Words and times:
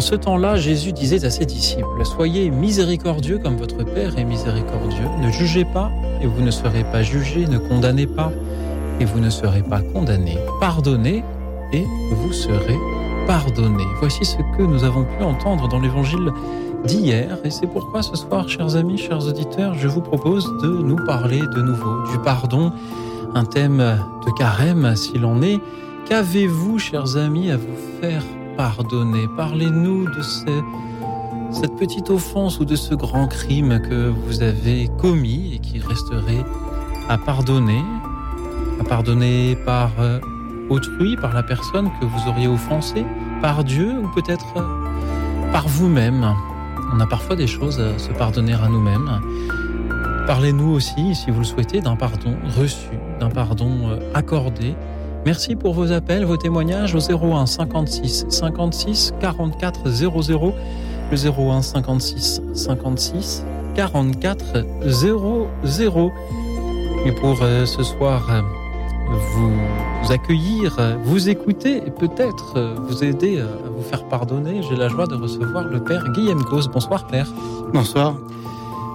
En 0.00 0.02
ce 0.02 0.14
temps-là, 0.14 0.56
Jésus 0.56 0.94
disait 0.94 1.26
à 1.26 1.30
ses 1.30 1.44
disciples, 1.44 2.04
Soyez 2.04 2.48
miséricordieux 2.48 3.36
comme 3.36 3.56
votre 3.56 3.84
Père 3.84 4.18
est 4.18 4.24
miséricordieux. 4.24 5.04
Ne 5.20 5.30
jugez 5.30 5.66
pas 5.66 5.90
et 6.22 6.26
vous 6.26 6.40
ne 6.40 6.50
serez 6.50 6.84
pas 6.84 7.02
jugés. 7.02 7.46
Ne 7.46 7.58
condamnez 7.58 8.06
pas 8.06 8.32
et 8.98 9.04
vous 9.04 9.20
ne 9.20 9.28
serez 9.28 9.60
pas 9.62 9.82
condamnés. 9.82 10.38
Pardonnez 10.58 11.22
et 11.74 11.84
vous 12.12 12.32
serez 12.32 12.78
pardonnés. 13.26 13.84
Voici 13.98 14.24
ce 14.24 14.38
que 14.56 14.62
nous 14.62 14.84
avons 14.84 15.04
pu 15.04 15.22
entendre 15.22 15.68
dans 15.68 15.80
l'évangile 15.80 16.32
d'hier. 16.86 17.36
Et 17.44 17.50
c'est 17.50 17.66
pourquoi 17.66 18.02
ce 18.02 18.16
soir, 18.16 18.48
chers 18.48 18.76
amis, 18.76 18.96
chers 18.96 19.26
auditeurs, 19.26 19.74
je 19.74 19.86
vous 19.86 20.00
propose 20.00 20.46
de 20.62 20.68
nous 20.82 21.04
parler 21.04 21.40
de 21.40 21.60
nouveau 21.60 22.10
du 22.10 22.18
pardon, 22.24 22.72
un 23.34 23.44
thème 23.44 23.84
de 24.26 24.30
carême 24.38 24.96
s'il 24.96 25.26
en 25.26 25.42
est. 25.42 25.60
Qu'avez-vous, 26.08 26.78
chers 26.78 27.18
amis, 27.18 27.50
à 27.50 27.58
vous 27.58 27.76
faire 28.00 28.22
pardonner 28.60 29.26
Parlez-nous 29.38 30.04
de 30.10 30.20
cette 30.20 31.76
petite 31.76 32.10
offense 32.10 32.60
ou 32.60 32.66
de 32.66 32.76
ce 32.76 32.94
grand 32.94 33.26
crime 33.26 33.80
que 33.80 34.10
vous 34.10 34.42
avez 34.42 34.90
commis 34.98 35.54
et 35.54 35.58
qui 35.60 35.78
resterait 35.78 36.44
à 37.08 37.16
pardonner, 37.16 37.82
à 38.78 38.84
pardonner 38.84 39.56
par 39.64 39.92
euh, 39.98 40.20
autrui, 40.68 41.16
par 41.16 41.32
la 41.32 41.42
personne 41.42 41.88
que 41.98 42.04
vous 42.04 42.28
auriez 42.28 42.48
offensée, 42.48 43.06
par 43.40 43.64
Dieu 43.64 43.94
ou 43.98 44.08
peut-être 44.08 44.52
euh, 44.58 45.52
par 45.52 45.66
vous-même. 45.66 46.22
On 46.92 47.00
a 47.00 47.06
parfois 47.06 47.36
des 47.36 47.46
choses 47.46 47.80
à 47.80 47.98
se 47.98 48.12
pardonner 48.12 48.52
à 48.52 48.68
nous-mêmes. 48.68 49.20
Parlez-nous 50.26 50.70
aussi, 50.70 51.14
si 51.14 51.30
vous 51.30 51.38
le 51.38 51.46
souhaitez, 51.46 51.80
d'un 51.80 51.96
pardon 51.96 52.36
reçu, 52.58 52.90
d'un 53.20 53.30
pardon 53.30 53.88
euh, 53.88 53.96
accordé 54.12 54.74
Merci 55.26 55.54
pour 55.54 55.74
vos 55.74 55.92
appels, 55.92 56.24
vos 56.24 56.38
témoignages 56.38 56.94
au 56.94 56.98
01 56.98 57.44
56 57.44 58.26
56 58.30 59.12
44 59.20 59.88
00, 59.90 60.54
le 61.10 61.16
01 61.16 61.62
56 61.62 62.42
56 62.54 63.44
44 63.74 64.64
00. 64.86 66.12
Et 67.04 67.12
pour 67.12 67.38
euh, 67.42 67.66
ce 67.66 67.82
soir, 67.82 68.26
euh, 68.30 68.40
vous 69.10 70.12
accueillir, 70.12 70.78
vous 71.04 71.28
écouter 71.28 71.76
et 71.86 71.90
peut-être 71.90 72.54
euh, 72.56 72.74
vous 72.88 73.04
aider 73.04 73.40
à 73.40 73.68
vous 73.76 73.82
faire 73.82 74.04
pardonner, 74.08 74.62
j'ai 74.62 74.76
la 74.76 74.88
joie 74.88 75.06
de 75.06 75.14
recevoir 75.14 75.64
le 75.64 75.80
Père 75.84 76.10
Guillaume 76.12 76.42
Gauss. 76.42 76.68
Bonsoir 76.68 77.06
Père. 77.06 77.30
Bonsoir. 77.74 78.14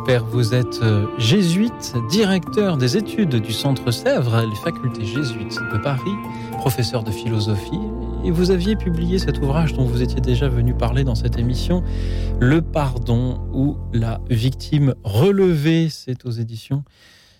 Père, 0.05 0.23
vous 0.23 0.53
êtes 0.53 0.83
euh, 0.83 1.07
jésuite, 1.17 1.95
directeur 2.11 2.77
des 2.77 2.95
études 2.95 3.37
du 3.37 3.51
Centre 3.51 3.89
Sèvres, 3.89 4.45
les 4.47 4.55
facultés 4.57 5.03
jésuites 5.03 5.57
de 5.73 5.79
Paris, 5.79 6.11
professeur 6.59 7.03
de 7.03 7.09
philosophie, 7.09 7.79
et 8.23 8.29
vous 8.29 8.51
aviez 8.51 8.75
publié 8.75 9.17
cet 9.17 9.39
ouvrage 9.39 9.73
dont 9.73 9.85
vous 9.85 10.03
étiez 10.03 10.21
déjà 10.21 10.47
venu 10.47 10.75
parler 10.75 11.03
dans 11.03 11.15
cette 11.15 11.39
émission, 11.39 11.83
Le 12.39 12.61
pardon 12.61 13.39
ou 13.51 13.77
la 13.93 14.21
victime 14.29 14.93
relevée, 15.03 15.89
c'est 15.89 16.23
aux 16.25 16.31
éditions 16.31 16.83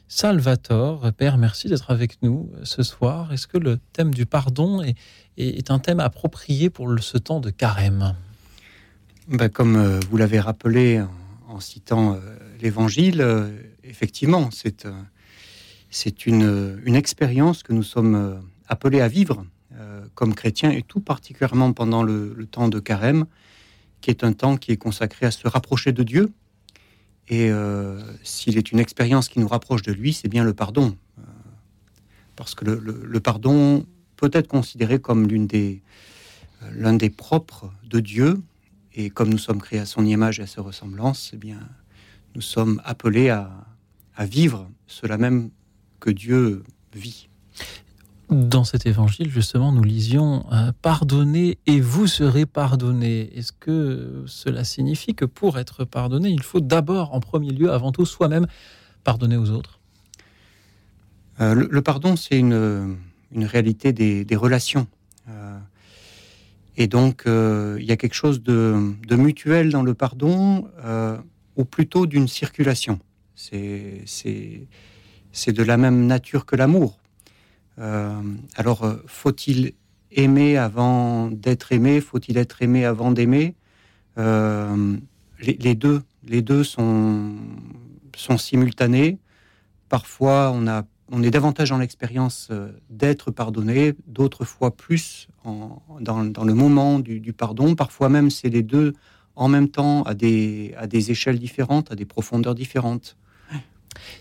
Salvatore. 0.08 1.12
Père, 1.16 1.38
merci 1.38 1.68
d'être 1.68 1.92
avec 1.92 2.18
nous 2.24 2.50
euh, 2.56 2.62
ce 2.64 2.82
soir. 2.82 3.32
Est-ce 3.32 3.46
que 3.46 3.60
le 3.60 3.78
thème 3.94 4.12
du 4.12 4.26
pardon 4.26 4.82
est, 5.38 5.70
un 5.70 5.78
thème 5.78 6.00
approprié 6.00 6.72
pour 6.72 6.88
ce 7.00 7.20
temps 7.20 7.42
de 7.42 7.52
carême? 7.52 8.16
Ben, 9.28 9.50
Comme 9.50 9.76
euh, 9.76 10.00
vous 10.10 10.18
l'avez 10.18 10.40
rappelé 10.40 11.04
en 11.48 11.60
citant 11.60 12.18
l'évangile, 12.62 13.22
euh, 13.22 13.50
effectivement, 13.84 14.50
c'est 14.52 14.86
euh, 14.86 16.12
une, 16.26 16.82
une, 16.86 16.96
expérience 16.96 17.64
que 17.64 17.74
nous 17.74 17.84
sommes 17.84 18.16
euh, 18.16 18.36
appelés 18.68 19.02
à 19.02 19.08
vivre 19.08 19.46
comme 20.14 20.34
chrétiens, 20.34 20.72
et 20.72 20.84
tout 20.84 21.02
particulièrement 21.02 21.74
pendant 21.74 22.02
le, 22.02 22.48
temps 22.50 22.70
de 22.70 22.80
carême, 22.80 23.26
qui 24.00 24.10
est 24.10 24.24
un 24.24 24.32
temps 24.32 24.56
qui 24.56 24.72
est 24.72 24.78
consacré 24.78 25.26
à 25.26 25.32
se 25.32 25.46
rapprocher 25.50 25.92
de 25.92 26.02
Dieu. 26.02 26.32
Et 27.28 27.52
s'il 28.24 28.58
est 28.58 28.72
une 28.72 28.80
expérience 28.80 29.28
qui 29.28 29.42
nous 29.42 29.50
rapproche 29.50 29.82
de 29.82 29.92
lui, 29.92 30.14
c'est 30.14 30.30
bien 30.30 30.46
le 30.46 30.54
pardon. 30.54 30.96
parce 32.38 32.56
que 32.56 32.64
le, 32.64 33.20
pardon 33.20 33.86
peut 34.16 34.30
être 34.32 34.48
considéré 34.48 35.00
comme 35.00 35.28
l'un 36.72 36.94
des 36.94 37.10
propres 37.10 37.70
de 37.84 38.00
Dieu, 38.00 38.42
et 38.94 39.10
comme 39.10 39.30
nous 39.30 39.38
sommes 39.38 39.62
créés 39.62 39.80
à 39.80 39.86
son 39.86 40.06
image 40.06 40.40
et 40.40 40.44
à 40.44 40.48
sa 40.48 40.62
ressemblance, 40.62 41.32
eh 41.34 41.38
bien, 41.38 41.60
nous 42.36 42.42
sommes 42.42 42.82
appelés 42.84 43.30
à, 43.30 43.50
vivre 44.20 44.70
cela 44.88 45.18
même 45.18 45.50
que 46.00 46.10
Dieu 46.10 46.64
vit. 46.94 47.28
Dans 48.30 48.64
cet 48.64 48.86
évangile, 48.86 49.30
justement, 49.30 49.72
nous 49.72 49.84
lisions 49.84 50.46
euh, 50.52 50.72
Pardonnez 50.82 51.58
et 51.66 51.80
vous 51.80 52.08
serez 52.08 52.46
pardonnés. 52.46 53.38
Est-ce 53.38 53.52
que 53.52 54.24
cela 54.26 54.64
signifie 54.64 55.16
que 55.16 55.26
pour 55.26 55.60
être 55.60 55.84
pardonné, 55.84 56.30
il 56.30 56.42
faut 56.42 56.62
d'abord, 56.62 57.14
en 57.14 57.20
premier 57.20 57.52
lieu, 57.52 57.72
avant 57.72 57.92
tout, 57.92 58.06
soi-même 58.06 58.48
pardonner 59.04 59.38
aux 59.38 59.52
autres? 59.52 59.80
Euh, 61.40 61.54
le, 61.54 61.82
pardon, 61.82 62.16
c'est 62.16 62.40
une, 62.40 62.98
réalité 63.36 63.94
des, 63.94 64.36
relations. 64.36 64.88
Euh, 65.30 65.60
et 66.78 66.88
donc, 66.88 67.24
il 67.28 67.86
y 67.86 67.92
a 67.92 67.98
quelque 67.98 68.16
chose 68.16 68.42
de, 68.42 68.94
de, 69.08 69.16
mutuel 69.16 69.70
dans 69.70 69.84
le 69.84 69.94
pardon 69.94 70.68
ou 71.56 71.66
plutôt 71.66 72.06
d'une 72.06 72.28
circulation. 72.28 73.00
C'est 73.36 74.06
de 75.48 75.64
la 75.64 75.78
même 75.78 76.06
nature 76.08 76.46
que 76.46 76.56
l'amour. 76.56 77.00
Euh, 77.80 78.22
alors, 78.56 78.84
euh, 78.84 78.96
faut-il 79.06 79.74
aimer 80.12 80.58
avant 80.58 81.30
d'être 81.30 81.72
aimé? 81.72 82.00
Faut-il 82.00 82.38
être 82.38 82.62
aimé 82.62 82.86
avant 82.86 83.12
d'aimer? 83.12 83.56
Euh, 84.18 84.96
les, 85.42 85.76
deux, 85.76 86.02
les 86.24 86.42
deux 86.42 86.64
sont, 86.64 87.36
sont 88.16 88.38
simultanés. 88.38 89.18
Parfois, 89.90 90.52
on, 90.54 90.68
a, 90.68 90.84
on 91.12 91.22
est 91.22 91.32
davantage 91.32 91.70
dans 91.70 91.78
l'expérience 91.78 92.50
d'être 92.90 93.30
pardonné, 93.32 93.94
d'autres 94.08 94.46
fois 94.46 94.76
plus 94.76 95.28
dans, 95.44 96.24
dans, 96.24 96.44
le 96.44 96.54
moment 96.54 97.00
du 97.00 97.34
pardon. 97.34 97.76
Parfois 97.76 98.08
même, 98.10 98.30
c'est 98.30 98.50
les 98.50 98.64
deux 98.64 98.94
en 99.36 99.48
même 99.48 99.70
temps 99.70 100.04
à 100.04 100.14
des, 100.14 100.74
à 100.78 100.88
des 100.88 101.12
échelles 101.12 101.40
différentes, 101.40 101.92
à 101.92 101.96
des 101.96 102.06
profondeurs 102.06 102.56
différentes. 102.56 103.18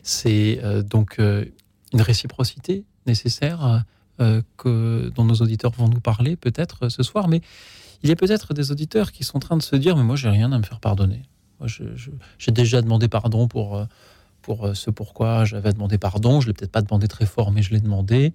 C'est 0.02 0.60
euh, 0.62 0.82
donc 0.82 1.19
euh, 1.19 1.44
une 1.92 2.00
réciprocité 2.00 2.84
nécessaire 3.06 3.84
euh, 4.20 4.42
que, 4.56 5.10
dont 5.14 5.25
nos 5.25 5.34
auditeurs 5.34 5.72
vont 5.72 5.88
nous 5.88 6.00
parler 6.00 6.36
peut-être 6.36 6.88
ce 6.88 7.02
soir, 7.02 7.28
mais 7.28 7.41
il 8.02 8.08
y 8.08 8.12
a 8.12 8.16
peut-être 8.16 8.54
des 8.54 8.70
auditeurs 8.70 9.12
qui 9.12 9.25
sont 9.25 9.36
en 9.36 9.41
train 9.41 9.56
de 9.56 9.62
se 9.62 9.76
dire, 9.76 9.97
mais 9.97 10.04
moi 10.04 10.16
j'ai 10.16 10.28
rien 10.28 10.52
à 10.52 10.58
me 10.58 10.62
faire 10.62 10.80
pardonner. 10.80 11.22
J'ai 11.66 12.52
déjà 12.52 12.82
demandé 12.82 13.08
pardon 13.08 13.48
pour, 13.48 13.86
pour 14.42 14.76
ce 14.76 14.91
pourquoi 14.91 15.46
j'avais 15.46 15.72
demandé 15.72 15.96
pardon, 15.96 16.41
je 16.41 16.48
l'ai 16.48 16.52
peut-être 16.52 16.72
pas 16.72 16.82
demandé 16.82 17.08
très 17.08 17.25
fort, 17.25 17.50
mais 17.52 17.62
je 17.62 17.70
l'ai 17.70 17.81
demandé 17.81 18.32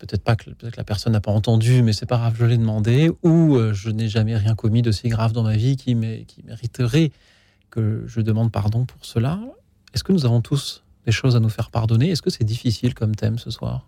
peut-être 0.00 0.24
pas 0.24 0.34
que, 0.34 0.50
la 0.76 0.84
personne 0.84 1.12
n'a 1.12 1.20
pas 1.20 1.30
entendu, 1.30 1.82
mais 1.82 1.92
c'est 1.92 2.06
pas 2.06 2.16
grave, 2.16 2.34
je 2.38 2.44
l'ai 2.44 2.56
demandé, 2.56 3.10
ou 3.22 3.56
euh, 3.56 3.72
je 3.74 3.90
n'ai 3.90 4.08
jamais 4.08 4.36
rien 4.36 4.54
commis 4.54 4.82
de 4.82 4.90
si 4.90 5.08
grave 5.08 5.32
dans 5.32 5.42
ma 5.42 5.56
vie 5.56 5.76
qui, 5.76 5.94
qui 6.26 6.42
mériterait 6.42 7.12
que 7.70 8.04
je 8.06 8.20
demande 8.20 8.50
pardon 8.50 8.86
pour 8.86 9.04
cela. 9.04 9.38
Est-ce 9.94 10.02
que 10.02 10.12
nous 10.12 10.24
avons 10.24 10.40
tous 10.40 10.82
des 11.04 11.12
choses 11.12 11.36
à 11.36 11.40
nous 11.40 11.50
faire 11.50 11.70
pardonner? 11.70 12.10
Est-ce 12.10 12.22
que 12.22 12.30
c'est 12.30 12.44
difficile 12.44 12.94
comme 12.94 13.14
thème 13.14 13.38
ce 13.38 13.50
soir? 13.50 13.86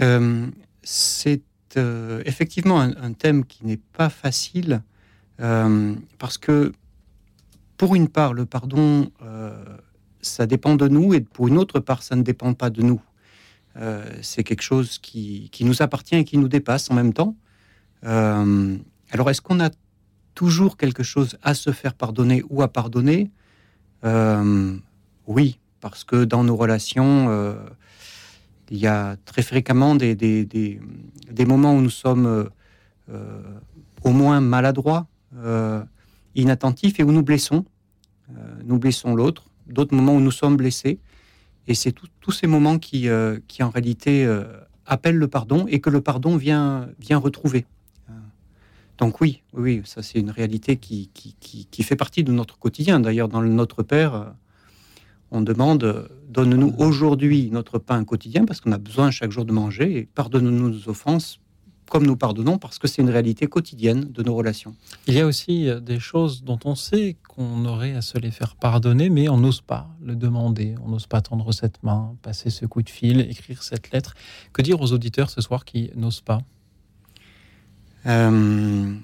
Euh, 0.00 0.46
C'est 0.82 1.42
euh, 1.76 2.22
effectivement 2.24 2.80
un, 2.80 3.12
thème 3.12 3.44
qui 3.44 3.66
n'est 3.66 3.80
pas 3.92 4.08
facile, 4.08 4.82
parce 6.18 6.38
que 6.38 6.72
pour 7.76 7.96
une 7.96 8.06
part, 8.08 8.32
le 8.32 8.46
pardon, 8.46 9.10
ça 10.20 10.46
dépend 10.46 10.76
de 10.76 10.86
nous, 10.86 11.14
et 11.14 11.20
pour 11.20 11.48
une 11.48 11.58
autre 11.58 11.80
part, 11.80 12.04
ça 12.04 12.14
ne 12.14 12.22
dépend 12.22 12.54
pas 12.54 12.70
de 12.70 12.82
nous. 12.82 13.02
Euh, 13.76 14.04
c'est 14.20 14.44
quelque 14.44 14.62
chose 14.62 14.98
qui, 14.98 15.50
nous 15.60 15.82
appartient 15.82 16.16
et 16.16 16.24
qui 16.24 16.38
nous 16.38 16.48
dépasse 16.48 16.90
en 16.90 16.94
même 16.94 17.12
temps. 17.12 17.36
Euh, 18.04 18.76
alors, 19.10 19.30
est-ce 19.30 19.40
qu'on 19.40 19.60
a 19.60 19.70
toujours 20.34 20.76
quelque 20.76 21.02
chose 21.02 21.38
à 21.42 21.54
se 21.54 21.72
faire 21.72 21.94
pardonner 21.94 22.42
ou 22.50 22.62
à 22.62 22.68
pardonner? 22.68 23.30
Euh, 24.04 24.76
Oui, 25.26 25.58
parce 25.80 26.04
que 26.04 26.24
dans 26.24 26.44
nos 26.44 26.56
relations, 26.56 27.56
il 28.70 28.78
y 28.78 28.86
a 28.86 29.16
très 29.24 29.42
fréquemment 29.42 29.94
des, 29.94 30.14
des, 30.14 31.46
moments 31.46 31.74
où 31.74 31.80
nous 31.80 31.90
sommes 31.90 32.50
au 33.08 34.10
moins 34.10 34.40
maladroits, 34.40 35.06
inattentifs 36.34 36.98
et 37.00 37.02
où 37.02 37.12
nous 37.12 37.22
blessons. 37.22 37.64
nous 38.64 38.78
blessons 38.78 39.14
l'autre. 39.14 39.44
D'autres 39.66 39.94
moments 39.94 40.14
où 40.14 40.20
nous 40.20 40.32
sommes 40.32 40.56
blessés 40.56 40.98
Et 41.68 41.74
c'est 41.74 41.94
tous 42.20 42.32
ces 42.32 42.46
moments 42.46 42.78
qui, 42.78 43.08
qui 43.46 43.62
en 43.62 43.70
réalité 43.70 44.28
appellent 44.84 45.16
le 45.16 45.28
pardon 45.28 45.66
et 45.68 45.80
que 45.80 45.90
le 45.90 46.00
pardon 46.00 46.36
vient, 46.36 46.88
vient 46.98 47.18
retrouver. 47.18 47.66
Donc 48.98 49.20
oui, 49.20 49.42
oui, 49.52 49.82
ça 49.84 50.02
c'est 50.02 50.18
une 50.18 50.30
réalité 50.30 50.76
qui, 50.76 51.10
qui, 51.14 51.36
qui, 51.38 51.82
fait 51.82 51.96
partie 51.96 52.24
de 52.24 52.32
notre 52.32 52.58
quotidien. 52.58 53.00
D'ailleurs, 53.00 53.28
dans 53.28 53.42
Notre 53.42 53.82
Père, 53.82 54.34
on 55.30 55.40
demande 55.40 56.08
donne-nous 56.28 56.74
aujourd'hui 56.78 57.50
notre 57.50 57.78
pain 57.78 58.04
quotidien 58.04 58.44
parce 58.44 58.60
qu'on 58.60 58.72
a 58.72 58.78
besoin 58.78 59.10
chaque 59.10 59.30
jour 59.30 59.44
de 59.44 59.52
manger 59.52 59.98
et 59.98 60.08
pardonne-nous 60.14 60.70
nos 60.70 60.88
offenses 60.88 61.40
comme 61.92 62.06
nous 62.06 62.16
pardonnons 62.16 62.56
parce 62.56 62.78
que 62.78 62.88
c'est 62.88 63.02
une 63.02 63.10
réalité 63.10 63.46
quotidienne 63.48 64.10
de 64.10 64.22
nos 64.22 64.34
relations. 64.34 64.74
Il 65.06 65.12
y 65.12 65.20
a 65.20 65.26
aussi 65.26 65.68
euh, 65.68 65.78
des 65.78 66.00
choses 66.00 66.42
dont 66.42 66.58
on 66.64 66.74
sait 66.74 67.18
qu'on 67.28 67.66
aurait 67.66 67.92
à 67.92 68.00
se 68.00 68.16
les 68.16 68.30
faire 68.30 68.56
pardonner, 68.56 69.10
mais 69.10 69.28
on 69.28 69.36
n'ose 69.36 69.60
pas 69.60 69.90
le 70.00 70.16
demander, 70.16 70.74
on 70.82 70.88
n'ose 70.88 71.06
pas 71.06 71.20
tendre 71.20 71.52
cette 71.52 71.82
main, 71.82 72.16
passer 72.22 72.48
ce 72.48 72.64
coup 72.64 72.80
de 72.80 72.88
fil, 72.88 73.20
écrire 73.20 73.62
cette 73.62 73.90
lettre. 73.90 74.14
Que 74.54 74.62
dire 74.62 74.80
aux 74.80 74.94
auditeurs 74.94 75.28
ce 75.28 75.42
soir 75.42 75.66
qui 75.66 75.90
n'osent 75.94 76.22
pas? 76.22 76.40
Euh, 78.06 78.94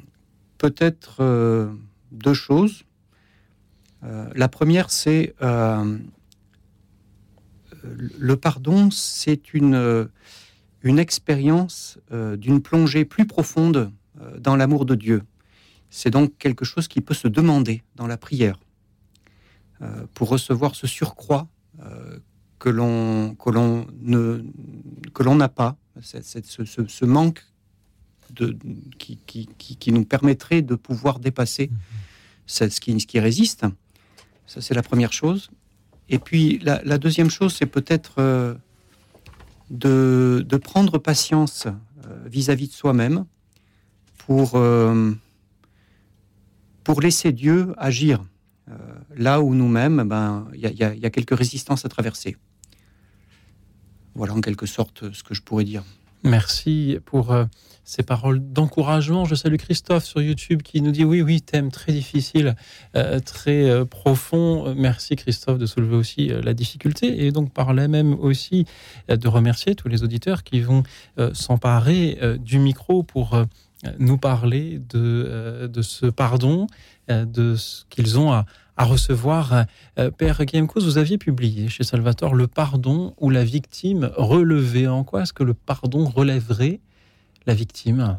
Peut-être 0.57 1.17
euh, 1.21 1.71
deux 2.11 2.33
choses. 2.33 2.85
la 4.03 4.49
première, 4.49 4.91
c'est 4.91 5.35
le 7.83 8.37
pardon, 8.37 8.91
c'est 8.91 9.53
une 9.53 10.09
une 10.83 10.99
expérience 10.99 11.99
euh, 12.13 12.37
d'une 12.37 12.63
plongée 12.63 13.05
plus 13.05 13.27
profonde 13.27 13.91
euh, 14.21 14.39
dans 14.39 14.57
l'amour 14.57 14.85
de 14.85 14.95
Dieu. 14.95 15.23
C'est 15.91 16.11
donc 16.11 16.37
quelque 16.39 16.65
chose 16.65 16.89
qui 16.89 17.01
peut 17.01 17.15
se 17.15 17.29
demander 17.29 17.83
dans 17.97 18.07
la 18.07 18.17
prière 18.17 18.59
euh, 19.83 20.07
pour 20.15 20.29
recevoir 20.29 20.75
ce 20.75 20.87
surcroît 20.87 21.49
que 22.59 22.69
l'on 22.69 23.37
que 23.37 23.51
l'on 23.51 23.87
ne 24.01 24.45
que 25.15 25.23
l'on 25.23 25.37
n'a 25.37 25.49
pas, 25.49 25.77
ce, 26.01 26.19
ce, 26.65 27.05
manque 27.05 27.45
de, 28.31 28.59
qui, 28.99 29.17
qui, 29.27 29.47
qui, 29.47 29.93
nous 29.93 30.05
permettrait 30.05 30.63
de 30.63 30.75
pouvoir 30.75 31.21
dépasser 31.21 31.71
ce 32.47 32.65
qui, 32.81 32.99
ce 32.99 33.07
qui 33.07 33.21
résiste. 33.21 33.65
Ça, 34.47 34.61
c'est 34.61 34.75
la 34.75 34.83
première 34.83 35.13
chose. 35.13 35.51
Et 36.09 36.19
puis, 36.19 36.59
la, 36.65 36.83
la 36.83 36.99
deuxième 36.99 37.31
chose, 37.31 37.55
c'est 37.55 37.67
peut-être 37.67 38.59
de, 39.71 40.61
prendre 40.63 40.99
patience 40.99 41.67
euh, 42.07 42.25
vis-à-vis 42.27 42.69
de 42.69 42.73
soi-même 42.73 43.25
pour, 44.19 44.53
euh, 44.55 45.13
pour 46.85 47.01
laisser 47.01 47.33
Dieu 47.33 47.75
agir 47.77 48.25
euh, 48.69 48.75
là 49.17 49.41
où 49.41 49.55
nous-mêmes, 49.55 50.05
ben, 50.07 50.49
il 50.55 50.61
y, 50.61 50.83
a 50.85 51.11
quelques 51.11 51.37
résistances 51.37 51.85
à 51.85 51.89
traverser. 51.89 52.37
Voilà 54.15 54.35
en 54.35 54.41
quelque 54.41 54.67
sorte 54.67 55.13
ce 55.13 55.23
que 55.23 55.35
je 55.35 55.43
pourrais 55.43 55.65
dire. 55.65 55.85
Merci 56.25 56.99
pour 57.05 57.35
ces 57.89 58.03
paroles 58.03 58.41
d'encouragement. 58.53 59.25
Je 59.25 59.35
salue 59.35 59.57
Christophe 59.57 60.05
sur 60.05 60.21
YouTube 60.21 60.61
qui 60.61 60.83
nous 60.83 60.91
dit 60.91 61.07
oui, 61.07 61.23
oui, 61.23 61.41
thème 61.41 61.71
très 61.71 61.91
difficile, 61.91 62.55
euh, 62.97 63.19
très 63.19 63.65
euh, 63.65 63.87
profond. 63.87 64.75
Merci 64.75 65.17
Christophe 65.17 65.57
de 65.57 65.65
soulever 65.65 65.97
aussi 65.97 66.31
euh, 66.31 66.43
la 66.43 66.53
difficulté 66.53 67.25
et 67.25 67.33
donc 67.33 67.51
par 67.55 67.73
là 67.73 67.89
même 67.89 68.13
aussi 68.13 68.67
de 69.09 69.27
remercier 69.27 69.75
tous 69.75 69.89
les 69.89 70.03
auditeurs 70.03 70.45
qui 70.45 70.61
vont 70.61 70.83
s'emparer 71.33 72.19
du 72.39 72.59
micro 72.59 73.03
pour 73.03 73.43
nous 73.99 74.19
parler 74.19 74.81
de 74.91 75.81
ce 75.81 76.07
pardon, 76.07 76.67
de 77.09 77.57
ce 77.57 77.85
qu'ils 77.89 78.19
ont 78.19 78.33
à, 78.33 78.45
à 78.79 78.85
recevoir. 78.85 79.67
Père 80.17 80.45
Guillaume 80.45 80.69
vous 80.75 80.99
aviez 80.99 81.19
publié 81.19 81.69
chez 81.69 81.85
Salvatore 81.85 82.35
Le 82.35 82.47
pardon 82.47 83.15
ou 83.19 83.29
la 83.29 83.45
victime 83.45 84.11
relevée. 84.17 84.89
En 84.89 85.05
quoi 85.05 85.23
est-ce 85.23 85.33
que 85.33 85.43
le 85.43 85.53
pardon 85.53 86.07
relèverait 86.07 86.81
la 87.47 87.55
victime? 87.55 88.19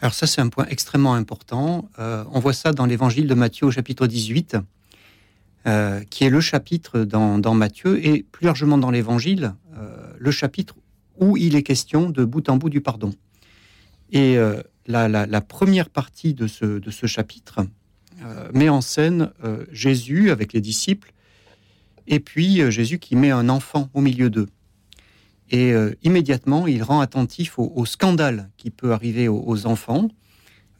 Alors 0.00 0.14
ça, 0.14 0.26
c'est 0.26 0.40
un 0.40 0.48
point 0.48 0.66
extrêmement 0.68 1.14
important. 1.14 1.88
Euh, 1.98 2.24
on 2.32 2.40
voit 2.40 2.54
ça 2.54 2.72
dans 2.72 2.86
l'évangile 2.86 3.26
de 3.26 3.34
Matthieu 3.34 3.66
au 3.66 3.70
chapitre 3.70 4.06
18, 4.06 4.56
euh, 5.66 6.00
qui 6.08 6.24
est 6.24 6.30
le 6.30 6.40
chapitre 6.40 7.00
dans, 7.00 7.54
Matthieu, 7.54 8.04
et 8.04 8.22
plus 8.22 8.46
largement 8.46 8.78
dans 8.78 8.90
l'évangile, 8.90 9.52
euh, 9.76 10.14
le 10.18 10.30
chapitre 10.30 10.74
où 11.18 11.36
il 11.36 11.54
est 11.54 11.62
question 11.62 12.08
de 12.08 12.24
bout 12.24 12.48
en 12.48 12.56
bout 12.56 12.70
du 12.70 12.80
pardon. 12.80 13.12
Et 14.10 14.38
la, 14.86 15.40
première 15.42 15.90
partie 15.90 16.32
de 16.32 16.46
ce, 16.46 16.78
de 16.78 16.90
ce 16.90 17.06
chapitre 17.06 17.60
met 18.52 18.68
en 18.68 18.80
scène 18.80 19.32
Jésus 19.72 20.30
avec 20.30 20.52
les 20.52 20.60
disciples, 20.60 21.12
et 22.06 22.20
puis 22.20 22.70
Jésus 22.70 22.98
qui 22.98 23.16
met 23.16 23.30
un 23.30 23.48
enfant 23.48 23.88
au 23.94 24.00
milieu 24.00 24.30
d'eux. 24.30 24.48
Et 25.50 25.72
euh, 25.72 25.94
immédiatement, 26.02 26.66
il 26.66 26.82
rend 26.82 27.00
attentif 27.00 27.58
au, 27.58 27.84
scandale 27.84 28.50
qui 28.56 28.70
peut 28.70 28.92
arriver 28.92 29.28
aux, 29.28 29.66
enfants 29.66 30.08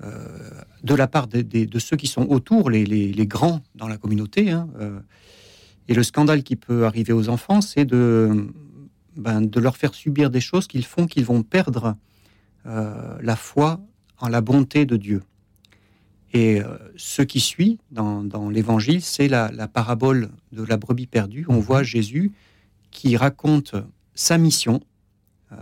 euh, 0.02 0.50
de 0.84 0.94
la 0.94 1.08
part 1.08 1.26
de, 1.26 1.78
ceux 1.78 1.96
qui 1.96 2.06
sont 2.06 2.26
autour, 2.28 2.70
les, 2.70 3.26
grands 3.26 3.62
dans 3.74 3.88
la 3.88 3.96
communauté. 3.96 4.50
Hein, 4.50 4.68
euh. 4.78 5.00
et 5.88 5.94
le 5.94 6.02
scandale 6.04 6.44
qui 6.44 6.54
peut 6.54 6.86
arriver 6.86 7.12
aux 7.12 7.28
enfants, 7.28 7.60
c'est 7.60 7.84
de, 7.84 8.46
ben, 9.16 9.40
de 9.40 9.60
leur 9.60 9.76
faire 9.76 9.94
subir 9.94 10.30
des 10.30 10.40
choses 10.40 10.68
qu'ils 10.68 10.84
font 10.84 11.06
qu'ils 11.06 11.24
vont 11.24 11.42
perdre 11.42 11.96
la 12.64 13.36
foi 13.36 13.80
en 14.18 14.28
la 14.28 14.42
bonté 14.42 14.84
de 14.84 14.98
Dieu. 14.98 15.22
Et 16.32 16.60
ce 16.96 17.22
qui 17.22 17.40
suit 17.40 17.78
dans, 17.90 18.50
l'évangile, 18.50 19.02
c'est 19.02 19.26
la, 19.26 19.50
parabole 19.66 20.30
de 20.52 20.62
la 20.62 20.76
brebis 20.76 21.06
perdue. 21.06 21.44
On 21.48 21.58
voit 21.58 21.82
Jésus 21.82 22.32
qui 22.90 23.16
raconte 23.16 23.74
sa 24.14 24.38
mission 24.38 24.80
euh, 25.52 25.56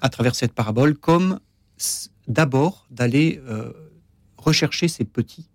à 0.00 0.08
travers 0.08 0.34
cette 0.34 0.52
parabole 0.52 0.96
comme 0.96 1.38
d'abord 2.26 2.86
d'aller 2.90 3.40
euh, 3.46 3.72
rechercher 4.36 4.88
ces 4.88 5.04
petits 5.04 5.48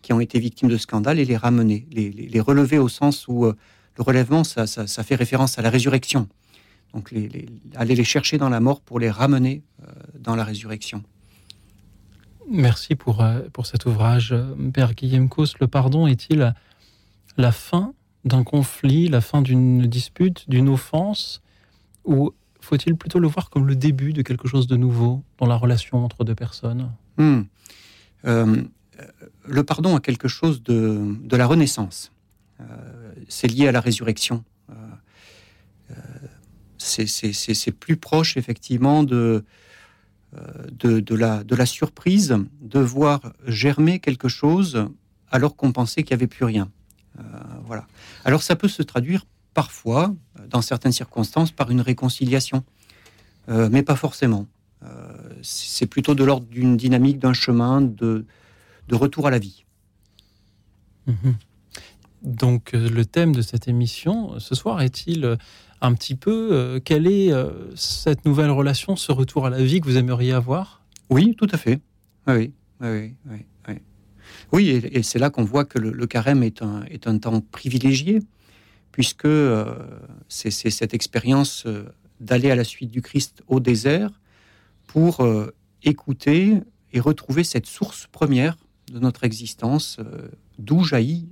qui 0.00 0.12
ont 0.12 0.20
été 0.20 0.40
victimes 0.40 0.68
de 0.68 0.76
scandales 0.76 1.18
et 1.18 1.24
les 1.24 1.36
ramener, 1.36 1.86
les, 1.92 2.40
relever 2.40 2.78
au 2.78 2.88
sens 2.88 3.28
où 3.28 3.44
euh, 3.44 3.54
le 3.96 4.02
relèvement, 4.02 4.42
ça, 4.42 4.66
fait 4.66 5.14
référence 5.14 5.58
à 5.58 5.62
la 5.62 5.70
résurrection. 5.70 6.28
Donc 6.94 7.12
aller 7.12 7.94
les 7.94 8.04
chercher 8.04 8.38
dans 8.38 8.48
la 8.48 8.60
mort 8.60 8.80
pour 8.80 8.98
les 8.98 9.10
ramener 9.10 9.62
dans 10.18 10.34
la 10.34 10.44
résurrection. 10.44 11.02
Merci 12.50 12.94
pour, 12.94 13.24
pour 13.52 13.66
cet 13.66 13.86
ouvrage, 13.86 14.34
Père 14.72 14.94
Guillaume 14.94 15.28
Cos. 15.28 15.46
Le 15.60 15.66
pardon 15.66 16.06
est-il 16.06 16.54
la 17.36 17.52
fin 17.52 17.94
d'un 18.24 18.44
conflit, 18.44 19.08
la 19.08 19.20
fin 19.20 19.42
d'une 19.42 19.86
dispute, 19.86 20.48
d'une 20.48 20.68
offense, 20.68 21.42
ou 22.04 22.32
faut-il 22.60 22.96
plutôt 22.96 23.18
le 23.18 23.28
voir 23.28 23.50
comme 23.50 23.66
le 23.66 23.74
début 23.74 24.12
de 24.12 24.22
quelque 24.22 24.46
chose 24.48 24.66
de 24.66 24.76
nouveau 24.76 25.22
dans 25.38 25.46
la 25.46 25.56
relation 25.56 26.04
entre 26.04 26.24
deux 26.24 26.34
personnes? 26.34 26.92
Hmm. 27.16 27.42
euh, 28.24 28.62
Le 29.44 29.64
pardon 29.64 29.96
a 29.96 30.00
quelque 30.00 30.28
chose 30.28 30.62
de, 30.62 31.16
la 31.30 31.46
renaissance. 31.46 32.12
Euh, 32.60 32.64
c'est 33.28 33.48
lié 33.48 33.68
à 33.68 33.72
la 33.72 33.80
résurrection. 33.80 34.44
Euh, 34.70 34.74
c'est 36.78 37.72
plus 37.72 37.96
proche 37.96 38.36
effectivement 38.36 39.02
de, 39.02 39.44
de, 40.72 41.14
la, 41.14 41.44
de 41.44 41.54
la 41.54 41.66
surprise 41.66 42.36
de 42.60 42.78
voir 42.78 43.32
germer 43.46 43.98
quelque 43.98 44.28
chose 44.28 44.86
alors 45.30 45.56
qu'on 45.56 45.72
pensait 45.72 46.02
qu'il 46.02 46.14
n'y 46.14 46.20
avait 46.20 46.26
plus 46.26 46.44
rien. 46.44 46.70
voilà. 47.64 47.86
Alors 48.24 48.42
ça 48.42 48.56
peut 48.56 48.68
se 48.68 48.82
traduire 48.82 49.24
parfois, 49.54 50.14
dans 50.48 50.62
certaines 50.62 50.92
circonstances, 50.92 51.50
par 51.50 51.70
une 51.70 51.80
réconciliation, 51.80 52.64
euh, 53.48 53.68
mais 53.70 53.82
pas 53.82 53.96
forcément. 53.96 54.46
Euh, 54.82 55.12
c'est 55.42 55.86
plutôt 55.86 56.14
de 56.14 56.24
l'ordre 56.24 56.46
d'une 56.46 56.76
dynamique, 56.76 57.18
d'un 57.18 57.32
chemin 57.32 57.80
de, 57.80 58.24
retour 58.90 59.26
à 59.26 59.30
la 59.30 59.38
vie. 59.38 59.64
Mhm. 61.06 61.34
Donc 62.22 62.74
euh, 62.74 62.88
le 62.88 63.04
thème 63.04 63.34
de 63.34 63.42
cette 63.42 63.68
émission 63.68 64.38
ce 64.38 64.54
soir 64.54 64.80
est-il 64.82 65.36
un 65.80 65.94
petit 65.94 66.14
peu 66.14 66.80
quelle 66.84 67.08
est 67.08 67.32
cette 67.74 68.24
nouvelle 68.24 68.50
relation, 68.50 68.94
ce 68.94 69.10
retour 69.10 69.46
à 69.46 69.50
la 69.50 69.62
vie 69.62 69.80
que 69.80 69.86
vous 69.86 69.96
aimeriez 69.96 70.32
avoir? 70.32 70.84
Oui, 71.10 71.34
tout 71.36 71.48
à 71.50 71.58
fait. 71.58 71.80
Oui, 72.28 72.52
oui, 72.80 73.14
oui. 73.28 73.46
Oui, 74.52 74.68
et, 74.68 75.02
c'est 75.02 75.18
là 75.18 75.30
qu'on 75.30 75.44
voit 75.44 75.64
que 75.64 75.78
le, 75.78 76.06
carême 76.06 76.42
est 76.42 76.62
un, 76.62 76.84
est 76.84 77.06
un 77.06 77.18
temps 77.18 77.40
privilégié, 77.40 78.20
puisque 78.90 79.24
euh, 79.24 79.74
c'est 80.28 80.50
cette 80.50 80.94
expérience 80.94 81.64
euh, 81.66 81.84
d'aller 82.20 82.50
à 82.50 82.56
la 82.56 82.64
suite 82.64 82.90
du 82.90 83.02
Christ 83.02 83.42
au 83.48 83.60
désert 83.60 84.10
pour 84.86 85.20
euh, 85.20 85.54
écouter 85.82 86.58
et 86.92 87.00
retrouver 87.00 87.44
cette 87.44 87.66
source 87.66 88.06
première 88.12 88.56
de 88.92 88.98
notre 88.98 89.24
existence, 89.24 89.98
d'où 90.58 90.84
jaillit 90.84 91.26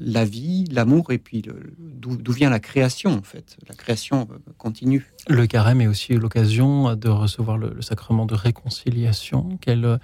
la 0.00 0.24
vie, 0.24 0.64
l'amour, 0.70 1.12
et 1.12 1.18
puis 1.18 1.42
d'où 1.42 2.32
vient 2.32 2.50
la 2.50 2.60
création, 2.60 3.12
en 3.12 3.22
fait. 3.22 3.56
La 3.68 3.74
création 3.74 4.28
continue. 4.58 5.06
Le 5.28 5.46
carême 5.46 5.80
est 5.80 5.86
aussi 5.86 6.14
l'occasion 6.14 6.94
de 6.96 7.08
recevoir 7.08 7.58
le, 7.58 7.70
le, 7.74 7.82
sacrement 7.82 8.26
de 8.26 8.34
réconciliation. 8.34 9.58
Quelle 9.60 9.98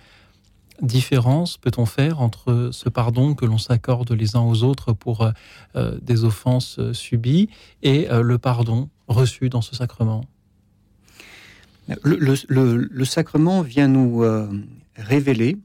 différence 0.83 1.57
peut-on 1.57 1.87
faire 1.87 2.21
entre 2.21 2.71
ce 2.73 2.89
pardon 2.89 3.35
que 3.35 3.47
l'on 3.47 3.59
s'accorde 3.59 4.13
les 4.13 4.37
uns 4.37 4.43
aux 4.43 4.63
autres 4.63 4.93
pour 4.93 5.31
des 5.75 6.25
offenses 6.25 6.79
subies 6.93 7.49
et 7.83 8.09
le 8.11 8.39
pardon 8.39 8.91
reçu 9.09 9.49
dans 9.49 9.63
ce 9.63 9.75
sacrement? 9.75 10.25
Le, 12.03 13.05
sacrement 13.05 13.63
vient 13.63 13.89
nous 13.89 14.23
révéler 14.97 15.57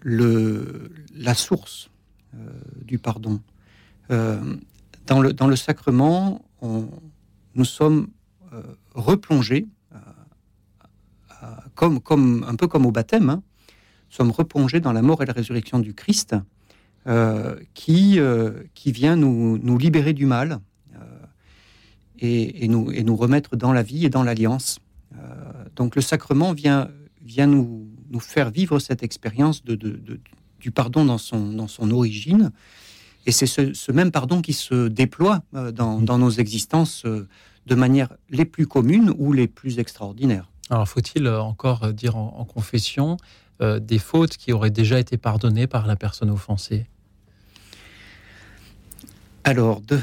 le, 0.00 0.92
la 1.14 1.34
source 1.34 1.90
du 2.84 2.98
pardon. 2.98 3.40
dans, 4.08 5.20
le, 5.20 5.32
dans 5.32 5.46
le 5.46 5.56
sacrement, 5.56 6.44
on, 6.60 6.88
nous 7.54 7.64
sommes 7.64 8.08
replongés 8.94 9.66
comme, 11.74 12.00
comme, 12.00 12.44
un 12.48 12.56
peu 12.56 12.66
comme 12.66 12.86
au 12.86 12.90
baptême, 12.90 13.30
hein, 13.30 13.42
sommes 14.08 14.30
replongés 14.30 14.80
dans 14.80 14.92
la 14.92 15.02
mort 15.02 15.22
et 15.22 15.26
la 15.26 15.32
résurrection 15.32 15.78
du 15.78 15.94
Christ, 15.94 16.34
euh, 17.06 17.56
qui, 17.74 18.18
euh, 18.18 18.64
qui 18.74 18.90
vient 18.90 19.14
nous, 19.14 19.58
nous, 19.58 19.78
libérer 19.78 20.12
du 20.12 20.26
mal 20.26 20.58
euh, 20.94 20.98
et, 22.18 22.64
et, 22.64 22.68
nous, 22.68 22.90
et 22.90 23.04
nous 23.04 23.14
remettre 23.14 23.56
dans 23.56 23.72
la 23.72 23.82
vie 23.82 24.04
et 24.04 24.10
dans 24.10 24.24
l'alliance. 24.24 24.80
donc 25.76 25.94
le 25.94 26.02
sacrement 26.02 26.52
vient, 26.52 26.88
vient 27.22 27.46
nous, 27.46 27.86
nous 28.10 28.20
faire 28.20 28.50
vivre 28.50 28.78
cette 28.78 29.02
expérience 29.02 29.62
de, 29.64 29.74
de, 29.76 30.20
du 30.60 30.70
pardon 30.70 31.04
dans 31.04 31.18
son, 31.18 31.52
dans 31.52 31.68
son 31.68 31.90
origine. 31.90 32.52
Et 33.26 33.32
c'est 33.32 33.46
ce, 33.46 33.74
ce, 33.74 33.92
même 33.92 34.10
pardon 34.10 34.40
qui 34.40 34.52
se 34.52 34.88
déploie 34.88 35.42
dans, 35.52 36.00
dans 36.00 36.18
nos 36.18 36.30
existences 36.30 37.04
de 37.04 37.74
manière 37.74 38.12
les 38.30 38.44
plus 38.44 38.66
communes 38.66 39.12
ou 39.18 39.32
les 39.32 39.48
plus 39.48 39.78
extraordinaires. 39.78 40.50
Alors, 40.70 40.88
faut-il 40.88 41.26
euh, 41.26 41.40
encore 41.40 41.84
euh, 41.84 41.92
dire 41.92 42.16
en, 42.16 42.44
confession 42.44 43.16
euh, 43.60 43.78
des 43.78 43.98
fautes 43.98 44.36
qui 44.36 44.52
auraient 44.52 44.70
déjà 44.70 44.98
été 44.98 45.16
pardonnées 45.16 45.66
par 45.66 45.86
la 45.86 45.96
personne 45.96 46.30
offensée? 46.30 46.86
Alors, 49.44 49.80
de... 49.80 50.00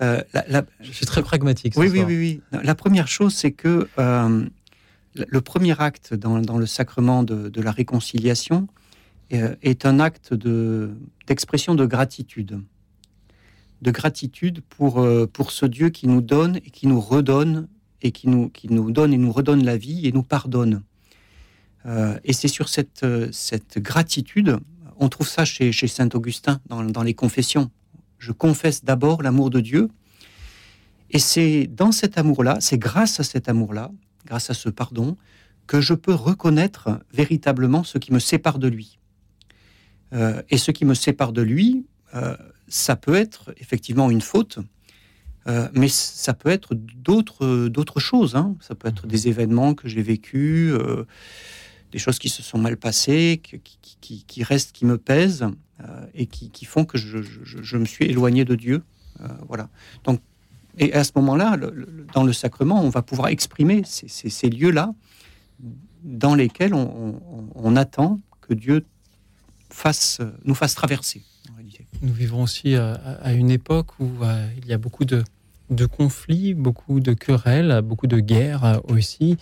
je 0.00 0.92
suis 0.92 1.06
très 1.06 1.22
pragmatique. 1.22 1.74
Oui, 1.76 1.88
oui, 1.88 2.02
oui, 2.06 2.16
oui, 2.52 2.60
La 2.62 2.74
première 2.74 3.08
chose, 3.08 3.34
c'est 3.34 3.52
que 3.52 3.88
le 3.96 5.40
premier 5.40 5.80
acte 5.80 6.14
dans, 6.14 6.58
le 6.58 6.66
sacrement 6.66 7.22
de, 7.22 7.60
la 7.60 7.72
réconciliation 7.72 8.68
est 9.30 9.86
un 9.86 9.98
acte 9.98 10.34
d'expression 10.34 11.74
de, 11.74 11.86
gratitude. 11.86 12.60
De 13.82 13.90
gratitude 13.90 14.62
pour, 14.68 15.06
pour 15.32 15.50
ce 15.50 15.66
Dieu 15.66 15.90
qui 15.90 16.06
nous 16.06 16.20
donne 16.20 16.56
et 16.56 16.70
qui 16.70 16.86
nous 16.86 17.00
redonne 17.00 17.68
et 18.02 18.12
qui 18.12 18.28
nous, 18.28 18.48
qui 18.48 18.68
nous 18.72 18.90
donne 18.90 19.12
et 19.12 19.18
nous 19.18 19.32
redonne 19.32 19.64
la 19.64 19.76
vie 19.76 20.06
et 20.06 20.12
nous 20.12 20.22
pardonne. 20.22 20.82
Euh, 21.86 22.18
et 22.24 22.32
c'est 22.32 22.48
sur 22.48 22.68
cette, 22.68 23.02
euh, 23.04 23.28
cette 23.32 23.78
gratitude, 23.78 24.58
on 24.98 25.08
trouve 25.08 25.28
ça 25.28 25.44
chez, 25.44 25.72
chez 25.72 25.86
Saint 25.86 26.08
Augustin 26.14 26.60
dans, 26.68 26.82
dans 26.84 27.02
les 27.02 27.14
confessions. 27.14 27.70
Je 28.18 28.32
confesse 28.32 28.84
d'abord 28.84 29.22
l'amour 29.22 29.50
de 29.50 29.60
Dieu. 29.60 29.88
Et 31.10 31.18
c'est 31.18 31.68
dans 31.68 31.92
cet 31.92 32.18
amour-là, 32.18 32.58
c'est 32.60 32.78
grâce 32.78 33.20
à 33.20 33.22
cet 33.22 33.48
amour-là, 33.48 33.92
grâce 34.24 34.50
à 34.50 34.54
ce 34.54 34.68
pardon, 34.68 35.16
que 35.66 35.80
je 35.80 35.94
peux 35.94 36.14
reconnaître 36.14 37.00
véritablement 37.12 37.84
ce 37.84 37.98
qui 37.98 38.12
me 38.12 38.18
sépare 38.18 38.58
de 38.58 38.68
lui. 38.68 38.98
Euh, 40.12 40.42
et 40.50 40.58
ce 40.58 40.70
qui 40.70 40.84
me 40.84 40.94
sépare 40.94 41.32
de 41.32 41.42
lui, 41.42 41.86
ça 42.68 42.96
peut 42.96 43.14
être 43.14 43.52
effectivement 43.58 44.10
une 44.10 44.22
faute, 44.22 44.58
euh, 45.48 45.68
mais 45.74 45.88
ça 45.88 46.34
peut 46.34 46.48
être 46.48 46.74
d'autres 46.74 47.68
d'autres 47.68 48.00
choses. 48.00 48.34
Hein. 48.34 48.56
Ça 48.60 48.74
peut 48.74 48.88
être 48.88 49.06
des 49.06 49.28
événements 49.28 49.74
que 49.74 49.88
j'ai 49.88 50.02
vécus, 50.02 50.72
euh, 50.72 51.06
des 51.92 51.98
choses 51.98 52.18
qui 52.18 52.28
se 52.28 52.42
sont 52.42 52.58
mal 52.58 52.76
passées, 52.76 53.40
qui, 53.42 54.24
qui, 54.26 54.42
restent, 54.42 54.72
qui 54.72 54.84
me 54.86 54.98
pèsent 54.98 55.46
euh, 55.80 56.06
et 56.14 56.26
qui, 56.26 56.64
font 56.64 56.84
que 56.84 56.98
je, 56.98 57.18
je, 57.22 57.76
me 57.76 57.84
suis 57.84 58.06
éloigné 58.06 58.44
de 58.44 58.54
Dieu. 58.54 58.82
voilà. 59.48 59.68
Donc, 60.04 60.20
et 60.78 60.92
à 60.92 61.04
ce 61.04 61.12
moment-là, 61.16 61.56
dans 62.12 62.24
le 62.24 62.32
sacrement, 62.32 62.82
on 62.82 62.90
va 62.90 63.02
pouvoir 63.02 63.28
exprimer 63.28 63.82
ces, 63.86 64.08
ces, 64.08 64.50
lieux-là 64.50 64.92
dans 66.02 66.34
lesquels 66.34 66.74
on, 66.74 67.20
on, 67.54 67.76
attend 67.76 68.20
que 68.42 68.52
Dieu 68.52 68.84
fasse, 69.76 70.20
nous 70.44 70.54
fasse 70.54 70.74
traverser. 70.74 71.22
Nous 72.02 72.12
vivons 72.12 72.42
aussi 72.42 72.74
à, 72.74 73.32
une 73.32 73.50
époque 73.50 73.98
où 74.00 74.10
il 74.58 74.66
y 74.66 74.72
a 74.72 74.78
beaucoup 74.78 75.04
de, 75.04 75.22
de 75.70 75.86
conflits, 75.86 76.54
beaucoup 76.54 77.00
de 77.00 77.12
querelles, 77.12 77.80
beaucoup 77.82 78.06
de 78.06 78.18
guerres 78.18 78.80
aussi, 78.88 79.36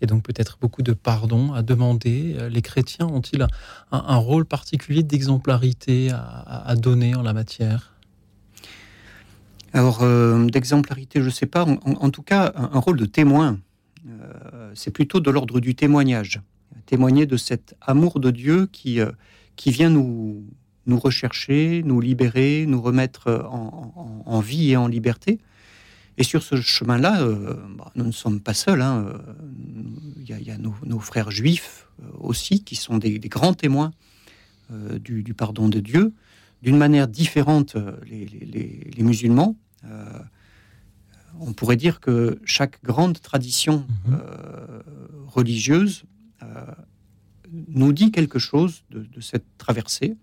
et 0.00 0.06
donc 0.06 0.22
peut-être 0.22 0.58
beaucoup 0.60 0.82
de 0.82 0.92
pardon 0.92 1.52
à 1.52 1.62
demander. 1.62 2.36
Les 2.50 2.62
chrétiens 2.62 3.06
ont-ils 3.06 3.46
un, 3.90 4.16
rôle 4.16 4.44
particulier 4.44 5.02
d'exemplarité 5.02 6.10
à, 6.12 6.74
donner 6.76 7.14
en 7.14 7.22
la 7.22 7.32
matière? 7.32 7.94
Alors, 9.74 10.02
euh, 10.02 10.46
d'exemplarité, 10.46 11.20
je 11.20 11.26
ne 11.26 11.30
sais 11.30 11.46
pas. 11.46 11.64
En, 11.64 12.10
tout 12.10 12.22
cas, 12.22 12.52
un, 12.54 12.78
rôle 12.78 12.96
de 12.96 13.06
témoin. 13.06 13.58
Euh, 14.08 14.70
c'est 14.74 14.92
plutôt 14.92 15.18
de 15.18 15.30
l'ordre 15.32 15.58
du 15.58 15.74
témoignage. 15.74 16.40
Témoigner 16.86 17.26
de 17.26 17.36
cet 17.36 17.74
amour 17.80 18.20
de 18.20 18.30
Dieu 18.30 18.68
qui, 18.70 19.00
euh, 19.00 19.10
qui 19.56 19.70
vient 19.70 19.90
nous, 19.90 20.44
nous 20.86 20.98
rechercher, 20.98 21.82
nous 21.84 22.00
libérer, 22.00 22.64
nous 22.66 22.80
remettre 22.80 23.48
en 23.50 24.40
vie 24.40 24.70
et 24.70 24.76
en 24.76 24.88
liberté. 24.88 25.38
Et 26.16 26.22
sur 26.22 26.42
ce 26.42 26.60
chemin-là, 26.60 27.22
euh, 27.22 27.54
bah, 27.76 27.90
nous 27.96 28.04
ne 28.04 28.12
sommes 28.12 28.40
pas 28.40 28.54
seuls. 28.54 28.82
Hein. 28.82 29.06
Euh, 29.08 29.18
il 30.18 30.46
y 30.46 30.50
a, 30.50 30.58
nos, 30.58 31.00
frères 31.00 31.30
juifs 31.30 31.88
euh, 32.02 32.06
aussi, 32.20 32.62
qui 32.62 32.76
sont 32.76 32.98
des, 32.98 33.18
grands 33.18 33.54
témoins 33.54 33.92
du, 34.70 35.34
pardon 35.34 35.68
de 35.68 35.80
Dieu. 35.80 36.12
D'une 36.62 36.78
manière 36.78 37.06
différente, 37.06 37.76
les, 38.06 39.02
musulmans. 39.02 39.56
on 41.38 41.52
pourrait 41.52 41.76
dire 41.76 42.00
que 42.00 42.40
chaque 42.46 42.82
grande 42.82 43.20
tradition 43.20 43.86
mhm. 44.08 44.18
religieuse 45.26 46.04
nous 47.68 47.92
dit 47.92 48.10
quelque 48.10 48.38
chose 48.38 48.84
de, 48.90 49.20
cette 49.20 49.44
traversée. 49.58 50.16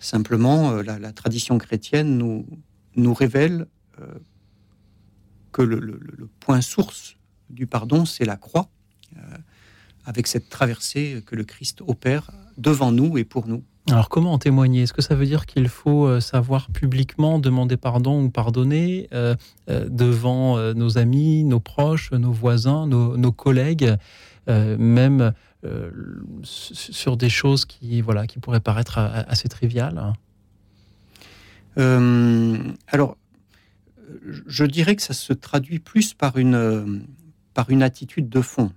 Simplement, 0.00 0.82
la, 0.82 1.12
tradition 1.12 1.58
chrétienne 1.58 2.18
nous, 2.18 2.46
nous 2.96 3.14
révèle 3.14 3.66
que 5.52 5.62
le, 5.62 6.00
point 6.40 6.60
source 6.60 7.16
du 7.50 7.66
pardon, 7.66 8.04
c'est 8.04 8.24
la 8.24 8.36
croix, 8.36 8.68
euh, 9.16 9.20
avec 10.04 10.26
cette 10.26 10.48
traversée 10.48 11.22
que 11.24 11.36
le 11.36 11.44
Christ 11.44 11.82
opère 11.86 12.30
devant 12.56 12.90
nous 12.90 13.18
et 13.18 13.24
pour 13.24 13.46
nous. 13.46 13.62
Alors 13.90 14.08
comment 14.08 14.32
en 14.32 14.38
témoigner? 14.38 14.82
Est-ce 14.82 14.92
que 14.92 15.02
ça 15.02 15.14
veut 15.14 15.26
dire 15.26 15.44
qu'il 15.44 15.68
faut 15.68 16.06
euh, 16.06 16.20
savoir 16.20 16.70
publiquement 16.70 17.38
demander 17.38 17.76
pardon 17.76 18.22
ou 18.22 18.30
pardonner 18.30 19.08
euh, 19.12 19.34
devant 19.68 20.74
nos 20.74 20.98
amis, 20.98 21.44
nos 21.44 21.60
proches, 21.60 22.10
nos 22.12 22.32
voisins, 22.32 22.86
nos, 22.86 23.32
collègues, 23.32 23.96
même 24.46 25.32
sur 26.42 27.16
des 27.16 27.28
choses 27.28 27.64
qui, 27.64 28.00
voilà, 28.00 28.26
qui 28.26 28.38
pourraient 28.38 28.60
paraître 28.60 28.98
assez 28.98 29.48
triviales 29.48 30.12
Alors, 31.76 33.16
je 34.46 34.64
dirais 34.64 34.96
que 34.96 35.02
ça 35.02 35.14
se 35.14 35.32
traduit 35.32 35.78
plus 35.78 36.14
par 36.14 36.38
une, 36.38 36.54
euh, 36.54 36.98
par 37.54 37.70
une 37.70 37.82
attitude 37.82 38.28
de 38.28 38.40
fond 38.40 38.72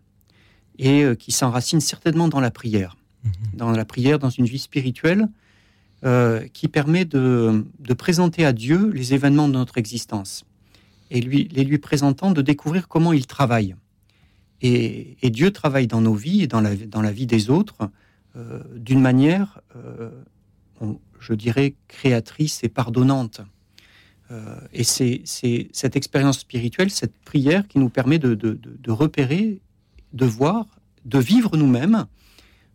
et 0.77 1.03
euh, 1.03 1.15
qui 1.15 1.31
s'enracine 1.31 1.81
certainement 1.81 2.27
dans 2.27 2.39
la 2.39 2.51
prière. 2.51 2.95
Mhm. 3.23 3.31
Dans 3.53 3.71
la 3.71 3.85
prière, 3.85 4.19
dans 4.19 4.29
une 4.29 4.45
vie 4.45 4.59
spirituelle 4.59 5.27
euh, 6.03 6.47
qui 6.53 6.67
permet 6.67 7.05
de, 7.05 7.65
présenter 7.97 8.45
à 8.45 8.53
Dieu 8.53 8.91
les 8.91 9.13
événements 9.13 9.47
de 9.47 9.53
notre 9.53 9.77
existence 9.77 10.45
et 11.11 11.21
lui, 11.21 11.47
les 11.51 11.63
lui 11.63 11.77
présentant 11.77 12.31
de 12.31 12.41
découvrir 12.41 12.87
comment 12.87 13.13
il 13.13 13.27
travaille. 13.27 13.75
Et, 14.61 15.17
Dieu 15.29 15.51
travaille 15.51 15.87
dans 15.87 16.01
nos 16.01 16.13
vies 16.13 16.43
et 16.43 16.47
dans 16.47 16.61
la, 16.61 16.75
dans 16.75 17.01
la 17.01 17.11
vie 17.11 17.27
des 17.27 17.49
autres 17.49 17.89
d'une 18.75 18.99
manière, 18.99 19.61
je 21.19 21.33
dirais, 21.33 21.75
créatrice 21.87 22.63
et 22.63 22.69
pardonnante. 22.69 23.41
Euh, 24.31 24.59
et 24.73 24.83
c'est 24.83 25.21
cette 25.25 25.95
expérience 25.95 26.39
spirituelle, 26.39 26.89
cette 26.89 27.15
prière 27.19 27.67
qui 27.67 27.79
nous 27.79 27.89
permet 27.89 28.17
de, 28.17 28.91
repérer, 28.91 29.61
de 30.13 30.25
voir, 30.25 30.65
de 31.05 31.19
vivre 31.19 31.57
nous-mêmes 31.57 32.05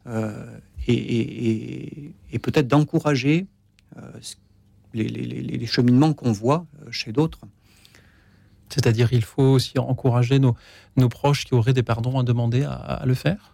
euh, 0.07 0.59
et, 0.87 2.13
peut-être 2.43 2.69
d'encourager 2.69 3.47
euh, 3.97 4.13
les, 4.95 5.67
cheminements 5.67 6.15
qu'on 6.15 6.33
voit 6.33 6.67
chez 6.91 7.13
d'autres. 7.13 7.41
C'est-à-dire 8.73 9.13
il 9.13 9.23
faut 9.23 9.43
aussi 9.43 9.79
encourager 9.79 10.39
nos, 10.39 10.57
proches 11.09 11.45
qui 11.45 11.55
auraient 11.55 11.73
des 11.73 11.83
pardons 11.83 12.19
à 12.19 12.23
demander 12.23 12.65
à, 12.65 13.03
le 13.05 13.15
faire? 13.15 13.53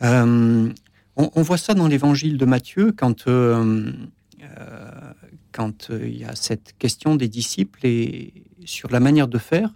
On, 0.00 0.72
on, 1.16 1.42
voit 1.42 1.58
ça 1.58 1.74
dans 1.74 1.86
l'évangile 1.86 2.38
de 2.38 2.44
Matthieu 2.44 2.92
quand 2.96 3.28
quand 5.52 5.90
euh, 5.90 6.08
il 6.08 6.16
y 6.16 6.24
a 6.24 6.34
cette 6.34 6.74
question 6.78 7.14
des 7.14 7.28
disciples 7.28 7.86
et 7.86 8.32
sur 8.64 8.90
la 8.90 9.00
manière 9.00 9.28
de 9.28 9.38
faire. 9.38 9.70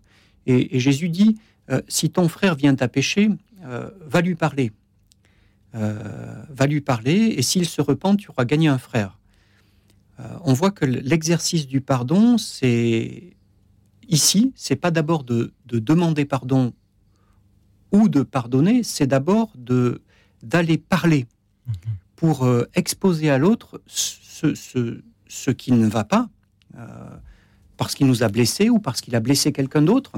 Et, 0.47 0.79
Jésus 0.79 1.09
dit, 1.09 1.39
euh, 1.71 1.83
si 1.89 2.11
ton 2.11 2.29
frère 2.29 2.55
vient 2.55 2.77
à 2.81 2.89
pécher, 2.89 3.31
euh, 3.65 3.91
va 4.07 4.21
lui 4.21 4.35
parler. 4.35 4.73
va 5.73 6.67
lui 6.67 6.81
parler, 6.81 7.35
et 7.37 7.43
s'il 7.43 7.67
se 7.67 7.83
repent, 7.83 8.17
tu 8.17 8.31
auras 8.31 8.47
gagné 8.47 8.67
un 8.67 8.79
frère. 8.79 9.19
on 10.43 10.55
voit 10.55 10.71
que 10.71 10.87
l'exercice 10.87 11.67
du 11.67 11.83
pardon, 11.83 12.39
c'est 12.39 13.36
ici, 14.09 14.53
c'est 14.55 14.77
pas 14.77 14.91
d'abord 14.91 15.25
de, 15.25 15.53
demander 15.67 16.25
pardon 16.25 16.73
ou 17.93 18.09
de 18.09 18.23
pardonner, 18.23 18.83
c'est 18.83 19.07
d'abord 19.07 19.53
de 19.57 20.03
d'aller 20.43 20.79
parler 20.79 21.27
mhm. 21.67 21.75
pour 22.15 22.45
euh, 22.45 22.69
exposer 22.75 23.31
à 23.31 23.39
l'autre 23.39 23.81
ce, 23.87 24.55
ce, 24.55 25.51
qui 25.51 25.73
ne 25.73 25.87
va 25.87 26.05
pas, 26.05 26.29
euh, 26.77 27.17
parce 27.77 27.95
qu'il 27.95 28.07
nous 28.07 28.23
a 28.23 28.29
blessés 28.29 28.69
ou 28.69 28.79
parce 28.79 29.01
qu'il 29.01 29.17
a 29.17 29.21
blessé 29.21 29.51
quelqu'un 29.53 29.83
d'autre. 29.83 30.13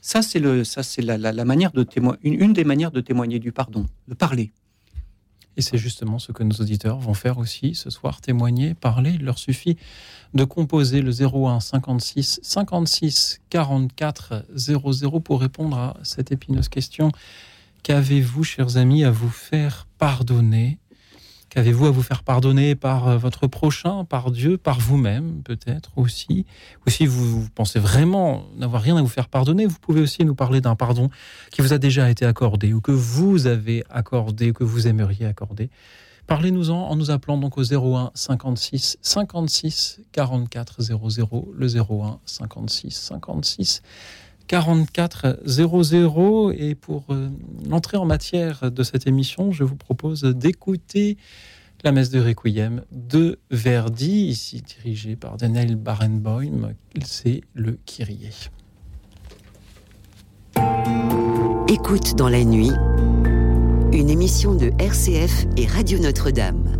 Ça, 0.00 0.22
c'est 0.22 0.38
le, 0.38 0.64
ça, 0.64 0.82
c'est 0.82 1.02
la, 1.02 1.18
la, 1.18 1.44
manière 1.44 1.72
de 1.72 1.82
témoigner, 1.82 2.18
une, 2.22 2.52
des 2.52 2.64
manières 2.64 2.90
de 2.90 3.00
témoigner 3.00 3.38
du 3.38 3.52
pardon, 3.52 3.86
de 4.08 4.14
parler. 4.14 4.52
Et 5.58 5.60
c'est 5.60 5.76
justement 5.76 6.20
ce 6.20 6.30
que 6.30 6.44
nos 6.44 6.54
auditeurs 6.54 7.00
vont 7.00 7.14
faire 7.14 7.38
aussi 7.38 7.74
ce 7.74 7.90
soir, 7.90 8.20
témoigner, 8.20 8.74
parler. 8.74 9.10
Il 9.16 9.24
leur 9.24 9.38
suffit 9.38 9.76
de 10.32 10.44
composer 10.44 11.02
le 11.02 11.10
01 11.10 11.58
56 11.58 12.38
56 12.44 13.40
44 13.50 14.44
00 14.54 15.20
pour 15.20 15.40
répondre 15.40 15.76
à 15.76 15.96
cette 16.04 16.30
épineuse 16.30 16.68
question. 16.68 17.10
Qu'avez-vous, 17.82 18.44
chers 18.44 18.76
amis, 18.76 19.02
à 19.02 19.10
vous 19.10 19.30
faire 19.30 19.88
pardonner 19.98 20.78
Qu'avez-vous 21.50 21.86
à 21.86 21.90
vous 21.90 22.02
faire 22.02 22.22
pardonner 22.22 22.74
par 22.74 23.08
euh, 23.08 23.16
votre 23.16 23.46
prochain, 23.46 24.04
par 24.04 24.30
Dieu, 24.30 24.58
par 24.58 24.78
vous-même 24.78 25.42
peut-être 25.42 25.96
aussi? 25.96 26.44
Ou 26.86 26.90
si 26.90 27.06
vous, 27.06 27.48
pensez 27.54 27.78
vraiment 27.78 28.44
n'avoir 28.56 28.82
rien 28.82 28.96
à 28.96 29.02
vous 29.02 29.08
faire 29.08 29.28
pardonner, 29.28 29.64
vous 29.64 29.78
pouvez 29.80 30.02
aussi 30.02 30.24
nous 30.24 30.34
parler 30.34 30.60
d'un 30.60 30.76
pardon 30.76 31.08
qui 31.50 31.62
vous 31.62 31.72
a 31.72 31.78
déjà 31.78 32.10
été 32.10 32.26
accordé 32.26 32.74
ou 32.74 32.80
que 32.80 32.92
vous 32.92 33.46
avez 33.46 33.82
accordé, 33.88 34.52
que 34.52 34.64
vous 34.64 34.88
aimeriez 34.88 35.24
accorder. 35.24 35.70
Parlez-nous-en 36.26 36.76
en 36.76 36.94
nous 36.96 37.10
appelant 37.10 37.38
donc 37.38 37.56
au 37.56 37.62
01 37.62 38.10
56 38.14 38.98
56 39.00 40.00
44 40.12 40.82
00, 40.82 41.52
le 41.54 41.66
01 41.66 42.20
56 42.26 42.90
56 42.90 43.82
44 44.48 45.40
00. 45.46 46.52
Et 46.52 46.74
pour 46.74 47.04
euh, 47.10 47.28
l'entrée 47.68 47.96
en 47.96 48.06
matière 48.06 48.72
de 48.72 48.82
cette 48.82 49.06
émission, 49.06 49.52
je 49.52 49.64
vous 49.64 49.76
propose 49.76 50.22
d'écouter 50.22 51.16
la 51.84 51.92
messe 51.92 52.10
de 52.10 52.20
Requiem 52.20 52.82
de 52.90 53.38
Verdi, 53.50 54.26
ici 54.26 54.62
dirigée 54.62 55.14
par 55.14 55.36
Daniel 55.36 55.76
Barenboim. 55.76 56.72
C'est 57.04 57.42
le 57.54 57.78
Kyrie. 57.86 58.48
Écoute 61.68 62.16
dans 62.16 62.28
la 62.28 62.42
nuit 62.44 62.72
une 63.92 64.10
émission 64.10 64.54
de 64.54 64.70
RCF 64.78 65.46
et 65.56 65.66
Radio 65.66 65.98
Notre-Dame. 65.98 66.77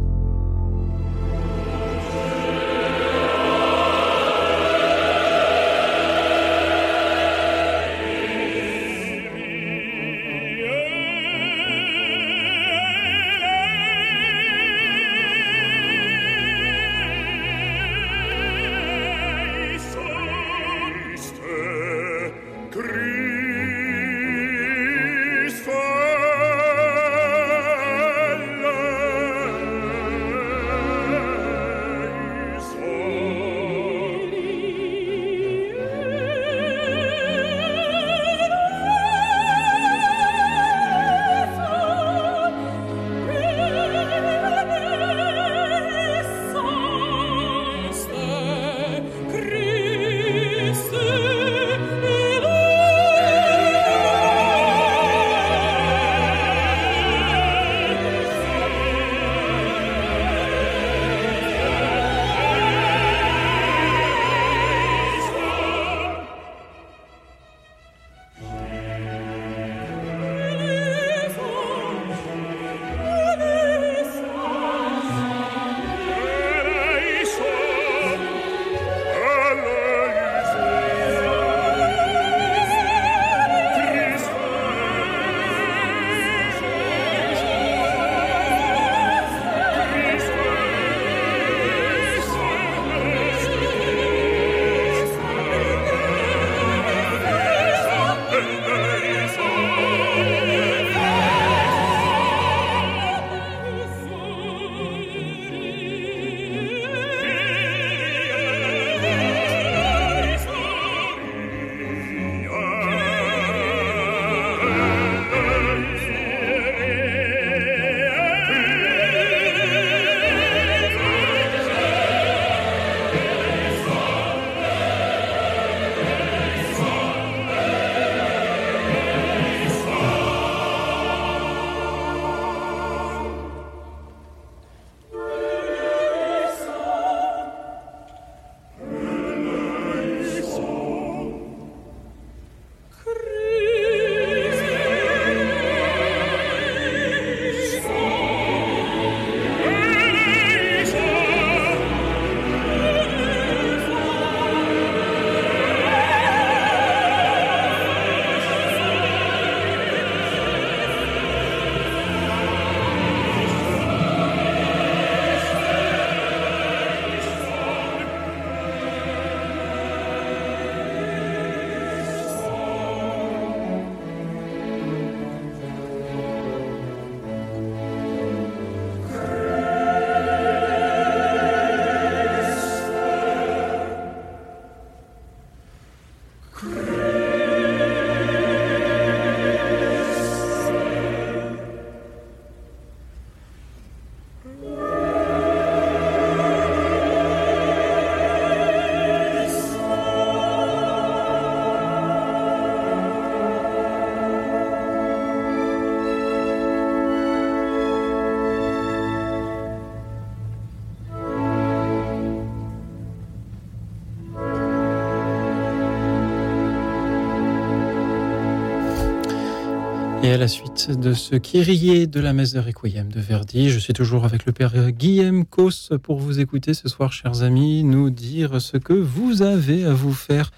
La 220.39 220.47
suite 220.47 220.93
de 220.93 221.15
ce 221.15 221.35
Kyrie 221.35 222.07
de 222.07 222.21
la 222.21 222.33
messe 222.33 222.53
de 222.53 222.61
Requiem 222.61 223.11
de 223.11 223.19
Verdi, 223.19 223.71
je 223.71 223.79
suis 223.81 223.93
toujours 223.93 224.25
avec 224.25 224.47
le 224.47 224.53
père 224.53 224.93
Guillaume 224.93 225.45
Cos 225.45 225.91
pour 226.01 226.19
vous 226.19 226.39
écouter 226.39 226.75
ce 226.75 226.89
soir, 226.89 227.13
chers 227.13 227.43
amis, 227.43 227.83
nous 227.83 228.11
dire 228.11 228.61
ce 228.61 228.77
que 228.77 228.93
vous 228.93 229.43
avez 229.43 229.85
à 229.85 229.95
vous 229.95 230.13
faire 230.13 230.53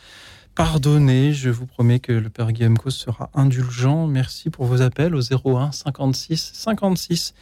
pardonner. 0.54 1.32
Je 1.32 1.48
vous 1.48 1.64
promets 1.64 1.98
que 1.98 2.12
le 2.12 2.28
père 2.28 2.52
Guillaume 2.52 2.76
Cos 2.76 2.90
sera 2.90 3.30
indulgent. 3.32 4.06
Merci 4.06 4.50
pour 4.50 4.66
vos 4.66 4.82
appels 4.82 5.14
au 5.14 5.20
01 5.20 5.72
56 5.72 6.50
56 6.52 7.34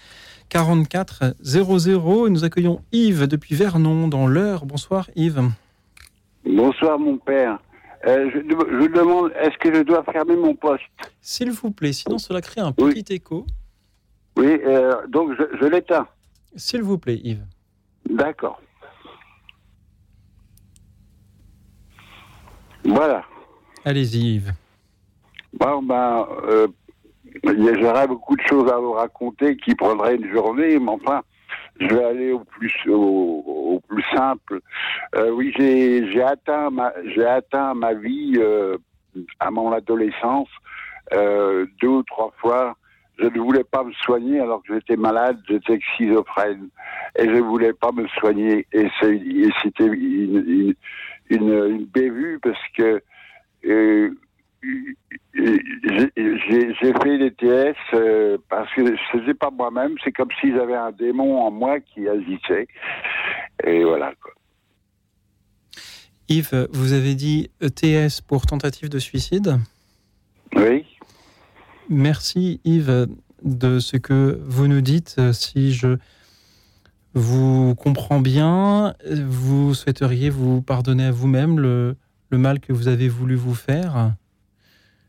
44 0.48 1.34
00. 1.42 2.28
Nous 2.28 2.44
accueillons 2.44 2.82
Yves 2.92 3.26
depuis 3.26 3.56
Vernon 3.56 4.06
dans 4.06 4.28
l'heure. 4.28 4.64
Bonsoir 4.64 5.10
Yves. 5.16 5.42
Bonsoir 6.44 7.00
mon 7.00 7.16
père. 7.16 7.58
Euh, 8.06 8.30
je, 8.32 8.38
je, 8.38 8.86
demande, 8.92 9.32
est-ce 9.40 9.58
que 9.58 9.74
je 9.74 9.82
dois 9.82 10.04
fermer 10.04 10.36
mon 10.36 10.54
poste 10.54 10.84
S'il 11.20 11.50
vous 11.50 11.70
plaît, 11.72 11.92
sinon 11.92 12.18
cela 12.18 12.40
crée 12.40 12.60
un 12.60 12.72
petit 12.72 13.04
oui. 13.08 13.16
écho. 13.16 13.44
Oui, 14.36 14.60
euh, 14.64 15.06
donc 15.08 15.32
je, 15.36 15.58
je 15.60 15.66
l'éteins. 15.66 16.06
S'il 16.54 16.82
vous 16.82 16.98
plaît, 16.98 17.20
Yves. 17.22 17.44
D'accord. 18.08 18.60
Voilà. 22.84 23.24
Allez-y, 23.84 24.34
Yves. 24.36 24.52
Bon, 25.52 25.82
ben, 25.82 26.26
euh, 26.44 26.68
j'aurais 27.44 28.06
beaucoup 28.06 28.36
de 28.36 28.42
choses 28.48 28.70
à 28.70 28.78
vous 28.78 28.92
raconter 28.92 29.56
qui 29.56 29.74
prendraient 29.74 30.16
une 30.16 30.30
journée, 30.32 30.78
mais 30.78 30.90
enfin, 30.90 31.22
je 31.80 31.86
vais 31.86 32.04
aller 32.04 32.32
au 32.32 32.40
plus 32.40 32.74
au, 32.88 33.42
au 33.74 33.80
plus 33.88 34.04
simple. 34.14 34.60
Euh, 35.14 35.30
oui, 35.30 35.52
j'ai 35.56 36.10
j'ai 36.10 36.22
atteint 36.22 36.70
ma 36.70 36.92
j'ai 37.14 37.26
atteint 37.26 37.74
ma 37.74 37.94
vie 37.94 38.34
euh, 38.38 38.76
à 39.40 39.50
mon 39.50 39.72
adolescence 39.72 40.48
euh, 41.14 41.66
deux 41.80 41.88
ou 41.88 42.02
trois 42.02 42.32
fois. 42.38 42.76
Je 43.18 43.24
ne 43.26 43.38
voulais 43.40 43.64
pas 43.64 43.82
me 43.82 43.92
soigner 43.92 44.38
alors 44.38 44.62
que 44.62 44.74
j'étais 44.74 44.96
malade, 44.96 45.40
j'étais 45.48 45.80
schizophrène 45.80 46.68
et 47.18 47.24
je 47.24 47.40
voulais 47.40 47.72
pas 47.72 47.90
me 47.90 48.06
soigner 48.08 48.64
et 48.72 48.88
c'était 49.00 49.86
une, 49.86 50.36
une, 50.46 50.74
une, 51.28 51.52
une, 51.52 51.84
bévue 51.84 52.38
parce 52.40 52.62
que 52.76 53.02
euh, 53.64 54.10
j'ai 55.34 56.92
fait 57.02 57.18
des 57.18 57.30
TS 57.30 57.76
euh, 57.94 58.38
parce 58.48 58.72
que 58.74 58.82
ce 59.12 59.18
n'est 59.26 59.34
pas 59.34 59.50
moi-même, 59.50 59.94
c'est 60.02 60.12
comme 60.12 60.30
si 60.40 60.52
j'avais 60.52 60.74
un 60.74 60.92
démon 60.92 61.40
en 61.40 61.50
moi 61.50 61.80
qui 61.80 62.08
agissait. 62.08 62.66
Et 63.64 63.84
voilà. 63.84 64.12
Quoi. 64.20 64.32
Yves, 66.28 66.68
vous 66.72 66.92
avez 66.92 67.14
dit 67.14 67.50
ETS 67.60 68.20
pour 68.26 68.46
tentative 68.46 68.88
de 68.88 68.98
suicide 68.98 69.58
Oui. 70.54 70.84
Merci 71.88 72.60
Yves 72.64 73.06
de 73.42 73.78
ce 73.78 73.96
que 73.96 74.40
vous 74.44 74.66
nous 74.66 74.80
dites. 74.80 75.32
Si 75.32 75.72
je 75.72 75.96
vous 77.14 77.74
comprends 77.76 78.20
bien, 78.20 78.94
vous 79.10 79.72
souhaiteriez 79.74 80.28
vous 80.30 80.60
pardonner 80.60 81.06
à 81.06 81.10
vous-même 81.10 81.58
le, 81.58 81.96
le 82.30 82.38
mal 82.38 82.60
que 82.60 82.72
vous 82.72 82.88
avez 82.88 83.08
voulu 83.08 83.36
vous 83.36 83.54
faire 83.54 84.12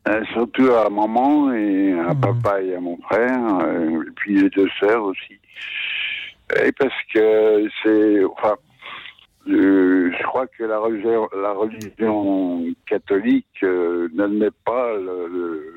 euh, 0.07 0.23
surtout 0.33 0.71
à 0.71 0.89
maman 0.89 1.51
et 1.53 1.91
à 1.91 2.13
mmh. 2.13 2.21
papa 2.21 2.61
et 2.61 2.73
à 2.73 2.79
mon 2.79 2.97
frère, 3.01 3.59
euh, 3.61 4.01
et 4.01 4.11
puis 4.15 4.41
les 4.41 4.49
deux 4.49 4.69
sœurs 4.79 5.03
aussi. 5.03 5.39
Et 6.63 6.71
parce 6.71 6.95
que 7.13 7.67
c'est, 7.83 8.23
enfin, 8.23 8.55
euh, 9.49 10.09
je 10.17 10.23
crois 10.23 10.47
que 10.47 10.63
la 10.63 10.79
religion, 10.79 11.27
la 11.35 11.51
religion 11.51 12.63
catholique 12.87 13.63
n'admet 14.13 14.51
pas 14.65 14.93
le, 14.93 15.27
le, 15.27 15.73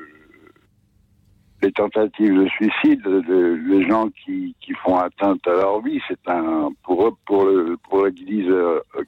les 1.61 1.71
tentatives 1.73 2.33
de 2.33 2.47
suicide 2.47 3.03
de, 3.03 3.59
les 3.67 3.87
gens 3.87 4.09
qui, 4.23 4.55
qui 4.61 4.73
font 4.73 4.97
atteinte 4.97 5.45
à 5.47 5.51
leur 5.53 5.81
vie. 5.81 5.99
C'est 6.07 6.27
un, 6.27 6.71
pour 6.83 7.07
eux, 7.07 7.13
pour, 7.25 7.45
le, 7.45 7.77
pour 7.89 8.05
l'Église 8.05 8.51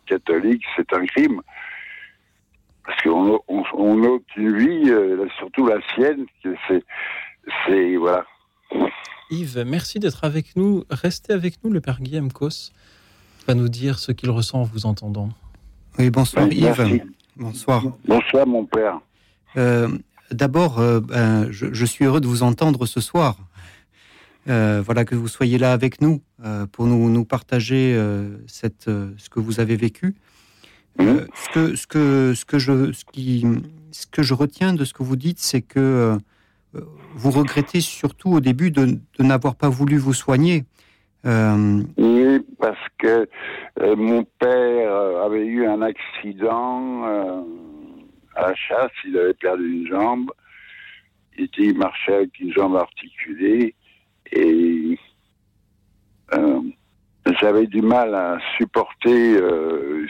catholique, 0.08 0.64
c'est 0.76 0.94
un 0.94 1.06
crime 1.06 1.42
parce 2.86 3.02
qu'on 3.04 3.40
on, 3.48 3.64
on 3.78 4.04
ôte 4.04 4.24
une 4.38 4.58
vie, 4.58 4.90
euh, 4.90 5.26
surtout 5.38 5.66
la 5.68 5.78
sienne, 5.94 6.26
c'est, 6.68 6.84
c'est 7.68 7.96
voilà. 7.96 8.26
Yves, 9.32 9.64
merci 9.66 10.00
d'être 10.00 10.24
avec 10.24 10.56
nous. 10.56 10.84
Restez 10.90 11.34
avec 11.34 11.64
nous, 11.64 11.72
le 11.72 11.82
père 11.82 12.00
Guillaume 12.02 12.32
Cos 12.32 12.72
va 13.48 13.54
nous 13.56 13.70
dire 13.70 14.00
ce 14.00 14.12
qu'il 14.12 14.30
ressent 14.30 14.62
en 14.62 14.64
vous 14.64 14.86
entendant. 14.86 15.30
Oui, 15.98 16.10
bonsoir 16.10 16.48
Oui, 16.48 16.56
Yves. 16.58 16.76
merci. 16.78 17.02
Bonsoir. 17.38 17.84
Bonsoir 18.08 18.48
mon 18.48 18.66
père. 18.66 19.00
Euh, 19.58 19.90
D'abord, 20.32 20.80
euh, 20.80 21.00
ben, 21.02 21.52
je, 21.52 21.68
je 21.72 21.86
suis 21.86 22.06
heureux 22.06 22.20
de 22.22 22.28
vous 22.28 22.42
entendre 22.44 22.86
ce 22.88 23.00
soir. 23.00 23.38
Euh, 24.48 24.82
voilà 24.84 25.06
que 25.06 25.16
vous 25.16 25.28
soyez 25.28 25.58
là 25.58 25.72
avec 25.74 26.02
nous 26.02 26.22
euh, 26.44 26.66
pour 26.68 26.86
nous, 26.88 27.10
nous 27.10 27.26
partager 27.26 27.94
euh, 27.96 28.38
cette, 28.48 28.88
euh, 28.88 29.12
ce 29.18 29.30
que 29.30 29.40
vous 29.40 29.60
avez 29.60 29.76
vécu. 29.76 30.16
Euh, 31.02 31.26
ce 31.34 31.50
que 31.54 31.76
ce 31.76 31.88
que 31.88 32.34
ce 32.34 32.46
que 32.46 32.58
je 32.60 32.92
ce 32.94 33.06
qui 33.06 33.46
ce 33.92 34.08
que 34.08 34.24
je 34.24 34.34
retiens 34.34 34.74
de 34.74 34.86
ce 34.86 34.94
que 34.94 35.04
vous 35.04 35.16
dites, 35.16 35.40
c'est 35.40 35.62
que 35.62 35.80
euh, 35.80 36.82
vous 37.16 37.32
regrettez 37.32 37.82
surtout 37.82 38.32
au 38.32 38.40
début 38.40 38.72
de, 38.72 38.86
de 38.86 39.24
n'avoir 39.24 39.56
pas 39.56 39.70
voulu 39.70 39.98
vous 39.98 40.14
soigner. 40.14 40.66
Euh, 41.26 41.82
Oui, 41.98 42.40
parce 42.60 42.88
que 42.98 43.28
euh, 43.80 43.96
mon 43.96 44.26
père 44.40 44.94
avait 45.24 45.46
eu 45.46 45.66
un 45.66 45.82
accident 45.82 47.08
euh, 47.08 47.42
à 48.36 48.50
la 48.50 48.56
chasse, 48.56 48.92
il 49.06 49.18
avait 49.18 49.34
perdu 49.34 49.82
une 49.82 49.88
jambe, 49.88 50.32
il, 51.38 51.46
était, 51.46 51.64
il 51.64 51.78
marchait 51.78 52.14
avec 52.14 52.40
une 52.40 52.54
jambe 52.54 52.76
articulée. 52.76 53.74
Et 54.32 55.00
j'avais 57.40 57.68
du 57.68 57.82
mal 57.82 58.14
à 58.14 58.38
supporter 58.58 59.36
euh, 59.36 60.08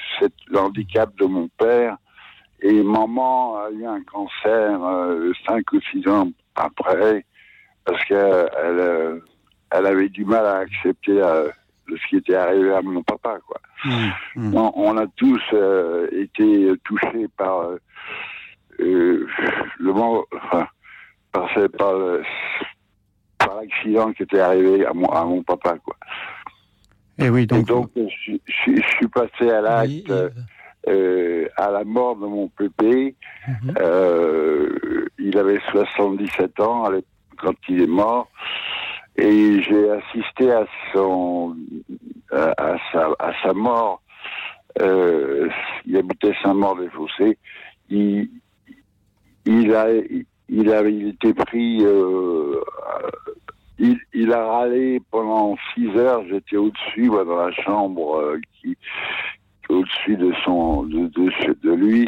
le 0.48 0.58
handicap 0.58 1.16
de 1.18 1.26
mon 1.26 1.48
père. 1.58 1.98
Et 2.62 2.82
maman 2.84 3.58
a 3.58 3.70
eu 3.70 3.86
un 3.86 4.02
cancer 4.04 4.84
euh, 4.84 5.32
cinq 5.46 5.72
ou 5.74 5.80
six 5.92 6.08
ans 6.08 6.30
après, 6.56 7.26
parce 7.84 8.04
qu'elle 8.06 8.18
euh, 8.18 9.20
elle 9.72 9.86
avait 9.86 10.10
du 10.10 10.26
mal 10.26 10.46
à 10.46 10.58
accepter 10.60 11.22
euh, 11.22 11.50
ce 11.90 12.08
qui 12.08 12.18
était 12.18 12.36
arrivé 12.36 12.74
à 12.74 12.82
mon 12.82 13.04
papa. 13.04 13.38
Quoi. 13.46 13.58
mm, 14.36 14.56
On, 14.56 14.72
on 14.76 14.98
a 14.98 15.06
tous 15.16 15.44
été 16.12 16.72
touchés 16.84 17.28
par 17.38 17.70
le 18.80 19.28
enfin, 19.92 20.68
par, 21.32 21.50
par 23.38 23.56
l'accident 23.62 24.12
qui 24.14 24.24
était 24.24 24.40
arrivé 24.40 24.86
à 24.86 24.94
mon, 24.94 25.08
à 25.10 25.24
mon 25.26 25.44
papa. 25.44 25.78
Quoi. 25.84 25.96
Et 27.20 27.30
oui, 27.30 27.44
Et 27.44 27.46
donc, 27.46 27.66
donc, 27.68 27.90
je, 27.96 28.08
suis- 28.08 28.42
je 28.46 28.54
suis- 28.54 28.82
je 28.82 28.88
suis 28.98 29.08
passé 29.08 29.50
à 29.50 29.62
l'acte 29.62 30.10
Oui, 30.10 30.30
euh, 30.88 31.48
à 31.58 31.72
la 31.72 31.84
mort 31.84 32.16
de 32.16 32.26
mon 32.28 32.48
pépé. 32.50 33.16
Mhm. 33.48 33.74
Euh, 33.80 35.06
il 35.18 35.38
avait 35.38 35.60
77 35.72 36.60
ans 36.60 36.84
quand 37.38 37.54
il 37.70 37.82
est 37.82 37.88
mort. 37.88 38.30
Et 39.18 39.62
j'ai 39.62 39.90
assisté 39.92 40.52
à 40.52 40.66
son 40.94 41.56
à, 42.32 42.54
à 42.58 42.78
sa, 42.92 43.08
à 43.20 43.32
sa 43.42 43.54
mort. 43.54 44.02
Euh, 44.82 45.48
il 45.86 45.96
habitait 45.96 46.34
Saint-Maur-des-Fossés. 46.44 47.38
Il, 47.90 48.30
il 49.46 49.74
a 49.74 49.88
il 50.50 50.70
avait 50.72 50.94
il 50.94 51.08
était 51.10 51.34
pris. 51.34 51.82
Il, 53.80 53.98
il 54.14 54.32
a 54.32 54.46
râlé 54.46 55.02
pendant 55.12 55.56
six 55.74 55.90
heures. 55.98 56.24
J'étais 56.30 56.58
au-dessus, 56.58 57.10
moi, 57.10 57.26
dans 57.26 57.38
la 57.38 57.52
chambre 57.52 58.16
euh, 58.18 58.40
qui 58.62 58.78
au-dessus 59.70 60.16
de 60.16 60.32
son 60.44 60.84
de, 60.84 61.08
de, 61.08 61.54
de 61.64 61.72
lui 61.74 62.08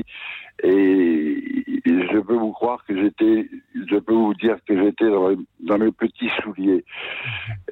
et, 0.63 0.69
et 1.86 2.08
je 2.12 2.19
peux 2.19 2.36
vous 2.36 2.51
croire 2.51 2.84
que 2.86 2.95
j'étais 2.95 3.47
je 3.73 3.97
peux 3.97 4.13
vous 4.13 4.36
dire 4.36 4.58
que 4.67 4.77
j'étais 4.80 5.10
dans, 5.10 5.32
dans 5.62 5.77
mes 5.80 5.91
petits 5.91 6.30
souliers 6.43 6.86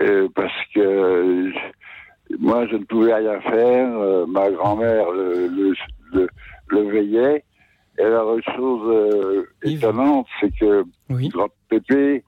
Euh, 0.01 0.27
parce 0.33 0.53
que 0.73 0.79
euh, 0.79 1.51
moi 2.39 2.65
je 2.67 2.77
ne 2.77 2.83
pouvais 2.85 3.13
rien 3.13 3.39
faire 3.41 3.95
euh, 3.95 4.25
ma 4.25 4.49
grand-mère 4.49 5.11
le, 5.11 5.47
le, 5.47 5.73
le, 6.13 6.27
le 6.69 6.81
veillait 6.89 7.43
et 7.99 8.03
la 8.03 8.23
chose 8.55 8.89
euh, 8.91 9.47
étonnante 9.63 10.27
c'est 10.39 10.51
que 10.59 10.83
Oui. 11.11 11.29
grand 11.29 11.49
Pépé 11.69 12.23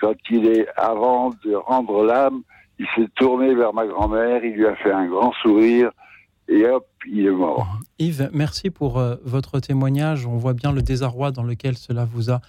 quand 0.00 0.14
il 0.30 0.46
est 0.46 0.66
avant 0.76 1.30
de 1.44 1.54
rendre 1.54 2.04
l'âme 2.04 2.42
il 2.78 2.86
s'est 2.96 3.08
tourné 3.14 3.54
vers 3.54 3.72
ma 3.74 3.86
grand-mère 3.86 4.44
il 4.44 4.54
lui 4.54 4.66
a 4.66 4.74
fait 4.76 4.92
un 4.92 5.06
grand 5.06 5.32
sourire 5.42 5.90
et 6.48 6.66
hop, 6.66 6.84
il 7.08 7.26
est 7.26 7.30
mort. 7.30 7.64
Yves, 8.00 8.28
merci 8.32 8.70
pour 8.70 8.98
euh, 8.98 9.14
votre 9.24 9.60
témoignage. 9.60 10.26
On 10.26 10.36
voit 10.36 10.52
bien 10.52 10.72
le 10.72 10.82
désarroi 10.82 11.30
dans 11.30 11.44
lequel 11.44 11.76
cela 11.78 12.04
vous 12.04 12.28
a 12.32 12.40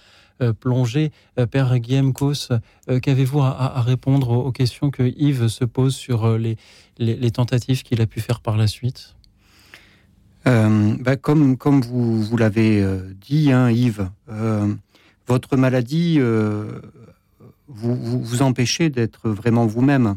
euh, 0.42 0.52
plongé. 0.52 1.12
Euh, 1.38 1.46
Père 1.46 1.78
Guillaume 1.78 2.12
Cos, 2.12 2.48
euh, 2.50 2.98
qu'avez-vous 2.98 3.40
à, 3.40 3.80
répondre 3.80 4.30
aux, 4.30 4.42
aux 4.46 4.50
questions 4.50 4.90
que 4.90 5.04
Yves 5.04 5.46
se 5.46 5.64
pose 5.64 5.94
sur 5.94 6.24
euh, 6.24 6.36
les, 6.36 6.56
les- 6.98 7.14
les 7.14 7.30
tentatives 7.30 7.84
qu'il 7.84 8.00
a 8.02 8.06
pu 8.06 8.18
faire 8.18 8.40
par 8.40 8.56
la 8.56 8.66
suite? 8.66 9.14
Euh, 10.48 10.94
bah, 10.98 11.14
comme 11.14 11.56
comme 11.56 11.80
vous 11.82 12.20
vous 12.22 12.36
l'avez 12.36 12.82
euh, 12.82 12.98
dit, 13.20 13.52
hein, 13.52 13.70
Yves, 13.70 14.08
euh, 14.28 14.74
votre 15.28 15.56
maladie 15.56 16.18
vous, 17.74 18.22
vous, 18.22 18.42
empêchez 18.42 18.90
d'être 18.90 19.30
vraiment 19.30 19.66
vous-même. 19.66 20.16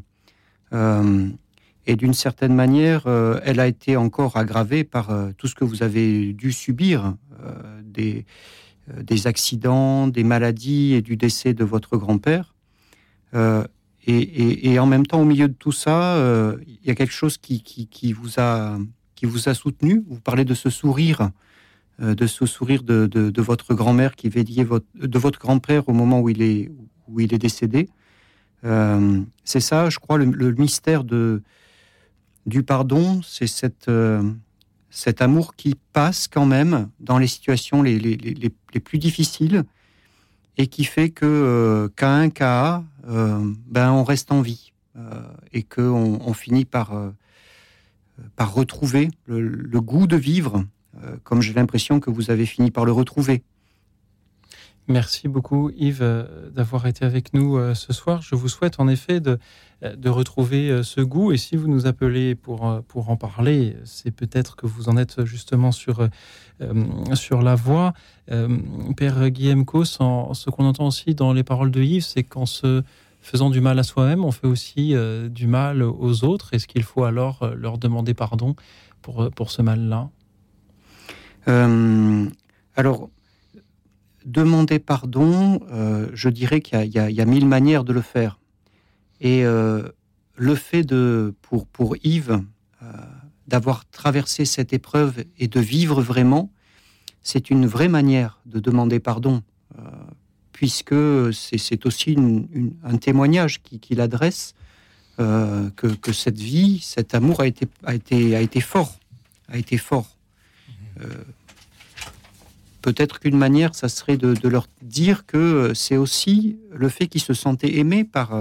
et 1.87 1.95
d'une 1.95 2.13
certaine 2.13 2.53
manière, 2.53 3.07
elle 3.43 3.59
a 3.59 3.67
été 3.67 3.95
encore 3.95 4.37
aggravée 4.37 4.83
par 4.83 5.09
tout 5.37 5.47
ce 5.47 5.55
que 5.55 5.63
vous 5.63 5.83
avez 5.83 6.33
dû 6.33 6.51
subir, 6.51 7.15
des, 7.83 8.25
accidents, 9.27 10.07
des 10.07 10.23
maladies 10.23 10.93
et 10.93 11.01
du 11.01 11.17
décès 11.17 11.53
de 11.53 11.63
votre 11.63 11.97
grand-père. 11.97 12.55
Et, 14.07 14.77
en 14.77 14.85
même 14.85 15.05
temps, 15.05 15.21
au 15.21 15.25
milieu 15.25 15.47
de 15.47 15.53
tout 15.53 15.71
ça, 15.71 16.15
euh, 16.17 16.57
il 16.67 16.87
y 16.87 16.91
a 16.91 16.95
quelque 16.95 17.13
chose 17.13 17.37
qui, 17.37 18.13
vous 18.13 18.39
a, 18.39 18.77
qui 19.15 19.25
vous 19.25 19.49
a 19.49 19.53
soutenu. 19.53 20.03
Vous 20.07 20.19
parlez 20.19 20.45
de 20.45 20.53
ce 20.53 20.69
sourire, 20.69 21.31
euh, 22.01 22.13
de 22.13 22.27
ce 22.27 22.45
sourire 22.45 22.83
de, 22.83 23.41
votre 23.41 23.73
grand-mère 23.73 24.15
qui 24.15 24.29
veillait 24.29 24.65
de 24.65 25.19
votre 25.19 25.39
grand-père 25.39 25.89
au 25.89 25.93
moment 25.93 26.21
où 26.21 26.29
il 26.29 26.43
est, 26.43 26.71
où 27.07 27.19
il 27.19 27.33
est 27.33 27.37
décédé. 27.39 27.89
Euh, 28.63 29.21
c'est 29.43 29.59
ça, 29.59 29.89
je 29.89 29.99
crois, 29.99 30.17
le, 30.17 30.51
mystère 30.53 31.03
de, 31.03 31.41
du 32.45 32.63
pardon, 32.63 33.21
c'est 33.23 33.47
cette, 33.47 33.91
cet 34.89 35.21
amour 35.21 35.55
qui 35.55 35.75
passe 35.93 36.27
quand 36.27 36.45
même 36.45 36.89
dans 36.99 37.17
les 37.17 37.27
situations 37.27 37.81
les, 37.83 37.99
les, 37.99 38.15
les, 38.15 38.35
les 38.73 38.79
plus 38.79 38.97
difficiles 38.97 39.65
et 40.57 40.67
qui 40.67 40.83
fait 40.83 41.09
que 41.09 41.25
euh, 41.25 41.89
qu'à 41.95 42.11
un 42.11 42.29
cas, 42.29 42.83
euh, 43.07 43.53
ben 43.67 43.91
on 43.91 44.03
reste 44.03 44.31
en 44.31 44.41
vie 44.41 44.73
euh, 44.97 45.21
et 45.53 45.63
que 45.63 45.81
on, 45.81 46.33
finit 46.33 46.65
par 46.65 46.93
par 48.35 48.53
retrouver 48.53 49.09
le, 49.25 49.81
goût 49.81 50.07
de 50.07 50.15
vivre, 50.15 50.63
comme 51.23 51.41
j'ai 51.41 51.53
l'impression 51.53 51.99
que 51.99 52.09
vous 52.09 52.31
avez 52.31 52.45
fini 52.45 52.71
par 52.71 52.85
le 52.85 52.93
retrouver. 52.93 53.43
Merci 54.87 55.27
beaucoup 55.27 55.71
Yves 55.75 56.27
d'avoir 56.53 56.85
été 56.85 57.05
avec 57.05 57.33
nous 57.33 57.73
ce 57.73 57.91
soir. 57.91 58.21
Je 58.21 58.35
vous 58.35 58.47
souhaite 58.47 58.79
en 58.79 58.87
effet 58.87 59.19
de, 59.19 59.39
de 59.81 60.09
retrouver 60.09 60.83
ce 60.83 61.01
goût 61.01 61.31
et 61.31 61.37
si 61.37 61.55
vous 61.55 61.67
nous 61.67 61.87
appelez 61.87 62.35
pour, 62.35 62.83
pour 62.87 63.09
en 63.09 63.17
parler, 63.17 63.75
c'est 63.83 64.11
peut-être 64.11 64.55
que 64.55 64.67
vous 64.67 64.87
en 64.87 64.95
êtes 64.97 65.25
justement 65.25 65.71
sur, 65.71 66.07
sur 67.13 67.41
la 67.41 67.55
voie. 67.55 67.93
Euh, 68.31 68.57
Père 68.95 69.29
Guillaume 69.29 69.65
Cos, 69.65 69.85
ce 69.85 70.49
qu'on 70.49 70.65
entend 70.65 70.87
aussi 70.87 71.15
dans 71.15 71.33
les 71.33 71.43
paroles 71.43 71.71
de 71.71 71.81
Yves, 71.81 72.03
c'est 72.03 72.23
qu'en 72.23 72.45
se 72.45 72.83
faisant 73.21 73.49
du 73.49 73.61
mal 73.61 73.79
à 73.79 73.83
soi-même, 73.83 74.23
on 74.23 74.31
fait 74.31 74.47
aussi 74.47 74.95
euh, 74.95 75.29
du 75.29 75.47
mal 75.47 75.81
aux 75.81 76.23
autres. 76.23 76.53
Est-ce 76.53 76.67
qu'il 76.67 76.83
faut 76.83 77.03
alors 77.03 77.41
euh, 77.41 77.55
leur 77.55 77.77
demander 77.79 78.13
pardon 78.13 78.55
pour, 79.01 79.31
pour 79.31 79.49
ce 79.51 79.61
mal-là? 79.61 80.09
Alors, 82.77 83.09
demander 84.25 84.79
pardon, 84.79 85.59
je 86.13 86.29
dirais 86.29 86.61
qu'il 86.61 86.83
y, 86.83 86.89
y, 86.89 87.21
a 87.21 87.25
mille 87.25 87.47
manières 87.47 87.83
de 87.83 87.93
le 87.93 88.01
faire. 88.01 88.39
Et 89.21 89.43
le 89.43 90.55
fait 90.55 90.83
de, 90.83 91.33
pour, 91.41 91.67
pour 91.67 91.95
Yves, 92.03 92.41
d'avoir 93.47 93.85
traversé 93.89 94.45
cette 94.45 94.73
épreuve 94.73 95.23
et 95.37 95.47
de 95.47 95.59
vivre 95.59 96.01
vraiment, 96.01 96.51
c'est 97.21 97.49
une 97.49 97.65
vraie 97.65 97.87
manière 97.87 98.39
de 98.45 98.59
demander 98.59 98.99
pardon, 98.99 99.41
euh, 99.77 99.81
puisque 100.51 100.95
c'est 101.33 101.85
aussi 101.85 102.15
un 102.83 102.97
témoignage 102.97 103.61
qu'il 103.61 104.01
adresse 104.01 104.53
euh, 105.19 105.69
que, 105.71 106.11
cette 106.11 106.39
vie, 106.39 106.79
cet 106.81 107.15
amour 107.15 107.41
a 107.41 107.47
été, 107.47 107.67
a 107.83 107.95
été, 107.95 108.35
a 108.35 108.41
été 108.41 108.61
fort, 108.61 108.99
a 109.47 109.57
été 109.57 109.77
fort. 109.77 110.17
Euh, 111.01 111.07
peut-être 112.85 113.19
qu'une 113.19 113.37
manière, 113.37 113.73
ça 113.73 113.89
serait 113.89 114.17
de, 114.17 114.47
leur 114.47 114.67
dire 114.81 115.25
que 115.25 115.73
c'est 115.73 115.97
aussi 115.97 116.59
le 116.71 116.87
fait 116.89 117.07
qu'ils 117.07 117.21
se 117.21 117.33
sentaient 117.33 117.77
aimés 117.77 118.03
par, 118.03 118.31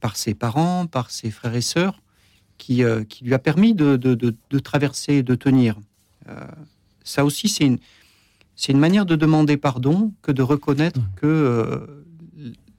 par 0.00 0.16
ses 0.16 0.34
parents, 0.34 0.86
par 0.86 1.10
ses 1.10 1.30
frères 1.30 1.54
et 1.54 1.62
sœurs, 1.62 2.02
qui, 2.58 2.82
qui 3.08 3.24
lui 3.24 3.34
a 3.34 3.38
permis 3.38 3.74
de, 3.74 3.96
de 3.96 4.58
traverser 4.58 5.14
et 5.14 5.22
de 5.22 5.34
tenir 5.34 5.76
ça 7.04 7.24
aussi, 7.24 7.48
c'est 7.48 7.64
une, 7.64 7.78
c'est 8.56 8.72
une 8.72 8.78
manière 8.78 9.06
de 9.06 9.14
demander 9.14 9.56
pardon 9.56 10.12
que 10.22 10.32
de 10.32 10.42
reconnaître 10.42 10.98
mmh. 10.98 11.14
que 11.16 11.26
euh, 11.26 12.04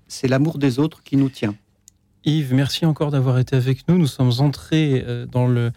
c'est 0.07 0.27
l'amour 0.27 0.57
des 0.57 0.79
autres 0.79 1.03
qui 1.03 1.15
nous 1.15 1.29
tient. 1.29 1.55
Yves, 2.25 2.53
merci 2.53 2.85
encore 2.85 3.11
d'avoir 3.11 3.37
été 3.37 3.55
avec 3.55 3.87
nous. 3.87 3.97
Nous 3.97 4.07
sommes 4.07 4.31
entrés 4.39 5.03
euh, 5.05 5.27
dans, 5.27 5.47
le, 5.47 5.71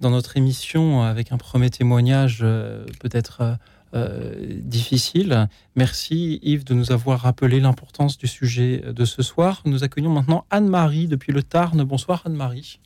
dans 0.00 0.10
notre 0.10 0.38
émission 0.38 1.02
avec 1.02 1.30
un 1.30 1.36
premier 1.36 1.68
témoignage 1.68 2.40
euh, 2.42 2.84
peut-être 3.00 3.58
difficile. 3.92 5.48
Merci 5.76 6.38
Yves 6.42 6.64
de 6.64 6.74
nous 6.74 6.92
avoir 6.92 7.20
rappelé 7.20 7.60
l'importance 7.60 8.18
du 8.18 8.26
sujet 8.26 8.82
de 8.86 9.04
ce 9.04 9.22
soir. 9.22 9.62
Nous 9.64 9.84
accueillons 9.84 10.10
maintenant 10.10 10.44
Anne-Marie 10.50 11.08
depuis 11.08 11.32
le 11.32 11.42
Tarn. 11.42 11.82
Bonsoir 11.82 12.22
Anne-Marie. 12.24 12.78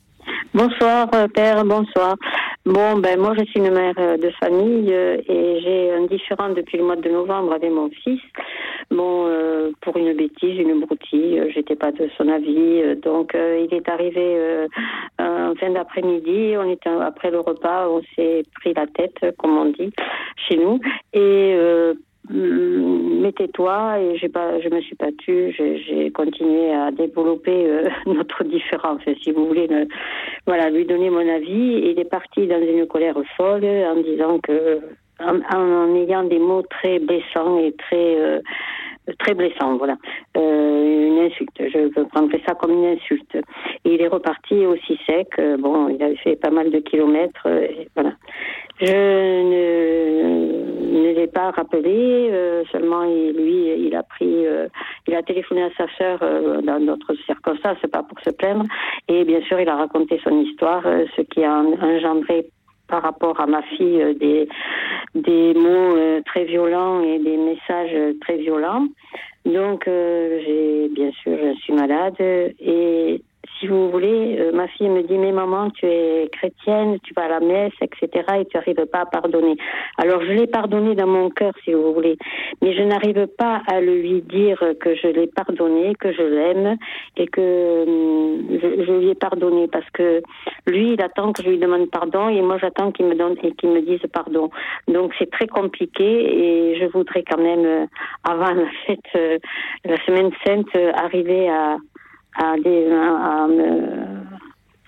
Bonsoir 0.55 1.09
Père, 1.35 1.65
bonsoir. 1.65 2.17
Bon, 2.67 2.97
ben 2.97 3.21
moi 3.21 3.35
je 3.39 3.45
suis 3.45 3.61
une 3.61 3.73
mère 3.73 3.95
euh, 3.99 4.17
de 4.17 4.31
famille 4.41 4.91
euh, 4.91 5.19
et 5.29 5.61
j'ai 5.61 5.93
un 5.93 6.07
différent 6.07 6.49
depuis 6.49 6.79
le 6.79 6.85
mois 6.85 6.97
de 6.97 7.11
novembre 7.11 7.53
avec 7.53 7.71
mon 7.71 7.91
fils. 7.91 8.23
Bon, 8.91 9.27
euh, 9.27 9.71
pour 9.83 9.99
une 9.99 10.15
bêtise, 10.15 10.59
une 10.59 10.81
broutille, 10.81 11.45
j'étais 11.53 11.77
pas 11.77 11.93
de 11.93 12.09
son 12.17 12.27
avis. 12.29 12.97
donc 13.03 13.35
il 13.35 13.69
est 13.71 13.87
arrivé 13.89 14.67
en 15.19 15.55
fin 15.57 15.71
d'après-midi, 15.71 16.55
on 16.57 16.71
était 16.71 16.89
après 16.89 17.31
le 17.31 17.41
repas, 17.41 17.89
on 17.89 18.01
s'est 18.15 18.45
pris 18.55 18.73
la 18.73 18.87
tête, 18.87 19.37
comme 19.39 19.59
on 19.59 19.67
dit 19.67 19.93
chez 20.49 20.57
nous, 20.57 20.81
et 21.13 21.55
Mm, 22.31 23.21
mettez-toi 23.21 24.01
et 24.01 24.17
j'ai 24.17 24.31
pas, 24.31 24.59
je 24.61 24.69
me 24.71 24.81
suis 24.81 24.97
pas 24.97 25.13
tue, 25.19 25.55
j'ai 25.59 26.11
continué 26.11 26.73
à 26.73 26.91
développer 26.91 27.67
euh, 27.67 27.89
notre 28.07 28.45
différence, 28.45 29.03
si 29.23 29.31
vous 29.31 29.47
voulez, 29.47 29.69
voilà, 30.47 30.71
lui 30.71 30.87
donner 30.87 31.11
mon 31.11 31.29
avis. 31.29 31.75
Et 31.79 31.91
il 31.91 31.99
est 31.99 32.09
parti 32.09 32.47
dans 32.47 32.61
une 32.61 32.87
colère 32.87 33.19
folle 33.37 33.65
en 33.65 33.97
disant 33.97 34.39
que, 34.39 34.81
en, 35.21 35.95
ayant 35.95 36.25
des 36.25 36.39
mots 36.39 36.63
très 36.63 36.99
blessants 36.99 37.59
et 37.59 37.73
très 37.73 38.17
euh, 38.17 38.41
très 39.19 39.35
blessants, 39.35 39.77
voilà, 39.77 39.99
euh, 40.39 41.09
une 41.09 41.19
insulte. 41.27 41.59
Je 41.59 42.03
prendrais 42.05 42.41
ça 42.49 42.55
comme 42.55 42.73
une 42.73 42.87
insulte. 42.87 43.37
Et 43.85 43.95
il 43.95 44.01
est 44.01 44.09
reparti 44.09 44.65
aussi 44.65 44.99
sec. 45.07 45.29
bon, 45.59 45.91
il 45.91 46.03
avait 46.03 46.17
fait 46.17 46.37
pas 46.37 46.51
mal 46.51 46.71
de 46.71 46.79
kilomètres, 46.79 47.47
voilà. 47.95 48.15
Je 48.81 48.87
ne, 48.87 51.05
ne 51.05 51.15
l'ai 51.15 51.29
pas 51.29 51.53
rappelé, 51.53 52.29
euh, 52.31 52.65
seulement 52.73 53.05
lui, 53.05 53.87
il 53.87 53.95
a 53.95 54.03
pris, 54.03 54.47
euh, 54.47 54.67
il 55.07 55.15
a 55.15 55.23
téléphoné 55.23 55.63
à 55.63 55.71
sa 55.77 55.87
sœur 55.97 56.19
euh, 56.23 56.61
dans 56.61 56.85
d'autres 56.85 57.15
circonstances, 57.25 57.79
pas 57.93 58.03
pour 58.03 58.19
se 58.21 58.31
plaindre, 58.31 58.65
et 59.09 59.25
bien 59.25 59.41
sûr, 59.43 59.61
il 59.61 59.69
a 59.69 59.77
raconté 59.77 60.21
son 60.25 60.41
histoire, 60.41 60.83
ce 61.17 61.23
qui 61.23 61.45
a 61.45 61.53
engendré 61.53 62.47
par 62.89 63.03
rapport 63.03 63.41
à 63.41 63.47
ma 63.47 63.63
fille 63.63 64.15
des, 64.17 64.49
des 65.15 65.55
mots 65.55 65.97
très 66.27 66.45
violents 66.45 67.01
et 67.01 67.19
des 67.19 67.37
messages 67.37 67.97
très 68.21 68.37
violents. 68.37 68.87
Donc, 69.45 69.85
j'ai 69.87 70.89
bien 70.91 71.11
sûr, 71.23 71.39
je 71.55 71.61
suis 71.61 71.73
malade 71.73 72.17
et 72.21 73.23
si 73.59 73.69
vous 73.69 73.91
voulez, 73.91 74.37
euh, 74.39 74.53
ma 74.53 74.67
fille 74.69 74.89
me 74.89 75.03
dit, 75.03 75.17
mais 75.19 75.33
maman, 75.33 75.71
tu 75.71 75.87
es 75.87 76.29
chrétienne, 76.33 76.99
tu 77.03 77.15
vas 77.15 77.25
à 77.25 77.29
la 77.29 77.41
messe, 77.41 77.73
etc., 77.81 78.25
et 78.41 78.45
tu 78.47 78.57
n'arrives 78.57 78.87
pas 78.87 79.01
à 79.01 79.07
pardonner. 79.07 79.57
Alors 79.99 80.21
je 80.23 80.33
l'ai 80.33 80.47
pardonné 80.47 80.95
dans 80.95 81.07
mon 81.07 81.31
cœur, 81.31 81.53
si 81.65 81.73
vous 81.73 81.93
voulez, 81.93 82.17
mais 82.63 82.75
je 82.75 82.83
n'arrive 82.83 83.27
pas 83.39 83.63
à 83.67 83.81
lui 83.81 84.23
dire 84.23 84.59
que 84.81 84.95
je 84.97 85.09
l'ai 85.09 85.29
pardonné, 85.29 85.95
que 85.95 86.13
je 86.13 86.23
l'aime, 86.23 86.77
et 87.17 87.27
que 87.27 87.85
hum, 87.87 88.59
je, 88.61 88.93
lui 88.93 89.11
ai 89.11 89.15
pardonné, 89.15 89.69
parce 89.69 89.89
que 89.91 90.21
lui, 90.67 90.93
il 90.93 91.03
attend 91.03 91.33
que 91.33 91.43
je 91.43 91.49
lui 91.49 91.59
demande 91.59 91.91
pardon, 91.91 92.29
et 92.29 92.43
moi 92.43 92.59
j'attends 92.59 92.93
qu'il 92.93 93.07
me 93.07 93.15
donne 93.15 93.37
et 93.43 93.53
qu'il 93.53 93.71
me 93.71 93.81
dise 93.81 94.01
pardon. 94.13 94.51
Donc 94.89 95.13
c'est 95.19 95.31
très 95.31 95.47
compliqué, 95.47 96.05
et 96.05 96.77
je 96.81 96.87
voudrais 96.87 97.23
quand 97.23 97.41
même, 97.41 97.65
euh, 97.65 97.87
avant 98.25 98.53
la 98.53 98.67
fête, 98.87 99.01
euh, 99.17 99.39
la 99.85 99.97
semaine 100.05 100.31
sainte, 100.45 100.69
arriver 100.95 101.49
à 101.49 101.77
à, 102.37 102.55
à, 102.55 103.47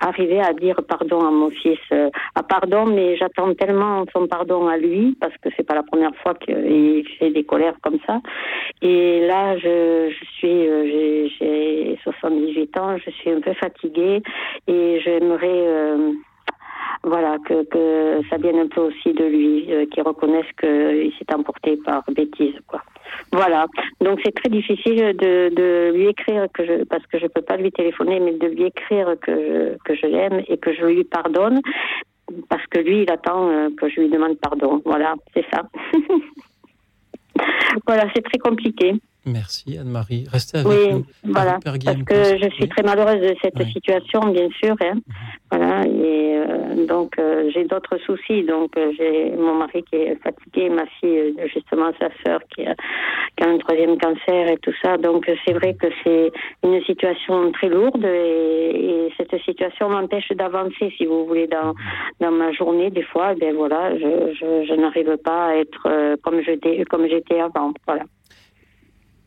arriver 0.01 0.41
à 0.41 0.53
dire 0.53 0.77
pardon 0.89 1.21
à 1.21 1.31
mon 1.31 1.51
fils. 1.51 1.79
Euh, 1.93 2.11
à 2.35 2.43
pardon, 2.43 2.87
mais 2.87 3.17
j'attends 3.17 3.55
tellement 3.55 4.05
son 4.13 4.27
pardon 4.27 4.69
à 4.69 4.77
lui 4.77 5.17
parce 5.21 5.37
que 5.39 5.49
c'est 5.57 5.65
pas 5.65 5.75
la 5.75 5.83
première 5.83 6.15
fois 6.17 6.35
qu'il 6.35 7.07
fait 7.19 7.31
des 7.31 7.45
colères 7.45 7.77
comme 7.83 7.99
ça. 8.07 8.21
Et 8.83 9.27
là, 9.27 9.57
je, 9.59 10.11
je 10.11 10.25
suis, 10.37 10.69
euh, 10.69 11.29
j'ai 11.39 11.99
78 12.03 12.79
ans, 12.79 12.97
je 12.99 13.11
suis 13.11 13.31
un 13.31 13.41
peu 13.41 13.55
fatiguée 13.55 14.23
et 14.67 15.01
j'aimerais 15.05 15.47
euh, 15.67 16.13
voilà, 17.03 17.37
que, 17.45 17.65
ça 18.29 18.37
vienne 18.37 18.59
un 18.59 18.69
peu 18.69 18.81
aussi 18.83 19.13
de 19.13 19.25
lui, 19.25 19.73
euh, 19.73 19.87
qu'il 19.87 20.03
reconnaisse 20.03 20.47
qu'il 20.59 21.13
s'est 21.19 21.35
emporté 21.35 21.77
par 21.77 22.03
bêtise, 22.11 22.55
quoi. 22.67 22.83
Voilà. 23.33 23.67
Donc 24.01 24.21
c'est 24.25 24.35
très 24.35 24.49
difficile 24.49 25.17
de, 25.17 25.55
de 25.55 25.93
lui 25.95 26.09
écrire 26.09 26.47
que 26.53 26.65
je, 26.67 26.85
parce 26.85 27.07
que 27.07 27.19
je 27.19 27.27
peux 27.27 27.43
pas 27.43 27.57
lui 27.57 27.71
téléphoner, 27.71 28.21
mais 28.21 28.33
de 28.33 28.49
lui 28.49 28.65
écrire 28.65 29.15
que 29.21 29.33
je, 29.33 29.77
que 29.85 29.95
je 29.95 30.07
l'aime 30.07 30.43
et 30.49 30.59
que 30.59 30.73
je 30.73 30.85
lui 30.85 31.05
pardonne, 31.05 31.61
parce 32.49 32.67
que 32.67 32.81
lui, 32.81 33.03
il 33.03 33.11
attend 33.11 33.49
euh, 33.49 33.69
que 33.77 33.89
je 33.89 34.01
lui 34.01 34.09
demande 34.09 34.37
pardon. 34.39 34.83
Voilà, 34.85 35.15
c'est 35.35 35.45
ça. 35.53 35.63
voilà, 37.87 38.05
c'est 38.15 38.23
très 38.23 38.39
compliqué. 38.39 38.95
Merci 39.27 39.77
Anne-Marie. 39.77 40.25
Restez 40.31 40.59
avec 40.59 40.69
Oui, 40.71 40.89
nous. 40.95 41.33
voilà, 41.33 41.59
parce 41.65 41.79
que 41.79 42.39
je 42.39 42.49
suis 42.55 42.63
Oui. 42.63 42.69
très 42.69 42.83
malheureuse 42.85 43.21
de 43.21 43.35
cette 43.43 43.59
Oui. 43.59 43.73
situation, 43.73 44.21
bien 44.31 44.49
sûr. 44.63 44.77
hein. 44.81 44.95
Mhm. 44.95 45.01
Voilà, 45.51 45.85
et 45.87 46.37
euh, 46.37 46.87
donc 46.87 47.19
euh, 47.19 47.51
j'ai 47.53 47.65
d'autres 47.65 47.99
soucis. 48.07 48.45
Donc 48.45 48.77
euh, 48.77 48.93
j'ai 48.97 49.31
mon 49.33 49.55
mari 49.55 49.83
qui 49.91 49.97
est 49.97 50.17
fatigué, 50.23 50.69
ma 50.71 50.87
fille, 51.01 51.35
justement 51.53 51.91
sa 52.01 52.09
sœur 52.25 52.41
qui 52.55 52.65
a, 52.67 52.75
qui 53.37 53.45
a 53.45 53.49
un 53.49 53.59
troisième 53.59 53.99
cancer 53.99 54.49
et 54.49 54.59
tout 54.59 54.73
ça. 54.83 54.97
Donc 54.97 55.29
c'est 55.45 55.53
vrai 55.55 55.75
que 55.75 55.89
c'est 56.05 56.31
une 56.63 56.81
situation 56.85 57.51
très 57.53 57.69
lourde 57.69 58.05
et, 58.05 59.09
et 59.09 59.13
cette 59.17 59.41
situation 59.43 59.89
m'empêche 59.89 60.29
d'avancer, 60.33 60.93
si 60.97 61.05
vous 61.07 61.27
voulez, 61.27 61.49
dans, 61.49 61.75
dans 62.21 62.31
ma 62.33 62.53
journée. 62.53 62.91
Des 62.91 63.03
fois, 63.03 63.35
ben 63.35 63.55
voilà, 63.57 63.97
je, 63.99 64.35
je, 64.35 64.67
je 64.69 64.75
n'arrive 64.81 65.17
pas 65.25 65.47
à 65.47 65.55
être 65.57 66.17
comme 66.23 66.41
j'étais 66.43 66.85
comme 66.85 67.09
j'étais 67.09 67.41
avant. 67.41 67.73
Voilà. 67.87 68.05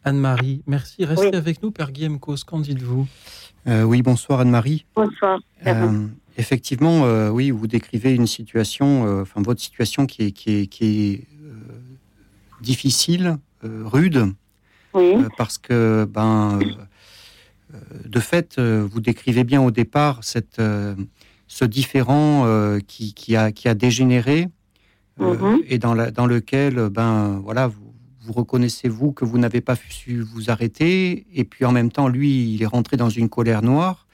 Anne-Marie, 0.10 0.64
merci. 0.66 1.06
Restez 1.06 1.28
Oui. 1.30 1.36
avec 1.36 1.62
nous, 1.62 1.70
Père 1.72 1.92
Guillaume 1.92 2.20
Cos. 2.20 2.38
Qu'en 2.46 2.60
dites-vous? 2.60 3.08
Euh, 3.68 3.84
oui, 3.84 4.02
bonsoir 4.02 4.40
Anne-Marie. 4.40 4.86
Bonsoir. 4.96 5.40
Euh, 5.68 6.08
effectivement, 6.38 7.06
euh, 7.06 7.30
oui, 7.30 7.52
vous 7.52 7.68
décrivez 7.68 8.16
une 8.16 8.26
situation, 8.26 9.06
euh, 9.06 9.22
enfin 9.22 9.42
votre 9.44 9.62
situation 9.62 10.08
qui 10.08 10.24
est, 10.24 10.32
qui 10.32 10.52
est, 10.62 10.66
qui 10.68 10.86
est 11.14 11.28
euh, 11.44 11.54
difficile, 12.62 13.38
euh, 13.64 13.84
rude, 13.86 14.34
Oui. 14.96 15.14
euh, 15.16 15.30
parce 15.38 15.60
que, 15.60 16.06
ben, 16.12 16.58
de 18.04 18.20
fait, 18.20 18.56
euh, 18.58 18.88
vous 18.92 19.02
décrivez 19.02 19.44
bien 19.44 19.62
au 19.62 19.70
départ 19.70 20.24
cette, 20.24 20.58
euh, 20.58 20.96
ce 21.48 21.66
différent 21.66 22.46
euh, 22.48 22.80
qui, 22.80 23.14
qui, 23.14 23.36
a, 23.36 23.52
qui 23.52 23.68
a 23.68 23.76
dégénéré 23.76 24.48
euh, 25.22 25.36
Mhm. 25.38 25.62
et 25.68 25.78
dans, 25.78 25.94
la, 25.94 26.10
dans 26.10 26.26
lequel, 26.26 26.90
ben, 26.90 27.40
voilà, 27.44 27.68
vous, 27.68 27.89
vous 28.30 28.34
reconnaissez 28.34 28.90
vous 28.90 29.12
que 29.12 29.26
vous 29.26 29.40
n'avez 29.40 29.60
pas 29.60 29.76
su 29.90 30.22
vous 30.22 30.52
arrêter, 30.52 31.26
et 31.34 31.44
puis 31.46 31.66
en 31.66 31.72
même 31.72 31.92
temps, 31.92 32.08
lui, 32.08 32.54
il 32.54 32.62
est 32.62 32.68
rentré 32.68 32.96
dans 32.96 33.10
une 33.10 33.28
colère 33.28 33.64
noire. 33.64 34.06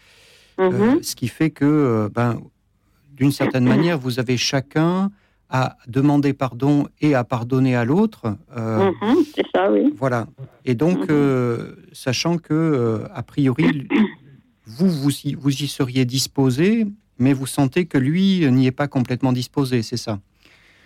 Euh, 0.62 0.96
ce 1.02 1.16
qui 1.16 1.28
fait 1.28 1.50
que, 1.50 1.66
euh, 1.66 2.10
ben, 2.10 2.40
d'une 3.18 3.34
certaine 3.34 3.66
manière, 3.66 4.00
vous 4.00 4.18
avez 4.20 4.38
chacun 4.38 5.12
à 5.50 5.76
demander 5.88 6.32
pardon 6.34 6.88
et 7.02 7.14
à 7.14 7.26
pardonner 7.26 7.76
à 7.76 7.84
l'autre. 7.84 8.38
euh, 8.56 8.90
Mhm, 9.02 9.16
c'est 9.36 9.46
ça, 9.54 9.70
oui. 9.70 9.94
Voilà. 9.98 10.28
Et 10.64 10.76
donc, 10.76 11.00
Mhm. 11.00 11.08
euh, 11.10 11.76
sachant 11.92 12.38
que, 12.38 13.04
a 13.14 13.22
priori, 13.22 13.90
vous, 14.66 14.90
vous 14.90 15.12
y, 15.26 15.34
vous 15.36 15.52
y 15.62 15.68
seriez 15.68 16.06
disposé, 16.06 16.88
mais 17.20 17.34
vous 17.34 17.46
sentez 17.48 17.86
que 17.86 17.98
lui 17.98 18.50
n'y 18.50 18.66
est 18.66 18.72
pas 18.72 18.88
complètement 18.88 19.34
disposé, 19.34 19.82
c'est 19.82 19.98
ça? 19.98 20.20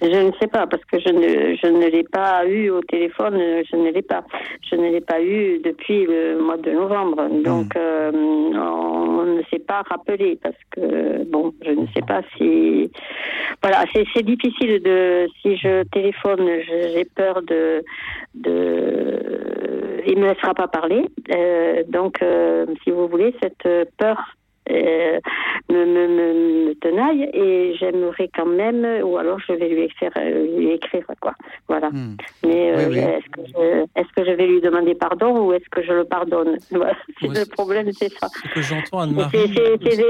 Je 0.01 0.07
ne 0.07 0.31
sais 0.39 0.47
pas, 0.47 0.65
parce 0.65 0.83
que 0.85 0.97
je 0.99 1.09
ne, 1.09 1.55
je 1.55 1.67
ne 1.67 1.89
l'ai 1.89 2.03
pas 2.03 2.45
eu 2.45 2.69
au 2.69 2.81
téléphone, 2.81 3.37
je 3.69 3.75
ne 3.75 3.91
l'ai 3.91 4.01
pas. 4.01 4.23
Je 4.69 4.75
ne 4.75 4.89
l'ai 4.89 5.01
pas 5.01 5.21
eu 5.21 5.59
depuis 5.59 6.05
le 6.05 6.39
mois 6.41 6.57
de 6.57 6.71
novembre. 6.71 7.27
Donc, 7.43 7.75
euh, 7.75 8.11
on 8.13 9.23
ne 9.25 9.41
s'est 9.51 9.59
pas 9.59 9.83
rappelé, 9.89 10.39
parce 10.41 10.55
que, 10.71 11.23
bon, 11.25 11.53
je 11.65 11.71
ne 11.71 11.85
sais 11.93 12.01
pas 12.01 12.21
si. 12.37 12.89
Voilà, 13.61 13.83
c'est 13.93 14.05
c'est 14.13 14.23
difficile 14.23 14.81
de. 14.81 15.27
Si 15.41 15.57
je 15.57 15.83
téléphone, 15.83 16.47
j'ai 16.67 17.05
peur 17.05 17.41
de. 17.41 17.83
de 18.35 20.03
il 20.07 20.17
me 20.17 20.29
laissera 20.29 20.53
pas 20.53 20.67
parler. 20.67 21.05
Euh, 21.35 21.83
donc, 21.89 22.21
euh, 22.21 22.65
si 22.83 22.91
vous 22.91 23.07
voulez, 23.07 23.35
cette 23.41 23.67
peur 23.97 24.17
euh, 24.71 25.19
me, 25.69 25.85
me, 25.85 26.07
me, 26.07 26.67
me 26.69 26.73
tenaille 26.75 27.23
et 27.33 27.75
j'aimerais 27.79 28.29
quand 28.35 28.45
même, 28.45 28.85
ou 29.03 29.17
alors 29.17 29.39
je 29.39 29.53
vais 29.53 29.69
lui 29.69 29.83
écrire, 29.83 30.11
euh, 30.17 30.57
lui 30.57 30.71
écrire 30.71 31.05
quoi. 31.21 31.33
Voilà. 31.67 31.89
Hmm. 31.89 32.15
Mais 32.45 32.71
euh, 32.71 32.75
Oui, 32.89 32.95
oui. 32.95 32.99
est-ce 32.99 33.29
que, 33.29 33.41
je, 33.47 33.85
est-ce 33.99 34.07
que 34.15 34.25
je 34.25 34.31
vais 34.35 34.47
lui 34.47 34.61
demander 34.61 34.95
pardon 34.95 35.45
ou 35.45 35.53
est-ce 35.53 35.67
que 35.69 35.83
je 35.83 35.91
le 35.93 36.05
pardonne? 36.05 36.57
Voilà. 36.71 36.95
C'est 37.19 37.27
Ouais, 37.29 37.39
Le 37.39 37.45
problème, 37.45 37.91
c'est 37.93 38.11
ça. 38.13 38.27
Ce 38.29 38.53
que 38.53 38.61
j'entends, 38.61 38.99
Anne-Marie, 38.99 39.37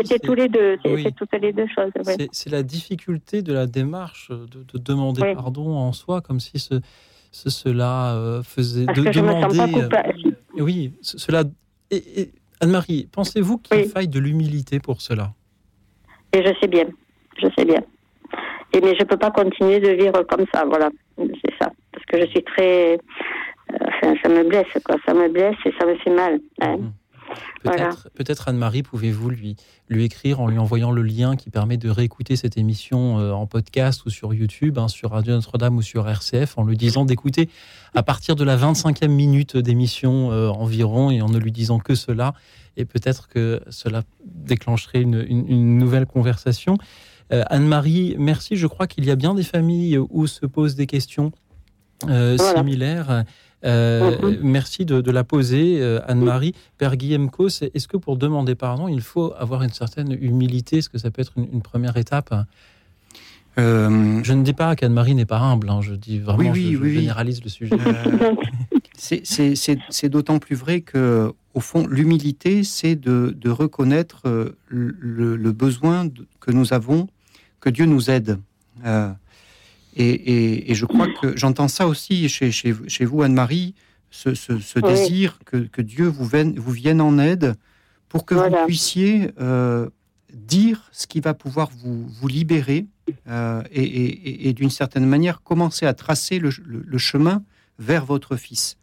C'est 0.06 0.20
tous 0.20 0.34
les 0.36 0.48
deux, 0.48 0.78
c'est 0.84 0.94
oui. 0.94 1.14
toutes 1.18 1.34
les 1.42 1.54
deux 1.54 1.68
choses. 1.68 1.92
ouais. 1.96 2.04
c'est- 2.18 2.30
c'est 2.32 2.50
la 2.52 2.64
difficulté 2.64 3.42
de 3.42 3.54
la 3.54 3.66
démarche 3.68 4.30
de, 4.30 4.64
de 4.74 4.78
demander 4.84 5.22
Oui. 5.24 5.36
pardon 5.36 5.70
en 5.76 5.92
soi, 5.94 6.22
comme 6.22 6.40
si 6.40 6.60
ce, 6.60 6.76
ce- 7.32 7.50
cela 7.50 8.42
faisait 8.44 8.86
Parce 8.86 9.00
de 9.00 9.04
que 9.06 9.12
je 9.12 9.20
me 9.22 9.32
sens 9.32 9.54
demander. 9.54 9.74
pas 9.74 9.82
coupable. 10.04 10.36
oui, 10.58 10.94
ce- 11.02 11.18
cela. 11.18 11.44
et- 11.92 12.22
et- 12.22 12.32
Anne-Marie, 12.62 13.08
pensez-vous 13.12 13.58
qu'il 13.58 13.78
Oui. 13.78 13.88
faille 13.88 14.08
de 14.08 14.20
l'humilité 14.20 14.80
pour 14.80 15.02
cela? 15.02 15.34
Et 16.34 16.44
je 16.46 16.54
sais 16.62 16.68
bien, 16.68 16.86
je 17.42 17.48
sais 17.58 17.66
bien. 17.66 17.82
Et 18.74 18.82
mais 18.82 18.96
je 19.00 19.04
peux 19.04 19.18
pas 19.18 19.32
continuer 19.32 19.80
de 19.80 19.90
vivre 19.90 20.22
comme 20.24 20.46
ça, 20.54 20.64
voilà, 20.66 20.90
c'est 21.18 21.54
ça, 21.60 21.72
parce 21.92 22.06
que 22.06 22.20
je 22.22 22.28
suis 22.28 22.44
très, 22.44 22.94
euh, 22.94 22.98
enfin, 23.88 24.14
ça 24.22 24.30
me 24.30 24.44
blesse, 24.48 24.68
quoi, 24.86 24.98
ça 25.08 25.14
me 25.14 25.28
blesse 25.30 25.56
et 25.66 25.72
ça 25.80 25.86
me 25.88 25.96
fait 25.96 26.14
mal. 26.14 26.40
hein. 26.62 26.78
Voilà. 27.66 27.90
Peut-être, 28.16 28.48
Anne-Marie, 28.48 28.84
pouvez-vous 28.84 29.30
lui, 29.30 29.56
lui 29.90 30.06
écrire 30.06 30.40
en 30.40 30.48
lui 30.48 30.58
envoyant 30.58 30.92
le 30.92 31.02
lien 31.02 31.36
qui 31.36 31.50
permet 31.50 31.76
de 31.78 31.90
réécouter 31.90 32.36
cette 32.38 32.58
émission 32.58 33.20
euh, 33.20 33.32
en 33.34 33.48
podcast 33.48 34.06
ou 34.06 34.10
sur 34.10 34.34
YouTube, 34.34 34.78
hein, 34.80 34.88
sur 34.88 35.12
Radio 35.12 35.34
Notre-Dame 35.34 35.76
ou 35.76 35.82
sur 35.82 36.08
RCF, 36.08 36.58
en 36.58 36.64
lui 36.64 36.78
disant 36.78 37.04
d'écouter 37.06 37.50
à 37.94 38.02
partir 38.04 38.36
de 38.36 38.44
la 38.46 38.56
25e 38.56 39.08
minute 39.10 39.58
d'émission 39.58 40.32
euh, 40.32 40.48
environ 40.50 41.12
et 41.12 41.22
en 41.22 41.28
ne 41.30 41.38
lui 41.38 41.52
disant 41.52 41.80
que 41.80 41.96
cela. 41.96 42.34
Et 42.78 42.86
peut-être 42.86 43.28
que 43.28 43.62
cela 43.70 44.04
déclencherait 44.26 45.02
une, 45.02 45.26
une- 45.28 45.48
une 45.50 45.78
nouvelle 45.78 46.06
conversation. 46.06 46.78
Euh, 47.34 47.44
Anne-Marie, 47.48 48.16
merci. 48.18 48.56
Je 48.56 48.68
crois 48.68 48.88
qu'il 48.88 49.04
y 49.06 49.12
a 49.12 49.16
bien 49.16 49.34
des 49.34 49.44
familles 49.44 49.98
où 49.98 50.28
se 50.28 50.46
posent 50.46 50.76
des 50.76 50.88
questions 50.88 51.32
Voilà. 52.04 52.38
similaires. 52.38 53.24
Euh, 53.66 54.18
Mhm. 54.22 54.38
Merci 54.42 54.86
de, 54.86 55.02
de 55.02 55.12
la 55.12 55.24
poser, 55.24 55.82
euh, 55.82 56.00
Anne-Marie. 56.08 56.54
Père 56.78 56.96
Guillaume 56.96 57.30
Cos, 57.30 57.48
est-ce 57.62 57.88
que 57.88 57.98
pour 57.98 58.16
demander 58.18 58.56
pardon, 58.56 58.88
il 58.88 59.02
faut 59.02 59.34
avoir 59.38 59.64
une 59.64 59.72
certaine 59.74 60.12
humilité? 60.14 60.78
Est-ce 60.78 60.90
que 60.90 60.98
ça 60.98 61.12
peut 61.12 61.22
être 61.22 61.34
une, 61.38 61.48
une 61.54 61.62
première 61.62 61.98
étape? 61.98 62.34
Euh, 63.58 64.22
Je 64.24 64.34
ne 64.34 64.44
dis 64.44 64.54
pas 64.54 64.76
qu'Anne-Marie 64.76 65.16
n'est 65.16 65.26
pas 65.26 65.40
humble, 65.40 65.70
hein, 65.70 65.82
je 65.82 65.94
dis 65.94 66.20
vraiment, 66.20 66.40
Oui, 66.40 66.50
oui, 66.54 66.72
je, 66.74 66.78
je 66.78 66.84
oui, 66.84 66.94
généralise 66.94 67.44
le 67.44 67.50
sujet. 67.50 67.76
euh, 67.80 68.36
c'est- 68.98 70.10
d'autant 70.10 70.40
plus 70.40 70.56
vrai 70.56 70.82
que, 70.82 71.34
au 71.54 71.60
fond, 71.60 71.86
l'humilité, 71.88 72.64
c'est 72.64 72.96
de, 72.96 73.36
de 73.38 73.50
reconnaître 73.50 74.22
le, 74.70 75.36
le 75.36 75.52
besoin 75.52 76.08
que 76.40 76.52
nous 76.52 76.74
avons, 76.74 77.08
que 77.60 77.70
Dieu 77.70 77.86
nous 77.86 78.10
aide. 78.10 78.38
Et, 80.00 80.10
et- 80.10 80.72
et 80.72 80.76
je 80.76 80.86
crois 80.86 81.08
que 81.22 81.36
j'entends 81.38 81.68
ça 81.68 81.86
aussi 81.88 82.30
chez, 82.30 82.52
chez, 82.52 82.74
chez 82.88 83.04
vous, 83.06 83.22
Anne-Marie, 83.22 83.76
ce, 84.10 84.34
ce- 84.34 84.58
ce 84.60 84.80
Oui. 84.80 84.94
désir 84.94 85.40
que, 85.46 85.58
que 85.58 85.82
Dieu 85.82 86.06
vous 86.08 86.26
vienne, 86.26 86.58
vous 86.58 86.72
vienne 86.72 87.02
en 87.02 87.20
aide 87.20 87.56
pour 88.08 88.26
que 88.26 88.34
Voilà. 88.34 88.62
vous 88.62 88.66
puissiez 88.68 89.32
euh, 89.42 89.90
dire 90.34 90.90
ce 90.94 91.06
qui 91.06 91.20
va 91.20 91.34
pouvoir 91.34 91.70
vous, 91.78 92.08
vous 92.08 92.28
libérer 92.30 92.88
euh, 93.28 93.62
et, 93.72 93.84
et- 93.84 94.30
et- 94.30 94.50
et 94.50 94.54
d'une 94.54 94.70
certaine 94.70 95.06
manière 95.06 95.42
commencer 95.42 95.86
à 95.86 95.94
tracer 95.94 96.40
le, 96.40 96.50
le- 96.66 96.84
le 96.86 96.98
chemin 96.98 97.44
vers 97.78 98.06
votre 98.06 98.38
fils. 98.38 98.78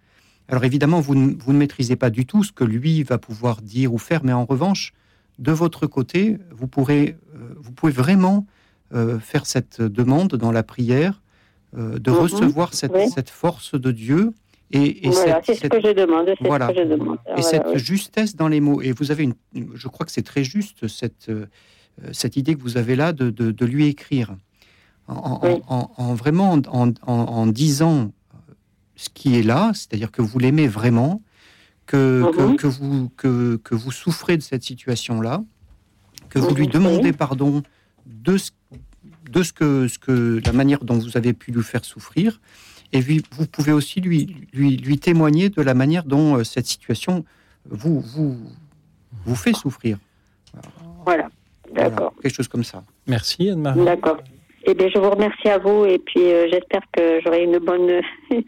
Alors 0.48 0.64
évidemment, 0.64 1.00
vous 1.00 1.14
ne, 1.14 1.34
vous 1.34 1.52
ne 1.54 1.58
maîtrisez 1.58 1.96
pas 1.96 2.10
du 2.10 2.26
tout 2.26 2.44
ce 2.44 2.52
que 2.52 2.62
lui 2.64 3.02
va 3.02 3.16
pouvoir 3.18 3.62
dire 3.62 3.92
ou 3.94 3.98
faire, 3.98 4.22
mais 4.22 4.32
en 4.32 4.44
revanche, 4.44 4.92
de 5.38 5.50
votre 5.52 5.86
côté, 5.86 6.38
vous, 6.52 6.66
pourrez, 6.68 7.16
euh, 7.34 7.54
vous 7.58 7.72
pouvez 7.72 7.92
vraiment 7.92 8.46
euh, 8.94 9.18
faire 9.18 9.46
cette 9.46 9.80
demande 9.82 10.34
dans 10.36 10.52
la 10.52 10.62
prière, 10.62 11.22
euh, 11.76 11.98
de 11.98 12.10
Mhm. 12.10 12.16
recevoir 12.18 12.74
cette, 12.74 12.92
Oui. 12.94 13.08
cette 13.12 13.30
force 13.30 13.74
de 13.74 13.90
Dieu 13.90 14.32
et, 14.70 15.06
et 15.06 15.10
voilà, 15.10 15.34
cette- 15.36 15.44
c'est 15.46 15.54
ce 15.54 15.60
cette- 15.62 15.72
que 15.72 15.80
je 15.80 15.92
demande, 15.92 16.26
c'est 16.38 16.46
Voilà. 16.46 16.68
ce 16.68 16.72
que 16.74 16.78
je 16.84 16.88
demande. 16.88 17.16
et 17.26 17.30
Voilà, 17.34 17.42
cette 17.42 17.66
oui. 17.66 17.78
justesse 17.78 18.36
dans 18.36 18.48
les 18.48 18.60
mots. 18.60 18.80
Et 18.82 18.92
vous 18.92 19.10
avez 19.10 19.24
une, 19.24 19.34
je 19.74 19.88
crois 19.88 20.06
que 20.06 20.12
c'est 20.12 20.22
très 20.22 20.44
juste 20.44 20.86
cette, 20.88 21.28
euh, 21.28 21.46
cette 22.12 22.36
idée 22.36 22.54
que 22.54 22.62
vous 22.62 22.76
avez 22.76 22.94
là 22.96 23.12
de, 23.12 23.30
de- 23.30 23.50
de 23.52 23.66
lui 23.66 23.86
écrire. 23.86 24.36
En, 25.08 25.14
en- 25.14 25.40
Oui. 25.46 25.60
en- 25.68 25.90
en 25.96 26.14
vraiment 26.14 26.58
en, 26.66 27.46
disant 27.46 28.10
ce 28.96 29.08
qui 29.08 29.36
est 29.38 29.42
là, 29.42 29.70
c'est-à-dire 29.74 30.10
que 30.10 30.20
vous 30.22 30.38
l'aimez 30.38 30.66
vraiment, 30.68 31.22
que, 31.86 32.24
que, 32.34 32.42
Mhm. 32.42 32.56
que 32.56 32.66
vous, 32.66 33.08
que, 33.16 33.56
que 33.62 33.74
vous 33.76 33.92
souffrez 33.92 34.36
de 34.36 34.42
cette 34.42 34.64
situation-là, 34.64 35.44
que 36.28 36.40
vous 36.40 36.50
Mhm, 36.50 36.56
lui 36.56 36.66
demandez 36.68 37.12
pardon 37.12 37.62
de 38.06 38.36
ce, 38.38 38.50
de 39.30 39.42
ce 39.42 39.52
que, 39.52 39.88
ce 39.88 39.98
que 39.98 40.40
la 40.44 40.52
manière 40.52 40.84
dont 40.84 40.98
vous 40.98 41.16
avez 41.16 41.32
pu 41.32 41.52
lui 41.52 41.62
faire 41.62 41.84
souffrir. 41.84 42.40
Et 42.92 43.00
puis, 43.02 43.22
vous 43.32 43.46
pouvez 43.46 43.72
aussi 43.72 44.00
lui, 44.00 44.46
lui, 44.52 44.76
lui 44.76 44.98
témoigner 44.98 45.48
de 45.50 45.60
la 45.60 45.74
manière 45.74 46.04
dont 46.04 46.36
euh, 46.36 46.44
cette 46.44 46.66
situation 46.66 47.24
vous, 47.68 48.00
vous, 48.00 48.38
vous 49.24 49.34
fait 49.34 49.52
souffrir. 49.52 49.98
Voilà, 51.04 51.28
Voilà, 51.74 51.90
d'accord, 51.90 52.14
quelque 52.22 52.34
chose 52.34 52.48
comme 52.48 52.64
ça. 52.64 52.84
Merci 53.06 53.50
Anne-Marie. 53.50 53.84
d'accord. 53.84 54.18
Eh 54.68 54.74
bien, 54.74 54.88
je 54.92 54.98
vous 54.98 55.10
remercie 55.10 55.48
à 55.48 55.58
vous 55.58 55.84
et 55.84 55.98
puis 55.98 56.24
euh, 56.32 56.48
j'espère 56.50 56.80
que 56.92 57.20
j'aurai 57.24 57.44
une 57.44 57.58
bonne. 57.58 58.00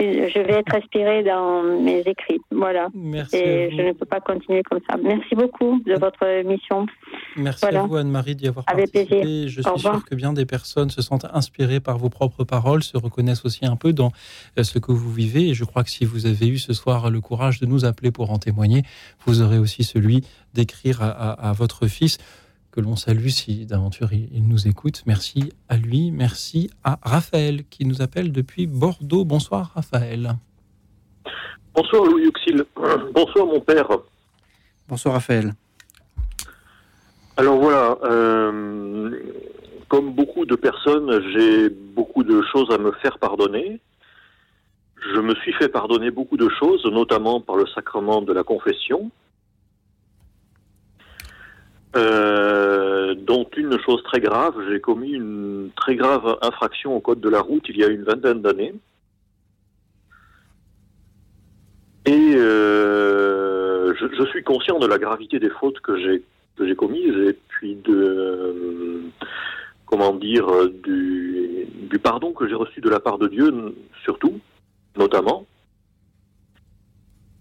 je 0.00 0.38
vais 0.46 0.54
être 0.54 0.74
inspirée 0.74 1.22
dans 1.22 1.62
mes 1.62 2.00
écrits. 2.00 2.40
Voilà. 2.50 2.88
Merci. 2.94 3.36
Et 3.36 3.70
je 3.76 3.82
ne 3.82 3.92
peux 3.92 4.06
pas 4.06 4.20
continuer 4.20 4.62
comme 4.62 4.80
ça. 4.88 4.96
Merci 4.96 5.34
beaucoup 5.34 5.78
de 5.84 5.92
votre 5.98 6.42
mission. 6.44 6.86
Merci 7.36 7.60
Voilà. 7.62 7.82
à 7.82 7.86
vous, 7.86 7.96
Anne-Marie, 7.96 8.34
d'y 8.36 8.48
avoir 8.48 8.64
Avec 8.68 8.90
participé. 8.90 9.20
plaisir. 9.20 9.48
Je 9.48 9.60
suis 9.62 9.78
sûr 9.80 10.04
que 10.04 10.14
bien 10.14 10.32
des 10.32 10.46
personnes 10.46 10.88
se 10.90 11.02
sentent 11.02 11.26
inspirées 11.32 11.80
par 11.80 11.98
vos 11.98 12.08
propres 12.08 12.44
paroles, 12.44 12.82
se 12.82 12.96
reconnaissent 12.96 13.44
aussi 13.44 13.66
un 13.66 13.76
peu 13.76 13.92
dans 13.92 14.12
euh, 14.58 14.62
ce 14.62 14.78
que 14.78 14.92
vous 14.92 15.12
vivez. 15.12 15.50
Et 15.50 15.54
je 15.54 15.64
crois 15.64 15.84
que 15.84 15.90
si 15.90 16.06
vous 16.06 16.24
avez 16.24 16.48
eu 16.48 16.56
ce 16.58 16.72
soir 16.72 17.10
le 17.10 17.20
courage 17.20 17.60
de 17.60 17.66
nous 17.66 17.84
appeler 17.84 18.10
pour 18.10 18.30
en 18.30 18.38
témoigner, 18.38 18.82
vous 19.26 19.42
aurez 19.42 19.58
aussi 19.58 19.84
celui 19.84 20.22
d'écrire 20.54 21.02
à, 21.02 21.08
à- 21.10 21.50
à 21.50 21.52
votre 21.52 21.86
fils, 21.86 22.16
que 22.76 22.82
l'on 22.82 22.94
salue 22.94 23.28
si 23.28 23.64
d'aventure 23.64 24.12
il, 24.12 24.28
il 24.34 24.46
nous 24.46 24.68
écoute. 24.68 25.02
Merci 25.06 25.54
à 25.70 25.78
lui. 25.78 26.10
Merci 26.10 26.70
à 26.84 26.98
Raphaël 27.02 27.64
qui 27.70 27.86
nous 27.86 28.02
appelle 28.02 28.32
depuis 28.32 28.66
Bordeaux. 28.66 29.24
Bonsoir, 29.24 29.72
Raphaël. 29.74 30.34
Bonsoir 31.74 32.04
Louis 32.04 32.26
Auxil. 32.28 32.64
Bonsoir 33.14 33.46
mon 33.46 33.60
père. 33.60 33.88
Bonsoir 34.88 35.14
Raphaël. 35.14 35.54
Alors 37.38 37.56
voilà, 37.58 37.96
euh, 38.04 39.10
comme 39.88 40.12
beaucoup 40.12 40.44
de 40.44 40.54
personnes, 40.54 41.10
j'ai 41.32 41.70
beaucoup 41.70 42.24
de 42.24 42.42
choses 42.52 42.70
à 42.70 42.78
me 42.78 42.92
faire 42.92 43.18
pardonner. 43.18 43.80
Je 45.14 45.20
me 45.20 45.34
suis 45.36 45.52
fait 45.54 45.68
pardonner 45.68 46.10
beaucoup 46.10 46.36
de 46.36 46.48
choses, 46.58 46.84
notamment 46.84 47.40
par 47.40 47.56
le 47.56 47.66
sacrement 47.74 48.20
de 48.20 48.34
la 48.34 48.42
confession, 48.42 49.10
euh, 51.96 53.14
dont 53.14 53.48
une 53.56 53.78
chose 53.80 54.02
très 54.02 54.20
grave. 54.20 54.54
J'ai 54.68 54.80
commis 54.80 55.12
une 55.12 55.70
très 55.76 55.96
grave 55.96 56.38
infraction 56.42 56.94
au 56.94 57.00
code 57.00 57.20
de 57.20 57.28
la 57.28 57.40
route 57.40 57.64
il 57.68 57.78
y 57.78 57.84
a 57.84 57.88
une 57.88 58.02
vingtaine 58.02 58.42
d'années. 58.42 58.74
Et 62.04 62.34
euh, 62.36 63.94
je, 63.94 64.24
suis 64.26 64.42
conscient 64.42 64.78
de 64.78 64.86
la 64.86 64.98
gravité 64.98 65.38
des 65.38 65.50
fautes 65.50 65.80
que 65.80 65.96
j'ai 65.98 66.22
que 66.56 66.66
j'ai 66.66 66.76
commises 66.76 67.16
et 67.28 67.36
puis 67.48 67.74
de 67.76 67.94
euh, 67.94 69.00
comment 69.86 70.14
dire 70.14 70.46
du, 70.84 71.66
du 71.90 71.98
pardon 71.98 72.32
que 72.32 72.48
j'ai 72.48 72.54
reçu 72.54 72.80
de 72.80 72.88
la 72.88 73.00
part 73.00 73.18
de 73.18 73.28
Dieu 73.28 73.74
surtout 74.04 74.40
notamment 74.96 75.44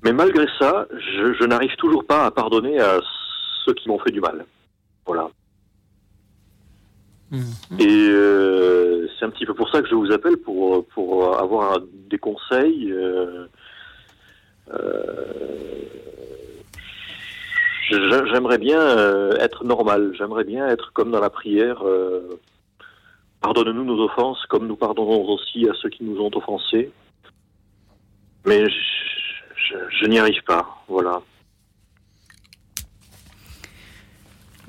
mais 0.03 0.11
malgré 0.11 0.47
ça 0.59 0.87
je, 0.91 1.33
je 1.33 1.45
n'arrive 1.45 1.75
toujours 1.77 2.05
pas 2.05 2.25
à 2.25 2.31
pardonner 2.31 2.79
à 2.79 2.99
ceux 3.65 3.73
qui 3.73 3.89
m'ont 3.89 3.99
fait 3.99 4.11
du 4.11 4.21
mal 4.21 4.45
voilà 5.05 5.27
Mhm. 7.31 7.79
et 7.79 7.87
euh, 8.11 9.07
c'est 9.17 9.25
un 9.25 9.31
petit 9.31 9.47
peu 9.47 9.55
pour 9.55 9.67
ça 9.71 9.81
que 9.81 9.89
je 9.89 9.95
vous 9.95 10.11
appelle 10.11 10.37
pour 10.37 10.85
pour 10.89 11.35
avoir 11.39 11.79
des 11.81 12.19
conseils 12.19 12.91
euh, 12.91 13.47
euh, 14.71 15.23
J'aimerais 17.89 18.57
bien 18.57 19.29
être 19.39 19.63
normal, 19.63 20.11
j'aimerais 20.17 20.43
bien 20.43 20.67
être 20.67 20.91
comme 20.93 21.11
dans 21.11 21.19
la 21.19 21.29
prière. 21.29 21.83
Pardonne-nous 23.41 23.83
nos 23.83 24.03
offenses, 24.05 24.43
comme 24.47 24.65
nous 24.67 24.75
pardonnons 24.75 25.23
aussi 25.29 25.69
à 25.69 25.73
ceux 25.79 25.89
qui 25.89 26.03
nous 26.03 26.19
ont 26.19 26.31
offensés. 26.35 26.91
Mais 28.45 28.67
je, 28.67 28.79
je- 29.55 29.89
je 29.99 30.05
n'y 30.07 30.17
arrive 30.17 30.41
pas, 30.43 30.65
voilà. 30.87 31.21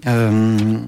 Euh, 0.06 0.78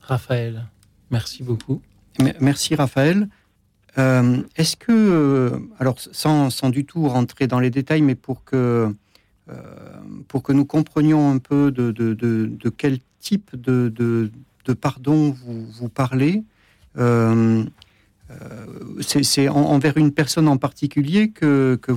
Raphaël, 0.00 0.64
merci 1.10 1.42
beaucoup. 1.42 1.82
Me- 2.18 2.32
Merci 2.40 2.74
Raphaël. 2.74 3.28
Euh, 3.98 4.42
Est-ce 4.56 4.76
que, 4.76 4.92
euh, 4.92 5.58
alors 5.78 5.96
sans, 6.00 6.50
sans 6.50 6.70
du 6.70 6.84
tout 6.84 7.08
rentrer 7.08 7.46
dans 7.46 7.60
les 7.60 7.70
détails, 7.70 8.02
mais 8.02 8.14
pour 8.14 8.44
que, 8.44 8.92
euh, 9.50 9.54
pour 10.28 10.42
que 10.42 10.52
nous 10.52 10.64
comprenions 10.64 11.30
un 11.30 11.38
peu 11.38 11.70
de, 11.70 11.90
de, 11.90 12.14
de, 12.14 12.46
de 12.52 12.68
quel 12.70 12.98
type 13.20 13.50
de, 13.54 14.30
pardon 14.80 15.30
vous, 15.30 15.66
vous 15.66 15.88
parlez, 15.88 16.44
euh, 16.98 17.64
c'est 19.00 19.22
c'est 19.24 19.48
en- 19.48 19.56
envers 19.56 19.96
une 19.96 20.12
personne 20.12 20.48
en 20.48 20.58
particulier 20.58 21.30
que, 21.30 21.78
que, 21.80 21.92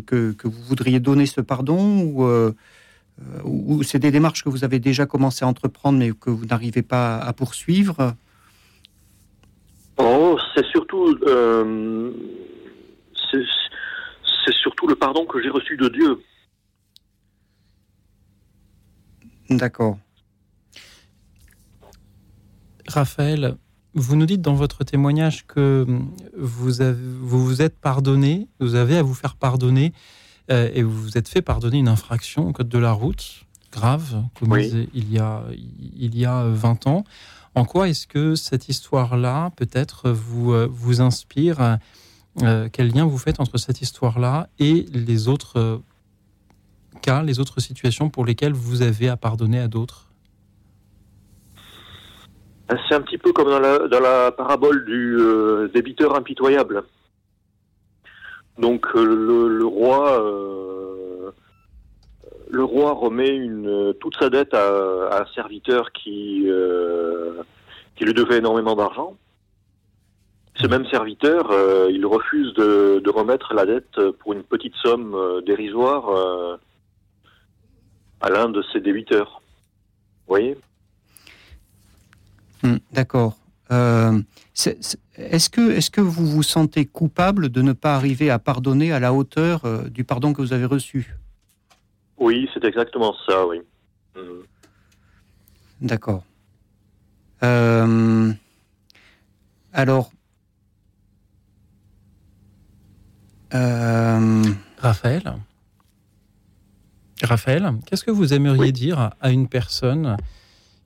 que, 0.00 0.32
que 0.32 0.48
vous 0.48 0.62
voudriez 0.62 1.00
donner 1.00 1.26
ce 1.26 1.40
pardon 1.40 2.00
ou, 2.04 2.24
euh, 3.34 3.40
ou 3.44 3.82
c'est 3.82 3.98
des 3.98 4.10
démarches 4.10 4.42
que 4.44 4.48
vous 4.48 4.64
avez 4.64 4.78
déjà 4.78 5.06
commencé 5.06 5.44
à 5.44 5.48
entreprendre 5.48 5.98
mais 5.98 6.10
que 6.12 6.30
vous 6.30 6.46
n'arrivez 6.46 6.82
pas 6.82 7.18
à 7.18 7.32
poursuivre? 7.32 8.14
Oh, 9.98 10.38
c'est 10.54 10.64
surtout, 10.66 11.16
euh, 11.26 12.10
c'est 13.30 14.54
surtout 14.62 14.86
le 14.86 14.94
pardon 14.94 15.26
que 15.26 15.42
j'ai 15.42 15.50
reçu 15.50 15.76
de 15.76 15.88
Dieu. 15.88 16.20
D'accord. 19.50 19.98
Raphaël, 22.88 23.56
vous 23.94 24.16
nous 24.16 24.26
dites 24.26 24.40
dans 24.40 24.54
votre 24.54 24.84
témoignage 24.84 25.46
que 25.46 25.86
vous 26.36 26.80
avez- 26.80 26.98
vous, 27.00 27.44
vous 27.44 27.62
êtes 27.62 27.78
pardonné, 27.78 28.48
vous 28.60 28.74
avez 28.74 28.96
à 28.96 29.02
vous 29.02 29.14
faire 29.14 29.36
pardonner 29.36 29.92
euh, 29.92 30.21
et 30.52 30.82
vous 30.82 31.02
vous 31.02 31.18
êtes 31.18 31.28
fait 31.28 31.42
pardonner 31.42 31.78
une 31.78 31.88
infraction 31.88 32.48
au 32.48 32.52
code 32.52 32.68
de 32.68 32.78
la 32.78 32.92
route 32.92 33.44
grave 33.72 34.22
commise 34.38 34.86
il, 34.94 35.12
y 35.12 35.18
a, 35.18 35.42
il 35.98 36.16
y 36.16 36.24
a 36.24 36.44
20 36.44 36.86
ans. 36.86 37.04
En 37.54 37.64
quoi 37.64 37.88
est-ce 37.88 38.06
que 38.06 38.34
cette 38.34 38.68
histoire-là 38.68 39.50
peut-être 39.56 40.10
vous, 40.10 40.52
euh, 40.52 40.68
vous 40.70 41.00
inspire 41.00 41.78
euh, 42.42 42.68
Quel 42.72 42.88
lien 42.88 43.04
vous 43.04 43.18
faites 43.18 43.40
entre 43.40 43.58
cette 43.58 43.82
histoire-là 43.82 44.48
et 44.58 44.86
les 44.92 45.28
autres 45.28 45.58
euh, 45.58 45.78
cas, 47.02 47.22
les 47.22 47.40
autres 47.40 47.60
situations 47.60 48.08
pour 48.08 48.24
lesquelles 48.24 48.54
vous 48.54 48.82
avez 48.82 49.08
à 49.08 49.16
pardonner 49.16 49.58
à 49.58 49.68
d'autres? 49.68 50.08
C'est 52.88 52.94
un 52.94 53.02
petit 53.02 53.18
peu 53.18 53.32
comme 53.34 53.50
dans 53.50 53.60
la, 53.60 53.86
dans 53.86 54.00
la 54.00 54.32
parabole 54.32 54.86
du 54.86 55.16
euh, 55.18 55.68
débiteur 55.74 56.16
impitoyable. 56.16 56.84
Donc 58.58 58.86
euh, 58.94 59.04
le, 59.04 59.48
le 59.48 59.66
roi, 59.66 60.20
euh, 60.20 61.30
le 62.50 62.64
roi 62.64 62.92
remet 62.92 63.30
une, 63.30 63.94
toute 64.00 64.16
sa 64.18 64.30
dette 64.30 64.54
à, 64.54 65.20
un 65.22 65.26
serviteur 65.34 65.92
qui, 65.92 66.44
euh, 66.48 67.42
qui 67.96 68.04
lui 68.04 68.14
devait 68.14 68.38
énormément 68.38 68.76
d'argent. 68.76 69.16
Ce 70.56 70.66
même 70.66 70.86
serviteur, 70.88 71.50
il 71.88 72.04
refuse 72.04 72.52
de, 72.52 73.02
remettre 73.08 73.54
la 73.54 73.64
dette 73.64 73.98
pour 74.18 74.34
une 74.34 74.42
petite 74.42 74.74
somme 74.76 75.16
dérisoire 75.46 76.58
à 78.20 78.28
l'un 78.28 78.50
de 78.50 78.62
ses 78.70 78.80
débiteurs. 78.80 79.40
Vous 80.26 80.34
voyez? 80.34 80.58
Hmm, 82.62 82.76
D'accord. 82.92 83.34
Euh, 83.72 84.20
Est-ce 85.16 85.48
que, 85.50 85.70
est 85.72 85.90
que 85.90 86.00
vous 86.00 86.26
vous 86.26 86.42
sentez 86.42 86.84
coupable 86.86 87.48
de 87.48 87.62
ne 87.62 87.72
pas 87.72 87.94
arriver 87.96 88.30
à 88.30 88.38
pardonner 88.38 88.92
à 88.92 89.00
la 89.00 89.12
hauteur 89.14 89.64
euh, 89.64 89.88
du 89.88 90.04
pardon 90.04 90.32
que 90.32 90.42
vous 90.42 90.52
avez 90.52 90.66
reçu? 90.66 91.14
Oui, 92.18 92.48
c'est 92.52 92.64
exactement 92.64 93.14
ça, 93.26 93.46
oui. 93.46 93.60
Mhm. 94.16 94.42
D'accord. 95.80 96.24
Euh, 97.42 98.32
alors, 99.72 100.12
euh, 103.54 104.42
Raphaël? 104.78 105.34
Raphaël, 107.22 107.72
qu'est-ce 107.86 108.04
que 108.04 108.10
vous 108.10 108.34
aimeriez 108.34 108.60
Oui. 108.60 108.72
dire 108.72 109.10
à 109.20 109.30
une 109.30 109.48
personne 109.48 110.16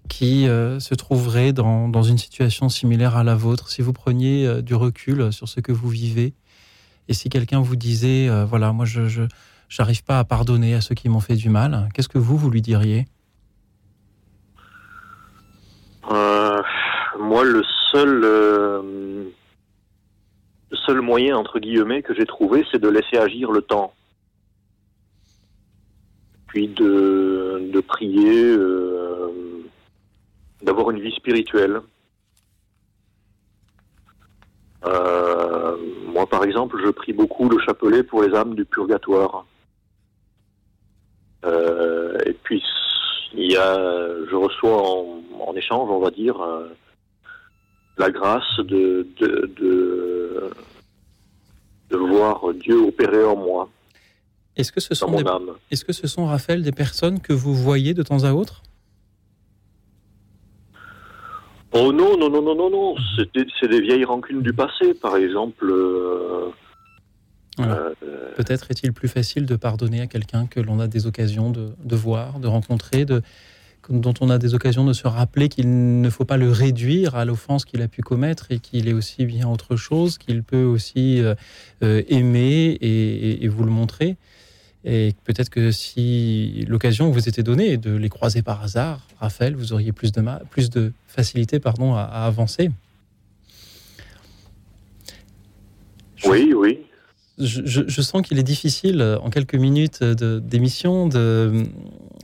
qui 0.09 0.48
euh, 0.48 0.80
se 0.80 0.94
trouverait 0.94 1.52
dans, 1.52 1.88
dans 1.88 2.02
une 2.02 2.18
situation 2.18 2.68
similaire 2.68 3.16
à 3.16 3.24
la 3.24 3.34
vôtre. 3.34 3.68
Si 3.68 3.82
vous 3.82 3.92
preniez 3.92 4.46
euh, 4.46 4.62
du 4.62 4.74
recul 4.74 5.32
sur 5.32 5.48
ce 5.48 5.61
que 5.61 5.72
vous 5.72 5.88
vivez 5.88 6.34
et 7.09 7.14
si 7.14 7.28
quelqu'un 7.28 7.61
vous 7.61 7.76
disait 7.76 8.28
euh, 8.28 8.44
voilà 8.44 8.72
moi 8.72 8.84
je 8.84 9.26
j'arrive 9.68 10.04
pas 10.04 10.18
à 10.18 10.24
pardonner 10.24 10.74
à 10.74 10.80
ceux 10.80 10.94
qui 10.94 11.09
m'ont 11.09 11.20
fait 11.20 11.36
du 11.36 11.50
mal 11.50 11.88
qu'est-ce 11.94 12.09
que 12.09 12.18
vous 12.18 12.36
vous 12.36 12.50
lui 12.50 12.62
diriez? 12.62 13.07
Euh, 16.11 16.62
moi, 17.18 17.44
le 17.44 17.62
seul, 17.90 18.20
euh, 18.24 19.24
le 20.70 20.76
seul 20.76 21.00
moyen 21.00 21.36
entre 21.36 21.59
guillemets 21.59 22.02
que 22.02 22.14
j'ai 22.14 22.26
trouvé, 22.26 22.64
c'est 22.70 22.80
de 22.80 22.88
laisser 22.88 23.16
agir 23.16 23.50
le 23.50 23.62
temps, 23.62 23.92
puis 26.46 26.68
de, 26.68 27.70
de 27.72 27.80
prier, 27.80 28.42
euh, 28.42 29.32
d'avoir 30.66 30.90
une 30.90 31.00
vie 31.00 31.12
spirituelle. 31.14 31.80
Euh, 34.84 35.76
moi, 36.12 36.26
par 36.28 36.44
exemple, 36.44 36.76
je 36.84 36.90
prie 36.90 37.12
beaucoup 37.12 37.48
le 37.48 37.58
chapelet 37.60 38.02
pour 38.02 38.22
les 38.22 38.34
âmes 38.34 38.54
du 38.54 38.64
purgatoire. 38.64 39.46
Euh, 41.44 42.18
et 42.26 42.32
puis, 42.32 42.62
il 43.32 43.52
y 43.52 43.56
a, 43.56 43.76
je 44.30 44.34
reçois 44.34 44.76
en, 44.82 45.20
en 45.46 45.54
échange, 45.54 45.88
on 45.90 46.00
va 46.00 46.10
dire, 46.10 46.40
euh, 46.40 46.68
la 47.98 48.10
grâce 48.10 48.56
de, 48.58 49.06
de, 49.20 49.50
de, 49.56 50.50
de 51.90 51.96
voir 51.96 52.52
Dieu 52.54 52.78
opérer 52.80 53.24
en 53.24 53.36
moi, 53.36 53.68
Est-ce 54.56 54.72
que, 54.72 54.80
ce 54.80 54.94
sont 54.94 55.10
des- 55.12 55.24
est-ce 55.70 55.84
que 55.84 55.92
ce 55.92 56.06
sont, 56.06 56.26
Raphaël, 56.26 56.62
des 56.62 56.72
personnes 56.72 57.20
que 57.20 57.32
vous 57.32 57.54
voyez 57.54 57.94
de 57.94 58.02
temps 58.02 58.24
à 58.24 58.32
autre? 58.32 58.62
Oh 61.79 61.93
non, 61.93 62.16
non, 62.18 62.31
non, 62.31 62.43
non, 62.43 62.55
non, 62.55 62.70
non, 62.70 62.95
c'est 63.16 63.33
des, 63.35 63.47
c'est 63.61 63.68
des 63.68 63.81
vieilles 63.81 64.05
rancunes 64.05 64.43
du 64.43 64.53
passé, 64.53 64.95
par 64.95 65.16
exemple. 65.16 65.68
euh, 65.70 66.49
Voilà. 67.59 67.93
euh, 68.03 68.33
Peut-être 68.37 68.70
est-il 68.70 68.93
plus 68.93 69.09
facile 69.09 69.47
de 69.47 69.57
pardonner 69.57 70.01
à 70.01 70.07
quelqu'un 70.07 70.47
que 70.47 70.61
l'on 70.61 70.81
a 70.81 70.87
des 70.89 71.07
occasions 71.07 71.51
de, 71.51 71.70
de 71.85 71.97
voir, 71.97 72.39
de 72.39 72.47
rencontrer, 72.47 73.05
de, 73.05 73.22
dont 73.89 74.14
on 74.20 74.31
a 74.31 74.39
des 74.39 74.55
occasions 74.55 74.85
de 74.85 74.93
se 74.93 75.07
rappeler 75.07 75.49
qu'il 75.49 76.01
ne 76.01 76.11
faut 76.11 76.24
pas 76.24 76.37
le 76.37 76.51
réduire 76.51 77.14
à 77.14 77.24
l'offense 77.24 77.64
qu'il 77.64 77.83
a 77.83 77.89
pu 77.89 78.03
commettre 78.03 78.47
et 78.51 78.59
qu'il 78.59 78.89
est 78.89 78.93
aussi 78.93 79.24
bien 79.27 79.49
autre 79.49 79.77
chose, 79.77 80.18
qu'il 80.18 80.43
peut 80.43 80.64
aussi 80.64 81.20
euh, 81.22 81.35
euh, 81.83 82.03
aimer 82.09 82.77
et, 82.81 83.31
et- 83.31 83.45
et 83.45 83.49
vous 83.49 83.64
le 83.64 83.70
montrer. 83.70 84.16
Et 84.89 85.14
peut-être 85.24 85.51
que 85.51 85.72
si 85.72 86.64
l'occasion 86.68 87.11
vous 87.11 87.28
était 87.28 87.43
donnée 87.43 87.76
de 87.76 87.91
les 87.97 88.09
croiser 88.09 88.43
par 88.43 88.62
hasard, 88.62 89.07
Raphaël, 89.18 89.57
vous 89.57 89.72
auriez 89.72 89.91
plus 89.91 90.12
de, 90.12 90.20
ma- 90.20 90.41
plus 90.51 90.70
de 90.70 90.93
facilité 91.09 91.59
pardon, 91.59 91.95
à, 91.95 92.03
à 92.03 92.24
avancer. 92.26 92.70
oui, 96.26 96.53
oui. 96.57 96.78
je, 97.39 97.61
je- 97.64 97.82
je 97.89 98.01
sens 98.01 98.22
qu'il 98.22 98.39
est 98.39 98.43
difficile, 98.45 99.01
euh, 99.01 99.18
en 99.18 99.28
quelques 99.30 99.55
minutes 99.57 100.03
de- 100.03 100.39
d'émission, 100.39 101.07
de, 101.09 101.64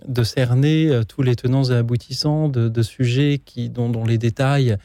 de 0.08 0.22
cerner 0.22 0.88
euh, 0.88 1.02
tous 1.04 1.22
les 1.22 1.36
tenants 1.36 1.64
et 1.64 1.74
aboutissants 1.74 2.48
de, 2.48 2.68
de 2.68 2.82
sujets 2.82 3.40
qui, 3.44 3.68
dont, 3.70 3.88
dont 3.90 4.04
les 4.04 4.18
détails 4.18 4.76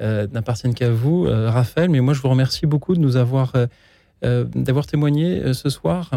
euh, 0.00 0.26
n'appartiennent 0.32 0.74
qu'à 0.74 0.90
vous, 0.90 1.26
euh, 1.26 1.48
Raphaël. 1.50 1.88
Mais 1.90 2.00
moi, 2.00 2.12
je 2.14 2.20
vous 2.20 2.28
remercie 2.28 2.66
beaucoup 2.66 2.94
de 2.94 3.00
nous 3.00 3.16
avoir, 3.16 3.54
euh, 3.54 3.66
euh, 4.24 4.44
d'avoir 4.54 4.86
témoigné 4.86 5.40
euh, 5.40 5.52
ce 5.54 5.70
soir, 5.70 6.10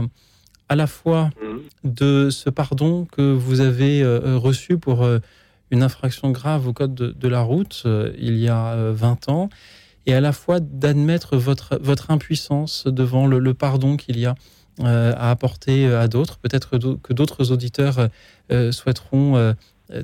à 0.70 0.76
la 0.76 0.88
fois 0.88 1.30
Mhm. 1.41 1.61
de 1.84 2.30
ce 2.30 2.49
pardon 2.49 3.05
que 3.05 3.22
vous 3.34 3.59
avez 3.61 4.01
euh, 4.01 4.38
reçu 4.38 4.78
pour 4.78 5.03
euh, 5.03 5.20
une 5.72 5.84
infraction 5.84 6.32
grave 6.32 6.68
au 6.68 6.74
code 6.74 6.93
de, 6.95 7.07
de 7.11 7.28
la 7.28 7.41
route 7.41 7.84
euh, 7.86 8.11
il 8.18 8.38
y 8.38 8.47
a 8.47 8.74
euh, 8.74 8.93
20 8.95 9.30
ans, 9.30 9.49
et 10.05 10.14
à 10.14 10.22
la 10.22 10.32
fois 10.34 10.59
d'admettre 10.59 11.38
votre, 11.38 11.78
votre 11.82 12.11
impuissance 12.11 12.86
devant 12.88 13.26
le, 13.28 13.39
le 13.39 13.53
pardon 13.53 13.97
qu'il 13.97 14.20
y 14.20 14.26
a 14.26 14.36
euh, 14.82 15.14
à 15.16 15.30
apporter 15.32 15.86
à 15.93 16.07
d'autres. 16.07 16.38
Peut-être 16.39 16.78
que 17.01 17.14
d'autres 17.14 17.51
auditeurs 17.51 18.09
euh, 18.51 18.72
souhaiteront 18.72 19.36
euh, 19.38 19.53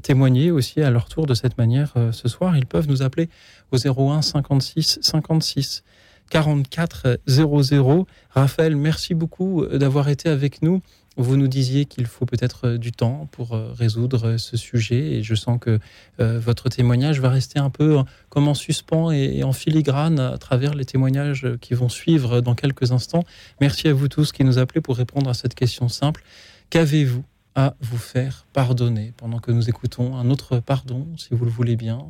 témoigner 0.04 0.52
aussi 0.52 0.82
à 0.82 0.90
leur 0.92 1.08
tour 1.10 1.26
de 1.26 1.34
cette 1.34 1.58
manière 1.58 1.94
euh, 1.98 2.12
ce 2.12 2.28
soir. 2.28 2.56
Ils 2.56 2.66
peuvent 2.68 2.88
nous 2.88 3.02
appeler 3.02 3.30
au 3.72 3.78
01 3.78 4.22
56 4.22 5.00
56 5.02 5.84
44 6.30 7.20
00. 7.28 8.08
Raphaël, 8.30 8.76
merci 8.76 9.14
beaucoup 9.14 9.64
euh, 9.64 9.78
d'avoir 9.78 10.10
été 10.10 10.30
avec 10.30 10.62
nous. 10.62 10.82
Vous 11.18 11.36
nous 11.36 11.48
disiez 11.50 11.84
qu'il 11.86 12.06
faut 12.06 12.26
peut-être 12.26 12.68
euh, 12.68 12.78
du 12.78 12.94
temps 12.94 13.28
pour 13.32 13.54
euh, 13.54 13.74
résoudre 13.74 14.26
euh, 14.26 14.38
ce 14.38 14.56
sujet 14.56 15.16
et 15.16 15.24
je 15.24 15.36
sens 15.36 15.60
que 15.60 15.80
euh, 16.22 16.40
votre 16.40 16.70
témoignage 16.70 17.20
va 17.20 17.30
rester 17.30 17.60
un 17.60 17.70
peu 17.70 18.00
euh, 18.00 18.04
comme 18.30 18.48
en 18.48 18.54
suspens 18.54 19.12
et, 19.12 19.40
et 19.40 19.44
en 19.44 19.52
filigrane 19.52 20.20
à 20.20 20.38
travers 20.38 20.76
les 20.76 20.86
témoignages 20.86 21.44
euh, 21.46 21.58
qui 21.60 21.74
vont 21.74 21.90
suivre 21.90 22.40
dans 22.40 22.56
quelques 22.56 22.94
instants. 22.94 23.26
Merci 23.60 23.90
à 23.90 23.94
vous 23.94 24.08
tous 24.08 24.32
qui 24.32 24.46
nous 24.46 24.60
appelez 24.60 24.80
pour 24.80 24.96
répondre 24.96 25.30
à 25.30 25.34
cette 25.34 25.56
question 25.56 25.90
simple. 25.90 26.24
Qu'avez-vous 26.70 27.26
à 27.56 27.76
vous 27.82 27.98
faire 27.98 28.46
pardonner 28.54 29.12
pendant 29.18 29.40
que 29.40 29.52
nous 29.52 29.68
écoutons 29.68 30.16
un 30.16 30.30
autre 30.30 30.60
pardon, 30.60 31.08
si 31.18 31.30
vous 31.32 31.44
le 31.44 31.52
voulez 31.52 31.76
bien. 31.76 32.06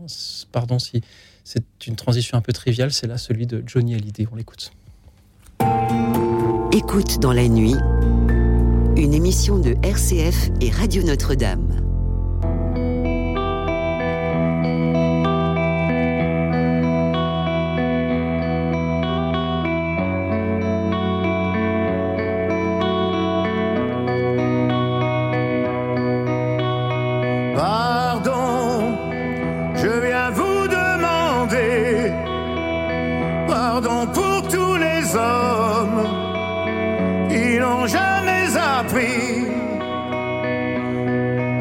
Pardon 0.52 0.78
si 0.78 1.02
c'est 1.52 1.88
une 1.88 1.96
transition 1.96 2.38
un 2.38 2.42
peu 2.42 2.54
triviale, 2.54 2.92
c'est 2.92 3.08
là 3.08 3.18
celui 3.18 3.48
de 3.48 3.64
Johnny 3.66 3.96
Hallyday. 3.96 4.28
On 4.32 4.36
l'écoute. 4.36 4.72
Écoute 6.72 7.18
dans 7.20 7.34
la 7.34 7.48
nuit, 7.48 7.74
une 8.96 9.16
émission 9.16 9.58
de 9.58 9.76
RCF 9.82 10.52
et 10.62 10.70
Radio 10.70 11.02
Notre-Dame. 11.02 11.89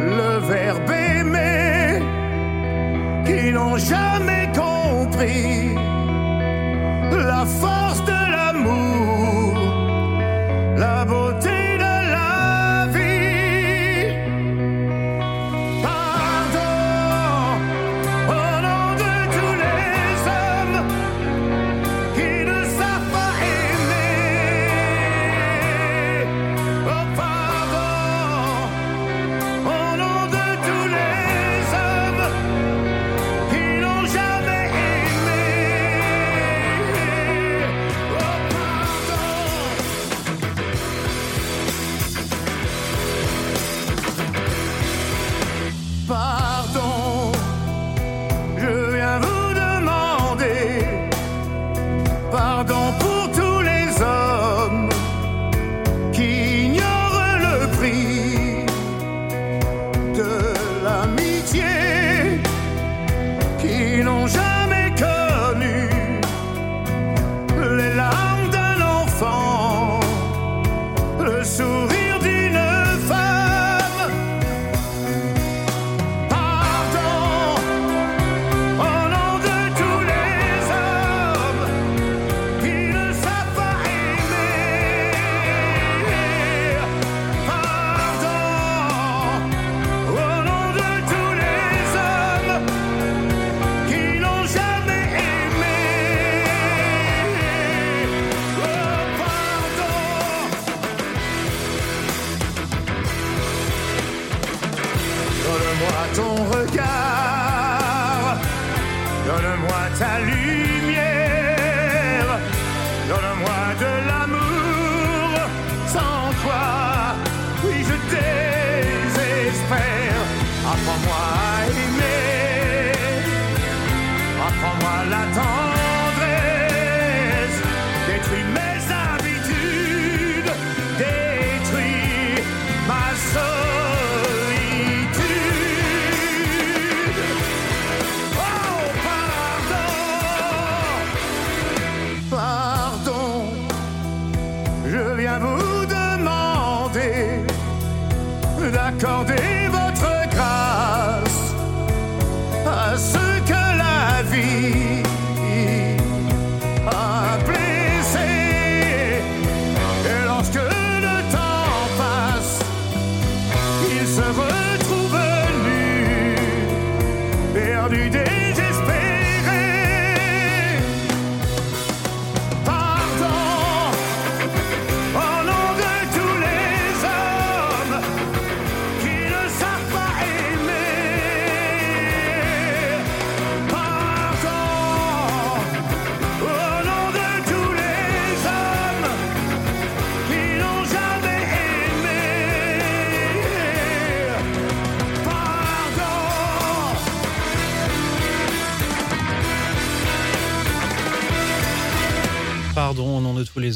Le 0.00 0.38
verbe 0.48 0.90
aimer, 0.90 2.02
qui 3.24 3.52
n'ont 3.52 3.76
jamais 3.76 4.50
compris 4.54 5.74
la 7.12 7.44
force 7.44 7.77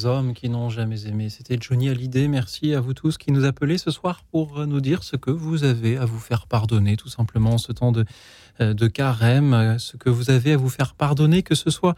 hommes 0.07 0.35
qui 0.35 0.49
n'ont 0.49 0.69
jamais 0.69 1.07
aimé. 1.07 1.29
C'était 1.29 1.57
Johnny 1.61 1.89
Hallyday. 1.89 2.29
Merci 2.29 2.75
à 2.75 2.81
vous 2.81 2.95
tous 2.95 3.19
qui 3.19 3.33
nous 3.33 3.45
appelez 3.45 3.79
ce 3.79 3.91
soir 3.91 4.23
pour 4.31 4.59
euh, 4.59 4.67
nous 4.67 4.81
dire 4.81 5.03
ce 5.03 5.17
que 5.17 5.31
vous 5.31 5.65
avez 5.65 5.97
à 5.97 6.05
vous 6.05 6.19
faire 6.19 6.47
pardonner, 6.47 6.97
tout 6.97 7.09
simplement 7.09 7.55
en 7.55 7.59
ce 7.59 7.73
temps 7.73 7.93
de, 7.93 8.05
euh, 8.61 8.75
de 8.75 8.87
carême, 8.87 9.55
euh, 9.55 9.79
ce 9.79 9.97
que 9.97 10.11
vous 10.11 10.31
avez 10.31 10.53
à 10.53 10.57
vous 10.57 10.69
faire 10.69 10.95
pardonner, 10.95 11.43
que 11.43 11.55
ce 11.55 11.71
soit 11.71 11.95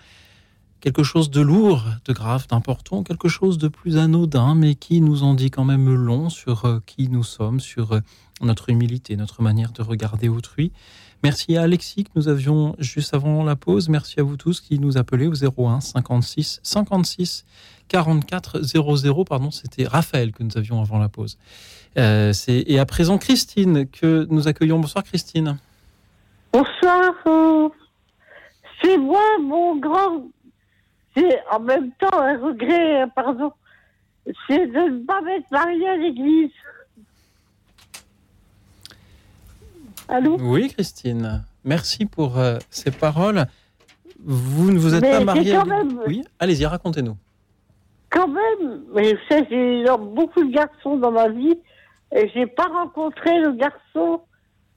quelque 0.80 1.02
chose 1.02 1.30
de 1.30 1.40
lourd, 1.40 1.84
de 2.04 2.12
grave, 2.12 2.46
d'important, 2.48 3.02
quelque 3.02 3.28
chose 3.28 3.58
de 3.58 3.68
plus 3.68 3.96
anodin, 3.96 4.54
mais 4.54 4.74
qui 4.74 5.00
nous 5.00 5.22
en 5.22 5.34
dit 5.34 5.50
quand 5.50 5.64
même 5.64 5.92
long 5.94 6.28
sur 6.28 6.80
qui 6.84 7.08
nous 7.08 7.22
sommes, 7.22 7.60
sur 7.60 8.00
notre 8.42 8.68
humilité, 8.68 9.16
notre 9.16 9.42
manière 9.42 9.72
de 9.72 9.82
regarder 9.82 10.28
autrui. 10.28 10.72
Merci 11.24 11.56
à 11.56 11.62
Alexis 11.62 12.04
que 12.04 12.10
nous 12.16 12.28
avions 12.28 12.76
juste 12.78 13.14
avant 13.14 13.44
la 13.44 13.56
pause. 13.56 13.88
Merci 13.88 14.20
à 14.20 14.22
vous 14.22 14.36
tous 14.36 14.60
qui 14.60 14.78
nous 14.78 14.98
appelez 14.98 15.26
au 15.26 15.32
01 15.32 15.80
56 15.80 16.60
56 16.62 17.46
44 17.98 18.60
00. 18.62 19.24
Pardon, 19.24 19.50
c'était 19.52 19.86
Raphaël 19.86 20.32
que 20.32 20.42
nous 20.42 20.56
avions 20.58 20.80
avant 20.80 20.98
la 20.98 21.08
pause. 21.08 21.38
Euh, 21.96 22.32
et 22.48 22.78
à 22.80 22.86
présent 22.86 23.18
Christine 23.18 23.86
que 23.88 24.26
nous 24.30 24.48
accueillons. 24.48 24.80
Bonsoir 24.80 25.04
Christine. 25.04 25.58
Bonsoir. 26.52 27.12
euh, 27.28 27.68
C'est 28.82 28.96
moi, 28.98 29.22
mon 29.40 29.76
grand. 29.76 30.24
C'est 31.16 31.38
en 31.52 31.60
même 31.60 31.92
temps 31.92 32.18
un 32.20 32.36
regret, 32.36 33.02
euh, 33.02 33.06
pardon. 33.14 33.52
C'est 34.48 34.66
de 34.66 34.72
ne 34.90 35.04
pas 35.04 35.20
m'être 35.20 35.48
mariée 35.52 35.88
à 35.88 35.96
l'église. 35.96 36.50
Allô 40.08 40.36
Oui 40.40 40.68
Christine. 40.70 41.44
Merci 41.62 42.06
pour 42.06 42.38
euh, 42.38 42.58
ces 42.70 42.90
paroles. 42.90 43.46
Vous 44.24 44.72
ne 44.72 44.78
vous 44.78 44.94
êtes 44.94 45.02
pas 45.02 45.20
mariée. 45.24 45.56
même- 45.64 46.00
Oui, 46.08 46.24
allez-y, 46.40 46.66
racontez-nous. 46.66 47.16
Quand 48.14 48.28
même, 48.28 48.84
mais 48.94 49.16
savez, 49.28 49.44
j'ai 49.50 49.80
eu 49.80 49.86
beaucoup 49.98 50.44
de 50.44 50.52
garçons 50.52 50.96
dans 50.96 51.10
ma 51.10 51.28
vie 51.28 51.58
et 52.12 52.28
j'ai 52.28 52.46
pas 52.46 52.68
rencontré 52.68 53.40
le 53.40 53.50
garçon 53.52 54.22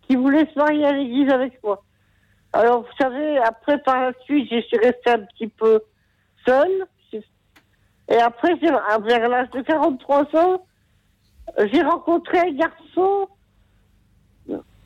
qui 0.02 0.16
voulait 0.16 0.50
se 0.52 0.58
marier 0.58 0.86
à 0.86 0.92
l'église 0.92 1.32
avec 1.32 1.62
moi. 1.64 1.84
Alors, 2.52 2.82
vous 2.82 2.98
savez, 3.00 3.38
après, 3.38 3.78
par 3.84 4.02
la 4.02 4.14
suite, 4.24 4.50
je 4.52 4.60
suis 4.62 4.78
restée 4.78 5.12
un 5.12 5.20
petit 5.20 5.48
peu 5.48 5.82
seule. 6.48 6.88
Et 8.10 8.16
après, 8.16 8.56
vers 8.56 9.30
l'âge 9.30 9.52
de 9.52 9.62
43 9.62 10.36
ans, 10.36 10.66
j'ai 11.72 11.84
rencontré 11.84 12.40
un 12.40 12.52
garçon, 12.54 13.28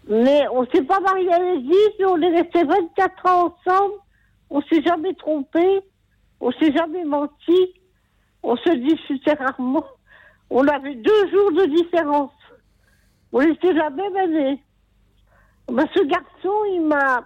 mais 0.10 0.44
on 0.52 0.66
s'est 0.66 0.84
pas 0.84 1.00
marié 1.00 1.32
à 1.32 1.40
l'église, 1.40 1.92
mais 2.00 2.06
on 2.06 2.22
est 2.22 2.36
resté 2.36 2.66
24 2.66 3.26
ans 3.28 3.56
ensemble. 3.56 3.94
On 4.50 4.62
s'est 4.64 4.82
jamais 4.82 5.14
trompé, 5.14 5.82
on 6.42 6.52
s'est 6.52 6.74
jamais 6.74 7.06
menti. 7.06 7.81
On 8.44 8.56
se 8.58 8.70
disputait 8.70 9.34
rarement. 9.34 9.86
On 10.50 10.68
avait 10.68 10.96
deux 10.96 11.30
jours 11.32 11.52
de 11.54 11.66
différence. 11.76 12.32
On 13.32 13.42
était 13.42 13.74
la 13.74 13.90
même 13.90 14.16
année. 14.18 14.64
Ben, 15.72 15.88
ce 15.96 16.04
garçon, 16.04 16.54
il 16.74 16.82
m'a, 16.82 17.24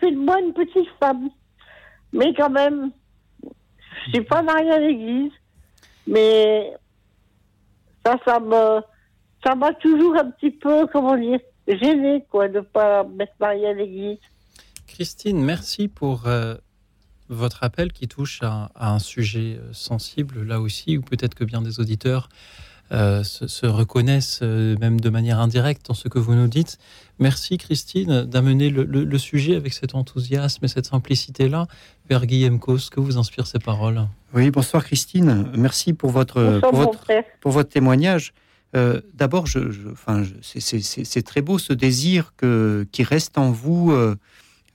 fait 0.00 0.10
de 0.10 0.16
moi 0.18 0.40
une 0.40 0.52
petite 0.52 0.88
femme. 0.98 1.30
Mais 2.12 2.34
quand 2.34 2.50
même, 2.50 2.90
je 4.06 4.12
suis 4.14 4.24
pas 4.24 4.42
mariée 4.42 4.72
à 4.72 4.78
l'église. 4.78 5.32
Mais 6.06 6.72
ça, 8.04 8.16
ça 8.24 8.40
m'a 9.54 9.72
toujours 9.74 10.16
un 10.16 10.30
petit 10.30 10.50
peu, 10.50 10.86
comment 10.86 11.16
dire, 11.16 11.40
gêné, 11.68 12.24
quoi, 12.30 12.48
de 12.48 12.60
pas 12.60 13.04
m'être 13.04 13.38
mariée 13.38 13.68
à 13.68 13.74
l'église. 13.74 14.18
Christine, 14.86 15.44
merci 15.44 15.86
pour 15.86 16.26
euh, 16.26 16.54
votre 17.28 17.62
appel 17.64 17.92
qui 17.92 18.08
touche 18.08 18.40
à, 18.42 18.70
à 18.74 18.92
un 18.92 18.98
sujet 18.98 19.58
euh, 19.60 19.68
sensible, 19.72 20.42
là 20.44 20.60
aussi, 20.60 20.96
où 20.98 21.02
peut-être 21.02 21.34
que 21.34 21.44
bien 21.44 21.60
des 21.62 21.80
auditeurs 21.80 22.28
euh, 22.90 23.22
se, 23.22 23.46
se 23.46 23.66
reconnaissent, 23.66 24.40
euh, 24.42 24.74
même 24.80 24.98
de 24.98 25.10
manière 25.10 25.38
indirecte, 25.40 25.86
dans 25.86 25.94
ce 25.94 26.08
que 26.08 26.18
vous 26.18 26.34
nous 26.34 26.48
dites. 26.48 26.78
Merci, 27.18 27.58
Christine, 27.58 28.24
d'amener 28.24 28.70
le, 28.70 28.84
le- 28.84 29.04
le 29.04 29.18
sujet 29.18 29.56
avec 29.56 29.74
cet 29.74 29.94
enthousiasme 29.94 30.64
et 30.64 30.68
cette 30.68 30.86
simplicité-là 30.86 31.66
vers 32.08 32.24
Guillaume 32.24 32.58
Cos. 32.58 32.88
Que 32.90 33.00
vous 33.00 33.18
inspirent 33.18 33.46
ces 33.46 33.58
paroles? 33.58 34.06
Oui, 34.32 34.50
bonsoir 34.50 34.84
Christine. 34.84 35.50
Merci 35.56 35.92
pour 35.92 36.10
votre, 36.10 36.42
Bonsoir, 36.42 36.70
pour 36.70 36.78
votre, 36.80 36.98
frère. 37.00 37.24
pour 37.42 37.52
votre 37.52 37.68
témoignage. 37.68 38.32
Euh, 38.76 39.00
D'abord, 39.14 39.46
je, 39.46 39.70
je- 39.70 39.88
enfin, 39.90 40.22
je- 40.22 40.58
c'est- 40.60 41.22
très 41.26 41.42
beau 41.42 41.58
ce 41.58 41.72
désir 41.74 42.32
que, 42.38 42.86
qui 42.92 43.02
reste 43.02 43.36
en 43.38 43.50
vous 43.50 43.90
euh, 43.92 44.16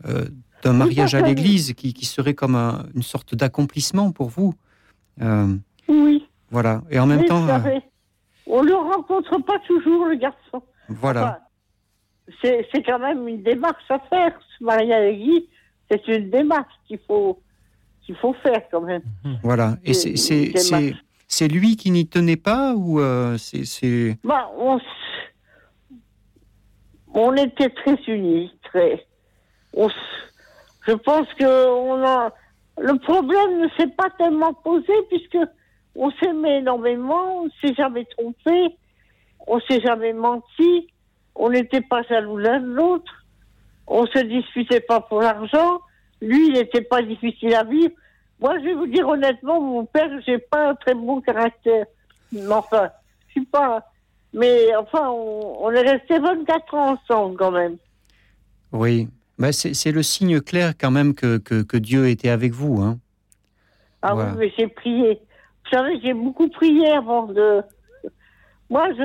euh, 0.08 0.26
d'un 0.64 0.74
mariage 0.74 1.14
à 1.16 1.22
l'église, 1.22 1.74
qui, 1.74 1.94
qui 1.94 2.06
serait 2.06 2.34
comme 2.34 2.56
un- 2.56 2.86
une 2.96 3.04
sorte 3.04 3.36
d'accomplissement 3.36 4.12
pour 4.12 4.30
vous. 4.30 4.54
Euh, 5.22 5.56
Oui. 5.88 6.26
voilà. 6.52 6.82
Et 6.90 7.00
en 7.00 7.06
même 7.06 7.26
temps, 7.26 7.48
euh, 7.48 7.80
on 8.48 8.64
ne 8.64 8.70
le 8.70 8.76
rencontre 8.76 9.38
pas 9.44 9.60
toujours, 9.68 10.06
le 10.06 10.16
garçon. 10.16 10.64
voilà. 10.90 11.22
Enfin, 11.24 11.38
c'est 12.42 12.68
c'est 12.72 12.84
quand 12.84 13.00
même 13.00 13.28
une 13.28 13.44
démarche 13.44 13.84
à 13.90 14.00
faire. 14.00 14.32
Se 14.58 14.64
marier 14.64 14.94
à 14.94 15.02
l'église, 15.06 15.44
c'est 15.92 16.08
une 16.08 16.30
démarche 16.30 16.72
qu'il 16.88 17.00
faut, 17.08 17.40
qu'il 18.06 18.16
faut 18.16 18.34
faire 18.42 18.62
quand 18.72 18.82
même. 18.82 19.02
Voilà. 19.44 19.78
Et 19.84 19.94
c'est- 19.94 21.48
lui 21.48 21.76
qui 21.76 21.92
n'y 21.92 22.08
tenait 22.08 22.38
pas 22.38 22.74
ou 22.76 23.00
euh, 23.02 23.38
c'est 23.38 23.66
c'est 23.66 24.18
Bah, 24.24 24.50
on, 24.58 24.80
on 27.14 27.34
était 27.36 27.70
très 27.70 27.98
unis, 28.08 28.52
très. 28.64 29.06
on 29.74 29.90
s- 29.90 29.96
je 30.88 30.94
pense 30.94 31.28
que 31.40 31.68
on. 31.70 32.32
Le 32.80 32.98
problème 32.98 33.60
ne 33.60 33.68
s'est 33.78 33.88
pas 33.96 34.10
tellement 34.18 34.54
posé 34.54 34.92
puisque 35.10 35.38
on 35.96 36.10
s'aimait 36.12 36.58
énormément, 36.58 37.42
on 37.42 37.46
ne 37.46 37.50
s'est 37.62 37.76
jamais 37.76 38.06
trompé, 38.06 38.76
on 39.46 39.60
s'est 39.62 39.82
jamais 39.82 40.12
menti, 40.14 40.88
on 41.36 41.50
n'était 41.50 41.82
pas 41.82 42.02
jaloux 42.04 42.38
l'un 42.38 42.60
de 42.60 42.66
l'autre, 42.74 43.26
on 43.86 44.08
se 44.08 44.20
disputait 44.20 44.80
pas 44.80 45.02
pour 45.02 45.22
l'argent, 45.22 45.82
lui 46.20 46.48
il 46.48 46.54
n'était 46.54 46.82
pas 46.82 47.04
difficile 47.04 47.54
à 47.54 47.64
vivre. 47.64 47.94
Moi 48.40 48.58
je 48.60 48.64
vais 48.66 48.74
vous 48.74 48.88
dire 48.88 49.08
honnêtement, 49.08 49.62
mon 49.62 49.86
père, 49.86 50.10
j'ai 50.26 50.40
pas 50.40 50.70
un 50.70 50.76
très 50.76 50.96
bon 50.96 51.22
caractère. 51.22 51.86
Mais 52.32 52.48
Enfin, 52.48 52.90
je 53.28 53.34
suis 53.34 53.46
pas. 53.46 53.88
Mais 54.34 54.76
enfin, 54.76 55.10
on, 55.12 55.58
on 55.66 55.72
est 55.72 55.92
restés 55.92 56.18
24 56.18 56.74
ans 56.74 56.94
ensemble 56.94 57.38
quand 57.38 57.52
même. 57.52 57.78
oui. 58.72 59.08
Bah, 59.40 59.52
c'est 59.52 59.74
c'est 59.74 59.92
le 59.92 60.04
signe 60.04 60.40
clair 60.42 60.74
quand 60.80 60.92
même 60.92 61.14
que, 61.16 61.38
que, 61.38 61.64
que 61.64 61.78
Dieu 61.78 62.08
était 62.08 62.30
avec 62.30 62.52
vous. 62.54 62.82
Hein. 62.82 63.00
Ah 64.02 64.14
Voilà. 64.14 64.32
oui, 64.32 64.38
mais 64.40 64.54
j'ai 64.58 64.68
prié. 64.68 65.20
Vous 65.66 65.70
savez, 65.72 66.00
j'ai 66.02 66.14
beaucoup 66.14 66.48
prié 66.50 66.92
avant 66.92 67.26
de. 67.28 67.62
Moi, 68.70 68.90
je 68.98 69.04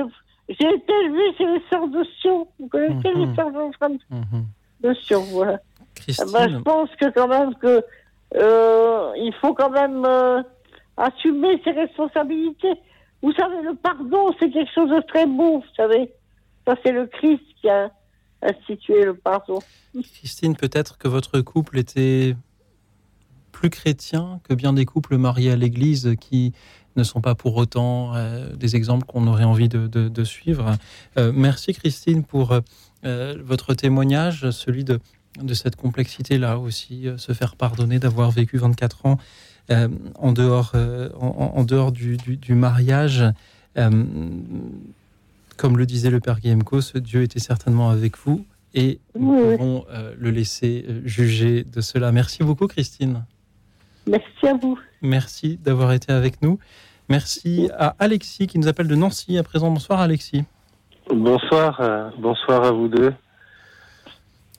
j'ai 0.49 0.67
été 0.67 0.93
élevée 1.05 1.33
chez 1.37 1.45
les 1.45 1.61
sœurs 1.69 1.87
de 1.87 2.03
Sion. 2.21 2.47
Vous 2.59 2.67
connaissez 2.67 3.13
Mhm. 3.13 3.29
les 3.29 3.35
sœurs 3.35 3.51
de, 3.51 3.59
Mhm. 4.15 4.45
de 4.81 4.93
Sion, 4.95 5.21
voilà. 5.31 5.59
Christine, 5.95 6.25
Eh 6.29 6.31
ben, 6.33 6.49
je 6.49 6.57
pense 6.57 6.89
que 6.95 7.09
quand 7.11 7.27
même 7.27 7.53
que 7.55 7.83
euh, 8.35 9.11
il 9.17 9.33
faut 9.41 9.53
quand 9.53 9.69
même 9.69 10.03
euh, 10.05 10.41
assumer 10.97 11.59
ses 11.63 11.71
responsabilités. 11.71 12.73
Vous 13.21 13.31
savez, 13.33 13.61
le 13.63 13.75
pardon, 13.75 14.33
c'est 14.39 14.49
quelque 14.49 14.71
chose 14.73 14.89
de 14.89 15.01
très 15.07 15.25
beau, 15.25 15.59
vous 15.59 15.75
savez. 15.75 16.11
Ça, 16.65 16.75
c'est 16.83 16.91
le 16.91 17.05
Christ 17.07 17.41
qui 17.61 17.69
a 17.69 17.89
institué 18.41 19.05
le 19.05 19.13
pardon. 19.15 19.59
Christine, 20.13 20.55
peut-être 20.55 20.97
que 20.97 21.07
votre 21.07 21.41
couple 21.41 21.77
était 21.77 22.35
plus 23.51 23.69
chrétien 23.69 24.39
que 24.47 24.53
bien 24.53 24.73
des 24.73 24.85
couples 24.85 25.17
mariés 25.17 25.51
à 25.51 25.55
l'église 25.55 26.15
qui 26.19 26.53
ne 26.95 27.03
sont 27.03 27.21
pas 27.21 27.35
pour 27.35 27.57
autant 27.57 28.15
euh, 28.15 28.55
des 28.55 28.75
exemples 28.75 29.05
qu'on 29.05 29.27
aurait 29.27 29.43
envie 29.43 29.69
de, 29.69 30.23
suivre. 30.23 30.75
Euh, 31.17 31.31
merci 31.33 31.73
Christine 31.73 32.23
pour 32.23 32.57
euh, 33.05 33.35
votre 33.43 33.73
témoignage, 33.73 34.49
celui 34.51 34.83
de, 34.83 34.99
cette 35.53 35.75
complexité-là 35.75 36.57
aussi, 36.57 37.07
se 37.17 37.33
faire 37.33 37.55
pardonner 37.55 37.99
d'avoir 37.99 38.31
vécu 38.31 38.57
24 38.57 39.05
ans 39.05 39.17
en 40.15 40.31
dehors, 40.33 40.73
en, 41.19 41.63
dehors 41.63 41.91
du 41.91 42.55
mariage. 42.55 43.23
Comme 45.59 45.77
le 45.77 45.85
disait 45.85 46.09
le 46.09 46.21
père 46.21 46.39
Guillemco, 46.39 46.79
ce 46.79 46.97
Dieu 46.97 47.21
était 47.21 47.41
certainement 47.41 47.89
avec 47.89 48.17
vous 48.17 48.45
et 48.73 49.01
nous 49.13 49.33
Oui, 49.33 49.57
pouvons 49.57 49.85
euh, 49.91 50.15
le 50.17 50.31
laisser 50.31 50.85
euh, 50.87 51.01
juger 51.03 51.65
de 51.65 51.81
cela. 51.81 52.13
Merci 52.13 52.45
beaucoup 52.45 52.65
Christine. 52.67 53.25
Merci 54.07 54.47
à 54.47 54.53
vous. 54.53 54.79
Merci 55.01 55.57
d'avoir 55.57 55.91
été 55.91 56.13
avec 56.13 56.41
nous. 56.41 56.59
Merci 57.09 57.69
à 57.77 57.93
Alexis 57.99 58.47
qui 58.47 58.57
nous 58.57 58.69
appelle 58.69 58.87
de 58.87 58.95
Nancy 58.95 59.37
à 59.37 59.43
présent. 59.43 59.69
Bonsoir 59.69 59.99
Alexis. 59.99 60.45
Bonsoir, 61.13 61.81
euh, 61.81 62.09
bonsoir 62.17 62.63
à 62.63 62.71
vous 62.71 62.87
deux. 62.87 63.13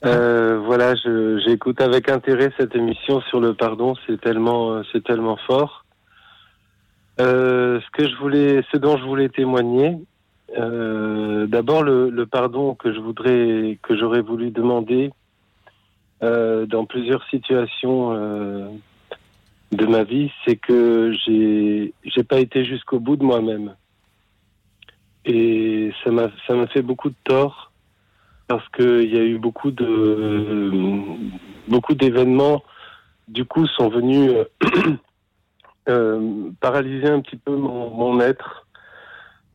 Euh, 0.05 0.59
voilà, 0.59 0.93
j'écoute 1.47 1.81
avec 1.81 2.09
intérêt 2.09 2.51
cette 2.59 2.75
émission 2.75 3.21
sur 3.21 3.39
le 3.39 3.55
pardon. 3.55 3.95
C'est 4.05 4.21
tellement, 4.21 4.83
c'est 4.91 5.03
tellement 5.03 5.37
fort. 5.47 5.83
Euh, 7.19 7.79
ce 7.81 7.91
que 7.91 8.09
je 8.09 8.15
voulais, 8.17 8.63
ce 8.71 8.77
dont 8.77 8.97
je 8.97 9.03
voulais 9.03 9.29
témoigner, 9.29 9.97
euh, 10.57 11.47
d'abord 11.47 11.83
le, 11.83 12.09
le 12.09 12.25
pardon 12.25 12.75
que 12.75 12.93
je 12.93 12.99
voudrais, 12.99 13.77
que 13.81 13.95
j'aurais 13.95 14.21
voulu 14.21 14.51
demander 14.51 15.11
euh, 16.23 16.65
dans 16.65 16.85
plusieurs 16.85 17.23
situations 17.29 18.13
euh, 18.13 18.67
de 19.71 19.85
ma 19.85 20.03
vie, 20.03 20.31
c'est 20.45 20.55
que 20.55 21.13
j'ai, 21.25 21.93
j'ai 22.03 22.23
pas 22.23 22.39
été 22.39 22.65
jusqu'au 22.65 22.99
bout 22.99 23.15
de 23.15 23.23
moi-même. 23.23 23.75
Et 25.25 25.91
ça 26.03 26.11
m'a 26.11 26.29
ça 26.47 26.55
m'a 26.55 26.67
fait 26.67 26.81
beaucoup 26.81 27.09
de 27.09 27.15
tort 27.23 27.71
parce 28.47 28.67
qu'il 28.69 29.13
y 29.13 29.17
a 29.17 29.23
eu 29.23 29.37
beaucoup 29.37 29.71
de 29.71 30.71
beaucoup 31.67 31.93
d'événements 31.93 32.63
du 33.27 33.45
coup 33.45 33.65
sont 33.67 33.89
venus 33.89 34.31
euh, 35.89 36.49
paralyser 36.59 37.07
un 37.07 37.21
petit 37.21 37.37
peu 37.37 37.55
mon, 37.55 37.91
mon 37.91 38.19
être 38.19 38.60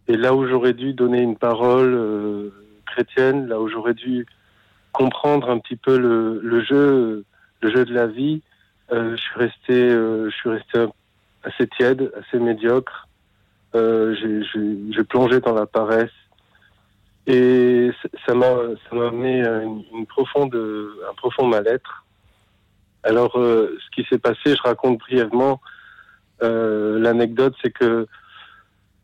et 0.09 0.17
là 0.17 0.35
où 0.35 0.47
j'aurais 0.47 0.73
dû 0.75 0.93
donner 0.93 1.21
une 1.21 1.37
parole 1.37 1.95
euh, 1.95 2.51
chrétienne 2.87 3.49
là 3.49 3.61
où 3.61 3.69
j'aurais 3.69 3.95
dû 3.95 4.27
comprendre 4.93 5.51
un 5.51 5.59
petit 5.59 5.77
peu 5.77 5.99
le, 5.99 6.41
le 6.43 6.65
jeu 6.65 7.25
le 7.61 7.71
jeu 7.71 7.85
de 7.85 7.93
la 7.95 8.07
vie 8.07 8.43
euh, 8.93 9.17
je 9.17 9.23
suis 9.23 9.39
resté 9.39 9.75
euh, 9.75 10.31
je 10.31 10.37
suis 10.37 10.51
resté 10.51 10.85
assez 11.43 11.67
tiède 11.69 12.13
assez 12.19 12.39
médiocre 12.39 13.09
euh, 13.75 14.15
j'ai- 14.15 15.05
plongé 15.05 15.41
dans 15.41 15.55
la 15.55 15.67
paresse 15.67 16.11
et 17.27 17.91
ça 18.27 18.35
m'a 18.35 18.47
amené 18.93 19.45
à 19.45 19.63
une 19.63 20.07
profonde 20.07 20.55
un 20.55 21.15
profond 21.15 21.47
mal-être. 21.47 22.05
Alors 23.03 23.37
euh, 23.39 23.77
ce 23.85 23.91
qui 23.95 24.09
s'est 24.09 24.19
passé, 24.19 24.55
je 24.57 24.63
raconte 24.63 24.99
brièvement 24.99 25.61
euh, 26.43 26.99
l'anecdote, 26.99 27.55
c'est 27.63 27.71
que 27.73 28.07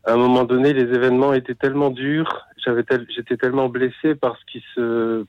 à 0.05 0.13
un 0.13 0.17
moment 0.17 0.43
donné, 0.43 0.73
les 0.73 0.93
événements 0.93 1.33
étaient 1.33 1.55
tellement 1.55 1.89
durs, 1.89 2.45
j'avais 2.57 2.83
tel- 2.83 3.07
j'étais 3.15 3.37
tellement 3.37 3.69
blessé 3.69 4.15
parce 4.15 4.43
qu'il 4.45 4.61
se 4.75 5.25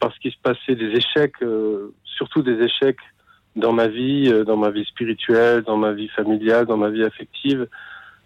parce 0.00 0.18
qu'il 0.18 0.32
se 0.32 0.38
passait 0.42 0.74
des 0.74 0.90
échecs, 0.90 1.36
euh, 1.42 1.94
surtout 2.04 2.42
des 2.42 2.60
échecs 2.62 2.98
dans 3.56 3.72
ma 3.72 3.88
vie, 3.88 4.28
euh, 4.28 4.44
dans 4.44 4.56
ma 4.56 4.70
vie 4.70 4.84
spirituelle, 4.84 5.62
dans 5.62 5.76
ma 5.76 5.92
vie 5.92 6.08
familiale, 6.08 6.66
dans 6.66 6.76
ma 6.76 6.90
vie 6.90 7.04
affective. 7.04 7.66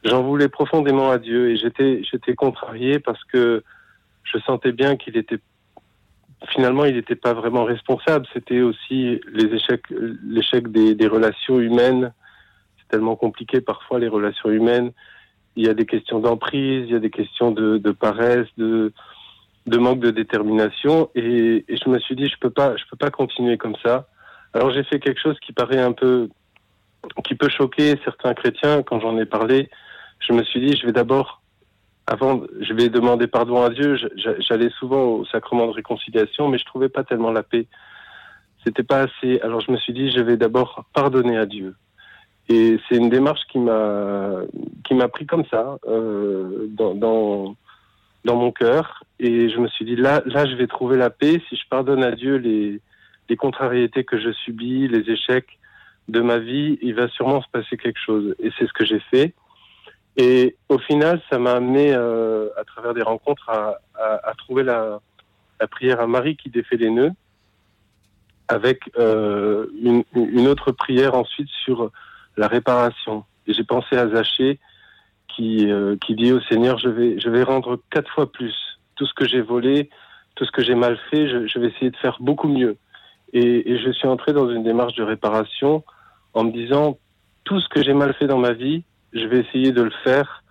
J'en 0.04 0.22
voulais 0.22 0.48
profondément 0.48 1.10
à 1.10 1.18
Dieu 1.18 1.50
et 1.50 1.56
j'étais 1.56 2.02
j'étais 2.02 2.34
contrarié 2.34 2.98
parce 2.98 3.22
que 3.24 3.62
je 4.24 4.38
sentais 4.38 4.72
bien 4.72 4.96
qu'il 4.96 5.16
était 5.16 5.38
finalement 6.48 6.84
il 6.84 6.96
n'était 6.96 7.14
pas 7.14 7.32
vraiment 7.32 7.62
responsable. 7.64 8.26
C'était 8.32 8.62
aussi 8.62 9.20
les 9.32 9.54
échecs 9.54 9.84
l'échec 10.24 10.66
des, 10.72 10.96
des 10.96 11.06
relations 11.06 11.60
humaines. 11.60 12.12
C'est 12.78 12.88
tellement 12.88 13.14
compliqué 13.14 13.60
parfois 13.60 14.00
les 14.00 14.08
relations 14.08 14.50
humaines. 14.50 14.90
Il 15.56 15.66
y 15.66 15.68
a 15.68 15.74
des 15.74 15.86
questions 15.86 16.20
d'emprise, 16.20 16.86
il 16.86 16.92
y 16.92 16.96
a 16.96 17.00
des 17.00 17.10
questions 17.10 17.50
de, 17.50 17.78
paresse, 17.92 18.48
de 18.56 18.92
manque 19.66 20.00
de 20.00 20.10
détermination 20.10 21.10
et, 21.14 21.64
et 21.68 21.76
je 21.76 21.88
me 21.88 21.98
suis 21.98 22.16
dit 22.16 22.28
je 22.28 22.38
peux 22.40 22.50
peux 22.50 22.96
pas 22.98 23.10
continuer 23.10 23.58
comme 23.58 23.76
ça. 23.84 24.08
Alors 24.54 24.70
j'ai 24.70 24.84
fait 24.84 25.00
quelque 25.00 25.20
chose 25.20 25.38
qui 25.40 25.52
paraît 25.52 25.80
un 25.80 25.92
peu 25.92 26.28
qui 27.24 27.34
peut 27.34 27.48
choquer 27.48 27.98
certains 28.04 28.34
chrétiens 28.34 28.82
quand 28.82 29.00
j'en 29.00 29.18
ai 29.18 29.26
parlé 29.26 29.68
je 30.26 30.32
me 30.32 30.42
suis 30.44 30.60
dit, 30.60 30.76
je 30.76 30.86
vais 30.86 30.92
d'abord, 30.92 31.42
avant, 32.06 32.42
je 32.60 32.72
vais 32.74 32.88
demander 32.88 33.26
pardon 33.26 33.62
à 33.62 33.70
Dieu. 33.70 33.96
J'allais 34.38 34.70
souvent 34.78 35.04
au 35.04 35.24
sacrement 35.26 35.66
de 35.66 35.72
réconciliation, 35.72 36.48
mais 36.48 36.58
je 36.58 36.64
trouvais 36.64 36.88
pas 36.88 37.04
tellement 37.04 37.30
la 37.30 37.42
paix. 37.42 37.66
C'était 38.64 38.84
pas 38.84 39.06
assez. 39.06 39.40
Alors 39.40 39.60
je 39.60 39.72
me 39.72 39.76
suis 39.76 39.92
dit, 39.92 40.10
je 40.12 40.20
vais 40.20 40.36
d'abord 40.36 40.84
pardonner 40.94 41.36
à 41.36 41.46
Dieu. 41.46 41.74
Et 42.48 42.78
c'est 42.88 42.96
une 42.96 43.08
démarche 43.10 43.40
qui 43.50 43.58
m'a 43.58 44.40
qui 44.84 44.94
m'a 44.94 45.08
pris 45.08 45.26
comme 45.26 45.44
ça 45.50 45.78
euh, 45.86 46.66
dans, 46.68 46.94
dans 46.94 47.56
dans 48.24 48.36
mon 48.36 48.52
cœur. 48.52 49.04
Et 49.18 49.48
je 49.48 49.58
me 49.58 49.68
suis 49.68 49.84
dit, 49.84 49.96
là, 49.96 50.22
là, 50.26 50.44
je 50.46 50.54
vais 50.56 50.66
trouver 50.66 50.96
la 50.96 51.10
paix 51.10 51.40
si 51.48 51.56
je 51.56 51.68
pardonne 51.70 52.02
à 52.04 52.12
Dieu 52.12 52.36
les 52.36 52.80
les 53.28 53.36
contrariétés 53.36 54.04
que 54.04 54.18
je 54.20 54.32
subis, 54.32 54.88
les 54.88 55.08
échecs 55.10 55.58
de 56.08 56.20
ma 56.20 56.38
vie. 56.38 56.78
Il 56.82 56.94
va 56.94 57.08
sûrement 57.08 57.40
se 57.40 57.48
passer 57.50 57.76
quelque 57.76 58.00
chose. 58.04 58.34
Et 58.40 58.50
c'est 58.58 58.66
ce 58.66 58.72
que 58.72 58.84
j'ai 58.84 59.00
fait. 59.10 59.34
Et 60.16 60.56
au 60.68 60.78
final, 60.78 61.22
ça 61.30 61.38
m'a 61.38 61.52
amené, 61.52 61.94
euh, 61.94 62.48
à 62.58 62.64
travers 62.64 62.92
des 62.92 63.00
rencontres, 63.02 63.48
à, 63.48 63.78
à- 63.94 64.28
à 64.30 64.34
trouver 64.34 64.62
la, 64.62 65.00
la 65.58 65.66
prière 65.68 66.00
à 66.00 66.06
Marie 66.06 66.36
qui 66.36 66.50
défait 66.50 66.76
les 66.76 66.90
nœuds, 66.90 67.12
avec 68.48 68.90
euh, 68.98 69.66
une, 69.80 70.02
une 70.14 70.48
autre 70.48 70.72
prière 70.72 71.14
ensuite 71.14 71.48
sur 71.64 71.90
la 72.36 72.48
réparation. 72.48 73.24
J'ai 73.46 73.64
pensé 73.64 73.96
à 73.96 74.08
Zachée 74.08 74.58
qui, 75.28 75.70
euh, 75.70 75.96
qui 75.96 76.14
dit 76.14 76.32
au 76.32 76.40
Seigneur, 76.42 76.78
je 76.78 76.88
vais, 76.88 77.18
je 77.18 77.28
vais 77.28 77.42
rendre 77.42 77.80
quatre 77.90 78.10
fois 78.12 78.30
plus. 78.30 78.54
Tout 78.96 79.06
ce 79.06 79.14
que 79.14 79.26
j'ai 79.26 79.40
volé, 79.40 79.90
tout 80.34 80.44
ce 80.44 80.50
que 80.50 80.62
j'ai 80.62 80.74
mal 80.74 80.98
fait, 81.10 81.28
je, 81.28 81.46
je 81.46 81.58
vais 81.58 81.68
essayer 81.68 81.90
de 81.90 81.96
faire 81.96 82.18
beaucoup 82.20 82.48
mieux. 82.48 82.76
Et, 83.32 83.72
et 83.72 83.78
je 83.78 83.90
suis 83.90 84.08
entré 84.08 84.32
dans 84.32 84.50
une 84.50 84.62
démarche 84.62 84.94
de 84.94 85.02
réparation 85.02 85.84
en 86.34 86.44
me 86.44 86.52
disant, 86.52 86.98
tout 87.44 87.60
ce 87.60 87.68
que 87.68 87.82
j'ai 87.82 87.94
mal 87.94 88.14
fait 88.14 88.26
dans 88.26 88.38
ma 88.38 88.52
vie, 88.52 88.84
je 89.12 89.26
vais 89.26 89.40
essayer 89.40 89.72
de 89.72 89.82
le 89.82 89.92
faire 90.04 90.42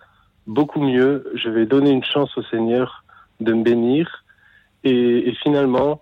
beaucoup 0.46 0.80
mieux. 0.80 1.30
Je 1.34 1.48
vais 1.48 1.66
donner 1.66 1.90
une 1.90 2.04
chance 2.04 2.36
au 2.36 2.42
Seigneur 2.44 3.04
de 3.40 3.52
me 3.52 3.62
bénir. 3.62 4.24
Et, 4.84 5.28
et 5.28 5.34
finalement, 5.42 6.00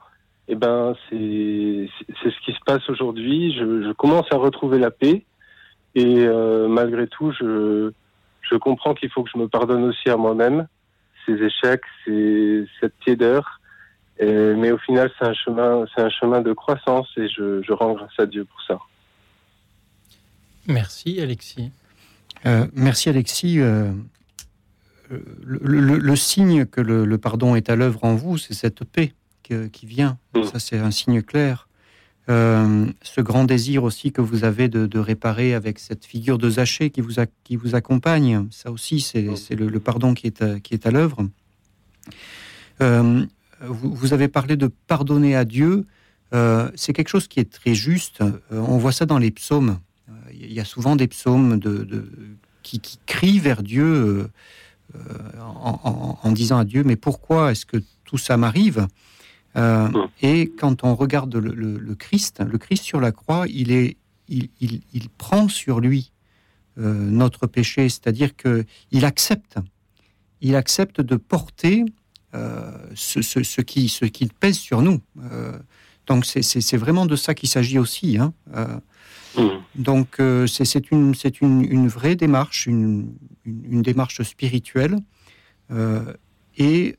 eh 0.49 0.55
ben, 0.57 0.95
c'est 1.09 1.89
c'est 2.23 2.31
ce 2.31 2.41
qui 2.45 2.53
se 2.53 2.61
passe 2.67 2.89
aujourd'hui. 2.89 3.53
Je, 3.53 3.83
je 3.83 3.93
commence 3.93 4.27
à 4.33 4.37
retrouver 4.37 4.79
la 4.79 4.91
paix. 4.91 5.25
Et 5.95 6.25
euh, 6.27 6.69
malgré 6.69 7.07
tout, 7.09 7.33
je, 7.33 7.91
je 8.43 8.55
comprends 8.57 8.95
qu'il 8.95 9.11
faut 9.11 9.23
que 9.25 9.31
je 9.35 9.39
me 9.39 9.49
pardonne 9.49 9.85
aussi 9.85 10.09
à 10.09 10.17
moi-même 10.17 10.67
ces 11.27 11.35
échecs, 11.35 11.83
ces, 12.05 12.65
cette 12.81 12.99
tiédeur. 13.01 13.61
Et- 14.19 14.55
mais 14.55 14.71
au 14.71 14.79
final, 14.79 15.11
c'est 15.19 15.27
un 15.27 15.35
chemin, 15.35 15.85
c'est 15.95 16.03
un 16.03 16.11
chemin 16.11 16.41
de 16.43 16.53
croissance 16.53 17.09
et 17.17 17.29
je, 17.29 17.63
je 17.63 17.73
rends 17.73 17.95
grâce 17.95 18.19
à 18.19 18.27
Dieu 18.27 18.45
pour 18.45 18.61
ça. 18.63 18.79
Merci 20.67 21.21
Alexis. 21.21 21.71
Euh, 22.47 22.67
merci 22.75 23.09
Alexis. 23.09 23.59
Euh, 23.61 23.91
le, 25.11 25.59
le- 25.63 25.99
le 25.99 26.17
signe 26.17 26.67
que 26.67 26.81
le, 26.81 27.05
le 27.05 27.19
pardon 27.19 27.57
est 27.57 27.69
à 27.69 27.77
l'œuvre 27.77 28.05
en 28.05 28.15
vous, 28.15 28.39
c'est 28.39 28.55
cette 28.55 28.85
paix 28.85 29.13
que- 29.43 29.67
qui 29.67 29.87
vient. 29.87 30.19
Mm. 30.35 30.45
Ça, 30.45 30.59
c'est 30.61 30.79
un 30.79 30.91
signe 30.93 31.23
clair. 31.23 31.67
Euh, 32.29 32.87
ce 33.03 33.21
grand 33.21 33.45
désir 33.45 33.83
aussi 33.83 34.13
que 34.13 34.21
vous 34.21 34.45
avez 34.45 34.69
de, 34.69 34.87
de 34.87 34.99
réparer 34.99 35.55
avec 35.55 35.79
cette 35.79 36.05
figure 36.05 36.39
de 36.39 36.49
Zachée 36.51 36.91
qui 36.91 37.01
vous, 37.01 37.19
a- 37.19 37.27
qui 37.45 37.57
vous 37.57 37.75
accompagne, 37.75 38.47
ça 38.51 38.71
aussi, 38.71 39.01
c'est 39.01 39.35
c'est 39.37 39.57
le, 39.57 39.69
le 39.69 39.81
pardon 39.81 40.15
qui 40.15 40.27
est 40.29 40.43
à, 40.43 40.61
qui 40.61 40.75
est 40.75 40.87
à 40.87 40.91
l'œuvre. 40.91 41.27
Euh, 42.83 43.25
vous, 43.67 43.93
vous 43.95 44.13
avez 44.13 44.29
parlé 44.29 44.57
de 44.57 44.69
pardonner 44.87 45.35
à 45.35 45.45
Dieu. 45.45 45.87
Euh, 46.33 46.71
c'est 46.77 46.93
quelque 46.93 47.09
chose 47.09 47.27
qui 47.27 47.41
est 47.41 47.51
très 47.51 47.75
juste. 47.75 48.21
Euh, 48.21 48.33
on 48.53 48.79
voit 48.79 48.93
ça 48.93 49.07
dans 49.07 49.19
les 49.19 49.31
psaumes. 49.33 49.79
Euh, 50.09 50.13
Il 50.33 50.53
y 50.53 50.61
a 50.61 50.65
souvent 50.65 50.97
des 50.97 51.09
psaumes 51.09 51.59
de, 51.59 51.79
de- 51.85 52.11
qui, 52.63 52.79
qui 52.81 52.99
crient 53.07 53.41
vers 53.41 53.63
Dieu 53.63 53.85
euh, 53.85 54.29
euh, 54.95 54.99
en, 55.41 55.81
en- 55.83 56.19
en 56.23 56.33
disant 56.33 56.59
à 56.59 56.65
Dieu, 56.65 56.85
mais 56.85 56.97
pourquoi 56.97 57.51
est-ce 57.53 57.67
que 57.67 57.79
tout 58.05 58.19
ça 58.19 58.37
m'arrive? 58.37 58.87
Euh. 59.57 59.89
Et 60.23 60.49
quand 60.59 60.85
on 60.85 60.95
regarde 60.95 61.35
le, 61.35 61.53
le- 61.55 61.79
le 61.79 61.95
Christ, 61.95 62.41
le 62.47 62.57
Christ 62.59 62.85
sur 62.85 63.01
la 63.01 63.11
croix, 63.13 63.47
il, 63.49 63.73
est, 63.73 63.97
il, 64.29 64.49
il- 64.61 64.83
il 64.93 65.09
prend 65.09 65.49
sur 65.49 65.81
lui 65.81 66.13
euh, 66.79 66.95
notre 66.95 67.47
péché, 67.49 67.89
c'est-à-dire 67.89 68.37
que 68.37 68.65
il 68.93 69.05
accepte, 69.05 69.57
il 70.41 70.55
accepte 70.55 71.01
de 71.01 71.17
porter 71.17 71.85
euh, 72.35 72.71
ce, 72.95 73.23
ce- 73.23 73.43
ce 73.43 73.61
qui, 73.61 73.89
ce 73.89 74.05
qui 74.05 74.27
pèse 74.29 74.57
sur 74.57 74.83
nous. 74.83 75.01
Donc 76.07 76.25
c'est- 76.27 76.77
vraiment 76.77 77.07
de 77.07 77.17
ça 77.17 77.35
qu'il 77.35 77.49
s'agit 77.49 77.79
aussi. 77.79 78.19
hein. 78.19 78.33
Donc 79.75 80.19
c'est 80.47 80.91
une, 80.91 81.13
une, 81.41 81.63
une 81.65 81.89
vraie 81.89 82.17
démarche, 82.17 82.67
une, 82.67 83.13
une, 83.45 83.83
démarche 83.83 84.23
spirituelle, 84.23 84.97
et 86.57 86.97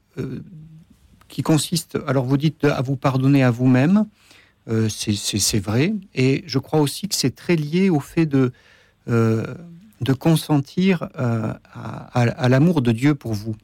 qui 1.32 1.42
consiste, 1.42 1.98
alors 2.08 2.26
vous 2.26 2.38
dites 2.38 2.64
à 2.66 2.82
vous 2.82 2.96
pardonner 2.98 3.42
à 3.44 3.50
vous-même, 3.52 4.06
euh, 4.68 4.88
c'est- 4.90 5.60
vrai, 5.60 5.94
et 6.14 6.44
je 6.46 6.60
crois 6.60 6.80
aussi 6.82 7.08
que 7.08 7.16
c'est 7.16 7.36
très 7.36 7.56
lié 7.56 7.90
au 7.90 8.00
fait 8.00 8.26
de, 8.28 8.52
euh, 9.08 9.44
de 10.02 10.14
consentir 10.14 11.10
euh, 11.18 11.54
à, 11.74 12.20
à- 12.20 12.30
à 12.46 12.50
l'amour 12.50 12.82
de 12.82 12.92
Dieu 12.92 13.16
pour 13.16 13.34
vous, 13.34 13.56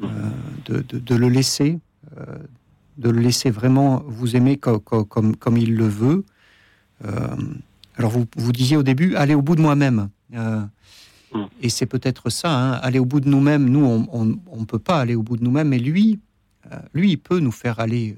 de, 0.00 0.84
de- 0.88 0.98
de 0.98 1.14
le 1.16 1.28
laisser, 1.28 1.78
de 2.98 3.10
le 3.10 3.20
laisser 3.20 3.50
vraiment 3.50 4.02
vous 4.06 4.36
aimer 4.36 4.56
co- 4.58 4.78
co- 4.78 5.04
comme, 5.04 5.34
comme 5.36 5.56
il 5.56 5.74
le 5.74 5.88
veut. 5.88 6.24
Alors 7.96 8.10
vous, 8.10 8.26
vous 8.36 8.52
disiez 8.52 8.76
au 8.76 8.82
début, 8.84 9.16
aller 9.16 9.34
au 9.34 9.42
bout 9.42 9.56
de 9.56 9.60
moi-même. 9.62 10.08
Mm. 10.30 11.44
Et 11.60 11.68
c'est 11.68 11.86
peut-être 11.86 12.30
ça, 12.30 12.50
hein, 12.50 12.72
aller 12.82 12.98
au 12.98 13.04
bout 13.04 13.20
de 13.20 13.28
nous-mêmes. 13.28 13.68
Nous, 13.68 13.84
on 14.12 14.24
ne 14.24 14.64
peut 14.64 14.78
pas 14.78 14.98
aller 15.00 15.14
au 15.14 15.22
bout 15.22 15.36
de 15.36 15.44
nous-mêmes, 15.44 15.68
mais 15.68 15.78
lui, 15.78 16.18
lui, 16.94 17.10
il 17.12 17.16
peut 17.18 17.38
nous 17.40 17.52
faire 17.52 17.80
aller 17.80 18.16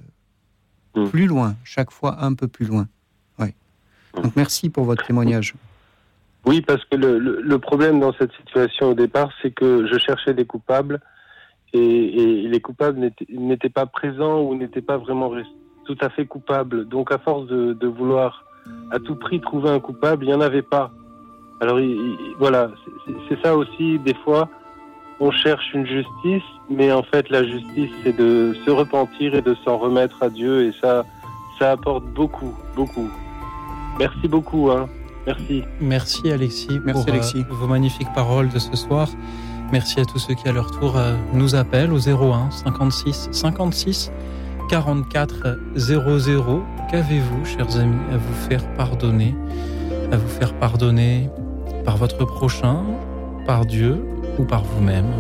euh, 0.96 1.05
Mm. 1.05 1.09
plus 1.11 1.26
loin, 1.28 1.55
chaque 1.62 1.92
fois 1.92 2.16
un 2.24 2.34
peu 2.34 2.48
plus 2.48 2.66
loin. 2.66 2.88
Ouais. 3.38 3.55
Donc 4.20 4.34
merci 4.34 4.70
pour 4.70 4.82
votre 4.84 5.07
témoignage. 5.07 5.55
Oui, 6.44 6.62
parce 6.62 6.84
que 6.86 6.96
le, 6.96 7.18
le- 7.20 7.40
le 7.42 7.59
problème 7.61 8.01
dans 8.01 8.12
cette 8.14 8.32
situation 8.32 8.88
au 8.90 8.94
départ, 8.94 9.30
c'est 9.40 9.53
que 9.53 9.86
je 9.86 9.98
cherchais 9.98 10.34
des 10.34 10.46
coupables 10.46 11.01
et, 11.72 11.78
et 11.78 12.48
les 12.48 12.61
coupables 12.61 12.98
n'étaient- 12.98 13.68
pas 13.68 13.86
présents 13.86 14.40
ou 14.40 14.57
n'étaient 14.57 14.82
pas 14.82 14.96
vraiment 14.98 15.30
tout 15.84 15.96
à 16.01 16.09
fait 16.11 16.26
coupables. 16.26 16.88
Donc 16.88 17.12
à 17.12 17.18
force 17.18 17.46
de, 17.46 17.72
de 17.74 17.86
vouloir 17.86 18.44
à 18.90 18.98
tout 18.98 19.14
prix 19.14 19.40
trouver 19.40 19.70
un 19.70 19.78
coupable, 19.78 20.24
il 20.24 20.28
n'y 20.28 20.34
en 20.34 20.40
avait 20.40 20.62
pas. 20.62 20.90
Alors 21.61 21.78
il- 21.78 21.90
il- 21.90 22.34
voilà, 22.38 22.72
c'est 23.28 23.40
ça 23.42 23.57
aussi, 23.57 23.98
des 24.01 24.14
fois, 24.24 24.48
on 25.21 25.31
cherche 25.31 25.73
une 25.75 25.87
justice, 25.87 26.49
mais 26.71 26.91
en 26.93 27.03
fait 27.03 27.29
la 27.29 27.45
justice, 27.45 27.91
c'est 28.03 28.16
de 28.16 28.57
se 28.64 28.71
repentir 28.71 29.35
et 29.35 29.43
de 29.43 29.55
s'en 29.64 29.77
remettre 29.79 30.23
à 30.23 30.31
Dieu, 30.31 30.66
et 30.66 30.73
ça, 30.81 31.05
ça 31.59 31.73
apporte 31.73 32.05
beaucoup, 32.07 32.55
beaucoup. 32.75 33.09
Merci 33.99 34.29
beaucoup, 34.29 34.71
hein. 34.71 34.89
Merci. 35.27 35.62
Merci 35.81 36.33
Alexis 36.33 36.81
Merci, 36.85 36.93
pour 36.93 37.09
euh, 37.09 37.12
Alexis. 37.12 37.45
vos 37.51 37.66
magnifiques 37.66 38.12
paroles 38.14 38.49
de 38.49 38.59
ce 38.59 38.75
soir. 38.75 39.09
Merci 39.71 40.01
à 40.01 40.05
tous 40.05 40.18
ceux 40.18 40.35
qui 40.35 40.49
à 40.49 40.53
leur 40.53 40.71
tour 40.71 40.97
euh, 40.97 41.14
nous 41.35 41.55
appellent 41.55 41.93
au 41.93 41.99
01 41.99 42.51
56 42.51 43.29
56 43.31 44.11
44 44.71 45.59
00. 45.77 46.62
Qu'avez-vous, 46.91 47.45
chers 47.45 47.77
amis, 47.77 48.01
à 48.12 48.16
vous 48.16 48.49
faire 48.49 48.66
pardonner 48.77 49.35
À 50.11 50.16
vous 50.16 50.29
faire 50.29 50.55
pardonner 50.55 51.29
par 51.85 51.99
votre 51.99 52.25
prochain, 52.25 52.83
par 53.47 53.66
Dieu? 53.66 54.03
Par 54.45 54.64
vous-même 54.64 55.12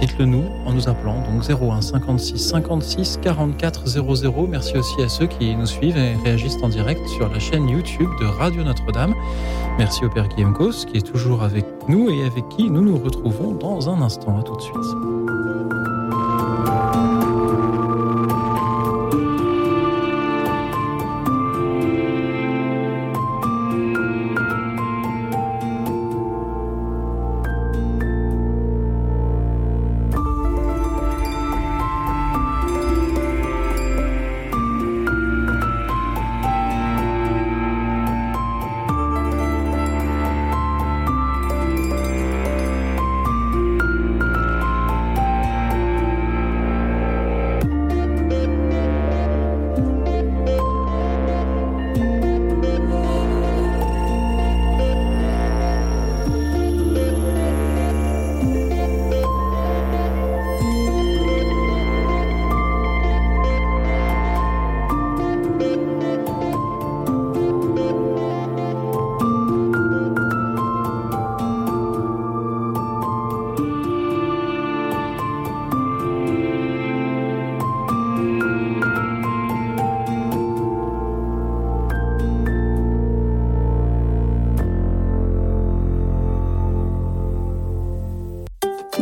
Dites-le 0.00 0.26
nous 0.26 0.44
en 0.66 0.72
nous 0.72 0.88
appelant 0.88 1.22
donc 1.22 1.48
01 1.48 1.80
56 1.80 2.38
56 2.38 3.20
44 3.22 3.86
00. 3.86 4.46
Merci 4.48 4.76
aussi 4.76 5.00
à 5.02 5.08
ceux 5.08 5.26
qui 5.26 5.54
nous 5.54 5.66
suivent 5.66 5.96
et 5.96 6.14
réagissent 6.24 6.58
en 6.62 6.68
direct 6.68 7.06
sur 7.08 7.28
la 7.28 7.38
chaîne 7.38 7.68
YouTube 7.68 8.10
de 8.20 8.26
Radio 8.26 8.64
Notre-Dame. 8.64 9.14
Merci 9.78 10.04
au 10.04 10.10
Père 10.10 10.28
Guillaume 10.28 10.52
Cos 10.52 10.84
qui 10.86 10.98
est 10.98 11.06
toujours 11.06 11.42
avec 11.42 11.64
nous 11.88 12.10
et 12.10 12.26
avec 12.26 12.48
qui 12.50 12.68
nous 12.70 12.82
nous 12.82 12.98
retrouvons 12.98 13.52
dans 13.52 13.88
un 13.88 14.02
instant. 14.02 14.38
À 14.38 14.42
tout 14.42 14.56
de 14.56 14.62
suite. 14.62 14.74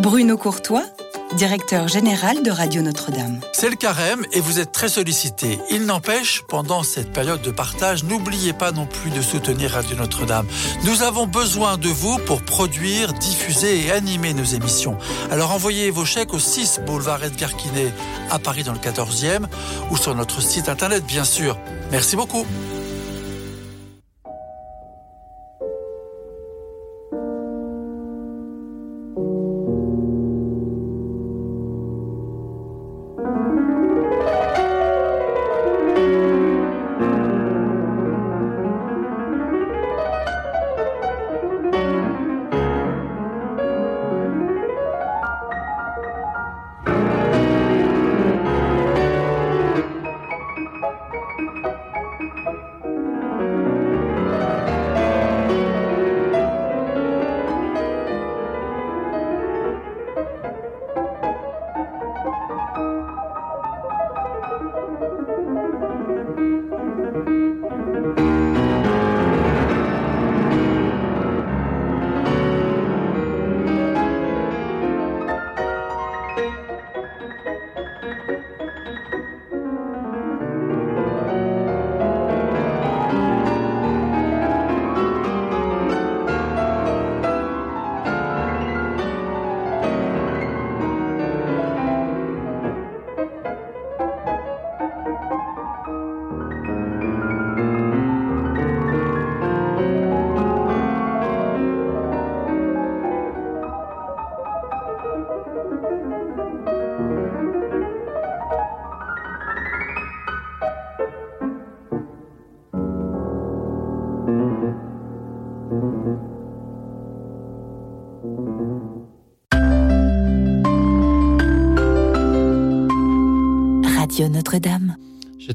Bruno 0.03 0.37
Courtois, 0.37 0.83
directeur 1.37 1.87
général 1.87 2.43
de 2.43 2.51
Radio 2.51 2.83
Notre-Dame. 2.83 3.39
C'est 3.53 3.71
le 3.71 3.77
carême 3.77 4.27
et 4.33 4.41
vous 4.41 4.59
êtes 4.59 4.73
très 4.73 4.89
sollicité. 4.89 5.61
Il 5.71 5.87
n'empêche, 5.87 6.43
pendant 6.49 6.83
cette 6.83 7.13
période 7.13 7.41
de 7.41 7.53
partage, 7.53 8.03
n'oubliez 8.03 8.53
pas 8.53 8.73
non 8.73 8.85
plus 8.85 9.13
de 9.13 9.23
soutenir 9.23 9.71
Radio 9.71 9.97
Notre-Dame. 9.97 10.49
Nous 10.83 11.05
avons 11.05 11.29
besoin 11.29 11.79
de 11.79 11.89
vous 11.89 12.19
pour 12.27 12.43
produire, 12.43 13.13
diffuser 13.13 13.87
et 13.87 13.93
animer 13.93 14.35
nos 14.35 14.43
émissions. 14.43 14.99
Alors 15.31 15.53
envoyez 15.53 15.93
vos 15.93 16.05
chèques 16.05 16.35
au 16.35 16.41
6 16.41 16.81
boulevard 16.85 17.23
Edgar 17.23 17.57
Quinet 17.57 17.95
à 18.29 18.41
Paris 18.41 18.65
dans 18.65 18.73
le 18.73 18.81
14e 18.81 19.47
ou 19.93 19.97
sur 19.97 20.17
notre 20.17 20.43
site 20.43 20.69
internet 20.69 21.07
bien 21.07 21.23
sûr. 21.23 21.57
Merci 21.93 22.17
beaucoup. 22.17 22.45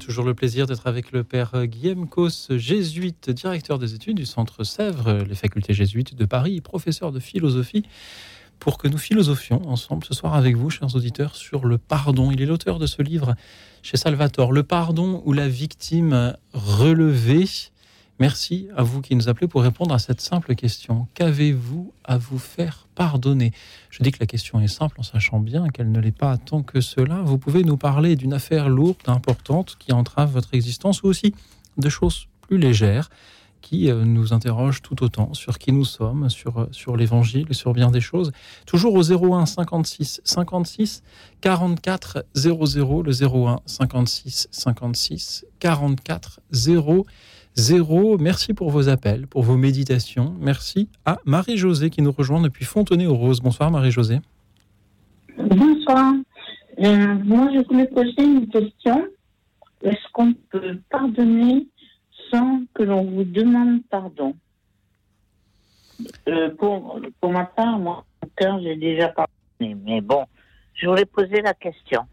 Toujours 0.08 0.24
le 0.24 0.34
plaisir 0.34 0.68
d'être 0.68 0.88
avec 0.88 1.12
le 1.12 1.26
père 1.26 1.66
Guillaume 1.66 2.08
Cos, 2.08 2.30
jésuite, 2.52 3.30
directeur 3.30 3.78
des 3.78 3.94
études 3.94 4.16
du 4.16 4.26
Centre 4.26 4.64
Sèvres, 4.64 5.26
les 5.28 5.36
facultés 5.36 5.74
jésuites 5.74 6.16
de 6.16 6.24
Paris, 6.24 6.62
professeur 6.62 7.12
de 7.12 7.20
philosophie, 7.20 7.84
pour 8.58 8.78
que 8.78 8.88
nous 8.88 8.98
philosophions 8.98 9.68
ensemble 9.68 10.06
ce 10.06 10.14
soir 10.14 10.34
avec 10.34 10.56
vous, 10.56 10.70
chers 10.70 10.96
auditeurs, 10.96 11.36
sur 11.36 11.66
le 11.66 11.78
pardon. 11.78 12.32
Il 12.32 12.42
est 12.42 12.46
l'auteur 12.46 12.80
de 12.80 12.86
ce 12.88 13.02
livre 13.02 13.36
chez 13.82 13.98
Salvatore, 13.98 14.54
Le 14.54 14.64
pardon 14.64 15.22
ou 15.26 15.34
la 15.34 15.50
victime 15.50 16.38
relevée. 16.54 17.44
Merci 18.20 18.68
à 18.76 18.82
vous 18.82 19.02
qui 19.02 19.16
nous 19.16 19.30
appelez 19.30 19.48
pour 19.48 19.62
répondre 19.62 19.94
à 19.94 20.00
cette 20.00 20.22
simple 20.22 20.56
question. 20.56 21.08
Qu'avez-vous 21.14 21.94
à 22.04 22.18
vous 22.18 22.40
faire 22.40 22.88
pardonner? 22.96 23.52
Je 23.92 24.02
dis 24.02 24.12
que 24.12 24.18
la 24.20 24.26
question 24.26 24.60
est 24.60 24.68
simple 24.68 25.00
en 25.00 25.04
sachant 25.04 25.40
bien 25.40 25.68
qu'elle 25.68 25.92
ne 25.92 26.00
l'est 26.00 26.18
pas 26.18 26.36
tant 26.38 26.64
que 26.64 26.82
cela. 26.82 27.22
Vous 27.22 27.38
pouvez 27.38 27.64
nous 27.64 27.78
parler 27.78 28.16
d'une 28.16 28.34
affaire 28.34 28.70
lourde, 28.70 28.98
importante, 29.06 29.76
qui 29.78 29.94
entrave 29.94 30.32
votre 30.32 30.56
existence 30.56 31.04
ou 31.04 31.08
aussi 31.08 31.36
de 31.78 31.90
choses 31.90 32.28
plus 32.42 32.58
légères 32.58 33.10
qui 33.62 33.92
euh, 33.92 34.06
nous 34.06 34.34
interrogent 34.34 34.82
tout 34.82 35.04
autant 35.04 35.34
sur 35.34 35.60
qui 35.60 35.72
nous 35.72 35.86
sommes, 35.86 36.30
sur, 36.30 36.62
euh, 36.62 36.70
sur 36.72 36.96
l'évangile 36.96 37.54
sur 37.54 37.74
bien 37.74 37.92
des 37.92 38.02
choses. 38.02 38.32
Toujours 38.66 38.94
au 38.94 39.04
01 39.04 39.46
56 39.46 40.22
56 40.24 41.04
44 41.42 42.26
00, 42.34 43.04
le 43.04 43.12
01 43.12 43.60
56 43.66 44.48
56 44.52 45.46
44 45.60 46.40
0 46.52 47.06
0. 47.58 48.18
Merci 48.20 48.54
pour 48.54 48.70
vos 48.70 48.88
appels, 48.88 49.28
pour 49.28 49.42
vos 49.42 49.58
méditations. 49.58 50.36
Merci 50.40 50.90
à 51.06 51.18
Marie-Josée 51.26 51.90
qui 51.90 52.02
nous 52.02 52.12
rejoint 52.12 52.40
depuis 52.40 52.66
Fontenay-aux-Roses. 52.66 53.42
Bonsoir 53.42 53.72
Marie-Josée. 53.72 54.20
Bonsoir. 55.38 56.14
Euh, 56.80 57.16
moi, 57.26 57.50
je 57.54 57.68
voulais 57.68 57.88
poser 57.88 58.24
une 58.24 58.48
question. 58.48 59.08
Est-ce 59.82 60.12
qu'on 60.14 60.34
peut 60.52 60.80
pardonner 60.90 61.68
sans 62.32 62.62
que 62.76 62.84
l'on 62.84 63.04
vous 63.04 63.24
demande 63.24 63.82
pardon? 63.90 64.36
Euh, 66.28 66.52
pour, 66.60 67.02
pour 67.20 67.32
ma 67.32 67.46
part, 67.46 67.80
moi, 67.80 68.06
mon 68.22 68.30
cœur, 68.36 68.60
j'ai 68.62 68.76
déjà 68.76 69.10
pardonné. 69.10 69.76
Mais 69.84 70.02
bon, 70.02 70.26
je 70.76 70.88
voulais 70.88 71.06
poser 71.06 71.42
la 71.42 71.56
question. 71.56 72.04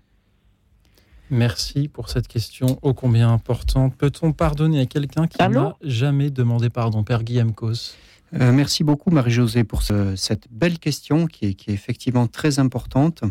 Merci 1.30 1.88
pour 1.88 2.10
cette 2.10 2.28
question 2.28 2.78
ô 2.82 2.92
combien 2.94 3.32
importante. 3.32 3.96
Peut-on 3.96 4.32
pardonner 4.32 4.80
à 4.80 4.86
quelqu'un 4.86 5.26
qui 5.26 5.38
n'a 5.38 5.76
jamais 5.82 6.30
demandé 6.30 6.70
pardon? 6.70 7.02
Père 7.02 7.24
Guillaume 7.24 7.54
Cos. 7.54 7.94
Euh, 8.34 8.52
merci 8.52 8.84
beaucoup 8.84 9.10
Marie-Josée 9.10 9.64
pour 9.64 9.82
ce- 9.82 10.16
cette 10.16 10.46
belle 10.50 10.78
question 10.78 11.26
qui 11.26 11.46
est, 11.46 11.54
qui 11.54 11.70
est 11.70 11.74
effectivement 11.74 12.26
très 12.26 12.58
importante. 12.58 13.22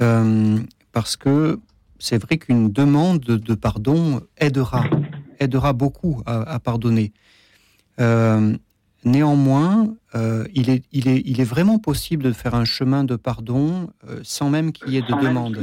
Euh, 0.00 0.58
parce 0.92 1.16
que 1.16 1.60
c'est 1.98 2.20
vrai 2.22 2.38
qu'une 2.38 2.70
demande 2.72 3.20
de 3.20 3.54
pardon 3.54 4.22
aidera, 4.38 4.84
aidera 5.40 5.72
beaucoup 5.74 6.22
à, 6.26 6.40
à 6.54 6.58
pardonner. 6.58 7.12
Euh, 8.00 8.56
néanmoins, 9.04 9.94
euh, 10.14 10.46
il, 10.54 10.70
est, 10.70 10.84
il, 10.92 11.08
est, 11.08 11.22
il 11.24 11.40
est 11.40 11.44
vraiment 11.44 11.78
possible 11.78 12.22
de 12.24 12.32
faire 12.32 12.54
un 12.54 12.64
chemin 12.64 13.04
de 13.04 13.16
pardon 13.16 13.90
euh, 14.08 14.20
sans 14.22 14.50
même 14.50 14.72
qu'il 14.72 14.90
y 14.90 14.96
ait 14.96 15.02
de 15.02 15.20
demande. 15.22 15.56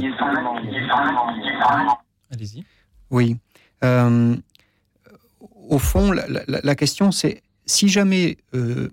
Allez-y. 2.32 2.64
Oui. 3.10 3.36
Euh, 3.84 4.36
au 5.68 5.78
fond, 5.78 6.12
la, 6.12 6.26
la- 6.28 6.60
la 6.62 6.74
question, 6.74 7.10
c'est 7.12 7.42
si 7.66 7.88
jamais 7.88 8.38
euh, 8.54 8.88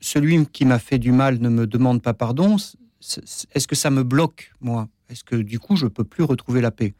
celui 0.00 0.46
qui 0.46 0.64
m'a 0.64 0.78
fait 0.78 0.98
du 0.98 1.12
mal 1.12 1.38
ne 1.38 1.48
me 1.48 1.66
demande 1.66 2.02
pas 2.02 2.14
pardon, 2.14 2.56
est-ce 2.56 3.68
que 3.68 3.74
ça 3.76 3.90
me 3.90 4.02
bloque, 4.02 4.52
moi? 4.60 4.88
Est-ce 5.10 5.24
que 5.24 5.36
du 5.36 5.58
coup, 5.58 5.76
je 5.76 5.86
peux 5.86 6.04
plus 6.04 6.24
retrouver 6.24 6.60
la 6.60 6.70
paix? 6.70 6.94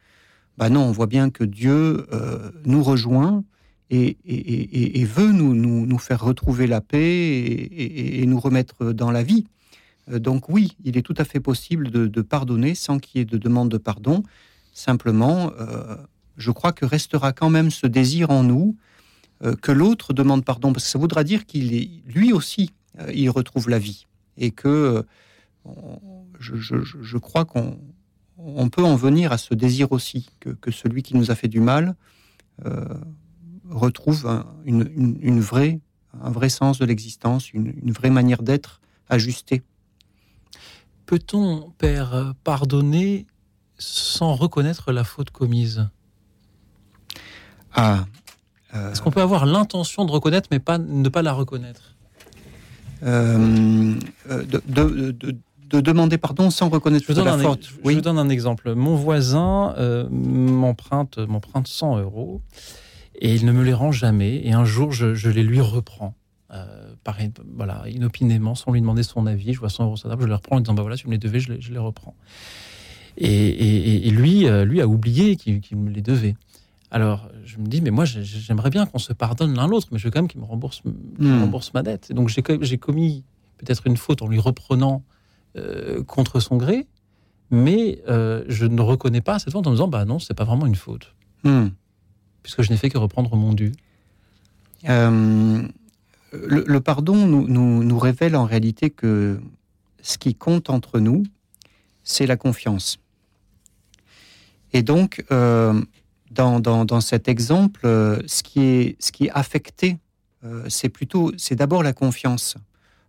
Ben 0.57 0.69
non, 0.69 0.83
on 0.85 0.91
voit 0.91 1.07
bien 1.07 1.29
que 1.31 1.43
Dieu 1.43 2.05
euh, 2.13 2.51
nous 2.65 2.83
rejoint 2.83 3.43
et, 3.89 5.05
veut 5.05 5.31
nous, 5.31 5.53
nous, 5.53 5.97
faire 5.97 6.23
retrouver 6.23 6.67
la 6.67 6.81
paix 6.81 7.69
et, 7.71 8.25
nous 8.25 8.39
remettre 8.39 8.93
dans 8.93 9.11
la 9.11 9.23
vie. 9.23 9.45
Euh, 10.11 10.19
Donc 10.19 10.49
oui, 10.49 10.75
il 10.83 10.97
est 10.97 11.01
tout 11.01 11.13
à 11.17 11.25
fait 11.25 11.39
possible 11.39 11.91
de, 11.91 12.21
pardonner 12.21 12.75
sans 12.75 12.99
qu'il 12.99 13.19
y 13.19 13.21
ait 13.21 13.25
de 13.25 13.37
demande 13.37 13.69
de 13.69 13.77
pardon. 13.77 14.23
Simplement, 14.73 15.51
euh, 15.59 15.95
je 16.37 16.51
crois 16.51 16.73
que 16.73 16.85
restera 16.85 17.31
quand 17.31 17.49
même 17.49 17.71
ce 17.71 17.87
désir 17.87 18.29
en 18.29 18.43
nous 18.43 18.75
euh, 19.43 19.55
que 19.55 19.71
l'autre 19.71 20.13
demande 20.13 20.43
pardon, 20.43 20.73
parce 20.73 20.85
que 20.85 20.91
ça 20.91 20.99
voudra 20.99 21.23
dire 21.23 21.45
qu'il 21.45 21.73
est 21.73 21.89
lui 22.07 22.33
aussi, 22.33 22.71
euh, 22.99 23.11
il 23.13 23.29
retrouve 23.29 23.69
la 23.69 23.79
vie, 23.79 24.05
et 24.37 24.51
que 24.51 25.05
je, 26.39 27.17
crois 27.17 27.45
qu'on 27.45 27.79
on 28.37 28.69
peut 28.69 28.83
en 28.83 28.95
venir 28.95 29.31
à 29.31 29.37
ce 29.37 29.53
désir 29.53 29.91
aussi 29.91 30.29
que, 30.39 30.71
celui 30.71 31.03
qui 31.03 31.15
nous 31.15 31.31
a 31.31 31.35
fait 31.35 31.47
du 31.47 31.59
mal 31.59 31.95
retrouve 33.69 34.27
un, 34.27 34.45
une, 34.65 34.89
une- 34.95 35.17
une 35.21 35.39
vraie, 35.39 35.79
un 36.21 36.29
vrai 36.31 36.49
sens 36.49 36.77
de 36.79 36.85
l'existence, 36.85 37.51
une, 37.53 37.73
une 37.83 37.91
vraie 37.91 38.09
manière 38.09 38.41
d'être 38.43 38.81
ajustée. 39.09 39.63
Peut-on, 41.05 41.71
Père, 41.77 42.13
euh, 42.15 42.31
pardonner 42.43 43.27
sans 43.77 44.33
reconnaître 44.35 44.91
la 44.91 45.03
faute 45.03 45.29
commise? 45.29 45.87
Ah. 47.73 48.05
Est-ce 48.73 49.01
qu'on 49.01 49.11
peut 49.11 49.21
avoir 49.21 49.45
l'intention 49.45 50.03
de 50.05 50.11
reconnaître 50.11 50.49
mais 50.51 50.59
pas, 50.59 50.77
ne 50.77 51.07
pas 51.07 51.21
la 51.21 51.31
reconnaître? 51.31 51.95
Euh, 53.03 53.93
euh, 54.29 54.43
de, 54.43 54.61
de- 54.67 55.11
de- 55.11 55.37
de 55.69 55.81
demander 55.81 56.17
pardon 56.17 56.49
sans 56.49 56.69
reconnaître 56.69 57.03
Je 57.07 57.13
vous 57.13 57.15
donne, 57.21 57.25
la 57.25 57.37
faute. 57.37 57.69
je 57.85 57.91
vous 57.95 58.01
donne 58.01 58.19
un 58.19 58.29
exemple. 58.29 58.73
Mon 58.75 58.95
voisin 58.95 59.73
euh, 59.77 60.07
m'emprunte 60.09 61.17
m'emprunte 61.19 61.67
100 61.67 61.99
euros 61.99 62.41
et 63.19 63.35
il 63.35 63.45
ne 63.45 63.51
me 63.51 63.63
les 63.63 63.73
rend 63.73 63.91
jamais. 63.91 64.41
Et 64.45 64.53
un 64.53 64.65
jour, 64.65 64.91
je, 64.91 65.13
je 65.15 65.29
les 65.29 65.43
lui 65.43 65.61
reprends. 65.61 66.15
Euh, 66.51 66.93
pareil, 67.03 67.31
voilà, 67.55 67.83
inopinément, 67.89 68.55
sans 68.55 68.71
lui 68.71 68.79
demander 68.81 69.03
son 69.03 69.25
avis. 69.25 69.53
Je 69.53 69.59
vois 69.59 69.69
100 69.69 69.85
euros 69.85 69.97
sur 69.97 70.07
la 70.07 70.13
table, 70.13 70.23
je 70.23 70.27
les 70.27 70.35
reprends 70.35 70.57
en 70.57 70.59
disant 70.59 70.73
bah 70.73 70.81
voilà, 70.83 70.95
tu 70.97 71.07
me 71.07 71.11
les 71.13 71.17
devais, 71.17 71.39
je 71.39 71.53
les, 71.53 71.61
je 71.61 71.71
les 71.71 71.79
reprends. 71.79 72.15
Et, 73.17 73.27
et- 73.27 74.07
et 74.07 74.11
lui, 74.11 74.45
euh, 74.47 74.65
lui 74.65 74.81
a 74.81 74.87
oublié 74.87 75.35
qu'il 75.37 75.77
me 75.77 75.89
les 75.89 76.01
devait. 76.01 76.35
Alors, 76.91 77.29
je 77.45 77.57
me 77.57 77.65
dis, 77.65 77.81
mais 77.81 77.89
moi, 77.91 78.05
j'ai- 78.05 78.23
j'aimerais 78.23 78.69
bien 78.69 78.85
qu'on 78.85 78.99
se 78.99 79.11
pardonne 79.13 79.55
l'un 79.55 79.67
l'autre, 79.67 79.87
mais 79.91 79.97
je 79.97 80.05
veux 80.05 80.11
quand 80.11 80.19
même 80.19 80.27
qu'il 80.27 80.39
me 80.39 80.45
rembourse, 80.45 80.81
me 80.85 80.91
Hmm. 81.19 81.41
rembourse 81.41 81.73
ma 81.73 81.81
dette. 81.83 82.07
Et 82.11 82.13
donc, 82.13 82.29
j'ai 82.29 82.41
co- 82.41 82.61
j'ai 82.61 82.77
commis 82.77 83.23
peut-être 83.57 83.87
une 83.87 83.97
faute 83.97 84.21
en 84.21 84.27
lui 84.27 84.39
reprenant 84.39 85.03
euh, 85.57 86.03
contre 86.03 86.41
son 86.41 86.57
gré, 86.57 86.85
mais 87.49 88.01
euh, 88.09 88.43
je 88.49 88.65
ne 88.65 88.81
reconnais 88.81 89.21
pas 89.21 89.39
cette 89.39 89.53
faute 89.53 89.65
en 89.65 89.69
me 89.69 89.75
disant, 89.75 89.87
bah 89.87 90.03
non, 90.03 90.19
c'est 90.19 90.33
pas 90.33 90.43
vraiment 90.43 90.65
une 90.65 90.75
faute, 90.75 91.15
Hmm. 91.45 91.67
Puisque 92.45 92.61
je 92.61 92.69
n'ai 92.69 92.77
fait 92.77 92.91
que 92.91 92.99
reprendre 92.99 93.35
mon 93.35 93.53
dû. 93.53 93.71
Euh, 94.87 95.67
le, 96.31 96.79
pardon 96.79 97.15
nous, 97.25 97.97
révèle 97.97 98.35
en 98.35 98.45
réalité 98.45 98.91
que 98.91 99.39
ce 100.03 100.19
qui 100.19 100.35
compte 100.35 100.69
entre 100.69 100.99
nous, 100.99 101.23
c'est 102.03 102.27
la 102.27 102.37
confiance. 102.37 102.99
Et 104.73 104.83
donc, 104.83 105.25
euh, 105.31 105.81
dans, 106.29 107.01
cet 107.01 107.27
exemple, 107.27 107.81
euh, 107.85 108.21
ce 108.27 108.43
qui 108.43 108.61
est, 108.61 109.29
affecté, 109.31 109.97
c'est 110.67 110.93
c'est 111.37 111.55
d'abord 111.55 111.81
la 111.81 111.93
confiance, 111.93 112.57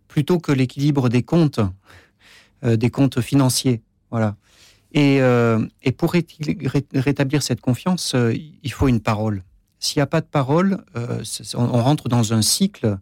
plutôt 0.07 0.39
que 0.39 0.51
l'équilibre 0.51 1.09
des 1.09 1.21
comptes, 1.21 1.59
des 2.63 2.89
comptes 2.89 3.21
financiers. 3.21 3.83
Voilà. 4.09 4.35
Et, 4.93 5.21
euh, 5.21 5.65
et 5.83 5.91
pour 5.91 6.13
rétablir 6.13 7.43
cette 7.43 7.61
confiance, 7.61 8.13
euh, 8.15 8.33
il 8.63 8.71
faut 8.71 8.87
une 8.87 9.01
parole. 9.01 9.43
S'il 9.79 9.99
n'y 9.99 10.03
a 10.03 10.07
pas 10.07 10.21
de 10.21 10.25
parole, 10.25 10.83
euh, 10.95 11.23
on, 11.55 11.83
rentre 11.83 12.09
dans 12.09 12.33
un 12.33 12.41
cycle 12.41 12.97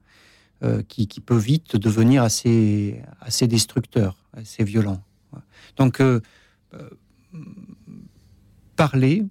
qui, 0.88 1.08
peut 1.20 1.38
vite 1.38 1.76
devenir 1.76 2.24
assez, 2.24 3.00
assez 3.22 3.46
destructeur, 3.46 4.18
assez 4.34 4.64
violent. 4.64 5.00
Donc, 5.78 6.02
parler, 8.76 9.26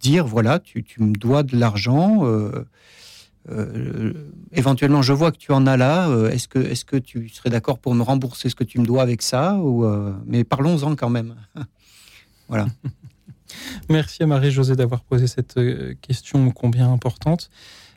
dire 0.00 0.26
voilà, 0.26 0.58
tu 0.58 0.84
me 1.00 1.12
dois 1.12 1.42
de 1.42 1.54
l'argent. 1.54 2.22
Euh, 3.50 4.12
éventuellement, 4.52 5.02
je 5.02 5.12
vois 5.12 5.32
que 5.32 5.38
tu 5.38 5.52
en 5.52 5.66
as 5.66 5.76
là. 5.76 6.08
euh, 6.08 6.30
est-ce 6.30 6.48
que, 6.48 6.58
est-ce 6.58 6.84
que 6.84 6.96
tu 6.96 7.28
serais 7.28 7.50
d'accord 7.50 7.78
pour 7.78 7.94
me 7.94 8.02
rembourser 8.02 8.48
ce 8.48 8.54
que 8.54 8.64
tu 8.64 8.78
me 8.78 8.86
dois 8.86 9.02
avec 9.02 9.22
ça 9.22 9.58
euh, 9.58 10.12
Mais 10.26 10.44
parlons-en 10.44 10.96
quand 10.96 11.10
même. 11.10 11.34
voilà. 12.48 12.66
Merci 13.88 14.22
à 14.22 14.26
Marie-Josée 14.26 14.76
d'avoir 14.76 15.02
posé 15.02 15.26
cette 15.26 15.58
question 16.02 16.50
combien 16.50 16.92
importante. 16.92 17.48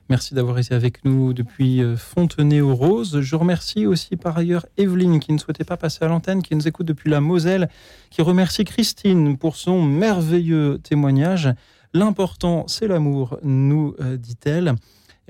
Merci 0.10 0.34
d'avoir 0.34 0.60
été 0.60 0.74
avec 0.74 1.04
nous 1.04 1.34
depuis 1.34 1.82
Fontenay-aux-Roses. 1.98 3.20
Je 3.20 3.36
remercie 3.36 3.86
aussi 3.86 4.16
par 4.16 4.38
ailleurs 4.38 4.66
Evelyne 4.78 5.20
qui 5.20 5.34
ne 5.34 5.38
souhaitait 5.38 5.66
pas 5.66 5.78
passer 5.78 6.06
à 6.06 6.08
l'antenne, 6.08 6.42
qui 6.42 6.56
nous 6.56 6.68
écoute 6.68 6.86
depuis 6.86 7.10
la 7.10 7.20
Moselle, 7.20 7.70
qui 8.10 8.22
remercie 8.22 8.64
Christine 8.64 9.38
pour 9.38 9.58
son 9.58 9.82
merveilleux 9.82 10.80
témoignage. 10.84 11.50
L'important, 11.94 12.66
c'est 12.68 12.88
l'amour, 12.88 13.38
nous 13.44 13.96
dit-elle. 14.18 14.76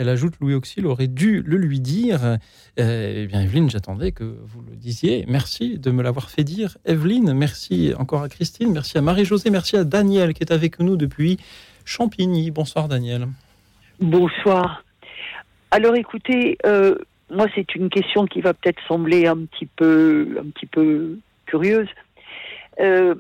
Elle 0.02 0.10
ajoute 0.10 0.34
Louis 0.42 0.56
Auxil 0.56 0.88
aurait 0.88 1.06
dû 1.06 1.44
le 1.44 1.58
lui 1.58 1.80
dire. 1.80 2.26
Euh, 2.80 3.14
eh 3.24 3.28
bien, 3.28 3.40
Evelyne, 3.44 3.70
j'attendais 3.70 4.12
que 4.12 4.24
vous 4.24 4.64
le 4.68 4.76
disiez. 4.76 5.26
Merci 5.28 5.78
de 5.78 5.92
me 5.92 6.02
l'avoir 6.02 6.32
fait 6.32 6.44
dire. 6.44 6.76
Evelyne, 6.86 7.34
merci 7.34 7.94
encore 7.96 8.24
à 8.24 8.28
Christine, 8.28 8.74
merci 8.74 8.98
à 8.98 9.02
Marie-Josée, 9.02 9.52
merci 9.52 9.78
à 9.78 9.84
Daniel 9.84 10.34
qui 10.34 10.42
est 10.42 10.52
avec 10.52 10.80
nous 10.80 10.98
depuis 10.98 11.38
Champigny. 11.86 12.50
Bonsoir 12.50 12.88
Daniel. 12.88 13.28
Bonsoir. 14.00 14.84
Alors 15.70 15.94
écoutez, 15.96 16.58
euh, 16.66 16.96
moi 17.30 17.46
c'est 17.54 17.76
une 17.76 17.92
question 17.92 18.26
qui 18.26 18.42
va 18.42 18.56
peut-être 18.56 18.82
sembler 18.88 19.28
un 19.28 19.46
petit 19.46 19.68
peu, 19.68 20.36
un 20.40 20.50
petit 20.50 20.66
peu 20.66 21.20
curieuse. 21.46 21.90
Euh, 22.80 23.14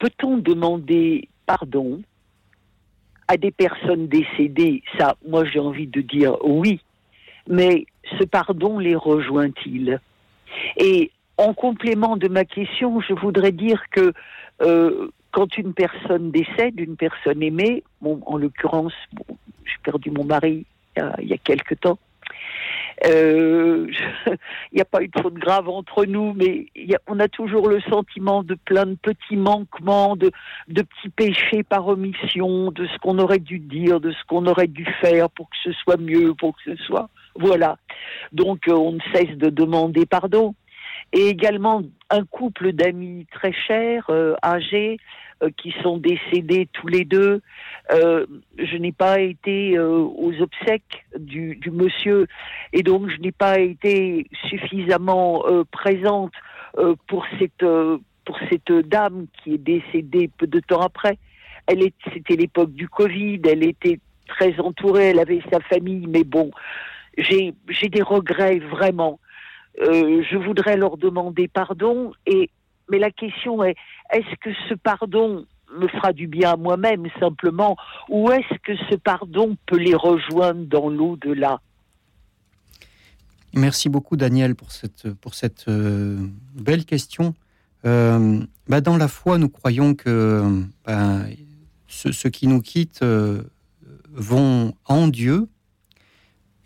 Peut-on 0.00 0.38
demander 0.38 1.28
pardon 1.46 2.02
à 3.28 3.36
des 3.36 3.50
personnes 3.50 4.06
décédées 4.08 4.82
Ça, 4.98 5.16
moi 5.26 5.44
j'ai 5.44 5.60
envie 5.60 5.86
de 5.86 6.00
dire 6.00 6.36
oui. 6.44 6.80
Mais 7.48 7.86
ce 8.18 8.24
pardon 8.24 8.78
les 8.78 8.94
rejoint-il? 8.94 10.00
Et 10.76 11.10
en 11.36 11.52
complément 11.52 12.16
de 12.16 12.28
ma 12.28 12.44
question, 12.44 13.00
je 13.00 13.12
voudrais 13.12 13.52
dire 13.52 13.82
que 13.90 14.12
euh, 14.62 15.08
quand 15.32 15.58
une 15.58 15.74
personne 15.74 16.30
décède, 16.30 16.78
une 16.78 16.96
personne 16.96 17.42
aimée, 17.42 17.82
en 18.02 18.36
l'occurrence, 18.36 18.92
j'ai 19.64 19.78
perdu 19.82 20.10
mon 20.10 20.24
mari 20.24 20.64
a, 20.96 21.20
il 21.20 21.28
y 21.28 21.32
a 21.32 21.38
quelque 21.38 21.74
temps. 21.74 21.98
Euh, 23.06 23.86
Il 24.72 24.76
n'y 24.76 24.80
a 24.80 24.84
pas 24.84 25.02
eu 25.02 25.08
de 25.08 25.20
faute 25.20 25.34
grave 25.34 25.68
entre 25.68 26.04
nous, 26.04 26.34
mais 26.34 26.66
on 27.06 27.20
a 27.20 27.28
toujours 27.28 27.68
le 27.68 27.80
sentiment 27.82 28.42
de 28.42 28.54
plein 28.54 28.86
de 28.86 28.96
petits 28.96 29.36
manquements, 29.36 30.16
de, 30.16 30.30
petits 30.68 31.08
péchés 31.14 31.62
par 31.62 31.86
omission, 31.86 32.70
de 32.70 32.86
ce 32.86 32.98
qu'on 32.98 33.18
aurait 33.18 33.38
dû 33.38 33.58
dire, 33.58 34.00
de 34.00 34.12
ce 34.12 34.24
qu'on 34.26 34.46
aurait 34.46 34.66
dû 34.68 34.84
faire 35.00 35.30
pour 35.30 35.48
que 35.50 35.56
ce 35.62 35.72
soit 35.72 35.96
mieux, 35.96 36.34
pour 36.34 36.56
que 36.56 36.74
ce 36.74 36.82
soit. 36.84 37.08
Voilà. 37.36 37.78
Donc 38.32 38.68
euh, 38.68 38.72
on 38.72 38.92
ne 38.92 39.00
cesse 39.12 39.36
de 39.36 39.50
demander 39.50 40.06
pardon. 40.06 40.54
Et 41.12 41.28
également 41.28 41.82
un 42.10 42.24
couple 42.24 42.72
d'amis 42.72 43.26
très 43.30 43.52
chers, 43.52 44.06
euh, 44.10 44.34
âgés, 44.42 44.96
euh, 44.96 45.23
qui 45.56 45.74
sont 45.82 45.98
décédés 45.98 46.68
tous 46.72 46.86
les 46.88 47.04
deux. 47.04 47.40
Euh, 47.92 48.26
je 48.58 48.76
n'ai 48.76 48.92
pas 48.92 49.20
été 49.20 49.76
euh, 49.76 49.98
aux 49.98 50.32
obsèques 50.40 51.04
du, 51.18 51.58
monsieur 51.70 52.26
et 52.72 52.82
donc 52.82 53.10
je 53.10 53.20
n'ai 53.20 53.32
pas 53.32 53.58
été 53.58 54.26
suffisamment 54.48 55.44
euh, 55.46 55.64
présente 55.70 56.32
euh, 56.78 56.94
pour 57.08 57.26
cette 57.38 57.62
euh, 57.62 57.98
pour 58.24 58.38
cette 58.50 58.72
dame 58.88 59.26
qui 59.42 59.54
est 59.54 59.58
décédée 59.58 60.30
peu 60.38 60.46
de 60.46 60.60
temps 60.60 60.80
après. 60.80 61.18
Elle 61.66 61.82
est, 61.82 61.94
c'était 62.12 62.36
l'époque 62.36 62.72
du 62.72 62.88
Covid, 62.88 63.40
elle 63.44 63.64
était 63.64 64.00
très 64.26 64.58
entourée, 64.58 65.10
elle 65.10 65.18
avait 65.18 65.42
sa 65.52 65.60
famille, 65.60 66.06
mais 66.08 66.24
bon, 66.24 66.50
j'ai 67.18 67.52
j'ai 67.68 67.88
des 67.88 68.02
regrets 68.02 68.60
vraiment. 68.60 69.20
Euh, 69.80 70.22
je 70.30 70.36
voudrais 70.36 70.76
leur 70.76 70.96
demander 70.96 71.48
pardon 71.48 72.12
et 72.26 72.48
mais 72.90 72.98
la 72.98 73.10
question 73.10 73.62
est 73.64 73.76
est-ce 74.12 74.36
que 74.40 74.50
ce 74.68 74.74
pardon 74.74 75.46
me 75.76 75.88
fera 75.88 76.12
du 76.12 76.26
bien 76.26 76.52
à 76.52 76.56
moi-même 76.56 77.06
simplement 77.18 77.76
ou 78.08 78.30
est-ce 78.30 78.58
que 78.62 78.76
ce 78.90 78.96
pardon 78.96 79.56
peut 79.66 79.78
les 79.78 79.94
rejoindre 79.94 80.64
dans 80.66 80.88
l'au-delà? 80.88 81.60
Merci 83.54 83.88
beaucoup 83.88 84.16
Daniel 84.16 84.54
pour 84.54 84.72
cette, 84.72 85.12
pour 85.14 85.34
cette 85.34 85.66
euh, 85.68 86.18
belle 86.54 86.84
question. 86.84 87.34
Euh, 87.84 88.40
bah, 88.68 88.80
dans 88.80 88.96
la 88.96 89.08
foi, 89.08 89.38
nous 89.38 89.48
croyons 89.48 89.94
que 89.94 90.42
ben, 90.84 91.26
ceux, 91.86 92.30
qui 92.30 92.48
nous 92.48 92.60
quittent 92.60 93.02
euh, 93.02 93.42
vont 94.12 94.74
en 94.86 95.06
Dieu. 95.08 95.48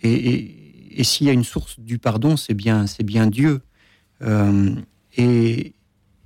Et, 0.02 0.12
et- 1.00 1.04
s'il 1.04 1.26
y 1.26 1.30
a 1.30 1.32
une 1.32 1.44
source 1.44 1.78
du 1.78 1.98
pardon, 1.98 2.36
c'est 2.36 2.54
bien, 2.54 2.86
c'est 2.86 3.04
bien 3.04 3.26
Dieu. 3.28 3.60
Et, 5.16 5.72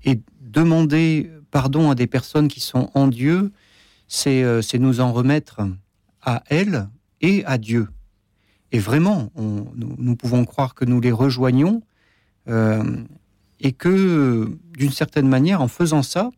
et 0.05 0.20
demander 0.40 1.30
pardon 1.50 1.90
à 1.90 1.94
des 1.94 2.07
personnes 2.07 2.48
qui 2.48 2.61
sont 2.61 2.90
en 2.94 3.09
Dieu, 3.09 3.53
c'est 4.09 4.42
euh, 4.42 4.61
nous 4.74 5.00
en 5.00 5.12
remettre 5.12 5.61
à 6.22 6.42
elles 6.48 6.88
et 7.20 7.44
à 7.44 7.59
Dieu. 7.59 7.88
Et 8.72 8.78
vraiment, 8.78 9.30
nous, 9.36 10.16
pouvons 10.16 10.44
croire 10.46 10.74
que 10.74 10.86
nous 10.86 11.00
les 11.00 11.12
rejoignons 11.12 11.82
euh, 12.48 12.82
et 13.61 13.72
que, 13.72 14.59
d'une 14.76 14.90
certaine 14.90 15.28
manière, 15.28 15.61
en 15.61 15.68
faisant 15.68 16.03
ça, 16.03 16.30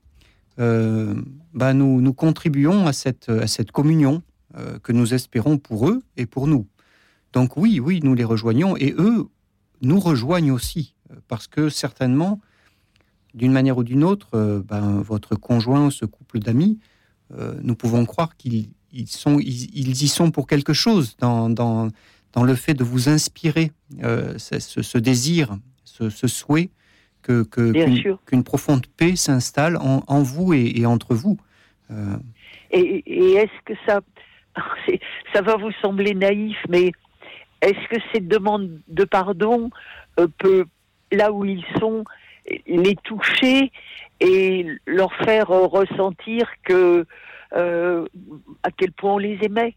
euh, 0.59 1.15
bah, 1.55 1.75
nous, 1.75 2.01
nous 2.01 2.13
contribuons 2.13 2.87
à 2.87 2.93
cette, 2.93 3.29
à 3.29 3.47
cette 3.47 3.71
communion 3.71 4.23
euh, 4.57 4.79
que 4.81 4.93
nous 4.93 5.15
espérons 5.15 5.59
pour 5.59 5.89
eux 5.89 6.03
et 6.17 6.27
pour 6.27 6.49
nous. 6.49 6.67
Donc 7.33 7.57
oui, 7.57 7.79
oui, 7.79 8.01
nous 8.03 8.15
les 8.15 8.25
rejoignons 8.25 8.77
et 8.77 8.95
eux 8.99 9.27
nous 9.81 10.01
rejoignent 10.01 10.53
aussi, 10.53 10.95
parce 11.29 11.47
que 11.47 11.69
certainement, 11.69 12.41
d'une 13.35 13.53
manière 13.53 13.77
ou 13.79 13.85
d'une 13.85 14.05
autre, 14.05 14.29
euh, 14.35 14.63
ben, 14.65 15.01
votre 15.01 15.35
conjoint, 15.37 15.91
ce 15.91 16.05
couple 16.05 16.39
d'amis, 16.39 16.79
euh, 17.39 17.55
nous 17.63 17.75
pouvons 17.75 18.05
croire 18.07 18.37
qu'ils 18.37 18.69
ils 18.93 19.09
sont, 19.09 19.39
ils, 19.41 19.77
ils 19.77 20.03
y 20.05 20.09
sont 20.09 20.31
pour 20.31 20.47
quelque 20.47 20.73
chose 20.73 21.17
dans, 21.19 21.51
dans, 21.51 21.89
dans 22.33 22.45
le 22.45 22.55
fait 22.55 22.75
de 22.75 22.85
vous 22.85 23.09
inspirer 23.09 23.73
euh, 24.05 24.39
ce, 24.39 24.99
désir, 24.99 25.59
ce, 25.85 26.11
ce 26.11 26.29
souhait 26.29 26.71
que, 27.23 27.43
que- 27.43 27.73
Bien 27.73 27.87
qu'une, 28.27 28.45
profonde 28.45 28.87
paix 28.87 29.17
s'installe 29.17 29.77
en, 29.79 30.05
en 30.07 30.23
vous 30.23 30.53
et, 30.53 30.73
et 30.77 30.87
entre 30.87 31.15
vous. 31.15 31.39
Et, 32.71 33.03
et 33.07 33.33
est-ce 33.35 33.61
que 33.65 33.75
ça, 33.87 34.01
ça 35.33 35.43
va 35.43 35.57
vous 35.57 35.73
sembler 35.83 36.15
naïf, 36.15 36.57
mais 36.69 36.93
est-ce 37.63 37.89
que 37.89 38.01
cette 38.13 38.29
demande 38.29 38.81
de 38.89 39.05
pardon 39.05 39.71
peut, 40.39 40.67
là 41.13 41.33
où 41.33 41.45
ils 41.45 41.65
sont, 41.81 42.05
les 42.67 42.97
toucher 43.05 43.73
et 44.21 44.67
leur 44.87 45.13
faire 45.25 45.49
ressentir 45.49 46.47
que 46.65 47.07
euh, 47.57 48.05
à 48.63 48.71
quel 48.71 48.93
point 48.93 49.15
on 49.15 49.19
les 49.19 49.39
aimait 49.43 49.77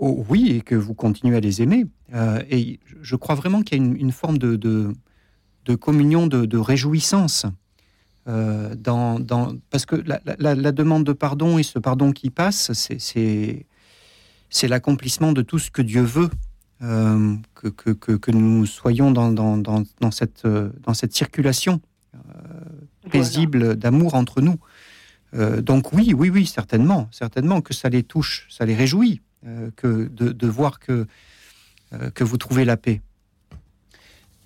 oh, 0.00 0.24
oui, 0.28 0.56
et 0.56 0.60
que 0.60 0.74
vous 0.74 0.94
continuez 0.94 1.36
à 1.36 1.40
les 1.40 1.62
aimer. 1.62 1.84
Euh, 2.14 2.40
et 2.50 2.78
je- 3.02 3.16
crois 3.16 3.34
vraiment 3.34 3.62
qu'il 3.62 3.78
y 3.78 3.80
a 3.80 3.84
une, 3.84 3.96
forme 4.12 4.38
de, 4.38 4.56
de, 4.56 4.92
communion, 5.74 6.26
de, 6.26 6.44
réjouissance. 6.58 7.46
euh, 8.28 8.74
dans, 8.74 9.18
parce 9.70 9.86
que 9.86 9.96
la, 9.96 10.20
la- 10.24 10.54
demande 10.72 11.04
de 11.04 11.12
pardon 11.12 11.58
et 11.58 11.62
ce 11.62 11.78
pardon 11.78 12.12
qui 12.12 12.30
passe, 12.30 12.72
c'est- 12.72 12.98
l'accomplissement 14.68 15.32
de 15.32 15.42
tout 15.42 15.58
ce 15.58 15.70
que 15.70 15.82
Dieu 15.82 16.02
veut, 16.02 16.30
que, 17.64 17.90
que, 17.90 17.90
que, 17.90 18.12
que 18.12 18.30
nous 18.30 18.66
soyons 18.66 19.10
dans, 19.10 19.30
dans, 19.30 19.56
dans, 19.56 19.82
dans 20.00 20.10
cette, 20.10 20.44
euh, 20.44 20.70
dans 20.82 20.94
cette 20.94 21.14
circulation 21.14 21.80
euh, 22.14 22.18
paisible 23.10 23.76
d'amour 23.76 24.14
entre 24.14 24.40
nous. 24.40 24.58
Euh, 25.34 25.62
donc 25.62 25.92
oui, 25.92 26.14
oui, 26.16 26.30
oui, 26.30 26.46
certainement, 26.46 27.08
certainement 27.10 27.60
que 27.60 27.74
ça 27.74 27.88
les 27.88 28.02
touche, 28.02 28.46
ça 28.50 28.64
les 28.66 28.74
réjouit, 28.74 29.20
euh, 29.46 29.70
que 29.76 30.08
de, 30.08 30.30
de 30.30 30.46
voir 30.46 30.78
que, 30.78 31.06
euh, 31.92 32.10
que 32.10 32.24
vous 32.24 32.36
trouvez 32.36 32.64
la 32.64 32.76
paix. 32.76 33.00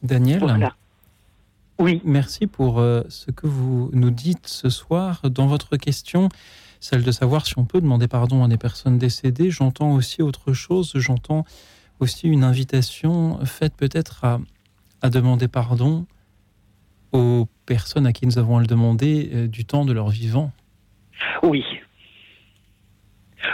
Daniel 0.03 0.73
Oui. 1.79 2.01
Merci 2.05 2.47
pour 2.47 2.79
euh, 2.79 3.03
ce 3.09 3.31
que 3.31 3.47
vous 3.47 3.91
nous 3.93 4.11
dites 4.11 4.47
ce 4.47 4.71
soir. 4.71 5.23
Dans 5.31 5.47
votre 5.47 5.77
question, 5.77 6.29
celle 6.81 7.03
de 7.03 7.13
savoir 7.13 7.47
si 7.47 7.59
on 7.59 7.65
peut 7.65 7.81
demander 7.81 8.09
pardon 8.09 8.45
à 8.45 8.49
des 8.49 8.57
personnes 8.57 8.99
décédées, 8.99 9.51
j'entends 9.51 9.93
aussi 9.93 10.23
autre 10.23 10.53
chose. 10.53 10.93
J'entends 10.95 11.45
aussi 12.01 12.29
une 12.29 12.45
invitation 12.45 13.45
faite 13.45 13.75
peut-être 13.77 14.25
à, 14.25 15.11
demander 15.11 15.49
pardon 15.49 16.07
aux 17.13 17.47
personnes 17.67 18.07
à 18.07 18.13
qui 18.13 18.27
nous 18.27 18.39
avons 18.39 18.59
à 18.59 18.61
le 18.61 18.67
demander 18.67 19.31
euh, 19.33 19.47
du 19.47 19.65
temps 19.65 19.85
de 19.85 19.93
leur 19.93 20.09
vivant. 20.09 20.51
Oui, 21.43 21.65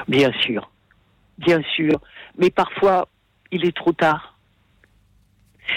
bien 0.08 0.32
sûr, 0.40 0.70
bien 1.38 1.62
sûr. 1.74 2.00
Mais 2.38 2.50
parfois, 2.50 3.08
il 3.52 3.64
est 3.64 3.76
trop 3.76 3.92
tard. 3.92 4.38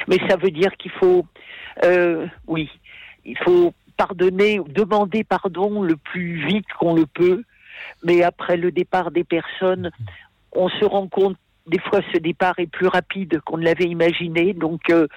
Mais 0.07 0.17
ça 0.27 0.35
veut 0.35 0.51
dire 0.51 0.75
qu'il 0.77 0.91
faut, 0.91 1.25
euh, 1.83 2.27
oui, 2.47 2.69
il 3.25 3.37
faut 3.39 3.73
pardonner, 3.95 4.59
demander 4.69 5.23
pardon 5.23 5.81
le 5.81 5.95
plus 5.95 6.45
vite 6.47 6.67
qu'on 6.79 6.95
le 6.95 7.05
peut. 7.05 7.43
Mais 8.03 8.23
après 8.23 8.57
le 8.57 8.71
départ 8.71 9.11
des 9.11 9.23
personnes, 9.23 9.91
on 10.51 10.69
se 10.69 10.85
rend 10.85 11.07
compte 11.07 11.37
des 11.67 11.79
fois 11.79 12.01
ce 12.13 12.17
départ 12.17 12.57
est 12.59 12.67
plus 12.67 12.87
rapide 12.87 13.41
qu'on 13.41 13.57
ne 13.57 13.63
l'avait 13.63 13.85
imaginé. 13.85 14.53
Donc 14.53 14.89
euh, 14.89 15.07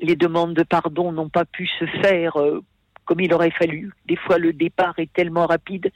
les 0.00 0.16
demandes 0.16 0.54
de 0.54 0.62
pardon 0.62 1.12
n'ont 1.12 1.28
pas 1.28 1.44
pu 1.44 1.66
se 1.78 1.86
faire 2.02 2.36
euh, 2.36 2.62
comme 3.04 3.20
il 3.20 3.32
aurait 3.32 3.52
fallu. 3.52 3.92
Des 4.06 4.16
fois 4.16 4.38
le 4.38 4.52
départ 4.52 4.94
est 4.98 5.12
tellement 5.12 5.46
rapide 5.46 5.90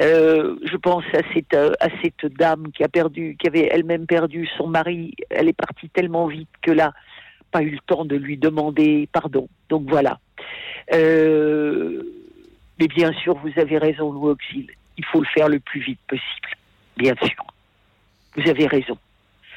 euh, 0.00 0.56
je 0.64 0.76
pense 0.76 1.04
à 1.12 1.20
cette, 1.34 1.54
à 1.54 1.88
cette 2.02 2.32
dame 2.36 2.70
qui 2.72 2.82
a 2.82 2.88
perdu, 2.88 3.36
qui 3.38 3.46
avait 3.48 3.68
elle-même 3.70 4.06
perdu 4.06 4.48
son 4.56 4.66
mari. 4.66 5.14
Elle 5.28 5.48
est 5.48 5.52
partie 5.52 5.88
tellement 5.90 6.26
vite 6.26 6.48
que 6.62 6.70
là, 6.70 6.92
pas 7.50 7.62
eu 7.62 7.70
le 7.70 7.78
temps 7.86 8.04
de 8.04 8.16
lui 8.16 8.38
demander 8.38 9.08
pardon. 9.12 9.48
Donc 9.68 9.88
voilà. 9.88 10.18
Mais 10.90 12.88
bien 12.88 13.12
sûr, 13.12 13.36
vous 13.36 13.60
avez 13.60 13.76
raison, 13.76 14.10
Louis 14.10 14.30
Auxil. 14.30 14.70
Il 14.96 15.04
faut 15.04 15.20
le 15.20 15.26
faire 15.26 15.48
le 15.48 15.60
plus 15.60 15.80
vite 15.80 16.00
possible. 16.08 16.48
Bien 16.96 17.14
sûr. 17.16 17.44
Vous 18.36 18.48
avez 18.48 18.66
raison. 18.66 18.96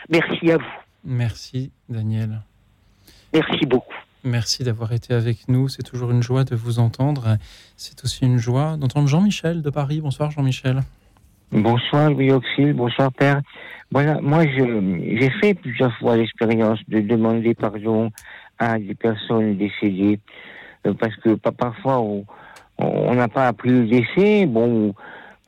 Merci 0.09 0.51
à 0.51 0.57
vous. 0.57 0.63
Merci, 1.05 1.71
Daniel. 1.89 2.41
Merci 3.34 3.65
beaucoup. 3.65 3.93
Merci 4.23 4.63
d'avoir 4.63 4.93
été 4.93 5.13
avec 5.13 5.49
nous. 5.49 5.67
C'est 5.67 5.84
toujours 5.84 6.11
une 6.11 6.23
joie 6.23 6.43
de 6.45 6.55
vous 6.55 6.80
entendre. 6.80 7.38
C'est 7.75 8.03
aussi 8.03 8.25
une 8.25 8.38
joie 8.38 8.77
d'entendre 8.77 9.07
Jean-Michel 9.07 9.61
de 9.61 9.69
Paris. 9.69 9.99
Bonsoir, 10.01 10.31
Jean-Michel. 10.31 10.80
Bonsoir 11.51 12.09
Louis 12.09 12.31
Auxil, 12.31 12.73
bonsoir 12.73 13.11
Père. 13.11 13.41
Voilà, 13.91 14.19
moi 14.21 14.43
j'ai 14.47 15.30
fait 15.39 15.53
plusieurs 15.53 15.95
fois 15.97 16.17
l'expérience 16.17 16.80
de 16.88 16.99
demander 17.01 17.53
pardon 17.53 18.09
à 18.57 18.80
des 18.80 18.95
personnes 18.95 19.55
décédées 19.57 20.19
euh, 20.88 20.93
parce 20.95 21.15
que 21.17 21.35
pa- 21.35 21.51
parfois 21.51 21.99
on 21.99 22.25
on 22.80 23.13
n'a 23.13 23.27
pas 23.27 23.47
appris 23.47 23.69
le 23.69 23.85
décès, 23.85 24.47
bon, 24.47 24.95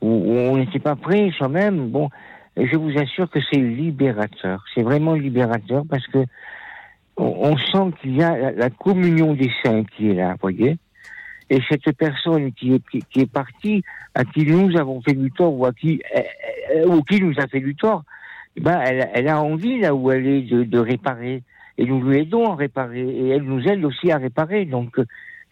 ou, 0.00 0.06
ou 0.08 0.32
on 0.52 0.56
n'était 0.58 0.78
pas 0.78 0.94
prêt 0.94 1.32
soi-même. 1.36 1.88
Bon, 1.88 2.08
je 2.56 2.76
vous 2.76 2.96
assure 2.98 3.28
que 3.28 3.38
c'est 3.50 3.60
libérateur. 3.60 4.64
C'est 4.74 4.82
vraiment 4.82 5.14
libérateur 5.14 5.84
parce 5.88 6.06
que 6.06 6.24
on, 7.16 7.56
sent 7.56 7.96
qu'il 8.00 8.16
y 8.16 8.22
a 8.22 8.52
la, 8.52 8.70
communion 8.70 9.34
des 9.34 9.50
saints 9.62 9.84
qui 9.84 10.10
est 10.10 10.14
là, 10.14 10.32
vous 10.32 10.38
voyez. 10.42 10.76
Et 11.48 11.60
cette 11.70 11.90
personne 11.96 12.52
qui 12.52 12.74
est, 12.74 13.32
partie, 13.32 13.82
à 14.14 14.24
qui 14.24 14.44
nous 14.44 14.76
avons 14.76 15.00
fait 15.00 15.14
du 15.14 15.30
tort, 15.30 15.54
ou 15.54 15.64
à 15.64 15.72
qui, 15.72 16.02
euh, 16.14 16.20
euh, 16.74 16.86
ou 16.88 17.02
qui 17.02 17.22
nous 17.22 17.34
a 17.38 17.46
fait 17.46 17.60
du 17.60 17.74
tort, 17.74 18.02
eh 18.56 18.60
ben, 18.60 18.80
elle, 18.80 19.28
a 19.28 19.40
envie, 19.40 19.78
là 19.78 19.94
où 19.94 20.10
elle 20.10 20.26
est, 20.26 20.42
de, 20.42 20.64
de 20.64 20.78
réparer. 20.78 21.42
Et 21.78 21.84
nous 21.84 22.02
lui 22.02 22.18
aidons 22.18 22.52
à 22.52 22.56
réparer. 22.56 23.08
Et 23.08 23.28
elle 23.28 23.42
nous 23.42 23.62
aide 23.62 23.84
aussi 23.84 24.10
à 24.10 24.18
réparer. 24.18 24.64
Donc, 24.64 24.98
euh, 24.98 25.06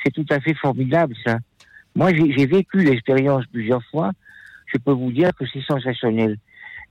c'est 0.05 0.13
tout 0.13 0.27
à 0.31 0.41
fait 0.41 0.55
formidable, 0.55 1.15
ça. 1.25 1.39
Moi, 1.95 2.11
j'ai 2.13 2.47
vécu 2.47 2.79
l'expérience 2.79 3.47
plusieurs 3.47 3.85
fois. 3.85 4.11
Je 4.67 4.79
peux 4.79 4.93
vous 4.93 5.13
dire 5.13 5.31
que 5.39 5.45
c'est 5.47 5.63
sensationnel. 5.63 6.37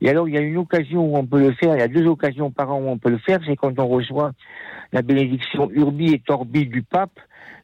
Et 0.03 0.09
alors, 0.09 0.27
il 0.27 0.35
y 0.35 0.37
a 0.37 0.41
une 0.41 0.57
occasion 0.57 1.05
où 1.05 1.15
on 1.15 1.25
peut 1.25 1.39
le 1.39 1.53
faire, 1.53 1.75
il 1.75 1.79
y 1.79 1.81
a 1.81 1.87
deux 1.87 2.05
occasions 2.05 2.51
par 2.51 2.69
an 2.73 2.79
où 2.81 2.89
on 2.89 2.97
peut 2.97 3.09
le 3.09 3.17
faire, 3.19 3.39
c'est 3.45 3.55
quand 3.55 3.79
on 3.79 3.87
reçoit 3.87 4.33
la 4.91 5.01
bénédiction 5.01 5.71
Urbi 5.71 6.13
et 6.13 6.19
Torbi 6.19 6.65
du 6.65 6.81
pape, 6.83 7.17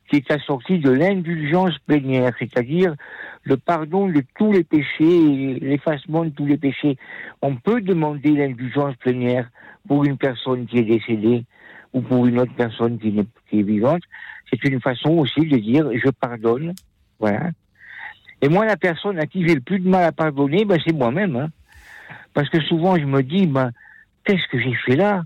qui 0.09 0.15
est 0.15 0.31
assortie 0.31 0.79
de 0.79 0.89
l'indulgence 0.89 1.77
plénière, 1.79 2.31
c'est-à-dire 2.39 2.95
le 3.43 3.57
pardon 3.57 4.07
de 4.07 4.23
tous 4.37 4.53
les 4.53 4.63
péchés 4.63 5.59
l'effacement 5.61 6.23
de 6.23 6.29
tous 6.29 6.45
les 6.45 6.57
péchés. 6.57 6.95
On 7.41 7.57
peut 7.57 7.81
demander 7.81 8.31
l'indulgence 8.31 8.95
plénière 8.95 9.49
pour 9.85 10.05
une 10.05 10.17
personne 10.17 10.65
qui 10.65 10.77
est 10.77 10.83
décédée 10.83 11.43
ou 11.93 11.99
pour 12.01 12.25
une 12.25 12.39
autre 12.39 12.53
personne 12.55 12.97
qui, 12.99 13.11
n'est- 13.11 13.25
qui 13.49 13.59
est 13.59 13.63
vivante. 13.63 14.01
C'est 14.49 14.63
une 14.63 14.79
façon 14.79 15.09
aussi 15.17 15.41
de 15.41 15.57
dire 15.57 15.89
je 15.93 16.09
pardonne. 16.09 16.73
Voilà. 17.19 17.49
Et 18.41 18.47
moi, 18.47 18.65
la 18.65 18.77
personne 18.77 19.19
à 19.19 19.25
qui 19.25 19.45
j'ai 19.45 19.55
le 19.55 19.61
plus 19.61 19.79
de 19.79 19.89
mal 19.89 20.05
à 20.05 20.13
pardonner, 20.13 20.63
ben, 20.63 20.79
c'est 20.85 20.93
moi-même. 20.95 21.35
hein. 21.35 21.49
Parce 22.33 22.49
que 22.49 22.61
souvent, 22.61 22.97
je 22.97 23.05
me 23.05 23.21
dis, 23.23 23.47
ben, 23.47 23.71
qu'est-ce 24.23 24.47
que 24.51 24.59
j'ai 24.59 24.75
fait 24.85 24.95
là? 24.95 25.23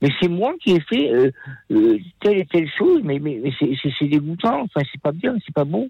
Mais 0.00 0.10
c'est 0.20 0.28
moi 0.28 0.52
qui 0.60 0.72
ai 0.72 0.80
fait 0.80 1.12
euh, 1.12 1.30
euh, 1.70 1.98
telle 2.20 2.38
et 2.38 2.46
telle 2.46 2.68
chose, 2.76 3.02
mais, 3.04 3.18
mais, 3.20 3.40
mais 3.42 3.52
c'est- 3.58 4.06
dégoûtant, 4.08 4.62
enfin, 4.62 4.80
c'est 4.90 5.00
pas 5.00 5.12
bien, 5.12 5.36
c'est 5.46 5.54
pas 5.54 5.64
bon. 5.64 5.88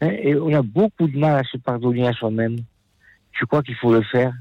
Hein, 0.00 0.10
et 0.10 0.34
on 0.36 0.52
a 0.52 0.62
beaucoup 0.62 1.08
de 1.08 1.18
mal 1.18 1.38
à 1.38 1.44
se 1.44 1.56
pardonner 1.56 2.06
à 2.06 2.12
soi-même. 2.12 2.56
Je 3.32 3.44
crois 3.46 3.62
qu'il 3.62 3.74
faut 3.76 3.92
le 3.92 4.02
faire? 4.02 4.32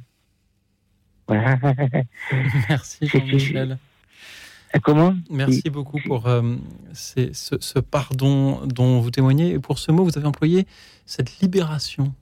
Voilà. 1.28 1.58
Merci, 2.70 3.08
Jean-Michel. 3.08 3.78
Comment? 4.84 5.16
Merci 5.30 5.70
beaucoup 5.70 6.00
pour 6.06 6.28
euh, 6.28 6.56
ces- 6.94 7.34
ce, 7.34 7.56
ce 7.60 7.80
pardon 7.80 8.66
dont 8.66 9.00
vous 9.00 9.10
témoignez. 9.10 9.54
Et 9.54 9.60
pour 9.60 9.80
ce 9.80 9.92
mot, 9.92 10.04
vous 10.04 10.18
avez 10.18 10.28
employé 10.28 10.68
cette 11.06 11.40
libération 11.40 12.14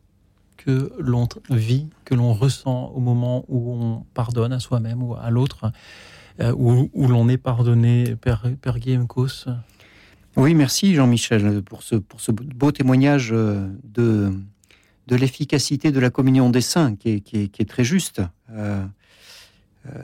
que 0.65 0.91
l'on 0.99 1.27
vit, 1.49 1.87
que 2.05 2.15
l'on 2.15 2.33
ressent 2.33 2.91
au 2.95 2.99
moment 2.99 3.45
où 3.47 3.71
on 3.73 4.05
pardonne 4.13 4.51
à 4.51 4.59
soi-même 4.59 5.03
ou 5.03 5.15
à 5.15 5.29
l'autre, 5.29 5.71
euh, 6.41 6.51
où, 6.57 7.07
l'on 7.07 7.29
est 7.29 7.37
pardonné, 7.37 8.15
Père, 8.15 8.43
Guillaume 8.79 9.07
Cos. 9.07 9.45
Oui, 10.35 10.53
merci 10.55 10.95
Jean-Michel 10.95 11.61
pour 11.61 11.83
ce, 11.83 11.95
pour 11.95 12.19
ce 12.19 12.31
beau 12.31 12.71
témoignage 12.71 13.29
euh, 13.31 13.67
de, 13.83 14.33
de 15.07 15.15
l'efficacité 15.15 15.91
de 15.91 15.99
la 15.99 16.09
communion 16.09 16.49
des 16.49 16.61
saints 16.61 16.95
qui 16.95 17.09
est, 17.09 17.19
qui 17.21 17.37
est- 17.43 17.47
qui 17.47 17.61
est 17.61 17.65
très 17.69 17.83
juste. 17.83 18.21
Euh, 18.51 18.83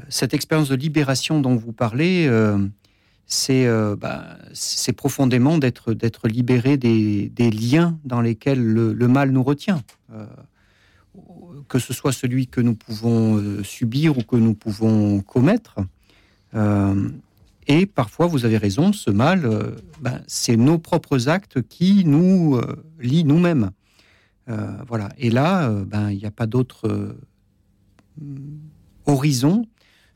cette 0.09 0.35
expérience 0.35 0.69
de 0.69 0.75
libération 0.75 1.41
dont 1.41 1.55
vous 1.55 1.73
parlez, 1.73 2.27
euh, 2.27 2.59
c'est 3.31 3.65
euh, 3.65 3.95
bah, 3.95 4.37
c'est 4.53 4.91
profondément 4.91 5.57
d'être 5.57 6.27
libéré 6.27 6.75
des, 6.75 7.51
liens 7.51 7.97
dans 8.03 8.19
lesquels 8.19 8.61
le, 8.61 9.07
mal 9.07 9.31
nous 9.31 9.41
retient. 9.41 9.81
Euh, 10.11 10.25
que 11.69 11.79
ce 11.79 11.93
soit 11.93 12.11
celui 12.11 12.47
que 12.47 12.59
nous 12.59 12.75
pouvons 12.75 13.37
euh, 13.37 13.63
subir 13.63 14.17
ou 14.17 14.23
que 14.23 14.35
nous 14.35 14.53
pouvons 14.53 15.21
commettre. 15.21 15.77
Et 17.67 17.85
parfois, 17.85 18.27
vous 18.27 18.43
avez 18.43 18.57
raison, 18.57 18.91
ce 18.91 19.09
mal, 19.09 19.49
ben, 20.01 20.21
c'est 20.27 20.57
nos 20.57 20.77
propres 20.77 21.29
actes 21.29 21.61
qui 21.61 22.03
nous 22.03 22.59
lient 22.99 23.23
nous-mêmes. 23.23 23.71
Voilà. 24.47 25.07
Et 25.17 25.29
là, 25.29 25.69
ben, 25.69 26.11
il 26.11 26.17
n'y 26.17 26.25
a 26.25 26.31
pas 26.31 26.47
d'autre 26.47 27.15
horizon 29.05 29.65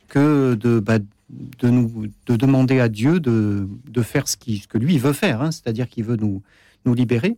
que 0.08 0.56
de, 0.56 0.80
bah, 0.80 1.00
de, 1.30 1.70
nous, 1.70 2.08
de 2.26 2.36
demander 2.36 2.80
à 2.80 2.90
Dieu 2.90 3.20
de, 3.20 3.68
de 3.90 4.02
faire 4.02 4.28
ce, 4.28 4.38
qui, 4.38 4.58
ce 4.60 4.68
que 4.68 4.78
lui 4.78 4.98
veut 4.98 5.14
faire, 5.14 5.42
hein, 5.42 5.52
c'est-à-dire 5.52 5.88
qu'il 5.90 6.04
veut 6.06 6.16
nous, 6.18 6.42
nous 6.86 6.94
libérer. 6.94 7.38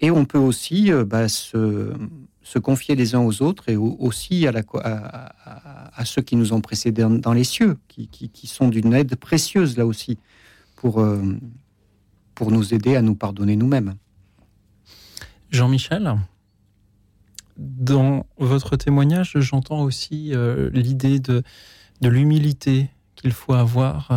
Et 0.00 0.10
on 0.10 0.24
peut 0.24 0.38
aussi 0.38 0.92
euh, 0.92 1.04
bah, 1.04 1.28
se, 1.28 1.92
se 2.42 2.58
confier 2.60 2.94
les 2.94 3.14
uns 3.14 3.20
aux 3.20 3.42
autres 3.42 3.68
et 3.68 3.76
au- 3.76 3.96
aussi 3.98 4.46
à, 4.46 4.52
la, 4.52 4.62
co- 4.62 4.78
à, 4.78 5.32
à- 5.44 6.00
à 6.00 6.04
ceux 6.04 6.22
qui 6.22 6.36
nous 6.36 6.52
ont 6.52 6.60
précédés 6.60 7.02
dans, 7.02 7.10
dans 7.10 7.32
les 7.32 7.44
cieux, 7.44 7.76
qui, 7.88 8.06
qui- 8.08 8.28
qui 8.28 8.46
sont 8.46 8.68
d'une 8.68 8.94
aide 8.94 9.16
précieuse 9.16 9.76
là 9.76 9.84
aussi 9.86 10.16
pour, 10.76 11.00
euh, 11.00 11.20
pour 12.36 12.52
nous 12.52 12.72
aider 12.72 12.94
à 12.94 13.02
nous 13.02 13.16
pardonner 13.16 13.56
nous-mêmes. 13.56 13.96
Jean-Michel, 15.50 16.14
dans 17.56 18.26
votre 18.38 18.76
témoignage, 18.76 19.32
j'entends 19.40 19.82
aussi 19.82 20.32
euh, 20.34 20.70
l'idée 20.72 21.18
de, 21.18 21.42
de 22.00 22.08
l'humilité 22.08 22.88
qu'il 23.16 23.32
faut 23.32 23.54
avoir, 23.54 24.10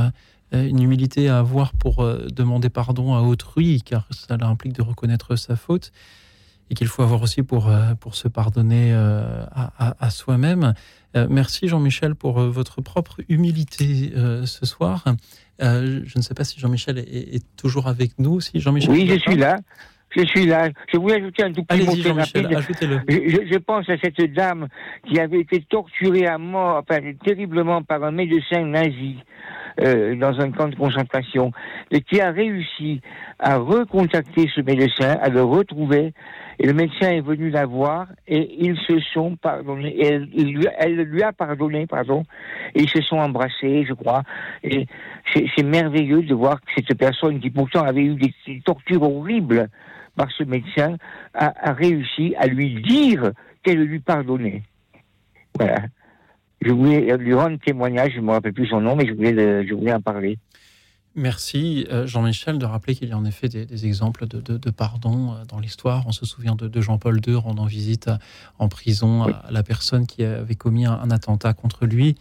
euh, 0.54 0.68
une 0.68 0.82
humilité 0.82 1.30
à 1.30 1.40
avoir 1.40 1.74
pour 1.74 2.02
euh, 2.04 2.28
demander 2.34 2.70
pardon 2.70 3.16
à 3.16 3.22
autrui, 3.22 3.82
car 3.84 4.06
cela 4.12 4.46
implique 4.46 4.74
de 4.74 4.82
reconnaître 4.82 5.36
sa 5.36 5.56
faute, 5.56 5.92
et 6.70 6.74
qu'il 6.74 6.88
faut 6.88 7.02
avoir 7.04 7.22
aussi 7.22 7.42
pour, 7.44 7.68
euh, 7.68 7.96
pour 7.96 8.16
se 8.16 8.28
pardonner 8.28 8.92
euh, 8.94 9.44
à, 9.52 9.90
à- 9.90 9.96
à 10.06 10.10
soi-même. 10.10 10.74
Euh, 11.18 11.28
merci 11.30 11.68
Jean-Michel 11.68 12.16
pour 12.16 12.40
euh, 12.40 12.50
votre 12.50 12.82
propre 12.82 13.18
humilité 13.28 14.14
euh, 14.16 14.46
ce 14.46 14.66
soir. 14.66 15.04
Euh, 15.62 16.02
je 16.06 16.18
ne 16.18 16.24
sais 16.24 16.34
pas 16.34 16.44
si 16.46 16.60
Jean-Michel 16.60 16.98
est, 16.98 17.36
est- 17.36 17.46
toujours 17.58 17.88
avec 17.88 18.18
nous. 18.20 18.40
Si 18.40 18.60
Jean-Michel 18.60 18.92
Oui, 18.92 19.06
je 19.08 19.16
suis 19.20 19.36
là. 19.36 19.60
Je 20.16 20.26
suis 20.26 20.46
là. 20.46 20.70
Je 20.92 20.98
voulais 20.98 21.16
ajouter 21.16 21.44
un 21.44 21.54
tout 21.54 21.64
petit 21.64 21.86
mot 21.86 21.96
très 21.96 22.12
rapide. 22.12 22.58
Je, 23.08 23.48
je- 23.52 23.58
pense 23.60 23.88
à 23.90 23.96
cette 23.98 24.22
dame 24.34 24.68
qui 25.08 25.20
avait 25.20 25.40
été 25.40 25.62
torturée 25.70 26.26
à 26.28 26.38
mort, 26.38 26.78
enfin 26.84 27.00
terriblement 27.24 27.82
par 27.82 28.04
un 28.04 28.12
médecin 28.12 28.66
nazi 28.66 29.18
euh, 29.80 30.16
dans 30.16 30.38
un 30.42 30.52
camp 30.52 30.68
de 30.68 30.76
concentration, 30.76 31.52
et 31.92 32.02
qui 32.02 32.20
a 32.20 32.32
réussi 32.32 33.00
à 33.40 33.58
recontacter 33.58 34.50
ce 34.54 34.60
médecin, 34.62 35.18
à 35.22 35.30
le 35.30 35.44
retrouver, 35.44 36.14
et 36.60 36.68
le 36.68 36.74
médecin 36.74 37.10
est 37.12 37.22
venu 37.22 37.50
la 37.50 37.66
voir, 37.66 38.08
et 38.28 38.54
ils 38.60 38.78
se 38.88 39.00
sont 39.14 39.38
pardonnés, 39.38 39.96
et 39.98 40.08
elle, 40.08 40.26
lui, 40.26 40.66
elle 40.78 40.96
lui 41.04 41.24
a 41.24 41.32
pardonné, 41.32 41.88
pardon, 41.88 42.24
et 42.76 42.82
ils 42.82 42.90
se 42.90 43.02
sont 43.02 43.18
embrassés, 43.18 43.86
je 43.88 43.94
crois, 43.94 44.24
et 44.64 44.88
c'est 45.34 45.46
c'est 45.56 45.64
merveilleux 45.64 46.24
de 46.24 46.34
voir 46.34 46.60
que 46.60 46.68
cette 46.76 46.98
personne 46.98 47.40
qui 47.40 47.50
pourtant 47.50 47.84
avait 47.84 48.04
eu 48.04 48.16
des, 48.16 48.34
des 48.46 48.62
tortures 48.66 49.04
horribles 49.04 49.70
par 50.16 50.30
ce 50.38 50.44
médecin 50.44 50.98
a, 51.34 51.70
a 51.70 51.74
réussi 51.74 52.36
à 52.38 52.48
lui 52.48 52.82
dire 52.82 53.32
qu'elle 53.64 53.82
lui 53.84 54.00
pardonnait. 54.00 54.64
Voilà. 55.58 55.84
Je 56.62 56.72
voulais 56.72 57.18
lui 57.18 57.34
rendre 57.34 57.58
témoignage, 57.60 58.12
je 58.16 58.20
ne 58.20 58.26
me 58.26 58.32
rappelle 58.32 58.54
plus 58.54 58.68
son 58.68 58.82
nom, 58.82 58.96
mais 58.96 59.08
je 59.08 59.14
voulais, 59.14 59.32
le- 59.32 59.66
je 59.68 59.74
voulais 59.74 59.94
en 59.94 60.02
parler. 60.02 60.38
Merci 61.14 61.86
euh, 61.92 62.08
Jean-Michel 62.08 62.58
de 62.58 62.66
rappeler 62.66 62.96
qu'il 62.96 63.10
y 63.10 63.12
a 63.12 63.18
en 63.18 63.26
effet 63.26 63.50
des, 63.50 63.66
des 63.66 63.86
exemples 63.86 64.28
de, 64.28 64.40
de- 64.40 64.58
de 64.58 64.70
pardon 64.70 65.34
euh, 65.34 65.44
dans 65.46 65.60
l'histoire. 65.60 66.04
On 66.08 66.14
se 66.14 66.26
souvient 66.26 66.56
de, 66.56 66.70
de 66.70 66.82
Jean-Paul 66.82 67.20
II 67.28 67.36
rendant 67.36 67.66
visite 67.66 68.08
à- 68.08 68.20
en 68.60 68.70
prison 68.70 69.24
à 69.24 69.44
la 69.52 69.62
personne 69.64 70.08
qui 70.08 70.24
avait 70.24 70.56
commis 70.56 70.86
un, 70.86 70.94
un 70.94 71.12
attentat 71.12 71.54
contre 71.54 71.86
lui. 71.86 72.16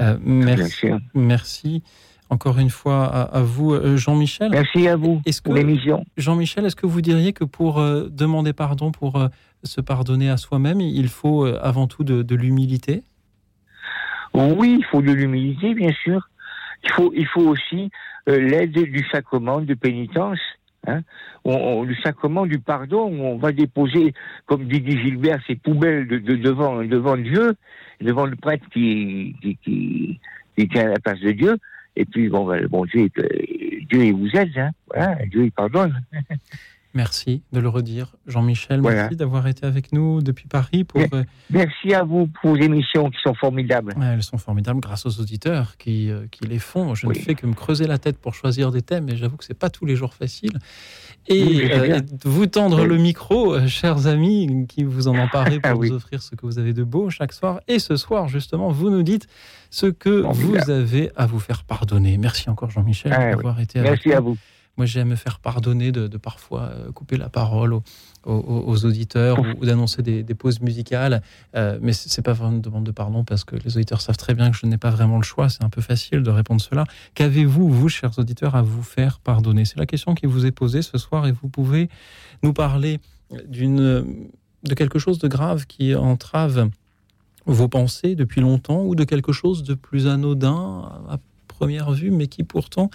Euh, 0.00 0.18
merci, 0.22 0.88
merci 1.14 1.82
encore 2.30 2.58
une 2.58 2.70
fois 2.70 3.04
à, 3.06 3.22
à 3.22 3.42
vous 3.42 3.72
euh, 3.74 3.96
Jean-Michel. 3.96 4.50
Merci 4.50 4.88
à 4.88 4.96
vous 4.96 5.22
est-ce 5.26 5.40
que, 5.40 5.46
pour 5.50 5.54
l'émission. 5.54 6.04
Jean-Michel, 6.16 6.64
est-ce 6.64 6.76
que 6.76 6.86
vous 6.86 7.00
diriez 7.00 7.32
que 7.32 7.44
pour 7.44 7.78
euh, 7.78 8.08
demander 8.10 8.52
pardon, 8.52 8.90
pour 8.92 9.16
euh, 9.16 9.28
se 9.62 9.80
pardonner 9.80 10.28
à 10.30 10.36
soi-même, 10.36 10.80
il 10.80 11.08
faut 11.08 11.46
euh, 11.46 11.58
avant 11.62 11.86
tout 11.86 12.04
de, 12.04 12.22
de 12.22 12.34
l'humilité? 12.34 13.02
Oui, 14.34 14.76
il 14.80 14.84
faut 14.84 15.00
de 15.02 15.12
l'humilité, 15.12 15.74
bien 15.74 15.92
sûr. 16.04 16.28
Il 16.84 16.90
faut, 16.92 17.12
il 17.16 17.26
faut 17.26 17.42
aussi 17.48 17.90
l'aide 18.26 18.72
du 18.72 19.04
sacrement 19.10 19.60
de 19.60 19.74
pénitence. 19.74 20.38
Hein, 20.86 21.00
on, 21.44 21.54
on- 21.54 21.82
le 21.84 21.94
sacrement 22.04 22.44
du 22.46 22.58
pardon, 22.58 23.06
où 23.08 23.22
on 23.24 23.38
va 23.38 23.50
déposer, 23.52 24.12
comme 24.44 24.64
dit 24.68 24.84
Gilbert, 24.86 25.40
ses 25.46 25.56
poubelles 25.56 26.06
de, 26.06 26.18
de- 26.18 26.36
devant, 26.36 26.84
devant 26.84 27.16
Dieu, 27.16 27.54
devant 28.00 28.26
le 28.26 28.36
prêtre 28.36 28.64
qui, 28.72 29.34
qui, 29.40 29.56
qui, 29.64 30.20
qui 30.56 30.68
tient 30.68 30.84
à 30.84 30.88
la 30.90 30.98
place 30.98 31.18
de 31.20 31.32
Dieu. 31.32 31.56
Et 31.96 32.04
puis, 32.04 32.28
bon, 32.28 32.46
ben, 32.46 32.66
bon 32.66 32.84
Dieu, 32.84 33.08
euh, 33.18 33.28
Dieu, 33.88 34.04
il 34.04 34.14
vous 34.14 34.36
aide, 34.36 34.56
hein. 34.56 34.70
Voilà, 34.88 35.16
Dieu, 35.26 35.44
il 35.44 35.52
pardonne. 35.52 36.00
Merci 36.96 37.42
de 37.52 37.60
le 37.60 37.68
redire. 37.68 38.16
Jean-Michel, 38.26 38.80
Voilà. 38.80 39.02
merci 39.02 39.16
d'avoir 39.16 39.46
été 39.46 39.66
avec 39.66 39.92
nous 39.92 40.22
depuis 40.22 40.48
Paris 40.48 40.82
pour. 40.84 41.02
euh, 41.12 41.22
Merci 41.50 41.92
à 41.94 42.02
vous 42.02 42.26
pour 42.26 42.50
vos 42.50 42.56
émissions 42.56 43.10
qui 43.10 43.18
sont 43.22 43.34
formidables. 43.34 43.92
Ouais, 43.98 44.06
elles 44.14 44.22
sont 44.22 44.38
formidables 44.38 44.80
grâce 44.80 45.04
aux 45.04 45.20
auditeurs 45.20 45.76
qui, 45.76 46.10
euh, 46.10 46.26
qui 46.30 46.46
les 46.46 46.58
font. 46.58 46.94
Je 46.94 47.06
ne 47.06 47.12
fais 47.14 47.34
que 47.34 47.46
me 47.46 47.52
creuser 47.54 47.86
la 47.86 47.98
tête 47.98 48.18
pour 48.18 48.34
choisir 48.34 48.72
des 48.72 48.80
thèmes, 48.82 49.08
et 49.10 49.16
j'avoue 49.16 49.36
que 49.36 49.44
c'est 49.44 49.54
pas 49.54 49.68
tous 49.70 49.84
les 49.84 49.94
jours 49.94 50.14
facile. 50.14 50.58
Et 51.28 51.70
euh, 51.72 52.00
vous 52.24 52.46
tendre 52.46 52.80
Oui. 52.82 52.88
le 52.88 52.96
micro, 52.96 53.66
chers 53.68 54.06
amis, 54.06 54.66
qui 54.68 54.82
vous 54.84 55.06
en 55.08 55.16
emparez 55.18 55.60
pour 55.60 55.70
Ah 55.70 55.74
vous 55.74 55.92
offrir 55.92 56.22
ce 56.22 56.34
que 56.34 56.46
vous 56.46 56.58
avez 56.58 56.72
de 56.72 56.82
beau 56.82 57.10
chaque 57.10 57.32
soir. 57.32 57.60
Et 57.68 57.78
ce 57.78 57.96
soir, 57.96 58.28
justement, 58.28 58.70
vous 58.70 58.90
nous 58.90 59.02
dites 59.02 59.26
ce 59.70 59.86
que 59.86 60.22
vous 60.32 60.70
avez 60.70 61.10
à 61.16 61.26
vous 61.26 61.40
faire 61.40 61.64
pardonner. 61.64 62.16
Merci 62.16 62.48
encore, 62.48 62.70
Jean-Michel, 62.70 63.12
Ah 63.14 63.32
d'avoir 63.34 63.60
été 63.60 63.80
avec 63.80 63.90
Merci 63.90 64.08
nous. 64.08 64.14
à 64.14 64.20
vous. 64.20 64.36
Moi, 64.76 64.86
j'aime 64.86 65.08
me 65.08 65.16
faire 65.16 65.38
pardonner 65.38 65.92
de, 65.92 66.06
parfois 66.18 66.62
euh, 66.62 66.92
couper 66.92 67.16
la 67.16 67.28
parole 67.28 67.80
aux, 68.24 68.84
auditeurs 68.84 69.38
ou, 69.38 69.64
d'annoncer 69.64 70.02
des, 70.02 70.34
pauses 70.34 70.60
musicales. 70.60 71.22
Euh, 71.54 71.78
mais 71.80 71.92
c'est 71.92 72.22
pas 72.22 72.32
vraiment 72.32 72.56
une 72.56 72.60
demande 72.60 72.84
de 72.84 72.90
pardon 72.90 73.24
parce 73.24 73.44
que 73.44 73.56
les 73.56 73.76
auditeurs 73.76 74.00
savent 74.00 74.16
très 74.16 74.34
bien 74.34 74.50
que 74.50 74.56
je 74.56 74.66
n'ai 74.66 74.78
pas 74.78 74.90
vraiment 74.90 75.16
le 75.16 75.22
choix. 75.22 75.48
C'est 75.48 75.62
un 75.62 75.70
peu 75.70 75.80
facile 75.80 76.22
de 76.22 76.30
répondre 76.30 76.60
cela. 76.60 76.84
Qu'avez-vous, 77.14 77.68
vous, 77.68 77.88
chers 77.88 78.18
auditeurs, 78.18 78.54
à 78.56 78.62
vous 78.62 78.82
faire 78.82 79.20
pardonner? 79.20 79.64
C'est 79.64 79.78
la 79.78 79.86
question 79.86 80.14
qui 80.14 80.26
vous 80.26 80.44
est 80.44 80.52
posée 80.52 80.82
ce 80.82 80.98
soir 80.98 81.26
et 81.26 81.32
vous 81.32 81.48
pouvez 81.48 81.88
nous 82.42 82.52
parler 82.52 83.00
d'une 83.48 84.30
de 84.66 84.74
quelque 84.74 84.98
chose 84.98 85.18
de 85.18 85.28
grave 85.28 85.66
qui 85.66 85.94
entrave 85.94 86.68
vos 87.46 87.68
pensées 87.68 88.14
depuis 88.14 88.40
longtemps 88.40 88.82
ou 88.82 88.94
de 88.94 89.04
quelque 89.04 89.32
chose 89.32 89.62
de 89.62 89.74
plus 89.74 90.08
anodin 90.08 90.90
première 91.56 91.92
vue, 91.92 92.10
mais 92.10 92.26
qui 92.26 92.42
pourtant 92.42 92.90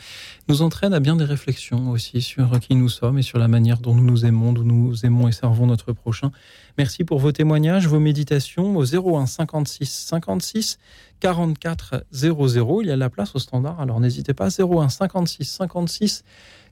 nous 0.47 0.61
entraîne 0.61 0.93
à 0.93 0.99
bien 0.99 1.15
des 1.15 1.25
réflexions 1.25 1.89
aussi 1.89 2.21
sur 2.21 2.59
qui 2.59 2.75
nous 2.75 2.89
sommes 2.89 3.17
et 3.17 3.23
sur 3.23 3.39
la 3.39 3.47
manière 3.47 3.79
dont 3.79 3.95
nous 3.95 4.03
nous 4.03 4.25
aimons, 4.25 4.53
dont 4.53 4.63
nous 4.63 5.05
aimons 5.05 5.27
et 5.27 5.31
servons 5.31 5.65
notre 5.65 5.93
prochain. 5.93 6.31
Merci 6.77 7.03
pour 7.03 7.19
vos 7.19 7.31
témoignages, 7.31 7.87
vos 7.87 7.99
méditations 7.99 8.77
au 8.77 8.83
01 8.83 9.25
56 9.25 9.89
56 9.89 10.77
44 11.19 12.05
00. 12.11 12.81
Il 12.81 12.87
y 12.87 12.91
a 12.91 12.95
de 12.95 12.99
la 12.99 13.09
place 13.09 13.35
au 13.35 13.39
standard, 13.39 13.79
alors 13.81 13.99
n'hésitez 13.99 14.33
pas. 14.33 14.49
01 14.49 14.89
56 14.89 15.43
56 15.45 16.23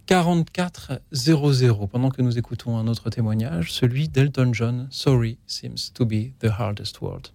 44 0.05 1.01
00. 1.11 1.87
Pendant 1.87 2.09
que 2.09 2.21
nous 2.21 2.37
écoutons 2.37 2.77
un 2.77 2.87
autre 2.87 3.09
témoignage, 3.09 3.73
celui 3.73 4.09
d'Elton 4.09 4.51
John, 4.53 4.87
Sorry 4.91 5.37
seems 5.47 5.91
to 5.93 6.05
be 6.05 6.33
the 6.39 6.49
hardest 6.49 7.01
word. 7.01 7.31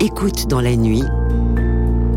Écoute 0.00 0.48
dans 0.48 0.60
la 0.60 0.76
nuit, 0.76 1.02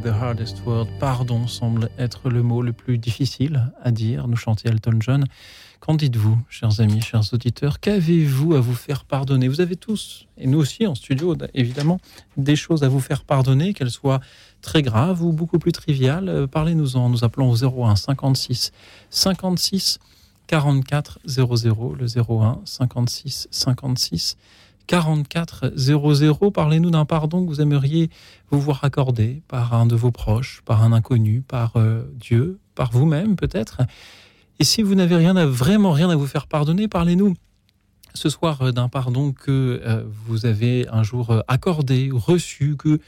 The 0.00 0.12
hardest 0.12 0.64
word. 0.64 0.86
Pardon 1.00 1.46
semble 1.46 1.90
être 1.98 2.28
le 2.30 2.42
mot 2.42 2.62
le 2.62 2.72
plus 2.72 2.98
difficile 2.98 3.72
à 3.82 3.90
dire, 3.90 4.28
nous 4.28 4.36
chantait 4.36 4.68
Elton 4.68 4.98
John. 5.00 5.24
Qu'en 5.80 5.94
dites-vous, 5.94 6.38
chers 6.48 6.80
amis, 6.80 7.00
chers 7.00 7.32
auditeurs? 7.32 7.80
Qu'avez-vous 7.80 8.54
à 8.54 8.60
vous 8.60 8.74
faire 8.74 9.04
pardonner? 9.04 9.48
Vous 9.48 9.60
avez 9.60 9.76
tous, 9.76 10.26
et 10.36 10.46
nous 10.46 10.58
aussi 10.58 10.86
en 10.86 10.94
studio, 10.94 11.36
évidemment, 11.54 12.00
des 12.36 12.56
choses 12.56 12.82
à 12.82 12.88
vous 12.88 13.00
faire 13.00 13.24
pardonner, 13.24 13.74
qu'elles 13.74 13.90
soient 13.90 14.20
très 14.60 14.82
graves 14.82 15.22
ou 15.22 15.32
beaucoup 15.32 15.58
plus 15.58 15.72
triviales. 15.72 16.28
Euh, 16.28 16.46
Parlez-nous-en, 16.46 17.08
nous 17.08 17.24
appelons 17.24 17.50
au 17.50 17.84
01 17.84 17.96
56 17.96 18.72
56 19.10 19.98
44 20.48 21.20
00, 21.26 21.94
le 21.94 22.06
01 22.06 22.60
56 22.64 23.48
56 23.50 24.36
44 24.88 25.72
00. 25.76 26.50
Parlez-nous 26.50 26.90
d'un 26.90 27.04
pardon 27.04 27.44
que 27.44 27.48
vous 27.48 27.60
aimeriez 27.60 28.10
vous 28.50 28.60
voir 28.60 28.82
accorder 28.82 29.42
par 29.46 29.74
un 29.74 29.86
de 29.86 29.94
vos 29.94 30.10
proches, 30.10 30.62
par 30.64 30.82
un 30.82 30.92
inconnu, 30.92 31.42
par 31.42 31.76
euh, 31.76 32.02
Dieu, 32.14 32.58
par 32.74 32.90
vous-même 32.90 33.36
peut-être. 33.36 33.82
Et 34.58 34.64
si 34.64 34.82
vous 34.82 34.96
n'avez 34.96 35.14
rien 35.14 35.36
à, 35.36 35.46
vraiment 35.46 35.92
rien 35.92 36.10
à 36.10 36.16
vous 36.16 36.26
faire 36.26 36.48
pardonner, 36.48 36.88
parlez-nous 36.88 37.34
ce 38.14 38.28
soir 38.28 38.62
euh, 38.62 38.72
d'un 38.72 38.88
pardon 38.88 39.32
que 39.32 39.80
euh, 39.84 40.02
vous 40.26 40.46
avez 40.46 40.86
un 40.90 41.02
jour 41.02 41.30
euh, 41.30 41.40
accordé 41.48 42.10
reçu, 42.12 42.76
que 42.76 43.00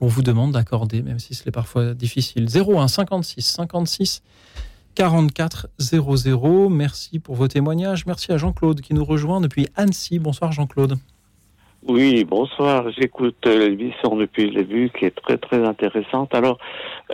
l'on 0.00 0.06
vous 0.06 0.22
demande 0.22 0.52
d'accorder, 0.52 1.02
même 1.02 1.18
si 1.18 1.34
c'est 1.34 1.50
parfois 1.50 1.94
difficile. 1.94 2.48
01 2.54 2.88
56 2.88 3.42
56 3.42 4.22
44 4.94 5.68
00. 5.78 6.68
Merci 6.68 7.18
pour 7.18 7.36
vos 7.36 7.48
témoignages. 7.48 8.06
Merci 8.06 8.32
à 8.32 8.38
Jean-Claude 8.38 8.80
qui 8.80 8.94
nous 8.94 9.04
rejoint 9.04 9.40
depuis 9.40 9.66
Annecy. 9.76 10.18
Bonsoir 10.18 10.52
Jean-Claude. 10.52 10.98
Oui, 11.88 12.22
bonsoir. 12.24 12.84
J'écoute 12.90 13.46
euh, 13.46 13.70
l'émission 13.70 14.14
depuis 14.14 14.50
le 14.50 14.62
début 14.62 14.90
qui 14.90 15.06
est 15.06 15.10
très 15.10 15.38
très 15.38 15.66
intéressante. 15.66 16.34
Alors, 16.34 16.58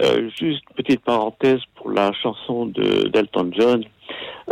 euh, 0.02 0.28
juste 0.36 0.64
petite 0.74 1.00
parenthèse 1.04 1.60
pour 1.76 1.92
la 1.92 2.12
chanson 2.12 2.66
de 2.66 3.06
d'Elton 3.06 3.50
John. 3.52 3.84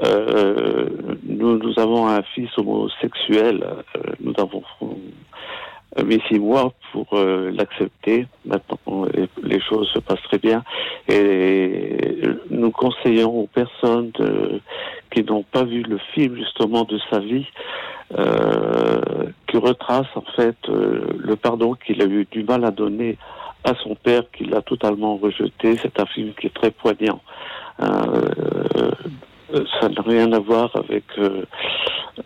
Euh, 0.04 0.88
nous, 1.24 1.58
nous 1.58 1.76
avons 1.76 2.06
un 2.06 2.22
fils 2.22 2.50
homosexuel. 2.56 3.64
Euh, 3.96 4.00
nous 4.20 4.34
avons 4.38 4.62
euh, 4.82 6.04
mis 6.04 6.22
six 6.28 6.38
mois 6.38 6.72
pour 6.92 7.08
l'accepter. 7.16 8.28
Maintenant, 8.44 9.06
les, 9.42 9.60
choses 9.60 9.88
se 9.88 9.98
passent 9.98 10.22
très 10.22 10.38
bien. 10.38 10.62
Et 11.08 12.22
nous 12.48 12.70
conseillons 12.70 13.40
aux 13.40 13.48
personnes 13.48 14.12
qui 15.10 15.24
n'ont 15.24 15.42
pas 15.42 15.64
vu 15.64 15.82
le 15.82 15.98
film 16.14 16.36
justement 16.36 16.84
de 16.84 16.98
sa 17.10 17.18
vie, 17.18 17.46
qui 19.48 19.56
retrace 19.56 20.06
en 20.14 20.24
fait 20.36 20.56
euh, 20.68 21.00
le 21.18 21.36
pardon 21.36 21.74
qu'il 21.74 22.00
a 22.02 22.06
eu 22.06 22.26
du 22.30 22.42
mal 22.44 22.64
à 22.64 22.70
donner 22.70 23.16
à 23.64 23.74
son 23.82 23.94
père, 23.94 24.22
qu'il 24.36 24.50
l'a 24.50 24.60
totalement 24.62 25.16
rejeté. 25.16 25.76
C'est 25.80 25.98
un 26.00 26.06
film 26.06 26.32
qui 26.40 26.48
est 26.48 26.54
très 26.54 26.70
poignant. 26.70 27.20
Euh, 27.80 28.30
euh, 29.54 29.64
ça 29.80 29.88
n'a 29.88 30.02
rien 30.02 30.32
à 30.32 30.38
voir 30.38 30.70
avec 30.74 31.04
euh, 31.18 31.44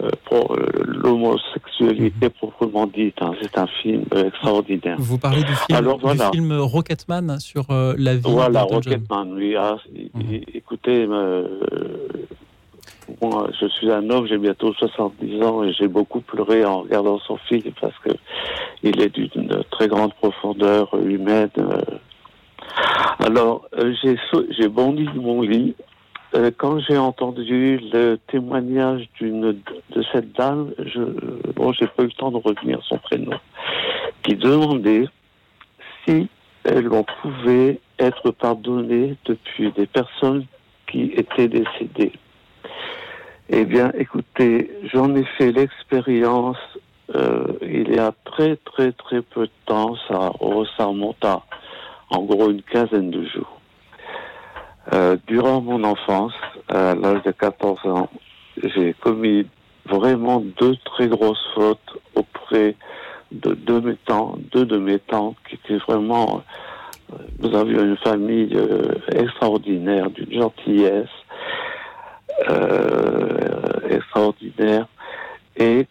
euh, 0.02 0.10
pour, 0.24 0.54
euh, 0.54 0.66
l'homosexualité 0.86 2.30
proprement 2.30 2.86
dite. 2.86 3.16
hein. 3.20 3.32
C'est 3.42 3.58
un 3.58 3.66
film 3.82 4.04
euh, 4.14 4.28
extraordinaire. 4.28 4.96
Vous 4.98 5.18
parlez 5.18 5.42
du 5.44 5.54
film, 5.54 5.76
Alors, 5.78 5.96
du 5.98 6.02
voilà. 6.04 6.30
film 6.30 6.52
Rocketman 6.52 7.38
sur 7.40 7.64
euh, 7.70 7.94
la 7.98 8.14
vie 8.14 8.22
Voilà. 8.24 8.62
Rocketman, 8.62 9.32
oui. 9.34 9.56
Ah, 9.56 9.76
é- 10.30 10.44
écoutez, 10.54 11.06
euh, 11.08 11.46
moi, 13.22 13.48
je 13.60 13.66
suis 13.66 13.90
un 13.90 14.08
homme, 14.10 14.26
j'ai 14.26 14.38
bientôt 14.38 14.72
70 14.72 15.42
ans 15.42 15.64
et 15.64 15.72
j'ai 15.72 15.88
beaucoup 15.88 16.20
pleuré 16.20 16.64
en 16.64 16.82
regardant 16.82 17.18
son 17.20 17.36
film 17.36 17.72
parce 17.80 17.96
que 17.98 18.10
il 18.82 19.00
est 19.00 19.14
d'une 19.14 19.62
très 19.70 19.88
grande 19.88 20.12
profondeur 20.14 20.92
humaine. 20.94 21.50
Alors, 23.20 23.66
euh, 23.78 23.94
j'ai 24.50 24.68
bondi 24.68 25.04
de 25.04 25.18
mon 25.18 25.42
lit 25.42 25.74
euh, 26.34 26.50
quand 26.56 26.80
j'ai 26.80 26.98
entendu 26.98 27.78
le 27.92 28.16
témoignage 28.28 29.08
d'une 29.18 29.52
de 29.90 30.02
cette 30.12 30.32
dame. 30.32 30.72
Je, 30.78 31.00
bon, 31.54 31.72
j'ai 31.72 31.86
pas 31.86 32.02
eu 32.02 32.06
le 32.06 32.12
temps 32.12 32.30
de 32.30 32.36
retenir 32.38 32.80
son 32.84 32.98
prénom, 32.98 33.38
qui 34.22 34.34
demandait 34.34 35.06
si 36.04 36.28
elle 36.64 36.88
pouvait 37.22 37.80
être 37.98 38.30
pardonnée 38.32 39.16
depuis 39.24 39.72
des 39.72 39.86
personnes 39.86 40.44
qui 40.90 41.12
étaient 41.14 41.48
décédées. 41.48 42.12
Eh 43.48 43.64
bien, 43.64 43.92
écoutez, 43.96 44.70
j'en 44.92 45.14
ai 45.14 45.24
fait 45.38 45.52
l'expérience 45.52 46.58
euh, 47.14 47.46
il 47.62 47.94
y 47.94 47.98
a 47.98 48.12
très 48.24 48.56
très 48.56 48.90
très 48.92 49.22
peu 49.22 49.46
de 49.46 49.52
temps, 49.66 49.94
ça, 50.08 50.32
ça 50.76 50.86
remonte 50.86 51.24
en 51.24 52.22
gros 52.22 52.50
une 52.50 52.62
quinzaine 52.62 53.10
de 53.10 53.24
jours. 53.26 53.60
Euh, 54.92 55.16
durant 55.26 55.60
mon 55.60 55.84
enfance, 55.84 56.32
à 56.68 56.94
l'âge 56.94 57.22
de 57.22 57.30
14 57.30 57.86
ans, 57.86 58.08
j'ai 58.62 58.94
commis 58.94 59.46
vraiment 59.84 60.40
deux 60.40 60.76
très 60.84 61.06
grosses 61.06 61.44
fautes 61.54 61.98
auprès 62.14 62.74
de 63.30 63.54
deux, 63.54 63.80
mes 63.80 63.96
tantes, 64.06 64.40
deux 64.52 64.64
de 64.64 64.78
mes 64.78 64.98
tantes 64.98 65.36
qui 65.48 65.56
étaient 65.56 65.78
vraiment... 65.88 66.42
euh, 67.12 67.16
Nous 67.40 67.56
avions 67.56 67.84
une 67.84 67.96
famille 67.98 68.56
extraordinaire, 69.12 70.10
d'une 70.10 70.32
gentillesse 70.32 71.08
extraordinaire. 73.88 74.86
Et 75.56 75.86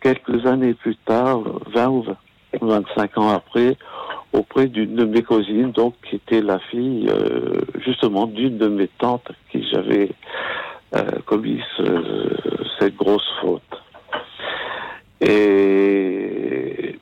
quelques 0.00 0.46
années 0.46 0.74
plus 0.74 0.96
tard, 0.96 1.40
20 1.74 1.88
ou 1.88 2.04
25 2.60 3.18
ans 3.18 3.30
après, 3.30 3.76
auprès 4.32 4.66
d'une 4.68 4.94
de 4.96 5.04
mes 5.04 5.22
cousines, 5.22 5.72
donc 5.72 5.94
qui 6.08 6.16
était 6.16 6.40
la 6.40 6.58
fille 6.58 7.08
euh, 7.10 7.60
justement 7.84 8.26
d'une 8.26 8.56
de 8.58 8.68
mes 8.68 8.88
tantes 8.88 9.30
qui 9.50 9.62
j'avais 9.70 10.10
euh, 10.94 11.02
commis 11.26 11.60
ce- 11.76 12.36
cette 12.78 12.96
grosse 12.96 13.28
faute. 13.40 13.62
Et 15.20 16.98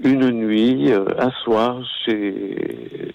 une 0.00 0.30
nuit, 0.30 0.90
euh, 0.92 1.04
un 1.18 1.30
soir, 1.44 1.80
j'ai 2.06 3.12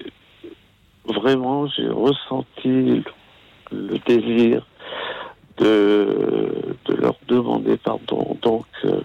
vraiment 1.05 1.67
j'ai 1.67 1.87
ressenti 1.87 3.03
le, 3.71 3.97
désir 3.99 4.65
de, 5.57 6.75
leur 6.87 7.15
demander 7.27 7.77
pardon. 7.77 8.37
Donc, 8.41 8.65
euh, 8.85 9.01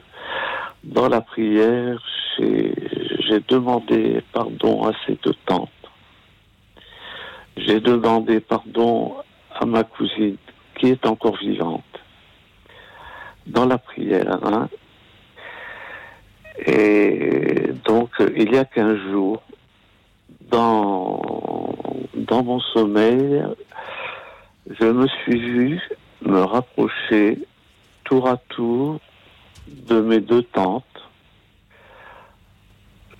dans 0.85 1.09
la 1.09 1.21
prière, 1.21 2.03
j'ai 2.39 3.41
demandé 3.49 4.23
pardon 4.33 4.87
à 4.87 4.93
ces 5.07 5.19
deux 5.25 5.35
tantes. 5.47 5.71
J'ai 7.57 7.81
demandé 7.81 8.41
pardon 8.41 9.17
à 9.55 9.65
ma 9.65 9.83
cousine 9.85 10.37
qui 10.79 10.89
est 10.89 11.07
encore 11.07 11.37
vivante. 11.37 11.83
Dans 13.47 13.65
la 13.65 13.79
prière, 13.79 14.39
hein. 14.45 14.69
Et 16.67 17.71
donc, 17.85 18.11
il 18.35 18.53
y 18.53 18.59
a 18.59 18.65
15 18.65 18.99
jours, 19.11 19.43
dans 20.51 22.43
mon 22.45 22.61
sommeil, 22.61 23.43
je 24.69 24.87
me 24.87 25.07
suis 25.07 25.39
vu 25.39 25.81
me 26.23 26.41
rapprocher 26.41 27.39
tour 28.05 28.29
à 28.29 28.37
tour 28.37 29.01
de 29.69 30.01
mes 30.01 30.21
deux 30.21 30.43
tantes, 30.43 30.85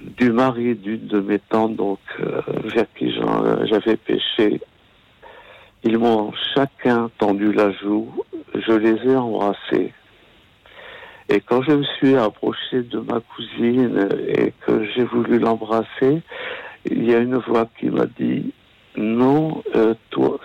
du 0.01 0.31
mari 0.33 0.75
d'une 0.75 1.07
de 1.07 1.21
mes 1.21 1.39
tantes, 1.39 1.77
donc 1.77 1.99
euh, 2.21 2.41
vers 2.65 2.87
qui 2.97 3.13
j'en- 3.13 3.65
j'avais 3.67 3.97
péché. 3.97 4.61
Ils 5.85 5.99
m'ont 5.99 6.33
chacun 6.55 7.11
tendu 7.19 7.53
la 7.53 7.73
joue, 7.73 8.13
je 8.55 8.73
les 8.73 9.11
ai 9.11 9.17
embrassés. 9.17 9.93
Et 11.29 11.41
quand 11.41 11.63
je 11.63 11.73
me 11.73 11.85
suis 11.99 12.15
approché 12.17 12.83
de 12.83 12.99
ma 13.01 13.21
cousine 13.21 14.09
et 14.29 14.53
que 14.65 14.85
j'ai 14.95 15.05
voulu 15.05 15.39
l'embrasser, 15.39 16.23
il 16.89 17.05
y 17.05 17.15
a 17.15 17.19
une 17.19 17.37
voix 17.37 17.69
qui 17.79 17.87
m'a 17.87 18.07
dit 18.07 18.53
non, 18.97 19.63
euh, 19.75 19.95
toi, 20.11 20.39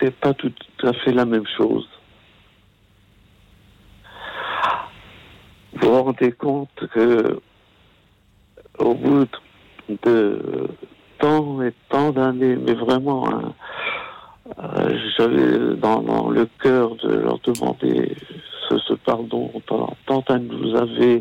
c'est 0.00 0.14
pas 0.14 0.34
tout 0.34 0.52
à 0.82 0.92
fait 0.92 1.12
la 1.12 1.24
même 1.24 1.46
chose. 1.56 1.88
Vous 5.74 5.88
vous 5.88 6.02
rendez 6.02 6.32
compte 6.32 6.86
que 6.92 7.40
au 8.78 8.94
bout 8.94 9.26
de 10.04 10.68
tant 11.18 11.62
et 11.62 11.72
tant 11.88 12.10
d'années, 12.10 12.56
mais 12.56 12.74
vraiment, 12.74 13.28
hein, 13.28 13.54
euh, 14.58 14.98
j'avais 15.16 15.76
dans, 15.76 16.30
le 16.30 16.46
cœur 16.62 16.94
de 16.96 17.14
leur 17.14 17.38
demander 17.40 18.16
ce, 18.68 18.94
pardon. 18.94 19.50
Tant, 19.66 19.96
tant 20.06 20.38
nous 20.38 20.76
avaient 20.76 21.20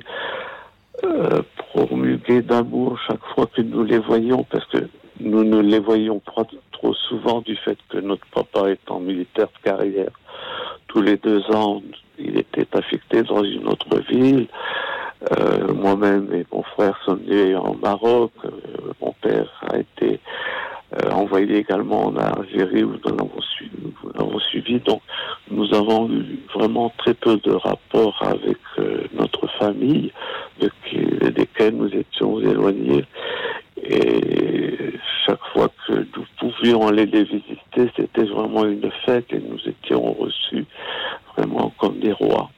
euh, 1.03 1.41
promulgué 1.57 2.41
d'amour 2.41 2.99
chaque 3.07 3.23
fois 3.33 3.47
que 3.47 3.61
nous 3.61 3.83
les 3.83 3.99
voyions, 3.99 4.45
parce 4.49 4.65
que 4.65 4.89
nous 5.19 5.43
ne 5.43 5.59
les 5.59 5.79
voyions 5.79 6.19
pas 6.19 6.43
souvent 6.93 7.41
du 7.41 7.55
fait 7.55 7.77
que 7.89 7.97
notre 7.97 8.25
papa 8.27 8.69
étant 8.71 8.99
militaire 8.99 9.47
de 9.47 9.69
carrière, 9.69 10.11
tous 10.87 11.01
les 11.01 11.17
deux 11.17 11.41
ans, 11.51 11.81
il 12.17 12.37
était 12.37 12.67
affecté 12.77 13.23
dans 13.23 13.43
une 13.43 13.67
autre 13.67 13.99
ville. 14.09 14.47
Euh, 15.37 15.73
Moi-même 15.73 16.29
et 16.33 16.45
mon 16.51 16.63
frère 16.63 16.97
sommes 17.05 17.23
nés 17.27 17.55
en 17.55 17.73
Maroc. 17.75 18.31
Euh, 18.45 18.49
mon 19.01 19.13
père 19.21 19.49
a 19.67 19.77
été 19.77 20.19
euh, 20.93 21.11
envoyé 21.11 21.57
également 21.57 22.05
en 22.05 22.15
Algérie 22.15 22.83
où 22.83 22.93
nous 22.93 24.11
l'avons 24.13 24.39
suivi. 24.39 24.79
Donc, 24.79 25.01
nous 25.49 25.73
avons 25.73 26.09
eu 26.09 26.39
vraiment 26.53 26.91
très 26.97 27.13
peu 27.13 27.37
de 27.37 27.51
rapports 27.51 28.21
avec 28.21 28.57
notre 29.13 29.47
famille, 29.57 30.11
de 30.61 30.69
qui- 30.85 31.31
desquels 31.31 31.75
nous 31.75 31.93
étions 31.93 32.39
éloignés. 32.39 33.05
Et 33.77 34.91
chaque 35.25 35.43
fois 35.53 35.69
que 35.87 35.93
nous 35.93 36.25
pouvions 36.39 36.87
aller 36.87 37.05
les 37.05 37.23
visiter, 37.23 37.91
c'était 37.95 38.23
vraiment 38.23 38.65
une 38.65 38.91
fête 39.05 39.31
et 39.31 39.39
nous 39.39 39.59
étions 39.65 40.13
reçus 40.13 40.65
vraiment 41.35 41.73
comme 41.77 41.99
des 41.99 42.11
rois. 42.11 42.49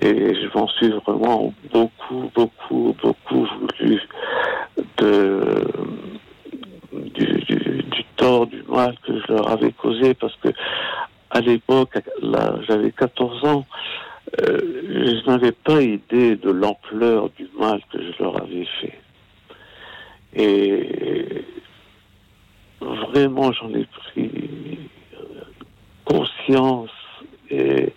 Et 0.00 0.34
je 0.34 0.58
m'en 0.58 0.68
suis 0.68 0.90
vraiment 0.90 1.52
beaucoup, 1.72 2.30
beaucoup, 2.34 2.94
beaucoup 3.02 3.46
voulu 3.58 4.00
de, 4.98 5.66
du, 6.92 8.04
tort, 8.16 8.46
du 8.46 8.62
mal 8.68 8.94
que 9.06 9.18
je 9.18 9.32
leur 9.32 9.50
avais 9.50 9.72
causé 9.72 10.14
parce 10.14 10.36
que 10.36 10.50
à 11.30 11.40
l'époque, 11.40 11.98
j'avais 12.68 12.92
14 12.92 13.44
ans, 13.44 13.66
euh, 14.42 14.58
je 14.84 15.30
n'avais 15.30 15.52
pas 15.52 15.82
idée 15.82 16.36
de 16.36 16.50
l'ampleur 16.50 17.30
du 17.30 17.48
mal 17.58 17.80
que 17.92 17.98
je 18.00 18.22
leur 18.22 18.40
avais 18.40 18.66
fait. 18.80 18.98
Et 20.34 21.44
vraiment, 22.80 23.52
j'en 23.52 23.70
ai 23.74 23.84
pris 23.86 24.78
conscience 26.04 26.90
et 27.50 27.92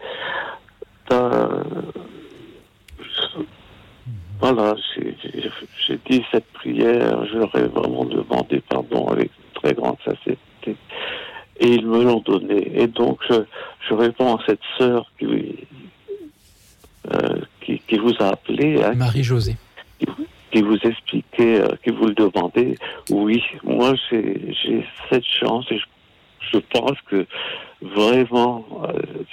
voilà, 4.40 4.76
j'ai- 5.88 6.00
dit 6.10 6.24
cette 6.32 6.46
prière, 6.54 7.26
je 7.26 7.38
leur 7.38 7.54
ai 7.56 7.64
vraiment 7.68 8.06
demandé 8.06 8.62
pardon 8.70 9.08
avec 9.10 9.32
une 9.38 9.62
très 9.62 9.74
grande 9.74 9.98
sincérité. 10.06 10.76
Et 11.62 11.68
ils 11.74 11.86
me 11.86 12.04
l'ont 12.04 12.22
donné. 12.22 12.72
Et 12.82 12.88
donc, 12.88 13.20
je, 13.30 13.36
je 13.90 13.94
réponds 13.94 14.36
à 14.38 14.44
cette 14.46 14.62
sœur 14.78 15.12
qui, 15.20 15.56
euh, 17.12 17.42
qui, 17.62 17.80
qui 17.80 17.98
vous 17.98 18.14
a 18.20 18.30
appelé. 18.30 18.82
hein, 18.82 18.94
Marie-Josée. 18.96 19.58
qui 20.00 20.06
vous 20.58 20.78
expliquait, 20.84 21.62
euh, 21.62 21.68
qui 21.84 21.92
vous 21.92 22.08
le 22.08 22.14
demandait. 22.14 22.76
Oui, 23.10 23.44
moi 23.64 23.94
j'ai 24.12 24.86
cette 25.10 25.26
chance 25.26 25.66
et 25.72 25.78
je, 25.78 25.86
je 26.54 26.58
pense 26.58 27.00
que 27.10 27.26
vraiment 27.82 28.66
euh, 28.84 29.24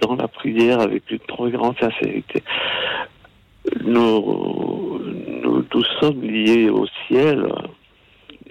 dans 0.00 0.16
la 0.16 0.28
prière 0.28 0.80
avec 0.80 1.10
une 1.10 1.18
trop 1.20 1.48
grande 1.48 1.78
sincérité, 1.78 2.42
nous, 3.84 5.00
nous, 5.42 5.64
nous 5.72 5.84
sommes 6.00 6.22
liés 6.22 6.70
au 6.70 6.86
ciel 7.06 7.46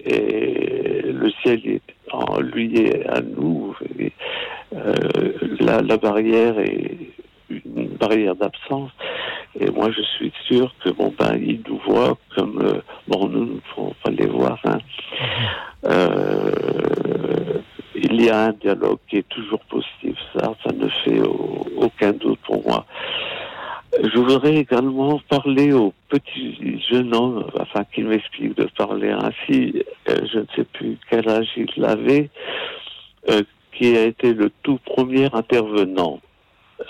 et 0.04 1.02
le 1.04 1.30
ciel 1.42 1.60
est 1.66 1.82
en 2.12 2.40
lui 2.40 2.76
et 2.76 3.06
à 3.06 3.20
nous. 3.20 3.74
Euh, 4.74 4.92
la, 5.60 5.80
la 5.80 5.96
barrière 5.96 6.58
est 6.58 6.96
une 7.50 7.88
barrière 7.98 8.34
d'absence. 8.36 8.90
Et 9.58 9.70
moi, 9.70 9.90
je 9.90 10.02
suis 10.02 10.32
sûr 10.46 10.74
que 10.84 10.90
bon 10.90 11.12
ben, 11.18 11.36
ils 11.40 11.62
nous 11.68 11.78
voient 11.86 12.16
comme 12.36 12.60
euh, 12.62 12.80
bon, 13.08 13.28
nous 13.28 13.44
ne 13.54 13.60
pouvons 13.74 13.94
pas 14.02 14.10
les 14.10 14.26
voir. 14.26 14.58
hein. 14.64 14.78
Euh, 15.84 17.60
il 17.94 18.22
y 18.24 18.30
a 18.30 18.46
un 18.46 18.52
dialogue 18.52 18.98
qui 19.08 19.18
est 19.18 19.28
toujours 19.28 19.60
possible. 19.60 20.16
Ça, 20.34 20.54
ça 20.64 20.72
ne 20.72 20.88
fait 21.04 21.20
au- 21.20 21.66
aucun 21.76 22.12
doute 22.12 22.38
pour 22.46 22.62
moi. 22.68 22.84
Je 24.00 24.18
voudrais 24.18 24.54
également 24.56 25.18
parler 25.28 25.72
au 25.72 25.92
petit 26.08 26.80
jeune 26.90 27.14
homme, 27.14 27.46
afin 27.58 27.84
qu'il 27.84 28.06
m'explique 28.06 28.56
de 28.56 28.68
parler 28.76 29.10
ainsi. 29.10 29.82
euh, 30.08 30.16
je 30.32 30.38
ne 30.40 30.46
sais 30.54 30.64
plus 30.64 30.98
quel 31.10 31.28
âge 31.28 31.48
il 31.56 31.84
avait, 31.84 32.30
euh, 33.30 33.42
qui 33.72 33.96
a 33.96 34.04
été 34.04 34.34
le 34.34 34.50
tout 34.62 34.78
premier 34.84 35.28
intervenant, 35.34 36.20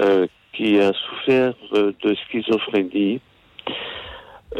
euh, 0.01 0.27
qui 0.53 0.79
a 0.81 0.93
souffert 0.93 1.55
euh, 1.75 1.93
de 2.03 2.15
schizophrénie. 2.15 3.21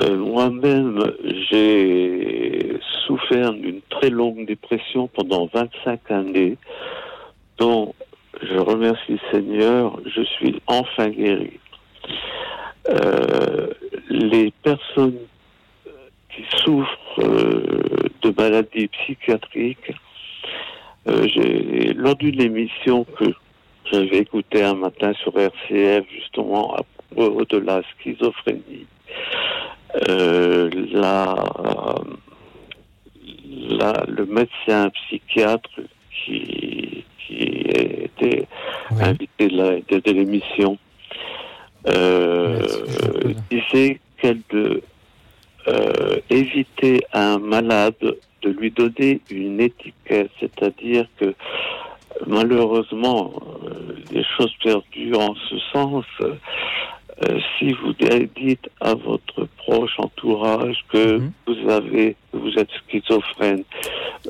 Euh, 0.03 0.17
Moi-même, 0.17 1.13
j'ai 1.51 2.79
souffert 3.07 3.53
d'une 3.53 3.81
très 3.89 4.11
longue 4.11 4.47
dépression 4.47 5.09
pendant 5.09 5.49
25 5.53 6.11
années, 6.11 6.57
dont 7.59 7.95
je 8.43 8.59
remercie 8.59 9.13
le 9.13 9.19
Seigneur, 9.33 9.99
je 10.07 10.23
suis 10.23 10.61
enfin 10.67 11.09
guéri. 11.09 11.59
Euh, 12.91 13.69
les 14.11 14.53
personnes 14.63 15.19
qui 16.35 16.45
souffrent 16.63 17.19
de 17.19 18.35
maladies 18.37 18.89
psychiatriques, 18.89 19.93
lors 21.07 22.17
d'une 22.17 22.41
émission 22.41 23.05
que 23.05 23.33
j'avais 23.91 24.19
écoutée 24.19 24.63
un 24.63 24.75
matin 24.75 25.13
sur 25.23 25.37
RCF, 25.39 26.05
justement, 26.15 26.75
à 26.75 26.83
propos 27.15 27.45
de 27.45 27.59
la 27.59 27.83
schizophrénie, 28.01 28.87
euh, 30.09 30.71
la, 30.93 31.35
la- 33.71 34.05
le 34.09 34.27
médecin 34.27 34.91
psychiatre 34.91 35.71
qui, 36.25 37.05
qui 37.27 37.37
était 37.39 38.47
invité 39.01 39.49
de- 39.49 40.01
de 40.01 40.11
l'émission 40.13 40.77
euh, 41.87 42.61
disait 43.51 44.01
qu'elle 44.21 44.41
de 44.51 44.83
euh, 45.69 46.17
éviter 46.31 47.01
à 47.13 47.35
un 47.35 47.39
malade 47.39 47.95
de 48.43 48.51
lui 48.51 48.71
donner 48.71 49.21
une 49.31 49.61
étiquette, 49.61 50.31
c'est-à-dire 50.41 51.07
que 51.19 51.35
malheureusement, 52.27 53.33
euh, 53.65 53.95
les 54.13 54.25
choses 54.37 54.55
perdues 54.63 55.15
en 55.15 55.35
ce 55.35 55.59
sens, 55.73 56.05
euh, 56.21 57.39
si 57.59 57.73
vous 57.73 57.95
dites 58.37 58.69
à 58.81 58.95
votre 58.95 59.49
proche 59.57 59.99
entourage 59.99 60.85
que 60.89 61.21
vous 61.47 61.69
avez, 61.69 62.17
que 62.31 62.39
vous 62.39 62.57
êtes 62.59 62.71
schizophrène, 62.71 63.65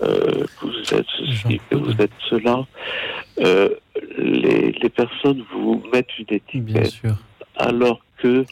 euh, 0.02 0.44
que 0.60 0.66
vous 0.66 0.94
êtes 0.94 1.06
ceci, 1.18 1.60
que 1.68 1.76
vous 1.76 1.92
êtes 2.00 2.12
cela, 2.30 2.66
euh, 3.40 3.68
les, 4.16 4.72
les 4.72 4.88
personnes 4.88 5.44
vous 5.52 5.82
mettent 5.92 6.18
une 6.18 6.34
étiquette. 6.34 7.02
Alors 7.56 8.00
que 8.18 8.44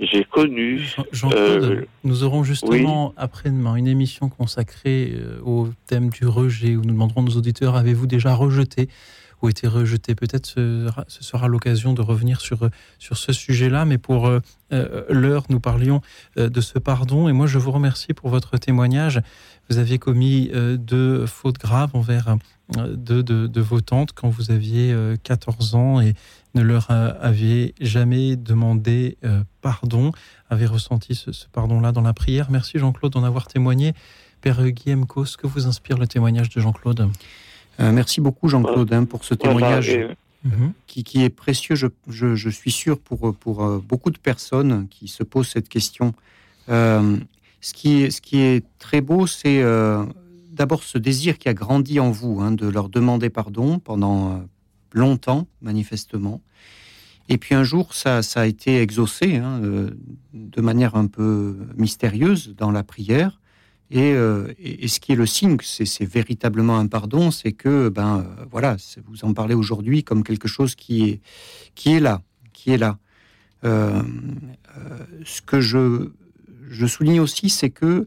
j'ai 0.00 0.24
connu. 0.24 0.80
Jean-Claude, 1.12 1.62
euh, 1.64 1.84
nous 2.02 2.24
aurons 2.24 2.42
justement 2.44 3.12
après-demain 3.16 3.76
une 3.76 3.86
émission 3.86 4.28
consacrée 4.28 5.12
euh, 5.14 5.40
au 5.44 5.68
thème 5.86 6.10
du 6.10 6.26
rejet 6.26 6.76
où 6.76 6.82
nous 6.82 6.92
demanderons 6.92 7.20
à 7.22 7.24
nos 7.24 7.36
auditeurs 7.36 7.76
avez-vous 7.76 8.06
déjà 8.06 8.34
rejeté 8.34 8.88
ou 9.42 9.48
été 9.48 9.66
rejeté? 9.68 10.14
Peut-être 10.14 10.46
ce, 10.46 10.86
sera- 10.88 11.04
ce 11.08 11.22
sera 11.22 11.48
l'occasion 11.48 11.92
de 11.92 12.00
revenir 12.02 12.40
sur, 12.40 12.64
euh, 12.64 12.70
sur 12.98 13.16
ce 13.16 13.32
sujet-là, 13.32 13.84
mais 13.84 13.98
pour 13.98 14.26
euh, 14.26 14.40
l'heure, 15.10 15.44
nous 15.50 15.60
parlions 15.60 16.00
euh, 16.38 16.48
de 16.48 16.60
ce 16.60 16.78
pardon 16.78 17.28
et 17.28 17.32
moi 17.32 17.46
je 17.46 17.58
vous 17.58 17.70
remercie 17.72 18.14
pour 18.14 18.30
votre 18.30 18.56
témoignage. 18.58 19.20
Vous 19.70 19.78
aviez 19.78 19.98
commis 19.98 20.50
deux 20.76 21.24
fautes 21.26 21.58
graves 21.58 21.90
envers 21.94 22.36
deux 22.90 23.22
de, 23.22 23.46
de 23.46 23.60
vos 23.62 23.80
tantes 23.80 24.12
quand 24.12 24.28
vous 24.28 24.50
aviez 24.50 24.92
euh, 24.92 25.16
14 25.22 25.74
ans 25.74 26.00
et 26.02 26.12
ne 26.54 26.62
leur 26.62 26.90
aviez 26.90 27.74
jamais 27.80 28.36
demandé 28.36 29.16
euh, 29.24 29.42
pardon, 29.60 30.12
avez 30.50 30.66
ressenti 30.66 31.14
ce, 31.14 31.32
ce 31.32 31.46
pardon-là 31.52 31.92
dans 31.92 32.00
la 32.02 32.12
prière. 32.12 32.50
Merci 32.50 32.78
Jean-Claude 32.78 33.12
d'en 33.12 33.24
avoir 33.24 33.46
témoigné. 33.46 33.92
Père 34.40 34.62
Guillaume 34.70 35.06
Cos, 35.06 35.36
que 35.38 35.46
vous 35.46 35.66
inspire 35.66 35.98
le 35.98 36.06
témoignage 36.06 36.50
de 36.50 36.60
Jean-Claude? 36.60 37.08
Euh, 37.80 37.90
merci 37.92 38.20
beaucoup 38.20 38.48
Jean-Claude 38.48 38.92
hein, 38.92 39.04
pour 39.04 39.24
ce 39.24 39.34
Voilà, 39.34 39.54
témoignage 39.54 39.88
et- 39.90 40.08
Mhm. 40.44 40.72
qui, 40.86 41.04
qui 41.04 41.24
est 41.24 41.30
précieux, 41.30 41.74
je, 41.74 41.86
je- 42.06 42.34
je 42.34 42.50
suis 42.50 42.70
sûr, 42.70 42.98
pour, 42.98 43.34
pour 43.34 43.64
euh, 43.64 43.78
beaucoup 43.82 44.10
de 44.10 44.18
personnes 44.18 44.86
qui 44.90 45.08
se 45.08 45.22
posent 45.22 45.48
cette 45.48 45.70
question. 45.70 46.12
Euh, 46.68 47.16
ce, 47.62 47.72
qui 47.72 48.02
est, 48.02 48.10
ce 48.10 48.20
qui 48.20 48.40
est 48.40 48.62
très 48.78 49.00
beau, 49.00 49.26
c'est 49.26 49.62
euh, 49.62 50.04
d'abord 50.52 50.82
ce 50.82 50.98
désir 50.98 51.38
qui 51.38 51.48
a 51.48 51.54
grandi 51.54 51.98
en 51.98 52.10
vous, 52.10 52.42
hein, 52.42 52.52
de 52.52 52.68
leur 52.68 52.90
demander 52.90 53.30
pardon 53.30 53.78
pendant 53.78 54.42
longtemps, 54.94 55.46
manifestement. 55.60 56.40
Et 57.28 57.38
puis 57.38 57.54
un 57.54 57.64
jour, 57.64 57.94
ça, 57.94 58.20
a 58.34 58.46
été 58.46 58.80
exaucé 58.80 59.36
hein, 59.36 59.60
euh, 59.62 59.90
de 60.32 60.60
manière 60.60 60.94
un 60.94 61.06
peu 61.06 61.56
mystérieuse 61.76 62.54
dans 62.56 62.70
la 62.70 62.82
prière. 62.82 63.40
Et, 63.90 64.12
euh, 64.12 64.52
ce 64.86 65.00
qui 65.00 65.12
est 65.12 65.16
le 65.16 65.26
signe 65.26 65.56
c'est 65.62 66.04
véritablement 66.04 66.78
un 66.78 66.86
pardon, 66.86 67.30
c'est 67.30 67.52
que, 67.52 67.88
ben 67.88 68.18
euh, 68.18 68.44
voilà, 68.50 68.76
vous 69.06 69.24
en 69.24 69.32
parlez 69.32 69.54
aujourd'hui 69.54 70.04
comme 70.04 70.22
quelque 70.22 70.48
chose 70.48 70.74
qui 70.74 71.04
est, 71.04 71.20
qui 71.74 71.92
est 71.92 72.00
là, 72.00 72.22
qui 72.52 72.70
est 72.70 72.78
là. 72.78 72.98
Ce 73.62 75.40
que 75.40 75.60
je, 75.60 76.10
souligne 76.86 77.20
aussi, 77.20 77.48
c'est 77.48 77.70
que 77.70 78.06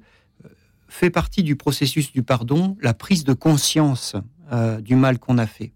fait 0.87 1.09
partie 1.09 1.41
du 1.41 1.55
processus 1.55 2.11
du 2.11 2.21
pardon 2.21 2.77
la 2.79 2.93
prise 2.93 3.23
de 3.23 3.33
conscience 3.33 4.15
du 4.81 4.95
mal 4.95 5.17
qu'on 5.17 5.39
a 5.39 5.47
fait. 5.47 5.71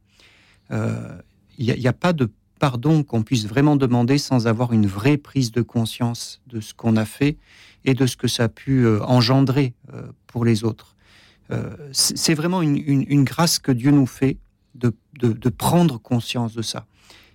Euh, 0.71 1.17
Il 1.57 1.65
n'y 1.73 1.87
a, 1.87 1.93
pas 1.93 2.13
de 2.13 2.31
pardon 2.59 3.03
qu'on 3.03 3.23
puisse 3.23 3.47
vraiment 3.47 3.75
demander 3.75 4.17
sans 4.17 4.47
avoir 4.47 4.71
une 4.71 4.85
vraie 4.85 5.17
prise 5.17 5.51
de 5.51 5.61
conscience 5.61 6.41
de 6.47 6.61
ce 6.61 6.73
qu'on 6.73 6.95
a 6.95 7.05
fait 7.05 7.37
et 7.85 7.93
de 7.93 8.05
ce 8.05 8.15
que 8.15 8.27
ça 8.27 8.43
a 8.43 8.49
pu 8.49 8.85
euh, 8.85 9.01
engendrer 9.03 9.73
euh, 9.93 10.03
pour 10.27 10.45
les 10.45 10.63
autres. 10.63 10.95
Euh, 11.49 11.75
c'est 11.91 12.35
vraiment 12.35 12.61
une, 12.61 12.77
une, 12.77 13.03
une, 13.07 13.23
grâce 13.23 13.59
que 13.59 13.71
Dieu 13.71 13.91
nous 13.91 14.05
fait 14.05 14.37
de, 14.75 14.93
de, 15.19 15.33
de 15.33 15.49
prendre 15.49 15.99
conscience 15.99 16.53
de 16.53 16.61
ça. 16.61 16.85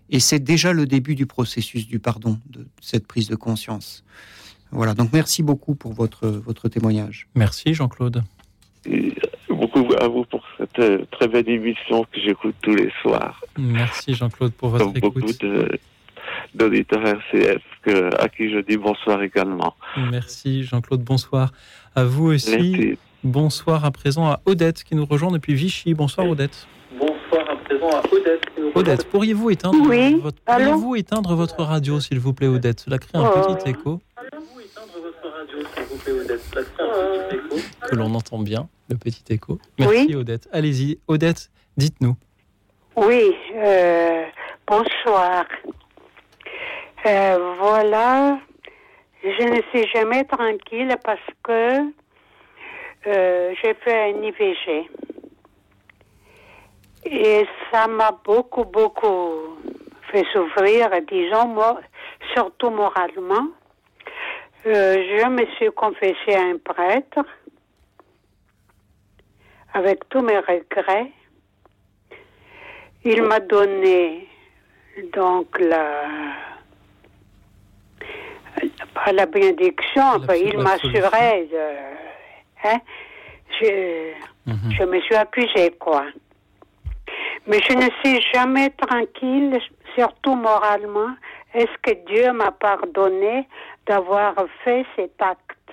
Et 0.08 0.20
c'est 0.20 0.38
déjà 0.38 0.72
le 0.72 0.86
début 0.86 1.16
du 1.16 1.26
processus 1.26 1.86
du 1.86 1.98
pardon, 1.98 2.38
de 2.48 2.66
cette 2.80 3.06
prise 3.06 3.28
de 3.28 3.34
conscience. 3.34 4.04
Voilà, 4.70 4.94
donc 4.94 5.12
merci 5.12 5.42
beaucoup 5.42 5.74
pour 5.74 5.92
votre, 5.92 6.28
votre 6.28 6.68
témoignage. 6.68 7.28
Merci 7.34 7.74
Jean-Claude. 7.74 8.22
Beaucoup 9.60 9.86
à 10.00 10.08
vous 10.08 10.24
pour 10.24 10.42
cette 10.58 10.78
euh, 10.78 11.04
très 11.10 11.28
belle 11.28 11.48
émission 11.48 12.04
que 12.04 12.20
j'écoute 12.20 12.54
tous 12.62 12.74
les 12.74 12.90
soirs. 13.02 13.40
Merci 13.58 14.14
Jean-Claude 14.14 14.52
pour 14.52 14.68
votre 14.70 14.84
Comme 14.84 14.96
écoute. 14.96 15.14
beaucoup 15.14 15.32
de- 15.40 15.78
d'auditeurs 16.54 17.06
RCF 17.06 17.62
que- 17.82 18.10
à 18.22 18.28
qui 18.28 18.50
je 18.50 18.58
dis 18.58 18.76
bonsoir 18.76 19.22
également. 19.22 19.74
Merci 20.10 20.62
Jean-Claude, 20.64 21.02
bonsoir. 21.02 21.52
À 21.94 22.04
vous 22.04 22.26
aussi. 22.32 22.98
Bonsoir 23.24 23.84
à 23.84 23.90
présent 23.90 24.26
à 24.26 24.40
Odette 24.44 24.84
qui 24.84 24.94
nous 24.94 25.04
rejoint 25.06 25.32
depuis 25.32 25.54
Vichy. 25.54 25.94
Bonsoir 25.94 26.28
Odette. 26.28 26.66
Bonsoir 26.98 27.48
à 27.50 27.56
présent 27.56 27.90
à 27.90 28.02
Odette. 28.14 28.46
qui 28.54 28.60
nous 28.60 28.70
Odette, 28.74 29.08
pourriez-vous 29.10 29.50
éteindre, 29.50 29.78
Oui, 29.88 30.14
votre, 30.20 30.38
allô 30.46 30.64
pourriez-vous 30.72 30.96
éteindre 30.96 31.34
votre 31.34 31.62
radio, 31.62 31.98
s'il 31.98 32.18
vous 32.20 32.34
plaît, 32.34 32.46
Odette? 32.48 32.80
Cela 32.80 32.98
crée 32.98 33.10
un 33.14 33.24
Oh. 33.34 33.54
petit 33.56 33.70
écho 33.70 34.00
que 37.88 37.96
l'on 37.96 38.14
entend 38.14 38.38
bien, 38.38 38.68
le 38.88 38.96
petit 38.96 39.24
écho. 39.32 39.58
Merci 39.78 40.14
Odette. 40.14 40.48
Allez-y, 40.52 40.98
Odette, 41.08 41.50
dites-nous. 41.76 42.16
Oui, 42.96 43.36
euh, 43.54 44.24
bonsoir. 44.66 45.44
Euh, 47.04 47.54
voilà, 47.58 48.38
je 49.22 49.42
ne 49.42 49.60
suis 49.70 49.86
jamais 49.94 50.24
tranquille 50.24 50.96
parce 51.04 51.20
que 51.42 51.92
euh, 53.06 53.54
j'ai 53.62 53.74
fait 53.84 54.14
un 54.14 54.22
IVG. 54.22 54.90
Et 57.04 57.46
ça 57.70 57.86
m'a 57.86 58.12
beaucoup, 58.24 58.64
beaucoup 58.64 59.58
fait 60.10 60.24
souffrir, 60.32 60.88
disons, 61.06 61.48
moi, 61.48 61.80
surtout 62.34 62.70
moralement. 62.70 63.48
Je 64.64 65.28
me 65.28 65.46
suis 65.56 65.70
confessée 65.70 66.34
à 66.34 66.40
un 66.40 66.56
prêtre 66.56 67.20
avec 69.76 70.08
tous 70.08 70.22
mes 70.22 70.38
regrets. 70.38 71.10
Il 73.04 73.22
m'a 73.22 73.40
donné 73.40 74.26
donc 75.12 75.46
la 75.58 76.04
pas 78.94 79.12
la 79.12 79.26
bénédiction, 79.26 80.22
il 80.34 80.58
m'assurait 80.58 81.46
hein, 82.64 82.78
je, 83.60 84.12
je 84.46 84.84
me 84.84 84.98
suis 85.02 85.14
accusée 85.14 85.72
quoi. 85.78 86.04
Mais 87.46 87.60
je 87.68 87.74
ne 87.74 87.88
suis 88.00 88.20
jamais 88.34 88.70
tranquille, 88.70 89.58
surtout 89.94 90.34
moralement. 90.34 91.14
Est-ce 91.52 91.76
que 91.82 91.92
Dieu 92.06 92.32
m'a 92.32 92.50
pardonné 92.50 93.46
d'avoir 93.86 94.34
fait 94.64 94.84
cet 94.96 95.20
acte 95.20 95.70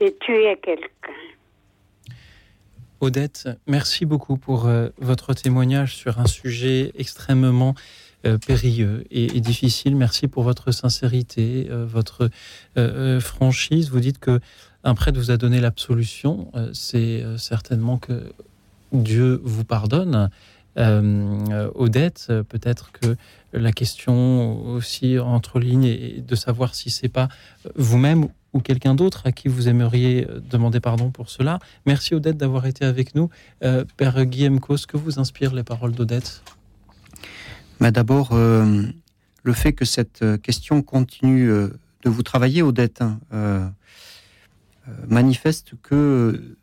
de 0.00 0.08
tuer 0.08 0.56
quelqu'un? 0.62 1.35
Odette, 3.00 3.48
merci 3.66 4.06
beaucoup 4.06 4.38
pour 4.38 4.66
euh, 4.66 4.88
votre 4.98 5.34
témoignage 5.34 5.94
sur 5.94 6.18
un 6.18 6.26
sujet 6.26 6.92
extrêmement 6.96 7.74
euh, 8.24 8.38
périlleux 8.38 9.04
et, 9.10 9.40
difficile. 9.40 9.96
Merci 9.96 10.28
pour 10.28 10.44
votre 10.44 10.72
sincérité, 10.72 11.68
euh, 11.70 11.84
votre 11.84 12.30
franchise. 13.20 13.90
Vous 13.90 14.00
dites 14.00 14.18
que 14.18 14.40
un 14.82 14.94
prêtre 14.94 15.18
vous 15.18 15.30
a 15.30 15.36
donné 15.36 15.60
l'absolution. 15.60 16.50
C'est 16.72 17.24
certainement 17.38 17.98
que 17.98 18.32
Dieu 18.92 19.40
vous 19.42 19.64
pardonne. 19.64 20.30
Odette, 20.76 22.32
peut-être 22.48 22.92
que 22.92 23.16
la 23.52 23.72
question 23.72 24.64
aussi 24.64 25.18
entre 25.18 25.58
lignes 25.58 25.86
est 25.86 26.24
de 26.24 26.34
savoir 26.36 26.76
si 26.76 26.90
c'est 26.90 27.08
pas 27.08 27.28
vous-même 27.74 28.28
ou 28.56 28.60
quelqu'un 28.60 28.94
d'autre 28.94 29.22
à 29.26 29.32
qui 29.32 29.48
vous 29.48 29.68
aimeriez 29.68 30.26
euh, 30.28 30.40
demander 30.40 30.80
pardon 30.80 31.10
pour 31.10 31.30
cela. 31.30 31.58
Merci 31.84 32.14
Odette 32.14 32.38
d'avoir 32.38 32.66
été 32.66 32.84
avec 32.84 33.14
nous. 33.14 33.28
Euh, 33.62 33.84
Père 33.96 34.24
Guillaume 34.24 34.58
Cos, 34.58 34.86
que 34.88 34.96
vous 34.96 35.18
inspirent 35.20 35.54
les 35.54 35.62
paroles 35.62 35.92
d'Odette? 35.92 36.42
Mais 37.80 37.92
d'abord, 37.92 38.30
euh, 38.32 38.82
le 39.42 39.52
fait 39.52 39.74
que 39.74 39.84
cette 39.84 40.24
question 40.40 40.82
continue 40.82 41.46
de 41.46 42.10
vous 42.10 42.22
travailler, 42.22 42.62
Odette, 42.62 43.02
hein, 43.02 43.74
manifeste 45.08 45.74
que 45.82 46.56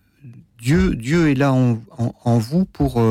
Dieu, 0.60 0.95
Dieu 0.95 1.30
est 1.30 1.36
là 1.36 1.53
en, 1.53 2.38
vous 2.40 2.65
pour, 2.65 3.02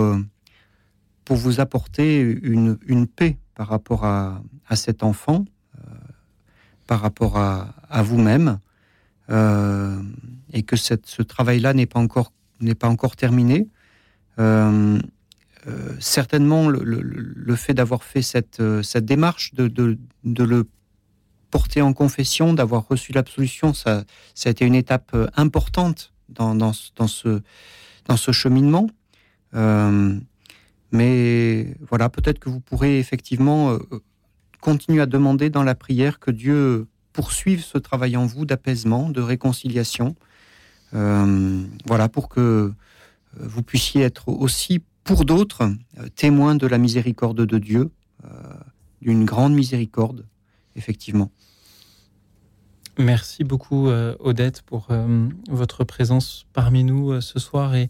pour 1.24 1.36
vous 1.36 1.60
apporter 1.60 2.20
une, 2.20 2.76
une 2.86 3.06
paix 3.06 3.38
par 3.54 3.68
rapport 3.68 4.04
à, 4.04 4.42
à 4.68 4.76
cet 4.76 5.04
enfant, 5.04 5.44
par 6.86 7.00
rapport 7.00 7.38
à, 7.38 7.74
à 7.88 8.02
vous-même, 8.02 8.59
euh, 9.32 10.00
et 10.52 10.62
que 10.62 10.76
ce 10.76 11.22
travail-là 11.22 11.72
n'est 11.74 11.86
pas 11.86 12.00
encore 12.00 12.32
n'est 12.60 12.74
pas 12.76 12.88
encore 12.88 13.16
terminé. 13.16 13.68
Euh, 14.38 14.98
euh, 15.66 15.96
certainement, 15.98 16.68
le, 16.68 17.56
fait 17.56 17.74
d'avoir 17.74 18.04
fait 18.04 18.22
cette, 18.22 18.62
cette 18.82 19.04
démarche, 19.04 19.52
de, 19.54 19.66
de, 19.68 20.44
le 20.44 20.68
porter 21.50 21.82
en 21.82 21.92
confession, 21.92 22.52
d'avoir 22.52 22.86
reçu 22.86 23.12
l'absolution, 23.12 23.74
ça, 23.74 24.04
a 24.44 24.48
été 24.48 24.64
une 24.64 24.76
étape 24.76 25.16
importante 25.36 26.12
dans, 26.28 26.54
dans, 26.54 26.72
ce- 26.72 26.92
dans, 28.06 28.16
ce, 28.16 28.32
cheminement. 28.32 28.88
Mais 30.92 31.76
voilà, 31.88 32.09
peut-être 32.09 32.38
que 32.38 32.48
vous 32.48 32.60
pourrez 32.60 32.98
effectivement 32.98 33.76
continuer 34.60 35.00
à 35.02 35.06
demander 35.06 35.50
dans 35.50 35.64
la 35.64 35.74
prière 35.74 36.20
que 36.20 36.30
Dieu 36.30 36.86
poursuive 37.12 37.62
ce 37.62 37.78
travail 37.78 38.16
en 38.16 38.26
vous 38.26 38.44
d'apaisement, 38.44 39.09
de 39.09 39.20
réconciliation. 39.20 40.14
Euh, 40.94 41.64
voilà, 41.86 42.09
pour 42.09 42.28
que 42.28 42.40
euh, 42.40 42.74
vous 43.34 43.62
puissiez 43.62 44.02
être 44.02 44.28
aussi 44.28 44.82
pour 45.05 45.24
d'autres 45.24 45.64
euh, 45.98 46.09
témoins 46.14 46.55
de 46.55 46.66
la 46.66 46.78
miséricorde 46.78 47.44
de 47.44 47.59
Dieu, 47.59 47.90
d'une 49.01 49.24
grande 49.24 49.52
miséricorde, 49.52 50.24
effectivement. 50.76 51.32
Merci 52.98 53.43
beaucoup 53.43 53.89
Odette 53.89 54.62
pour 54.62 54.86
votre 55.51 55.82
présence 55.82 56.47
parmi 56.52 56.84
nous 56.84 57.20
ce 57.20 57.40
soir 57.40 57.74
et 57.74 57.89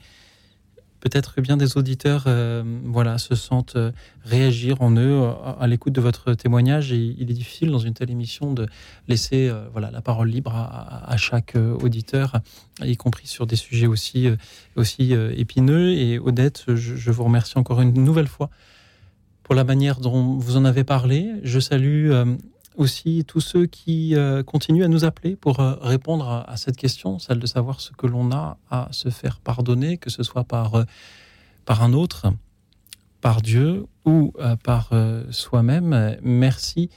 peut-être 1.03 1.35
que 1.35 1.41
bien 1.41 1.57
des 1.57 1.77
auditeurs 1.77 2.25
euh, 2.29 2.63
voilà, 2.85 3.19
se 3.19 3.35
sentent 3.35 3.75
euh, 3.75 3.91
réagir 4.25 4.81
en 4.81 4.93
eux 4.93 5.23
euh, 5.23 5.33
à, 5.59 5.67
l'écoute 5.67 5.93
de 5.93 6.01
votre 6.01 6.33
témoignage 6.35 6.93
et 6.93 7.17
il 7.19 7.29
est 7.29 7.35
difficile 7.35 7.73
dans 7.73 7.81
une 7.81 7.93
telle 7.93 8.11
émission 8.11 8.53
de 8.53 8.69
laisser 9.09 9.53
voilà, 9.73 9.91
la 9.91 10.01
parole 10.01 10.29
libre 10.29 10.55
à, 10.55 11.17
chaque 11.17 11.57
auditeur, 11.57 12.41
y 12.83 12.97
compris 12.97 13.27
sur 13.27 13.47
des 13.47 13.57
sujets 13.57 13.87
aussi, 13.87 14.29
aussi 14.77 15.13
épineux. 15.13 15.91
Et 15.91 16.19
Odette, 16.19 16.65
je, 16.75 17.11
vous 17.11 17.25
remercie 17.25 17.59
encore 17.59 17.81
une 17.81 17.93
nouvelle 17.93 18.29
fois 18.29 18.49
pour 19.43 19.55
la 19.55 19.65
manière 19.65 19.99
dont 20.01 20.39
vous 20.39 20.57
en 20.57 20.65
avez 20.65 20.85
parlé. 20.85 21.33
Je 21.43 21.59
salue 21.59 22.13
aussi 22.83 23.25
tous 23.27 23.41
ceux 23.41 23.67
qui 23.67 24.15
euh, 24.15 24.43
continuent 24.43 24.85
à 24.85 24.89
nous 24.89 25.05
appeler 25.05 25.37
pour 25.37 25.61
euh, 25.61 25.75
répondre 25.81 26.45
à, 26.47 26.57
cette 26.57 26.77
question, 26.77 27.19
celle 27.19 27.39
de 27.39 27.47
savoir 27.47 27.81
ce 27.81 27.93
que 27.93 28.07
l'on 28.07 28.31
a 28.33 28.59
à 28.71 28.89
se 28.91 29.09
faire 29.09 29.39
pardonner, 29.39 29.97
que 29.97 30.11
ce 30.11 30.23
soit 30.23 30.45
par, 30.45 30.75
euh, 30.75 30.85
par 31.65 31.83
un 31.83 31.93
autre, 31.93 32.27
par 33.21 33.41
Dieu 33.41 33.87
ou 34.05 34.35
par 34.65 34.91
soi-même. 35.31 36.17
Merci 36.23 36.91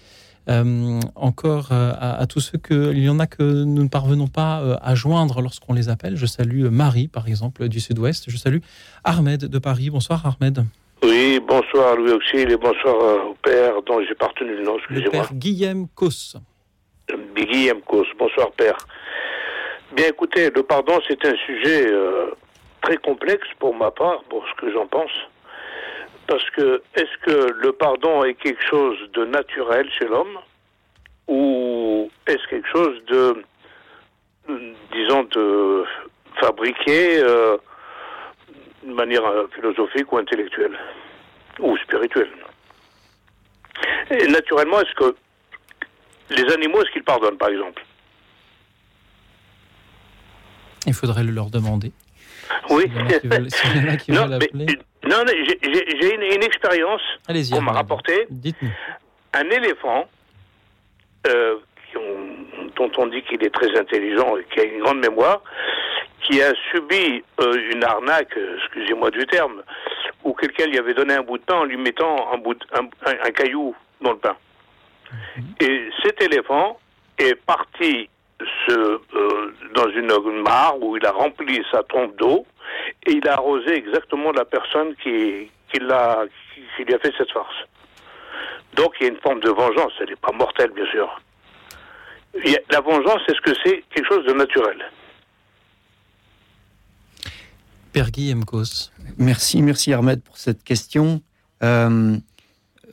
encore 0.47 1.71
à, 1.71 2.25
tous 2.25 2.39
ceux 2.39 2.57
que 2.57 2.93
il 2.95 3.03
y 3.03 3.09
en 3.09 3.19
a 3.19 3.27
que 3.27 3.63
nous 3.63 3.83
ne 3.83 3.87
parvenons 3.87 4.27
pas 4.27 4.79
à 4.81 4.95
joindre 4.95 5.39
lorsqu'on 5.41 5.73
les 5.73 5.87
appelle. 5.87 6.15
Je 6.15 6.25
salue 6.25 6.65
Marie, 6.65 7.07
par 7.07 7.27
exemple, 7.27 7.69
du 7.69 7.79
Sud-Ouest. 7.79 8.23
Je 8.27 8.37
salue 8.37 8.57
Ahmed 9.03 9.45
de 9.45 9.59
Paris. 9.59 9.91
Bonsoir 9.91 10.25
Ahmed. 10.25 10.65
Oui, 11.03 11.39
bonsoir 11.39 11.95
Louis 11.97 12.11
Auxil 12.11 12.51
et 12.51 12.57
bonsoir 12.57 12.95
euh, 13.01 13.19
au 13.29 13.33
père 13.35 13.81
dont 13.83 14.01
j'ai 14.01 14.15
pas 14.15 14.27
retenu 14.27 14.55
le 14.55 14.63
nom, 14.63 14.73
Le 14.75 14.79
excusez-moi. 14.79 15.11
père 15.11 15.33
Guillaume 15.33 15.87
Cos. 15.95 16.35
Guillaume 17.35 17.81
Cos. 17.81 18.05
Bonsoir 18.17 18.51
père. 18.53 18.77
Bien 19.91 20.07
écoutez, 20.07 20.49
le 20.49 20.63
pardon 20.63 20.99
c'est 21.07 21.23
un 21.25 21.35
sujet 21.45 21.87
euh, 21.91 22.31
très 22.81 22.97
complexe 22.97 23.47
pour 23.59 23.75
ma 23.75 23.91
part, 23.91 24.23
pour 24.29 24.43
ce 24.47 24.61
que 24.61 24.71
j'en 24.71 24.87
pense. 24.87 25.11
Parce 26.27 26.49
que 26.51 26.81
est-ce 26.95 27.17
que 27.25 27.51
le 27.51 27.71
pardon 27.73 28.23
est 28.23 28.33
quelque 28.33 28.63
chose 28.67 28.97
de 29.13 29.25
naturel 29.25 29.87
chez 29.99 30.05
l'homme? 30.05 30.39
Ou 31.27 32.09
est-ce 32.27 32.47
quelque 32.49 32.67
chose 32.69 32.99
de, 33.07 33.43
disons, 34.91 35.23
de 35.23 35.83
fabriqué 36.39 37.19
euh, 37.19 37.57
de 38.85 38.93
manière 38.93 39.25
euh, 39.25 39.47
philosophique 39.55 40.11
ou 40.11 40.17
intellectuelle 40.17 40.77
ou 41.59 41.75
spirituelle 41.77 42.29
Et 44.11 44.27
naturellement, 44.27 44.79
est-ce 44.81 44.93
que 44.95 45.15
les 46.29 46.53
animaux, 46.53 46.81
est-ce 46.81 46.91
qu'ils 46.91 47.03
pardonnent, 47.03 47.37
par 47.37 47.49
exemple? 47.49 47.83
Il 50.87 50.93
faudrait 50.93 51.23
le 51.23 51.31
leur 51.31 51.49
demander. 51.49 51.91
Oui. 52.69 52.83
Qui 53.21 53.27
veulent- 53.27 53.47
qui 53.97 54.11
non, 54.11 54.27
mais, 54.27 54.65
non, 55.07 55.23
j'ai- 55.27 56.15
une, 56.15 56.21
une 56.21 56.43
expérience 56.43 57.01
qu'on 57.51 57.61
m'a 57.61 57.71
rapportée. 57.71 58.27
Dites-nous. 58.29 58.69
Un 59.33 59.49
éléphant, 59.49 60.07
euh, 61.27 61.55
qui 61.89 61.97
ont- 61.97 62.69
dont 62.75 62.91
on 62.97 63.07
dit 63.07 63.23
qu'il 63.23 63.43
est 63.43 63.49
très 63.53 63.75
intelligent 63.79 64.37
et 64.37 64.45
qui 64.53 64.59
a 64.59 64.63
une 64.63 64.81
grande 64.83 64.99
mémoire, 64.99 65.41
qui 66.25 66.41
a 66.41 66.53
subi 66.71 67.23
euh, 67.39 67.71
une 67.71 67.83
arnaque, 67.83 68.35
euh, 68.37 68.57
excusez-moi 68.57 69.11
du 69.11 69.25
terme, 69.27 69.61
où 70.23 70.33
quelqu'un 70.33 70.65
lui 70.67 70.79
avait 70.79 70.93
donné 70.93 71.13
un 71.13 71.21
bout 71.23 71.37
de 71.37 71.43
pain 71.43 71.55
en 71.55 71.63
lui 71.65 71.77
mettant 71.77 72.31
un, 72.33 72.37
bout 72.37 72.55
de- 72.55 72.65
un, 72.73 72.85
un- 73.05 73.17
un 73.27 73.31
caillou 73.31 73.75
dans 74.01 74.11
le 74.11 74.17
pain. 74.17 74.35
Et 75.59 75.89
cet 76.03 76.21
éléphant 76.21 76.79
est 77.17 77.35
parti 77.35 78.09
se, 78.67 78.73
euh, 78.73 79.53
dans 79.75 79.87
une, 79.89 80.11
une 80.11 80.41
mare 80.41 80.81
où 80.81 80.97
il 80.97 81.05
a 81.05 81.11
rempli 81.11 81.63
sa 81.71 81.83
trompe 81.83 82.15
d'eau 82.17 82.45
et 83.05 83.11
il 83.11 83.27
a 83.27 83.33
arrosé 83.33 83.75
exactement 83.75 84.31
la 84.31 84.45
personne 84.45 84.95
qui, 85.01 85.49
qui, 85.71 85.79
l'a, 85.79 86.23
qui, 86.53 86.61
qui 86.75 86.83
lui 86.85 86.93
a 86.95 86.99
fait 86.99 87.13
cette 87.17 87.31
farce. 87.31 87.55
Donc 88.73 88.95
il 88.99 89.03
y 89.03 89.09
a 89.09 89.13
une 89.13 89.21
forme 89.21 89.39
de 89.41 89.49
vengeance, 89.51 89.93
elle 90.01 90.09
n'est 90.09 90.15
pas 90.17 90.33
mortelle 90.33 90.71
bien 90.71 90.85
sûr. 90.87 91.21
A- 92.35 92.39
la 92.73 92.81
vengeance, 92.81 93.21
est-ce 93.29 93.39
que 93.41 93.53
c'est 93.63 93.83
quelque 93.93 94.07
chose 94.07 94.25
de 94.25 94.33
naturel? 94.33 94.83
Père 97.95 98.11
Guy 98.11 98.35
Mkos. 98.35 98.91
Merci, 99.17 99.61
merci 99.61 99.93
Ahmed 99.93 100.21
pour 100.21 100.37
cette 100.37 100.65
question. 100.65 101.21
Euh, 101.63 102.17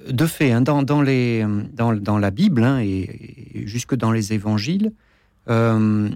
de 0.09 0.27
fait, 0.27 0.53
hein, 0.53 0.61
dans, 0.61 0.85
dans 0.85 1.03
les, 1.03 1.45
dans, 1.73 1.93
dans 1.93 2.19
la 2.19 2.31
Bible 2.31 2.63
hein, 2.63 2.79
et, 2.79 3.51
et 3.53 3.67
jusque 3.67 3.97
dans 3.97 4.13
les 4.13 4.33
évangiles, 4.33 4.93
euh, 5.49 6.09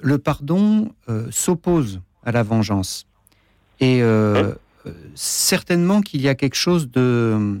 le 0.00 0.16
pardon 0.16 0.92
euh, 1.10 1.28
s'oppose 1.30 2.00
à 2.24 2.32
la 2.32 2.42
vengeance. 2.42 3.06
Et 3.80 4.00
certainement 5.14 6.00
qu'il 6.00 6.22
y 6.22 6.28
a 6.28 6.34
quelque 6.34 6.54
chose 6.54 6.90
de 6.90 7.60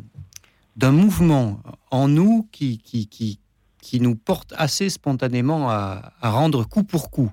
d'un 0.74 0.92
mouvement 0.92 1.60
en 1.90 2.08
nous 2.08 2.48
qui, 2.50 2.78
qui, 2.78 3.08
qui, 3.08 3.40
qui 3.82 4.00
nous 4.00 4.14
porte 4.16 4.54
assez 4.56 4.88
spontanément 4.88 5.68
à, 5.68 6.14
à 6.22 6.30
rendre 6.30 6.66
coup 6.66 6.82
pour 6.82 7.10
coup 7.10 7.30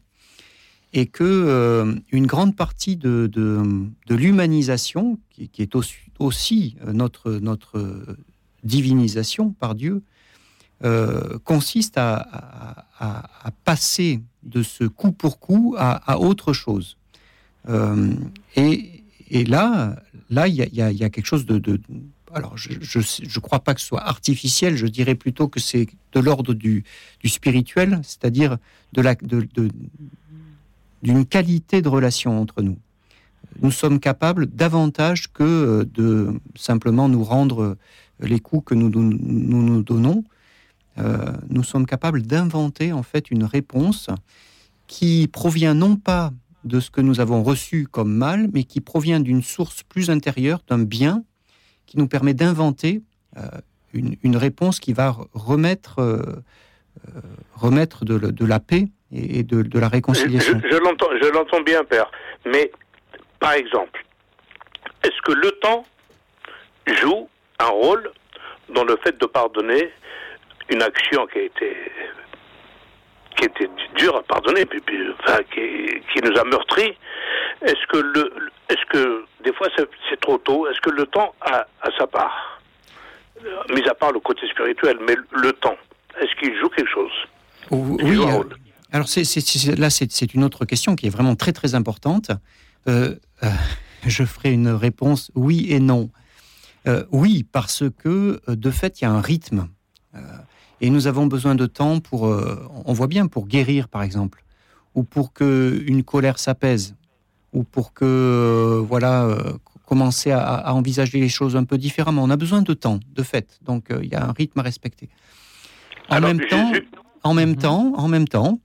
et 0.94 1.08
que 1.08 1.24
euh, 1.24 1.96
une 2.12 2.28
grande 2.28 2.56
partie 2.56 2.96
de, 2.96 3.28
de, 3.28 4.16
l'humanisation, 4.16 5.18
qui, 5.32 5.50
est 5.62 5.76
aussi, 6.20 6.76
euh, 6.86 6.94
notre, 6.94 7.32
notre 7.32 8.16
divinisation 8.64 9.52
par 9.52 9.74
Dieu, 9.74 10.04
euh, 10.84 11.40
consiste 11.44 11.98
à, 11.98 12.86
à- 13.00 13.52
passer 13.66 14.22
de 14.44 14.62
ce 14.64 14.84
coup 14.84 15.12
pour 15.12 15.40
coup 15.40 15.76
à, 15.78 16.20
autre 16.20 16.54
chose. 16.54 16.98
Et, 18.56 19.04
et 19.30 19.46
là, 19.46 19.96
là, 20.30 20.48
il 20.48 20.56
y 20.56 20.82
a, 20.82 21.10
quelque 21.10 21.26
chose 21.26 21.46
de, 21.46 21.58
de- 21.58 21.80
alors, 22.34 22.58
je 22.58 22.70
ne 22.74 23.40
crois 23.40 23.60
pas 23.60 23.74
que 23.74 23.82
ce 23.82 23.88
soit 23.88 24.04
artificiel. 24.04 24.76
Je 24.76 24.88
dirais 24.88 25.16
plutôt 25.16 25.48
que 25.48 25.60
c'est 25.60 25.88
de 26.14 26.20
l'ordre 26.20 26.54
du, 26.54 26.84
du 27.22 27.30
spirituel, 27.30 28.02
c'est-à-dire 28.04 28.58
de 28.92 29.02
la, 29.02 29.16
de- 29.16 29.48
d'une 31.04 31.26
qualité 31.26 31.82
de 31.82 31.90
relation 31.90 32.40
entre 32.40 32.62
nous. 32.62 32.78
Nous 33.62 33.72
sommes 33.72 34.00
capables 34.00 34.48
davantage 34.48 35.32
que 35.32 35.44
euh, 35.44 35.86
de 35.86 36.40
simplement 36.56 37.10
nous 37.10 37.24
rendre 37.24 37.62
euh, 37.62 37.78
les 38.20 38.40
coups 38.40 38.66
que 38.68 38.74
nous 38.74 38.90
nous, 38.90 39.84
donnons. 39.84 40.24
Euh, 40.98 41.34
nous 41.50 41.64
sommes 41.64 41.86
capables 41.86 42.24
d'inventer 42.24 42.94
en 42.94 43.04
fait 43.04 43.30
une 43.30 43.44
réponse 43.44 44.10
qui 44.88 45.28
provient 45.28 45.74
non 45.74 45.98
pas 45.98 46.32
de 46.64 46.80
ce 46.80 46.90
que 46.90 47.02
nous 47.02 47.20
avons 47.20 47.44
reçu 47.44 47.88
comme 47.92 48.14
mal, 48.14 48.50
mais 48.54 48.64
qui 48.64 48.80
provient 48.80 49.20
d'une 49.20 49.44
source 49.44 49.84
plus 49.84 50.10
intérieure, 50.10 50.62
d'un 50.68 50.80
bien, 50.80 51.24
qui 51.86 51.98
nous 51.98 52.08
permet 52.08 52.34
d'inventer 52.34 53.02
une, 53.94 54.38
réponse 54.38 54.80
qui 54.80 54.94
va 54.94 55.18
remettre, 55.34 56.44
remettre 57.56 58.06
de 58.06 58.46
la 58.46 58.60
paix 58.62 58.88
et 59.14 59.40
et 59.40 59.44
de, 59.44 59.62
de 59.62 59.80
la 59.80 59.88
Je, 59.88 59.92
réconciliation. 59.92 60.60
je 60.70 60.78
l'entends, 60.78 61.10
je 61.22 61.30
l'entends 61.30 61.62
bien, 61.62 61.84
père. 61.84 62.10
Mais 62.46 62.72
par 63.40 63.54
exemple, 63.54 64.04
est-ce 65.04 65.22
que 65.24 65.34
le 65.34 65.52
temps 65.62 65.86
joue 66.88 67.30
un 67.60 67.68
rôle 67.68 68.12
dans 68.70 68.84
le 68.84 68.98
fait 69.04 69.18
de 69.20 69.26
pardonner 69.26 69.92
une 70.70 70.82
action 70.82 71.28
qui 71.28 71.40
a 71.40 71.42
été 71.44 71.78
qui 73.36 73.46
était 73.46 73.70
dure 73.96 74.16
à 74.16 74.22
pardonner, 74.24 74.64
puis, 74.66 74.80
puis, 74.82 74.98
enfin, 75.20 75.40
qui, 75.52 76.02
qui 76.14 76.22
nous 76.24 76.38
a 76.38 76.44
meurtris? 76.44 76.96
Est-ce 77.64 77.88
que 77.88 77.98
le, 77.98 78.32
est-ce 78.70 78.86
que 78.92 79.26
des 79.44 79.54
fois 79.54 79.68
c'est, 79.76 80.20
trop 80.20 80.38
tôt? 80.38 80.68
Est-ce 80.68 80.80
que 80.82 80.92
le 80.92 81.06
temps 81.08 81.34
a, 81.42 81.66
a 81.82 81.90
sa 81.98 82.06
part? 82.08 82.62
Euh, 83.44 83.74
Mis 83.74 83.88
à 83.88 83.96
part 83.96 84.12
le 84.12 84.20
côté 84.20 84.48
spirituel, 84.48 84.98
mais 85.08 85.16
le 85.32 85.52
temps, 85.54 85.78
est-ce 86.20 86.34
qu'il 86.40 86.58
joue 86.60 86.70
quelque 86.70 86.92
chose? 86.92 87.12
Oui, 87.72 88.20
euh, 88.20 88.28
alors 88.28 88.44
c'est, 88.50 88.63
c'est- 89.06 89.24
c'est- 89.26 89.76
là 89.76 89.90
c'est, 89.90 90.34
une 90.34 90.44
autre 90.44 90.66
question 90.66 90.96
qui 90.96 91.08
est 91.08 91.10
vraiment 91.10 91.36
très 91.36 91.52
très 91.54 91.76
importante. 91.76 92.32
Euh, 92.88 93.16
euh, 93.44 93.50
je 94.06 94.24
ferai 94.24 94.54
une 94.54 94.70
réponse 94.70 95.32
oui 95.36 95.68
et 95.70 95.80
non. 95.80 96.10
Euh, 96.88 97.06
oui, 97.12 97.46
parce 97.50 97.84
que 97.98 98.42
de 98.48 98.72
fait 98.72 99.02
il 99.02 99.06
y 99.06 99.08
a 99.08 99.12
un 99.12 99.22
rythme. 99.22 99.68
Euh, 100.16 100.20
et 100.82 100.90
nous 100.90 101.08
avons 101.08 101.28
besoin 101.28 101.56
de 101.56 101.66
temps 101.66 102.00
pour, 102.02 102.28
euh, 102.28 102.68
on 102.86 102.94
voit 102.94 103.08
bien, 103.08 103.28
pour 103.28 103.48
guérir 103.48 103.88
par 103.88 104.04
exemple, 104.04 104.44
ou 104.96 105.04
pour 105.04 105.32
que 105.34 105.82
une 105.88 106.04
colère 106.04 106.38
s'apaise, 106.40 106.96
ou 107.54 107.64
pour 107.64 107.94
que, 107.94 108.04
euh, 108.06 108.82
voilà, 108.86 109.24
euh, 109.24 109.54
commencer 109.86 110.32
à, 110.32 110.42
à 110.44 110.74
envisager 110.74 111.20
les 111.20 111.30
choses 111.30 111.56
un 111.56 111.64
peu 111.64 111.78
différemment. 111.78 112.24
On 112.24 112.30
a 112.30 112.38
besoin 112.38 112.62
de 112.62 112.74
temps, 112.74 113.00
de 113.16 113.24
fait. 113.24 113.60
Donc 113.64 113.92
euh, 113.92 114.00
il 114.04 114.10
y 114.12 114.16
a 114.16 114.26
un 114.28 114.34
rythme 114.34 114.60
à 114.60 114.64
respecter. 114.64 115.08
En 116.10 116.20
même 116.20 116.42
temps, 116.42 116.72
en 117.24 117.34
même 117.34 117.56
temps, 117.56 117.94
en 117.96 118.08
même 118.10 118.28
temps, 118.28 118.60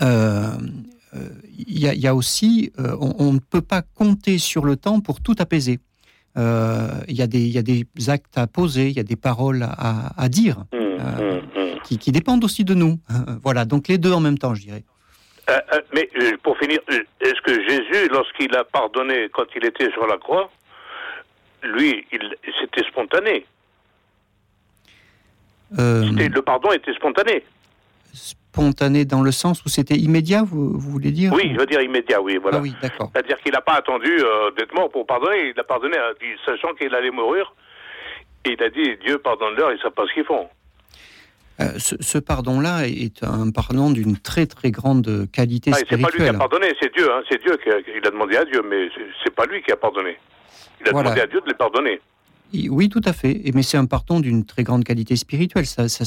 il 0.00 1.78
y, 1.78 1.88
a- 1.88 1.94
il 1.94 2.00
y 2.00 2.06
a 2.06 2.14
aussi, 2.14 2.72
euh, 2.78 2.96
on, 3.00 3.14
on 3.18 3.32
ne 3.32 3.38
peut 3.38 3.62
pas 3.62 3.82
compter 3.82 4.38
sur 4.38 4.64
le 4.64 4.76
temps 4.76 5.00
pour 5.00 5.20
tout 5.20 5.34
apaiser. 5.38 5.80
Euh, 6.36 6.88
Il 7.08 7.16
y, 7.16 7.22
a 7.22 7.26
des- 7.26 7.40
il 7.40 7.52
y 7.52 7.58
a 7.58 7.62
des 7.62 7.86
actes 8.08 8.38
à 8.38 8.46
poser, 8.46 8.88
il 8.88 8.96
y 8.96 9.00
a 9.00 9.04
des 9.04 9.16
paroles 9.16 9.62
à, 9.64 10.12
à 10.16 10.28
dire, 10.28 10.64
euh, 10.74 11.40
qui, 11.84 11.98
qui 11.98 12.12
dépendent 12.12 12.44
aussi 12.44 12.64
de 12.64 12.74
nous. 12.74 12.98
voilà, 13.42 13.64
donc 13.64 13.88
les 13.88 13.98
deux 13.98 14.12
en 14.12 14.20
même 14.20 14.38
temps, 14.38 14.54
je 14.54 14.62
dirais. 14.62 14.84
Euh, 15.50 15.58
euh, 15.72 15.80
mais 15.94 16.08
euh, 16.20 16.36
pour 16.42 16.56
finir, 16.58 16.78
euh, 16.92 17.02
est-ce 17.22 17.40
que 17.40 17.54
Jésus, 17.68 18.08
lorsqu'il 18.12 18.54
a 18.54 18.64
pardonné 18.64 19.28
quand 19.32 19.46
il 19.56 19.64
était 19.64 19.90
sur 19.92 20.06
la 20.06 20.18
croix, 20.18 20.50
lui, 21.64 22.06
c'était 22.60 22.86
spontané? 22.88 23.46
Euh, 25.78 26.06
C'était- 26.08 26.28
le 26.28 26.42
pardon 26.42 26.70
était 26.72 26.92
spontané. 26.94 27.42
Spontané 28.62 29.04
dans 29.04 29.22
le 29.22 29.30
sens 29.32 29.64
où 29.64 29.68
c'était 29.68 29.94
immédiat, 29.96 30.42
vous, 30.42 30.72
vous 30.78 30.90
voulez 30.90 31.10
dire 31.12 31.32
Oui, 31.32 31.50
je 31.54 31.58
veux 31.58 31.66
dire 31.66 31.80
immédiat, 31.80 32.20
oui, 32.20 32.38
voilà. 32.40 32.58
Ah 32.58 32.60
oui, 32.60 32.74
d'accord. 32.82 33.10
C'est-à-dire 33.14 33.38
qu'il 33.38 33.52
n'a 33.52 33.60
pas 33.60 33.74
attendu 33.74 34.10
euh, 34.10 34.50
d'être 34.56 34.74
mort 34.74 34.90
pour 34.90 35.06
pardonner. 35.06 35.52
Il 35.54 35.60
a 35.60 35.64
pardonné, 35.64 35.96
euh, 35.96 36.12
sachant 36.44 36.74
qu'il 36.74 36.92
allait 36.94 37.10
mourir. 37.10 37.52
Et 38.44 38.52
il 38.52 38.62
a 38.62 38.70
dit 38.70 38.96
Dieu 39.04 39.18
pardonne-leur, 39.18 39.70
ils 39.72 39.76
ne 39.76 39.80
savent 39.80 39.92
pas 39.92 40.04
ce 40.08 40.14
qu'ils 40.14 40.24
font. 40.24 40.48
Euh, 41.60 41.72
ce, 41.78 41.96
ce 42.00 42.18
pardon-là 42.18 42.86
est 42.86 43.22
un 43.24 43.50
pardon 43.50 43.90
d'une 43.90 44.16
très 44.16 44.46
très 44.46 44.70
grande 44.70 45.28
qualité 45.32 45.72
Ah, 45.74 45.80
et 45.80 45.84
c'est 45.88 45.96
pas 45.96 45.96
lui 45.96 46.02
qui 46.02 46.06
a 46.06 46.08
spirituelle. 46.32 46.38
pardonné, 46.38 46.66
c'est 46.80 46.92
Dieu. 46.94 47.08
Hein, 47.12 47.22
c'est 47.28 47.40
Dieu 47.42 47.56
qui 47.62 47.68
a, 47.70 47.78
il 47.96 48.06
a 48.06 48.10
demandé 48.10 48.36
à 48.36 48.44
Dieu, 48.44 48.62
mais 48.68 48.88
c'est- 49.24 49.34
pas 49.34 49.44
lui 49.46 49.62
qui 49.62 49.70
a 49.72 49.76
pardonné. 49.76 50.16
Il 50.80 50.88
a 50.88 50.92
Voilà. 50.92 51.10
demandé 51.10 51.20
à 51.22 51.26
Dieu 51.26 51.40
de 51.40 51.46
les 51.48 51.54
pardonner. 51.54 52.00
Oui, 52.70 52.88
tout 52.88 53.00
à 53.04 53.12
fait. 53.12 53.40
Mais 53.54 53.62
c'est 53.62 53.76
un 53.76 53.86
pardon 53.86 54.18
d'une 54.20 54.44
très 54.44 54.62
grande 54.64 54.82
qualité 54.84 55.14
spirituelle. 55.16 55.66
Ça, 55.66 55.88
ça, 55.88 56.04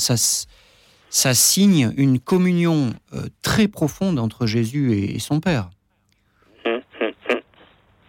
ça 1.12 1.34
signe 1.36 1.94
une 1.98 2.20
communion 2.20 2.90
euh, 3.14 3.28
très 3.44 3.68
profonde 3.68 4.18
entre 4.18 4.48
Jésus 4.48 4.94
et, 4.94 5.16
et 5.16 5.20
son 5.20 5.40
Père. 5.40 5.70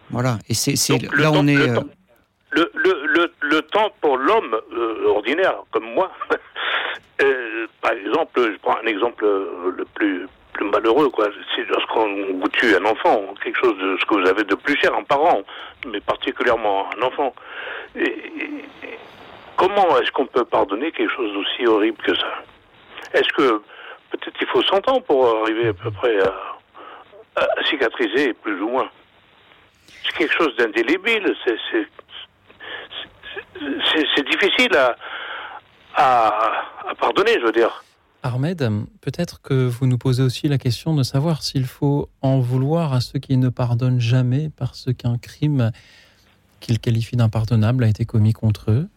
Voilà. 0.09 0.37
Et 0.49 0.53
c'est 0.53 0.75
là 1.15 1.31
temps- 1.31 1.33
on 1.35 1.47
est. 1.47 1.55
le 1.55 1.69
euh, 1.69 1.75
temps- 1.75 1.87
Le, 2.51 2.71
le, 2.75 3.05
le, 3.07 3.33
le 3.41 3.61
temps 3.63 3.89
pour 3.99 4.15
l'homme 4.17 4.55
euh, 4.73 5.07
ordinaire, 5.07 5.55
comme 5.71 5.85
moi, 5.93 6.11
euh, 7.23 7.65
par 7.81 7.93
exemple, 7.93 8.39
je 8.53 8.57
prends 8.61 8.77
un 8.77 8.85
exemple 8.85 9.25
le 9.25 9.85
plus, 9.95 10.27
plus 10.53 10.69
malheureux, 10.69 11.09
quoi. 11.09 11.29
C'est 11.55 11.65
lorsqu'on 11.67 12.07
vous 12.39 12.47
tue 12.49 12.75
un 12.75 12.85
enfant, 12.85 13.33
quelque 13.43 13.59
chose 13.59 13.75
de 13.79 13.97
ce 13.99 14.05
que 14.05 14.13
vous 14.21 14.27
avez 14.29 14.43
de 14.43 14.53
plus 14.53 14.77
cher, 14.79 14.93
un 14.95 15.03
parent, 15.03 15.41
mais 15.91 15.99
particulièrement 15.99 16.85
un 16.95 17.01
enfant. 17.01 17.33
Et- 17.95 18.01
et- 18.03 18.07
et 18.85 18.97
comment 19.57 19.97
est-ce 19.99 20.11
qu'on 20.11 20.27
peut 20.27 20.45
pardonner 20.45 20.91
quelque 20.91 21.11
chose 21.15 21.33
d'aussi 21.33 21.65
horrible 21.65 21.97
que 22.05 22.15
ça? 22.15 22.43
Est-ce 23.13 23.31
que 23.35 23.61
peut-être 24.11 24.37
il 24.39 24.47
faut 24.47 24.61
100 24.63 24.87
ans 24.89 25.01
pour 25.01 25.25
arriver 25.43 25.69
à 25.69 25.73
peu 25.73 25.91
près 25.91 26.17
à, 26.21 27.45
cicatriser, 27.69 28.33
plus 28.33 28.61
ou 28.61 28.69
moins? 28.69 28.89
C'est 30.05 30.17
quelque 30.17 30.33
chose 30.37 30.55
d'indélébile, 30.57 31.33
c'est- 31.45 31.87
difficile 34.29 34.75
à 35.95 36.93
pardonner, 36.99 37.33
je 37.39 37.45
veux 37.45 37.51
dire. 37.51 37.83
Ahmed, 38.25 38.59
peut-être 39.01 39.41
que 39.41 39.67
vous 39.67 39.85
nous 39.85 39.97
posez 39.97 40.23
aussi 40.23 40.47
la 40.47 40.57
question 40.57 40.95
de 40.95 41.03
savoir 41.03 41.43
s'il 41.43 41.65
faut 41.65 42.09
en 42.21 42.39
vouloir 42.39 42.93
à 42.93 43.01
ceux 43.01 43.19
qui 43.19 43.35
ne 43.35 43.49
pardonnent 43.49 43.99
jamais 43.99 44.49
parce 44.55 44.87
qu'un 44.97 45.17
crime 45.17 45.71
qu'ils 46.61 46.79
qualifient 46.79 47.17
d'impardonnable 47.17 47.83
a 47.83 47.87
été 47.87 48.05
commis 48.05 48.31
contre 48.31 48.71
eux. 48.71 48.87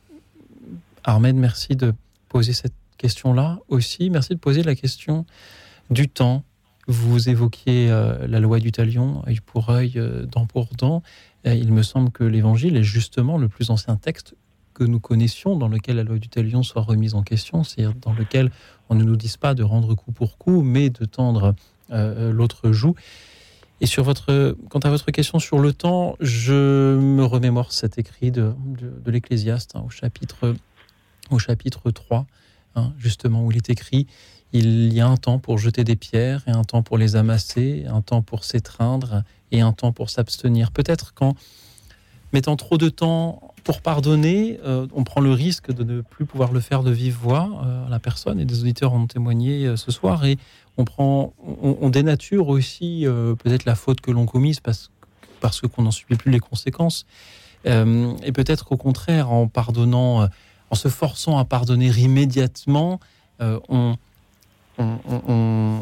Ahmed, 1.02 1.34
merci 1.34 1.74
de 1.74 1.92
poser 2.28 2.52
cette 2.52 2.72
question-là 2.96 3.58
aussi. 3.68 4.10
Merci 4.10 4.34
de 4.34 4.38
poser 4.38 4.62
la 4.62 4.74
question 4.74 5.26
du 5.90 6.08
temps. 6.08 6.44
Vous 6.88 7.28
évoquiez 7.28 7.90
euh, 7.90 8.26
la 8.28 8.38
loi 8.38 8.60
du 8.60 8.70
talion, 8.70 9.22
œil 9.26 9.40
pour 9.44 9.70
œil, 9.70 9.94
euh, 9.96 10.24
dent 10.26 10.46
pour 10.46 10.68
dent. 10.78 11.02
Il 11.44 11.72
me 11.72 11.82
semble 11.82 12.10
que 12.10 12.24
l'évangile 12.24 12.76
est 12.76 12.82
justement 12.82 13.38
le 13.38 13.48
plus 13.48 13.70
ancien 13.70 13.96
texte 13.96 14.34
que 14.74 14.84
nous 14.84 15.00
connaissions 15.00 15.56
dans 15.56 15.68
lequel 15.68 15.96
la 15.96 16.02
loi 16.02 16.18
du 16.18 16.28
talion 16.28 16.62
soit 16.62 16.82
remise 16.82 17.14
en 17.14 17.22
question, 17.22 17.64
c'est-à-dire 17.64 17.94
dans 17.94 18.12
lequel 18.12 18.50
on 18.88 18.94
ne 18.94 19.04
nous 19.04 19.16
dise 19.16 19.36
pas 19.36 19.54
de 19.54 19.62
rendre 19.62 19.94
coup 19.94 20.12
pour 20.12 20.38
coup, 20.38 20.62
mais 20.62 20.90
de 20.90 21.04
tendre 21.04 21.54
euh, 21.92 22.32
l'autre 22.32 22.72
joue. 22.72 22.94
Et 23.80 23.86
sur 23.86 24.02
votre, 24.02 24.56
quant 24.68 24.80
à 24.80 24.90
votre 24.90 25.10
question 25.12 25.38
sur 25.38 25.58
le 25.58 25.72
temps, 25.72 26.16
je 26.20 26.98
me 26.98 27.24
remémore 27.24 27.72
cet 27.72 27.98
écrit 27.98 28.30
de 28.30 28.54
l'Ecclésiaste 29.06 29.76
hein, 29.76 29.84
au, 29.86 29.90
chapitre, 29.90 30.54
au 31.30 31.38
chapitre 31.38 31.90
3, 31.90 32.26
hein, 32.76 32.92
justement, 32.98 33.44
où 33.44 33.50
il 33.50 33.56
est 33.56 33.70
écrit 33.70 34.06
il 34.52 34.92
y 34.92 35.00
a 35.00 35.06
un 35.06 35.16
temps 35.16 35.38
pour 35.38 35.58
jeter 35.58 35.84
des 35.84 35.96
pierres, 35.96 36.42
et 36.46 36.50
un 36.50 36.64
temps 36.64 36.82
pour 36.82 36.98
les 36.98 37.16
amasser, 37.16 37.84
un 37.88 38.00
temps 38.00 38.22
pour 38.22 38.44
s'étreindre, 38.44 39.22
et 39.52 39.60
un 39.60 39.72
temps 39.72 39.92
pour 39.92 40.10
s'abstenir. 40.10 40.70
Peut-être 40.70 41.14
qu'en 41.14 41.34
mettant 42.32 42.56
trop 42.56 42.78
de 42.78 42.88
temps 42.88 43.54
pour 43.64 43.80
pardonner, 43.80 44.58
euh, 44.64 44.86
on 44.94 45.04
prend 45.04 45.20
le 45.20 45.32
risque 45.32 45.72
de 45.72 45.84
ne 45.84 46.00
plus 46.00 46.24
pouvoir 46.24 46.52
le 46.52 46.60
faire 46.60 46.82
de 46.82 46.90
vive 46.90 47.16
voix 47.16 47.50
euh, 47.64 47.88
la 47.88 47.98
personne, 47.98 48.40
et 48.40 48.44
des 48.44 48.60
auditeurs 48.60 48.92
en 48.92 49.02
ont 49.02 49.06
témoigné 49.06 49.66
euh, 49.66 49.76
ce 49.76 49.90
soir, 49.90 50.24
et 50.24 50.38
on, 50.76 50.84
prend, 50.84 51.32
on, 51.62 51.88
dénature 51.88 52.48
aussi 52.48 53.06
euh, 53.06 53.34
peut-être 53.34 53.64
la 53.64 53.74
faute 53.74 54.00
que 54.00 54.10
l'on 54.10 54.26
commise 54.26 54.60
parce, 54.60 54.90
parce 55.40 55.62
qu'on 55.62 55.82
n'en 55.82 55.90
subit 55.90 56.16
plus 56.16 56.30
les 56.30 56.40
conséquences. 56.40 57.06
Et 57.64 58.30
peut-être 58.30 58.64
qu'au 58.64 58.76
contraire, 58.76 59.32
en 59.32 59.48
pardonnant, 59.48 60.28
en 60.70 60.74
se 60.74 60.88
forçant 60.88 61.38
à 61.38 61.44
pardonner 61.44 61.88
immédiatement, 61.88 63.00
euh, 63.40 63.60
on, 63.68 63.96
on, 64.78 64.98
on, 65.08 65.80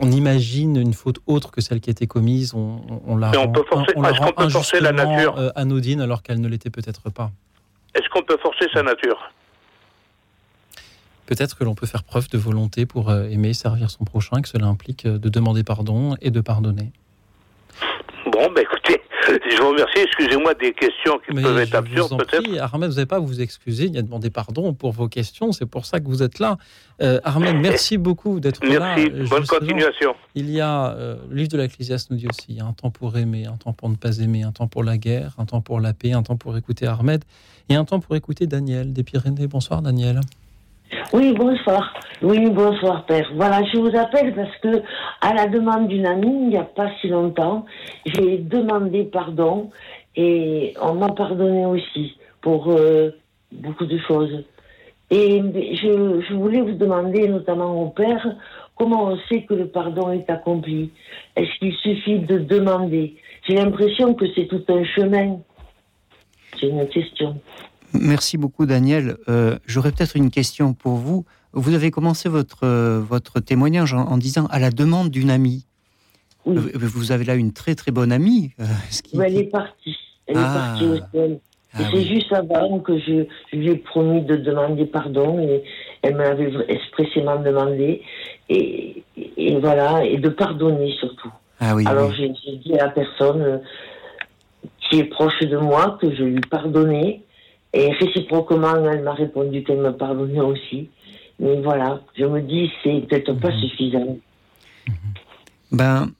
on, 0.00 0.10
imagine 0.10 0.76
une 0.76 0.92
faute 0.94 1.18
autre 1.26 1.50
que 1.50 1.60
celle 1.60 1.80
qui 1.80 1.90
a 1.90 1.92
été 1.92 2.06
commise. 2.06 2.54
On, 2.54 3.16
la 3.16 3.30
Mais 3.30 3.36
on 3.38 3.42
rend, 3.42 3.52
peut 3.52 3.64
forcer- 3.68 3.92
on 3.96 4.02
la 4.02 4.12
rend 4.12 4.32
peut 4.32 4.48
forcer 4.48 4.80
la 4.80 4.92
nature 4.92 5.38
euh, 5.38 5.50
anodine 5.56 6.00
alors 6.00 6.22
qu'elle 6.22 6.40
ne 6.40 6.48
l'était 6.48 6.70
peut-être 6.70 7.10
pas. 7.10 7.30
Est-ce 7.94 8.08
qu'on 8.10 8.22
peut 8.22 8.38
forcer 8.42 8.66
sa 8.74 8.82
nature? 8.82 9.32
Peut-être 11.24 11.56
que 11.56 11.64
l'on 11.64 11.74
peut 11.74 11.86
faire 11.86 12.04
preuve 12.04 12.28
de 12.28 12.38
volonté 12.38 12.86
pour 12.86 13.10
euh, 13.10 13.28
aimer, 13.28 13.52
servir 13.54 13.90
son 13.90 14.04
prochain, 14.04 14.42
que 14.42 14.48
cela 14.48 14.66
implique 14.66 15.06
de 15.06 15.28
demander 15.28 15.64
pardon 15.64 16.16
et 16.20 16.30
de 16.30 16.40
pardonner. 16.40 16.92
Je 19.50 19.60
vous 19.60 19.68
remercie. 19.68 19.98
Excusez-moi 19.98 20.54
des 20.54 20.72
questions 20.72 21.18
qui 21.18 21.34
Mais 21.34 21.42
peuvent 21.42 21.58
être 21.58 21.74
absurdes 21.74 22.18
peut-être. 22.18 22.48
vous 22.48 22.78
n'avez 22.78 23.06
pas 23.06 23.16
à 23.16 23.20
vous 23.20 23.40
excuser, 23.40 23.90
ni 23.90 23.98
à 23.98 24.02
demander 24.02 24.30
pardon 24.30 24.72
pour 24.74 24.92
vos 24.92 25.08
questions. 25.08 25.52
C'est 25.52 25.66
pour 25.66 25.86
ça 25.86 26.00
que 26.00 26.06
vous 26.06 26.22
êtes 26.22 26.38
là. 26.38 26.56
Euh, 27.02 27.20
Ahmed, 27.24 27.56
merci 27.56 27.98
beaucoup 27.98 28.40
d'être 28.40 28.64
là. 28.64 28.96
Merci. 28.96 29.10
Bonne 29.10 29.40
justement, 29.42 29.58
continuation. 29.58 30.14
Il 30.34 30.50
y 30.50 30.60
a, 30.60 30.92
euh, 30.92 31.16
le 31.28 31.36
livre 31.36 31.50
de 31.50 31.58
l'Ecclésiaste 31.58 32.10
nous 32.10 32.16
dit 32.16 32.26
aussi, 32.26 32.46
il 32.48 32.56
y 32.56 32.60
a 32.60 32.64
un 32.64 32.72
temps 32.72 32.90
pour 32.90 33.16
aimer, 33.16 33.46
un 33.46 33.56
temps 33.56 33.72
pour 33.72 33.88
ne 33.88 33.96
pas 33.96 34.18
aimer, 34.18 34.42
un 34.42 34.52
temps 34.52 34.68
pour 34.68 34.84
la 34.84 34.98
guerre, 34.98 35.34
un 35.38 35.44
temps 35.44 35.60
pour 35.60 35.80
la 35.80 35.92
paix, 35.92 36.12
un 36.12 36.22
temps 36.22 36.36
pour 36.36 36.56
écouter 36.56 36.86
Ahmed 36.86 37.24
et 37.68 37.74
un 37.74 37.84
temps 37.84 38.00
pour 38.00 38.16
écouter 38.16 38.46
Daniel 38.46 38.92
des 38.92 39.02
Pyrénées. 39.02 39.46
Bonsoir 39.46 39.82
Daniel. 39.82 40.20
Oui, 41.12 41.32
bonsoir. 41.32 41.94
Oui, 42.22 42.50
bonsoir, 42.50 43.04
père. 43.06 43.30
Voilà, 43.34 43.62
je 43.72 43.78
vous 43.78 43.96
appelle 43.96 44.34
parce 44.34 44.56
que, 44.58 44.82
à 45.20 45.34
la 45.34 45.46
demande 45.46 45.88
d'une 45.88 46.06
amie, 46.06 46.42
il 46.42 46.48
n'y 46.48 46.56
a 46.56 46.64
pas 46.64 46.90
si 47.00 47.08
longtemps, 47.08 47.66
j'ai 48.04 48.38
demandé 48.38 49.04
pardon 49.04 49.70
et 50.14 50.74
on 50.80 50.94
m'a 50.94 51.10
pardonné 51.10 51.66
aussi 51.66 52.16
pour 52.40 52.70
euh, 52.70 53.10
beaucoup 53.52 53.86
de 53.86 53.98
choses. 53.98 54.44
Et 55.10 55.40
je, 55.40 56.20
je 56.28 56.34
voulais 56.34 56.60
vous 56.60 56.72
demander, 56.72 57.28
notamment 57.28 57.82
au 57.82 57.90
père, 57.90 58.26
comment 58.74 59.04
on 59.04 59.18
sait 59.28 59.42
que 59.42 59.54
le 59.54 59.68
pardon 59.68 60.10
est 60.12 60.28
accompli? 60.30 60.90
Est-ce 61.36 61.58
qu'il 61.58 61.74
suffit 61.74 62.18
de 62.18 62.38
demander? 62.38 63.16
J'ai 63.46 63.54
l'impression 63.54 64.14
que 64.14 64.24
c'est 64.34 64.46
tout 64.46 64.64
un 64.68 64.84
chemin. 64.84 65.38
C'est 66.58 66.68
une 66.68 66.88
question. 66.88 67.40
Merci 68.00 68.36
beaucoup, 68.38 68.66
Daniel. 68.66 69.16
Euh, 69.28 69.58
J'aurais 69.66 69.92
peut-être 69.92 70.16
une 70.16 70.30
question 70.30 70.74
pour 70.74 70.94
vous. 70.94 71.24
Vous 71.52 71.74
avez 71.74 71.90
commencé 71.90 72.28
votre, 72.28 72.64
euh, 72.64 73.00
votre 73.00 73.40
témoignage 73.40 73.94
en, 73.94 74.00
en 74.06 74.18
disant 74.18 74.46
à 74.46 74.58
la 74.58 74.70
demande 74.70 75.10
d'une 75.10 75.30
amie. 75.30 75.66
Oui. 76.44 76.56
Vous- 76.56 76.88
Vous 76.88 77.12
avez 77.12 77.24
là 77.24 77.34
une 77.34 77.52
très 77.52 77.74
très 77.74 77.90
bonne 77.92 78.12
amie. 78.12 78.52
euh, 78.60 78.64
ce 78.90 79.02
qui- 79.02 79.16
Mais 79.16 79.26
elle 79.26 79.38
est 79.38 79.44
partie. 79.50 79.96
Elle 80.26 80.36
Ah. 80.38 80.40
est 80.40 80.58
partie 80.58 80.84
au 80.84 80.96
ciel. 81.10 81.40
Ah 81.78 81.78
c'est 81.90 81.96
oui. 81.98 82.08
juste 82.08 82.32
avant 82.32 82.78
que 82.80 82.98
je, 82.98 83.24
je 83.52 83.56
lui 83.56 83.68
ai 83.70 83.76
promis 83.76 84.22
de 84.22 84.36
demander 84.36 84.86
pardon 84.86 85.38
et 85.40 85.62
elle 86.02 86.16
m'avait 86.16 86.50
expressément 86.68 87.36
demandé 87.42 88.00
et, 88.48 89.02
et 89.36 89.56
voilà 89.58 90.02
et 90.06 90.16
de 90.16 90.30
pardonner 90.30 90.90
surtout. 90.98 91.30
Ah 91.60 91.74
oui, 91.74 91.84
Alors 91.86 92.12
j'ai 92.14 92.28
dit 92.30 92.72
à 92.78 92.84
la 92.86 92.90
personne 92.90 93.42
euh, 93.42 93.58
qui 94.88 95.00
est 95.00 95.04
proche 95.04 95.38
de 95.40 95.58
moi 95.58 95.98
que 96.00 96.14
je 96.14 96.22
lui 96.22 96.40
pardonnais 96.40 97.22
et 97.76 97.92
réciproquement 97.92 98.74
elle 98.90 99.02
m'a 99.02 99.12
répondu 99.14 99.62
qu'elle 99.64 99.80
me 99.80 99.92
pardonnait 99.92 100.40
aussi. 100.40 100.88
Mais 101.38 101.60
voilà, 101.60 102.00
je 102.18 102.24
me 102.24 102.40
dis 102.40 102.70
c'est 102.82 103.00
peut-être 103.06 103.32
pas 103.34 103.50
Mhm. 103.50 103.60
suffisant. 103.60 104.16
Ben, 105.72 106.10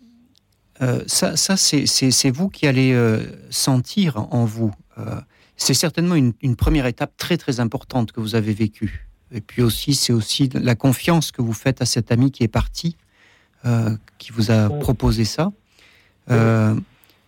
euh, 0.83 1.03
ça, 1.07 1.37
ça 1.37 1.57
c'est- 1.57 2.31
vous 2.31 2.49
qui 2.49 2.67
allez 2.67 2.93
euh, 2.93 3.21
sentir 3.51 4.19
en 4.33 4.45
vous. 4.45 4.73
Euh, 4.99 5.21
c'est 5.57 5.75
certainement 5.75 6.15
une, 6.17 6.33
une 6.43 6.57
première 6.57 6.87
étape 6.87 7.17
très 7.17 7.37
très 7.39 7.61
importante 7.61 8.13
que 8.13 8.21
vous 8.21 8.35
avez 8.35 8.53
vécue. 8.53 9.09
Et 9.33 9.41
puis 9.41 9.63
aussi, 9.63 9.95
c'est 9.95 10.13
aussi 10.13 10.49
la 10.53 10.75
confiance 10.75 11.33
que 11.33 11.41
vous 11.43 11.53
faites 11.55 11.81
à 11.81 11.87
cet 11.87 12.13
ami 12.13 12.31
qui 12.31 12.45
est 12.45 12.49
parti, 12.63 12.97
qui 14.19 14.31
vous 14.31 14.53
a 14.53 14.69
proposé 14.69 15.25
ça. 15.25 15.51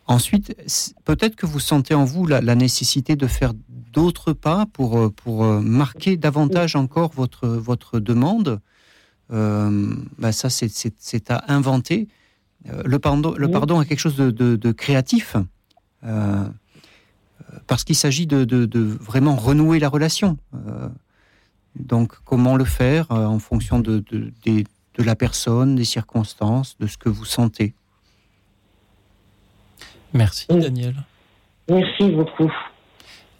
Ensuite, 0.06 0.56
peut-être 1.04 1.36
que 1.36 1.44
vous 1.46 1.58
sentez 1.60 1.94
en 1.94 2.04
vous 2.04 2.26
la, 2.26 2.40
la 2.40 2.54
nécessité 2.54 3.16
de 3.16 3.26
faire 3.26 3.52
d'autres 3.92 4.32
pas 4.32 4.66
pour, 4.72 4.98
euh, 4.98 5.10
pour 5.10 5.44
euh, 5.44 5.60
marquer 5.60 6.16
davantage 6.16 6.76
encore 6.76 7.12
votre, 7.12 7.46
votre 7.48 8.00
demande. 8.00 8.60
Euh, 9.30 9.94
ben 10.18 10.32
ça, 10.32 10.48
c'est- 10.50 11.30
à 11.30 11.52
inventer. 11.52 12.08
Euh, 12.68 12.82
le, 12.84 12.98
pardon, 12.98 13.34
le 13.36 13.50
pardon 13.50 13.80
est 13.82 13.86
quelque 13.86 13.98
chose 14.00 14.16
de, 14.16 14.30
de- 14.30 14.56
de 14.56 14.72
créatif, 14.72 15.36
euh, 16.04 16.44
parce 17.66 17.84
qu'il 17.84 17.94
s'agit 17.96 18.26
de, 18.26 18.44
de- 18.44 18.64
de 18.66 18.80
vraiment 18.80 19.36
renouer 19.36 19.78
la 19.78 19.88
relation. 19.88 20.38
Euh, 20.54 20.88
donc, 21.78 22.14
comment 22.24 22.56
le 22.56 22.64
faire 22.64 23.10
euh, 23.12 23.26
en 23.26 23.38
fonction 23.38 23.78
de, 23.80 24.02
de- 24.10 24.32
des- 24.44 24.64
de 24.96 25.02
la 25.04 25.14
personne, 25.14 25.76
des 25.76 25.84
circonstances, 25.84 26.76
de 26.80 26.86
ce 26.86 26.96
que 26.98 27.08
vous 27.08 27.24
sentez? 27.26 27.74
Merci 30.14 30.46
Daniel. 30.48 30.94
Merci 31.68 32.10
beaucoup. 32.10 32.50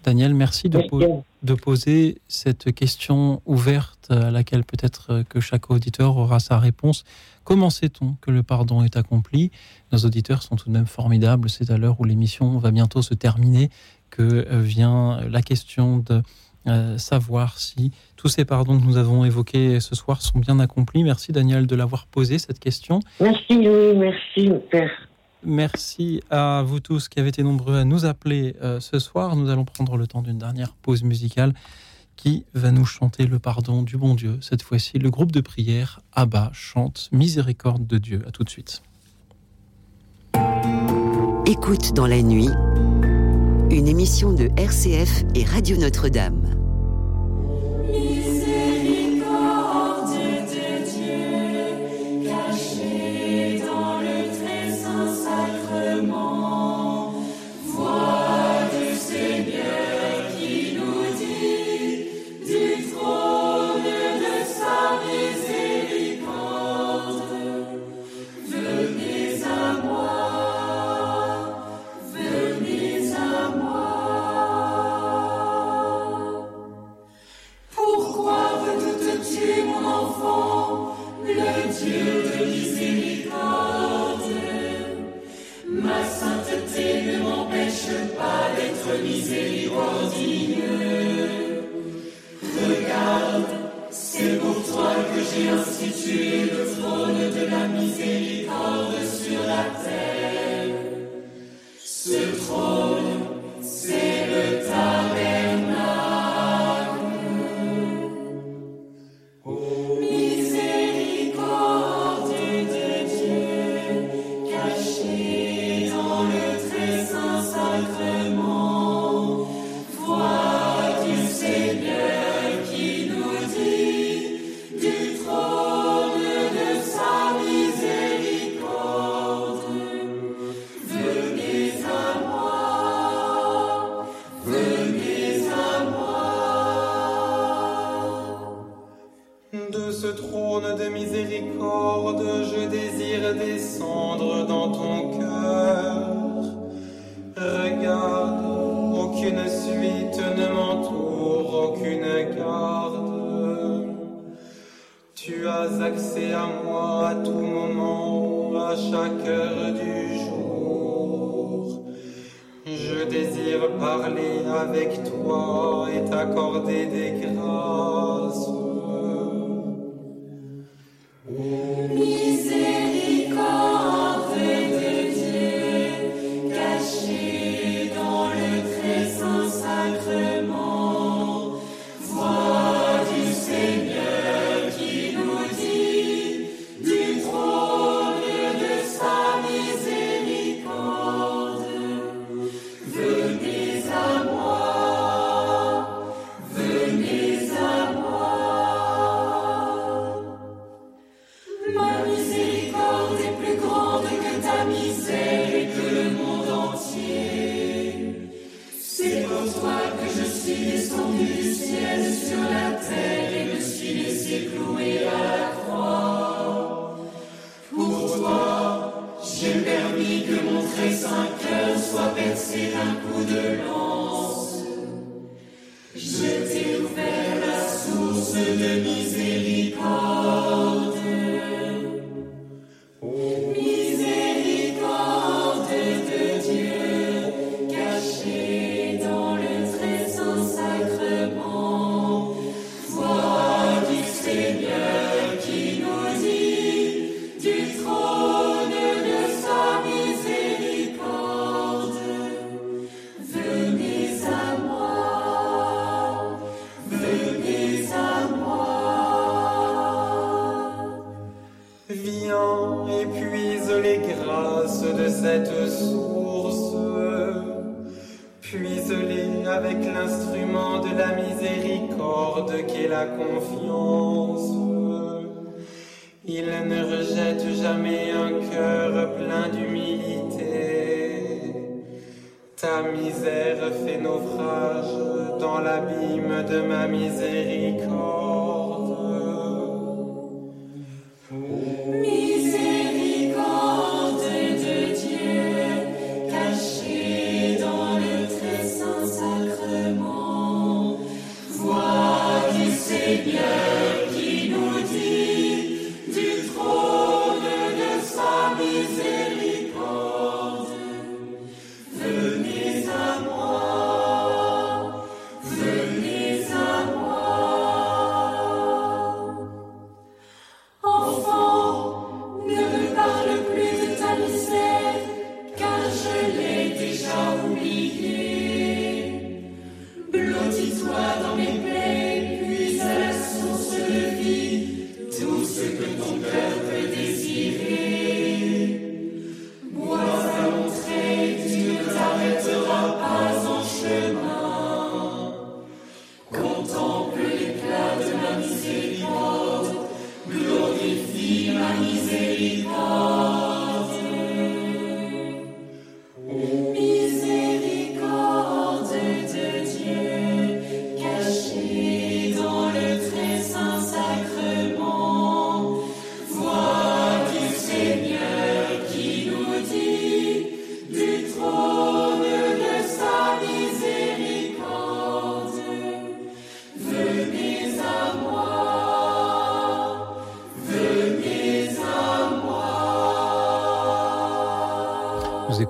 Daniel, 0.05 0.35
merci 0.35 0.69
de, 0.69 0.79
po- 0.81 1.25
de 1.43 1.55
poser 1.55 2.19
cette 2.29 2.73
question 2.75 3.43
ouverte 3.47 4.07
à 4.11 4.31
laquelle 4.31 4.65
peut-être 4.65 5.23
que 5.29 5.41
chaque 5.41 5.71
auditeur 5.71 6.17
aura 6.17 6.41
sa 6.41 6.59
réponse. 6.59 7.05
Comment 7.45 7.71
sait-on 7.71 8.15
que 8.21 8.31
le 8.31 8.43
pardon 8.43 8.83
est 8.83 8.97
accompli? 8.97 9.51
Nos 9.93 9.99
auditeurs 10.01 10.43
sont 10.43 10.57
tout 10.57 10.69
de 10.69 10.75
même 10.75 10.87
formidables. 10.87 11.49
C'est 11.51 11.71
à 11.71 11.79
l'heure 11.79 12.01
où 12.01 12.05
l'émission 12.05 12.59
va 12.59 12.71
bientôt 12.71 13.03
se 13.03 13.15
terminer 13.15 13.71
que 14.11 14.23
euh, 14.23 14.61
vient 14.61 15.21
la 15.29 15.43
question 15.43 15.99
de 15.99 16.23
euh, 16.67 16.99
savoir 16.99 17.59
si 17.59 17.93
tous 18.17 18.29
ces 18.29 18.45
pardons 18.45 18.79
que 18.79 18.85
nous 18.85 18.97
avons 18.99 19.25
évoqués 19.25 19.81
ce 19.81 19.95
soir 19.95 20.21
sont 20.23 20.39
bien 20.39 20.59
accomplis. 20.61 21.03
Merci 21.05 21.33
Daniel 21.33 21.67
de 21.67 21.75
l'avoir 21.77 22.07
posé 22.07 22.39
cette 22.39 22.59
question. 22.59 23.01
Merci, 23.21 23.45
oui, 23.51 23.97
merci, 23.97 24.51
père. 24.71 24.91
Merci 25.45 26.21
à 26.31 26.63
vous 26.67 26.81
tous 26.81 27.09
qui 27.09 27.21
avez 27.21 27.29
été 27.29 27.43
nombreux 27.43 27.77
à 27.77 27.85
nous 27.85 28.05
appeler 28.05 28.57
euh, 28.63 28.81
ce 28.81 28.99
soir. 28.99 29.37
Nous 29.37 29.51
allons 29.51 29.65
prendre 29.65 29.97
le 29.97 30.07
temps 30.07 30.23
d'une 30.23 30.39
dernière 30.39 30.75
pause 30.75 31.05
musicale 31.05 31.55
qui 32.17 32.45
va 32.55 32.73
nous 32.73 32.85
chanter 32.85 33.27
le 33.27 33.39
pardon 33.39 33.83
du 33.83 33.97
bon 33.97 34.15
Dieu. 34.15 34.39
Cette 34.41 34.63
fois-ci, 34.63 34.99
le 34.99 35.11
groupe 35.11 35.31
de 35.31 35.41
prière 35.41 36.01
Abba 36.13 36.51
chante 36.53 37.09
Miséricorde 37.13 37.87
de 37.87 37.99
Dieu. 37.99 38.25
À 38.27 38.33
tout 38.33 38.43
de 38.43 38.51
suite. 38.51 38.83
Écoute 41.47 41.95
dans 41.95 42.07
la 42.07 42.21
nuit, 42.21 42.51
une 43.71 43.87
émission 43.87 44.33
de 44.33 44.51
RCF 44.57 45.23
et 45.37 45.45
Radio 45.45 45.77
Notre-Dame. 45.77 46.68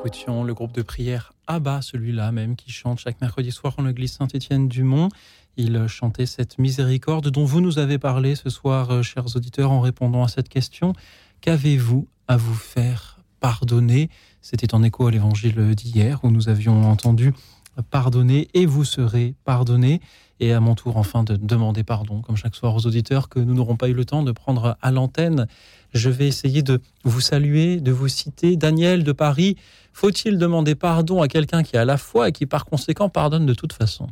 Le 0.09 0.53
groupe 0.53 0.73
de 0.73 0.81
prière 0.81 1.35
Abba, 1.47 1.83
celui-là 1.83 2.33
même 2.33 2.57
qui 2.57 2.71
chante 2.71 2.99
chaque 2.99 3.21
mercredi 3.21 3.53
soir 3.53 3.75
en 3.77 3.83
l'église 3.83 4.13
Saint-Étienne-du-Mont. 4.13 5.11
Il 5.59 5.87
chantait 5.87 6.25
cette 6.25 6.59
miséricorde 6.59 7.29
dont 7.29 7.45
vous 7.45 7.61
nous 7.61 7.79
avez 7.79 7.99
parlé 7.99 8.35
ce 8.35 8.49
soir, 8.49 8.91
euh, 8.91 9.03
chers 9.03 9.37
auditeurs, 9.37 9.71
en 9.71 9.81
répondant 9.81 10.25
à 10.25 10.29
cette 10.29 10.49
question. 10.49 10.95
Qu'avez-vous 11.43 12.09
à 12.27 12.39
vous 12.39 12.55
faire 12.55 13.19
pardonner? 13.41 14.09
C'était 14.41 14.75
en 14.75 14.83
écho 14.83 15.07
à 15.07 15.11
l'évangile 15.11 15.75
d'hier 15.75 16.21
où 16.23 16.31
nous 16.31 16.49
avions 16.49 16.91
entendu 16.91 17.35
pardonner 17.83 18.49
et 18.55 18.67
vous 18.67 18.85
serez 18.85 19.35
pardonné. 19.45 20.01
Et 20.41 20.53
à 20.53 20.61
mon 20.61 20.75
tour, 20.75 20.97
enfin, 20.97 21.25
de 21.25 21.37
demander 21.37 21.83
pardon, 21.83 22.23
comme 22.23 22.37
chaque 22.37 22.55
soir 22.55 22.75
aux 22.75 22.87
auditeurs 22.87 23.29
que 23.29 23.41
nous 23.41 23.55
n'aurons 23.55 23.77
pas 23.77 23.89
eu 23.89 23.93
le 23.93 24.05
temps 24.05 24.23
de 24.23 24.33
prendre 24.33 24.77
à 24.81 24.91
l'antenne. 24.93 25.49
Je 25.93 26.11
vais 26.11 26.29
essayer 26.29 26.63
de 26.63 26.81
vous 27.05 27.21
saluer, 27.21 27.81
de 27.81 27.91
vous 27.91 28.09
citer. 28.09 28.57
Daniel 28.57 29.03
de 29.03 29.13
Paris, 29.13 29.57
faut-il 29.99 30.39
demander 30.39 30.77
pardon 30.77 31.23
à 31.23 31.27
quelqu'un 31.27 31.65
qui 31.65 31.77
a 31.77 31.85
la 31.85 31.99
foi 31.99 32.29
et 32.29 32.33
qui 32.33 32.47
par 32.47 32.67
conséquent 32.67 33.09
pardonne 33.09 33.47
de 33.47 33.55
toute 33.55 33.73
façon? 33.73 34.07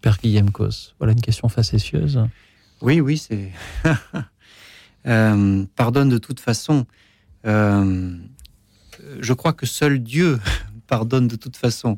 Père 0.00 0.18
Guillaume 0.20 0.50
Cos, 0.50 0.94
voilà 0.98 1.12
une 1.12 1.20
question 1.20 1.48
facétieuse. 1.48 2.20
Oui, 2.82 3.00
oui, 3.00 3.16
c'est. 3.18 3.52
Euh, 5.06 5.64
pardonne 5.76 6.10
de 6.10 6.18
toute 6.18 6.40
façon. 6.40 6.84
Euh, 7.46 8.18
je 9.20 9.32
crois 9.32 9.54
que 9.54 9.64
seul 9.64 10.02
Dieu 10.02 10.38
pardonne 10.88 11.26
de 11.26 11.36
toute 11.36 11.56
façon. 11.56 11.96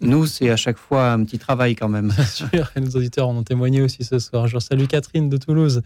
Nous, 0.00 0.26
c'est 0.26 0.50
à 0.50 0.56
chaque 0.56 0.76
fois 0.76 1.12
un 1.12 1.22
petit 1.24 1.38
travail 1.38 1.76
quand 1.76 1.88
même. 1.88 2.08
Bien 2.08 2.24
sûr, 2.24 2.72
et 2.74 2.80
nos 2.80 2.90
auditeurs 2.90 3.28
en 3.28 3.36
ont 3.36 3.44
témoigné 3.44 3.80
aussi 3.80 4.02
ce 4.02 4.18
soir. 4.18 4.48
Je 4.48 4.58
salue 4.58 4.86
Catherine 4.86 5.28
de 5.28 5.36
Toulouse. 5.36 5.82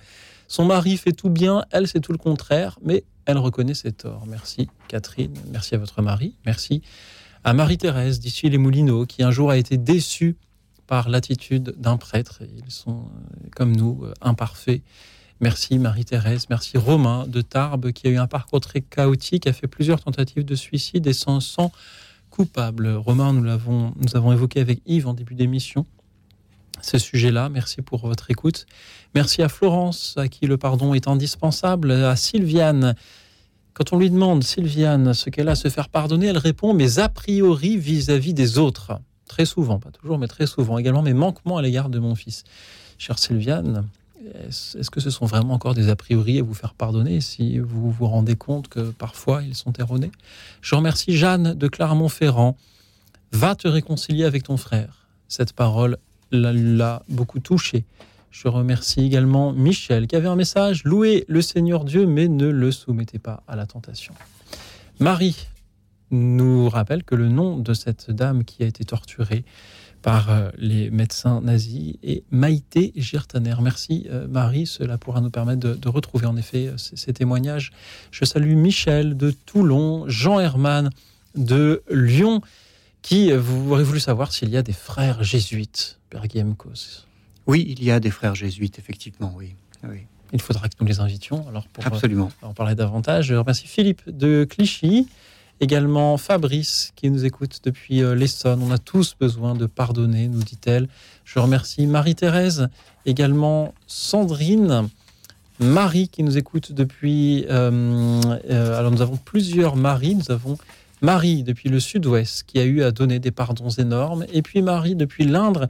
Son 0.48 0.64
mari 0.64 0.96
fait 0.96 1.12
tout 1.12 1.28
bien, 1.28 1.62
elle 1.72 1.88
c'est 1.88 2.00
tout 2.00 2.12
le 2.12 2.16
contraire, 2.16 2.78
mais 2.82 3.04
elle 3.26 3.38
reconnaît 3.38 3.74
ses 3.74 3.92
torts. 3.92 4.24
Merci 4.26 4.68
Catherine, 4.88 5.34
merci 5.52 5.74
à 5.74 5.78
votre 5.78 6.00
mari, 6.00 6.34
merci 6.46 6.82
à 7.44 7.52
Marie-Thérèse 7.52 8.20
d'Issy 8.20 8.48
les 8.48 8.58
Moulineaux 8.58 9.04
qui 9.06 9.22
un 9.22 9.30
jour 9.30 9.50
a 9.50 9.58
été 9.58 9.76
déçue 9.76 10.36
par 10.86 11.08
l'attitude 11.08 11.74
d'un 11.76 11.96
prêtre. 11.96 12.42
Ils 12.64 12.70
sont 12.70 13.00
euh, 13.00 13.48
comme 13.54 13.76
nous 13.76 14.00
euh, 14.04 14.14
imparfaits. 14.20 14.82
Merci 15.40 15.78
Marie-Thérèse, 15.78 16.46
merci 16.48 16.78
Romain 16.78 17.26
de 17.26 17.42
Tarbes 17.42 17.92
qui 17.92 18.06
a 18.06 18.10
eu 18.10 18.16
un 18.16 18.26
parcours 18.26 18.60
très 18.60 18.80
chaotique, 18.80 19.46
a 19.46 19.52
fait 19.52 19.66
plusieurs 19.66 20.00
tentatives 20.00 20.44
de 20.44 20.54
suicide 20.54 21.06
et 21.06 21.12
sans 21.12 21.40
sang 21.40 21.72
coupable. 22.30 22.88
Romain, 22.88 23.32
nous 23.32 23.42
l'avons, 23.42 23.92
nous 23.96 24.16
avons 24.16 24.32
évoqué 24.32 24.60
avec 24.60 24.80
Yves 24.86 25.06
en 25.06 25.14
début 25.14 25.34
d'émission 25.34 25.84
ce 26.82 26.98
sujet-là. 26.98 27.48
Merci 27.48 27.82
pour 27.82 28.06
votre 28.06 28.30
écoute. 28.30 28.66
Merci 29.14 29.42
à 29.42 29.48
Florence, 29.48 30.14
à 30.16 30.28
qui 30.28 30.46
le 30.46 30.56
pardon 30.56 30.94
est 30.94 31.08
indispensable, 31.08 31.90
à 31.90 32.16
Sylviane. 32.16 32.94
Quand 33.74 33.92
on 33.92 33.98
lui 33.98 34.10
demande, 34.10 34.42
Sylviane, 34.42 35.12
ce 35.12 35.28
qu'elle 35.30 35.48
a 35.48 35.52
à 35.52 35.56
se 35.56 35.68
faire 35.68 35.88
pardonner, 35.88 36.26
elle 36.26 36.38
répond, 36.38 36.72
mais 36.74 36.98
a 36.98 37.08
priori 37.08 37.76
vis-à-vis 37.76 38.34
des 38.34 38.58
autres. 38.58 38.98
Très 39.28 39.44
souvent, 39.44 39.78
pas 39.78 39.90
toujours, 39.90 40.18
mais 40.18 40.28
très 40.28 40.46
souvent. 40.46 40.78
Également 40.78 41.02
mes 41.02 41.14
manquements 41.14 41.58
à 41.58 41.62
l'égard 41.62 41.90
de 41.90 41.98
mon 41.98 42.14
fils. 42.14 42.44
Chère 42.96 43.18
Sylviane, 43.18 43.86
est-ce 44.48 44.90
que 44.90 45.00
ce 45.00 45.10
sont 45.10 45.26
vraiment 45.26 45.54
encore 45.54 45.74
des 45.74 45.88
a 45.88 45.96
priori 45.96 46.38
à 46.38 46.42
vous 46.42 46.54
faire 46.54 46.74
pardonner 46.74 47.20
si 47.20 47.58
vous 47.58 47.90
vous 47.90 48.06
rendez 48.06 48.36
compte 48.36 48.68
que 48.68 48.90
parfois 48.90 49.42
ils 49.42 49.54
sont 49.54 49.72
erronés? 49.74 50.10
Je 50.62 50.74
remercie 50.74 51.16
Jeanne 51.16 51.54
de 51.54 51.68
Clermont-Ferrand. 51.68 52.56
Va 53.32 53.54
te 53.54 53.68
réconcilier 53.68 54.24
avec 54.24 54.44
ton 54.44 54.56
frère. 54.56 55.06
Cette 55.28 55.52
parole 55.52 55.98
l'a 56.42 57.02
beaucoup 57.08 57.40
touché. 57.40 57.84
Je 58.30 58.48
remercie 58.48 59.00
également 59.00 59.52
Michel 59.52 60.06
qui 60.06 60.16
avait 60.16 60.28
un 60.28 60.36
message 60.36 60.84
Louez 60.84 61.24
le 61.28 61.40
Seigneur 61.40 61.84
Dieu, 61.84 62.06
mais 62.06 62.28
ne 62.28 62.48
le 62.48 62.70
soumettez 62.70 63.18
pas 63.18 63.42
à 63.48 63.56
la 63.56 63.66
tentation. 63.66 64.14
Marie 65.00 65.48
nous 66.10 66.68
rappelle 66.68 67.02
que 67.02 67.14
le 67.14 67.28
nom 67.28 67.58
de 67.58 67.74
cette 67.74 68.10
dame 68.10 68.44
qui 68.44 68.62
a 68.62 68.66
été 68.66 68.84
torturée 68.84 69.44
par 70.02 70.30
euh, 70.30 70.50
les 70.56 70.90
médecins 70.90 71.40
nazis 71.40 71.96
et 72.02 72.22
Maïté 72.30 72.92
Girtaner. 72.94 73.56
Merci 73.60 74.06
euh, 74.08 74.28
Marie, 74.28 74.66
cela 74.66 74.98
pourra 74.98 75.20
nous 75.20 75.30
permettre 75.30 75.74
de, 75.74 75.88
retrouver 75.88 76.26
en 76.26 76.36
effet 76.36 76.68
euh, 76.68 76.76
ces, 76.76 77.12
témoignages. 77.12 77.72
Je 78.12 78.24
salue 78.24 78.54
Michel 78.54 79.16
de 79.16 79.32
Toulon, 79.32 80.04
Jean 80.06 80.38
Herman 80.38 80.90
de 81.34 81.82
Lyon, 81.90 82.40
qui 83.06 83.30
vous 83.30 83.72
aurez 83.72 83.84
voulu 83.84 84.00
savoir 84.00 84.32
s'il 84.32 84.50
y 84.50 84.56
a 84.56 84.62
des 84.62 84.72
frères 84.72 85.22
jésuites, 85.22 86.00
Père 86.10 86.26
Guillaume 86.26 86.56
Oui, 87.46 87.64
il 87.68 87.84
y 87.84 87.92
a 87.92 88.00
des 88.00 88.10
frères 88.10 88.34
jésuites, 88.34 88.80
effectivement, 88.80 89.32
oui. 89.36 89.54
oui. 89.84 90.00
Il 90.32 90.40
faudra 90.40 90.68
que 90.68 90.74
nous 90.80 90.86
les 90.88 90.98
invitions 90.98 91.46
alors 91.48 91.68
pour 91.68 91.86
Absolument. 91.86 92.32
en 92.42 92.52
parler 92.52 92.74
davantage. 92.74 93.26
Je 93.26 93.34
remercie 93.36 93.68
Philippe 93.68 94.02
de 94.10 94.44
Clichy, 94.44 95.06
Également 95.60 96.18
Fabrice 96.18 96.92
qui 96.96 97.08
nous 97.08 97.24
écoute 97.24 97.60
depuis 97.62 98.02
euh, 98.02 98.16
l'Essonne. 98.16 98.60
On 98.60 98.72
a 98.72 98.78
tous 98.78 99.14
besoin 99.18 99.54
de 99.54 99.66
pardonner, 99.66 100.26
nous 100.26 100.42
dit-elle. 100.42 100.88
Je 101.24 101.38
remercie 101.38 101.86
Marie-Thérèse, 101.86 102.68
également 103.06 103.72
Sandrine, 103.86 104.88
Marie 105.60 106.08
qui 106.08 106.24
nous 106.24 106.36
écoute 106.36 106.72
depuis... 106.72 107.46
Euh, 107.48 108.20
euh, 108.50 108.78
alors 108.78 108.90
nous 108.90 109.00
avons 109.00 109.16
plusieurs 109.16 109.76
Marie. 109.76 110.16
Nous 110.16 110.30
avons 110.30 110.58
Marie 111.02 111.42
depuis 111.42 111.68
le 111.68 111.80
sud-ouest 111.80 112.44
qui 112.46 112.58
a 112.58 112.64
eu 112.64 112.82
à 112.82 112.90
donner 112.90 113.18
des 113.18 113.30
pardons 113.30 113.68
énormes. 113.68 114.24
Et 114.32 114.42
puis 114.42 114.62
Marie 114.62 114.94
depuis 114.94 115.24
l'Indre 115.24 115.68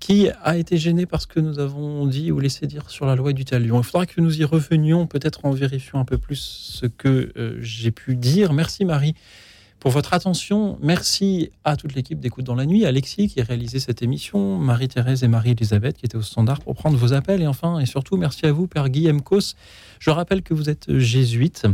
qui 0.00 0.28
a 0.42 0.56
été 0.56 0.76
gêné 0.76 1.06
parce 1.06 1.26
que 1.26 1.40
nous 1.40 1.58
avons 1.58 2.06
dit 2.06 2.30
ou 2.30 2.38
laissé 2.38 2.66
dire 2.66 2.90
sur 2.90 3.06
la 3.06 3.14
loi 3.14 3.32
du 3.32 3.44
talion. 3.44 3.80
Il 3.80 3.84
faudra 3.84 4.06
que 4.06 4.20
nous 4.20 4.38
y 4.38 4.44
revenions, 4.44 5.06
peut-être 5.06 5.44
en 5.44 5.50
vérifiant 5.50 6.00
un 6.00 6.04
peu 6.04 6.18
plus 6.18 6.36
ce 6.36 6.86
que 6.86 7.32
euh, 7.36 7.56
j'ai 7.60 7.90
pu 7.90 8.16
dire. 8.16 8.52
Merci 8.52 8.84
Marie 8.84 9.14
pour 9.80 9.90
votre 9.90 10.14
attention. 10.14 10.78
Merci 10.82 11.50
à 11.64 11.76
toute 11.76 11.94
l'équipe 11.94 12.18
d'Écoute 12.18 12.44
dans 12.44 12.54
la 12.54 12.66
nuit, 12.66 12.84
Alexis 12.86 13.28
qui 13.28 13.40
a 13.40 13.44
réalisé 13.44 13.80
cette 13.80 14.02
émission, 14.02 14.58
Marie-Thérèse 14.58 15.22
et 15.24 15.28
Marie-Elisabeth 15.28 15.96
qui 15.98 16.06
étaient 16.06 16.16
au 16.16 16.22
standard 16.22 16.60
pour 16.60 16.74
prendre 16.74 16.96
vos 16.96 17.12
appels. 17.12 17.42
Et 17.42 17.46
enfin, 17.46 17.78
et 17.78 17.86
surtout, 17.86 18.16
merci 18.16 18.46
à 18.46 18.52
vous, 18.52 18.66
Père 18.66 18.88
Guillaume 18.88 19.22
Cos. 19.22 19.54
Je 20.00 20.10
rappelle 20.10 20.42
que 20.42 20.54
vous 20.54 20.68
êtes 20.70 20.98
jésuite 20.98 21.66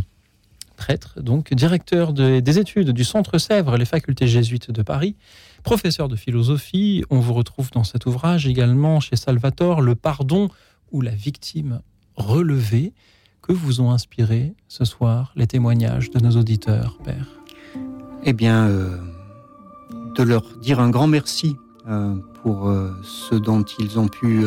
prêtre, 0.81 1.21
donc 1.21 1.53
directeur 1.53 2.15
des 2.15 2.59
études 2.59 2.91
du 2.93 3.05
Centre 3.05 3.37
Sèvres, 3.37 3.77
les 3.77 3.85
facultés 3.85 4.27
jésuites 4.27 4.71
de 4.71 4.81
Paris, 4.81 5.15
professeur 5.63 6.09
de 6.09 6.17
philosophie. 6.17 7.05
On 7.11 7.21
vous 7.21 7.35
retrouve 7.35 7.71
dans 7.71 7.85
cet 7.85 8.07
ouvrage 8.07 8.47
également 8.47 8.99
chez 8.99 9.15
Salvatore, 9.15 9.83
Le 9.83 9.95
pardon 9.95 10.49
ou 10.91 11.03
la 11.03 11.11
victime 11.11 11.83
relevée. 12.17 12.95
Que 13.43 13.53
vous 13.53 13.83
ont 13.83 13.91
inspiré 13.91 14.55
ce 14.69 14.87
soir 14.87 15.33
les 15.37 15.47
témoignages 15.47 16.11
de 16.11 16.19
nos 16.19 16.39
auditeurs, 16.41 16.97
Père? 17.05 17.27
Eh 18.25 18.33
bien, 18.33 18.67
euh, 18.69 18.97
de 20.17 20.23
leur 20.23 20.45
dire 20.63 20.81
un 20.81 20.89
grand 20.89 21.09
merci 21.09 21.57
euh, 21.89 22.17
pour 22.43 22.69
euh, 22.69 22.91
ce 23.03 23.35
dont 23.35 23.65
ils 23.79 23.99
ont 23.99 24.09
pu, 24.09 24.45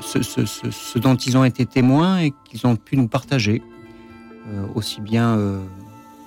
ce, 0.00 0.98
dont 0.98 1.16
ils 1.16 1.36
ont 1.36 1.44
été 1.44 1.66
témoins 1.66 2.20
et 2.20 2.32
qu'ils 2.46 2.66
ont 2.66 2.76
pu 2.76 2.96
nous 2.96 3.08
partager. 3.08 3.62
Euh, 4.54 4.64
aussi 4.76 5.00
bien 5.00 5.36
euh, 5.36 5.58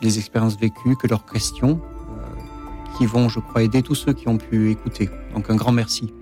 les 0.01 0.17
expériences 0.17 0.57
vécues 0.57 0.97
que 0.97 1.07
leurs 1.07 1.25
questions, 1.25 1.79
euh, 1.79 2.97
qui 2.97 3.05
vont, 3.05 3.29
je 3.29 3.39
crois, 3.39 3.63
aider 3.63 3.81
tous 3.81 3.95
ceux 3.95 4.11
qui 4.11 4.27
ont 4.27 4.37
pu 4.37 4.71
écouter. 4.71 5.09
Donc 5.33 5.49
un 5.49 5.55
grand 5.55 5.71
merci. 5.71 6.13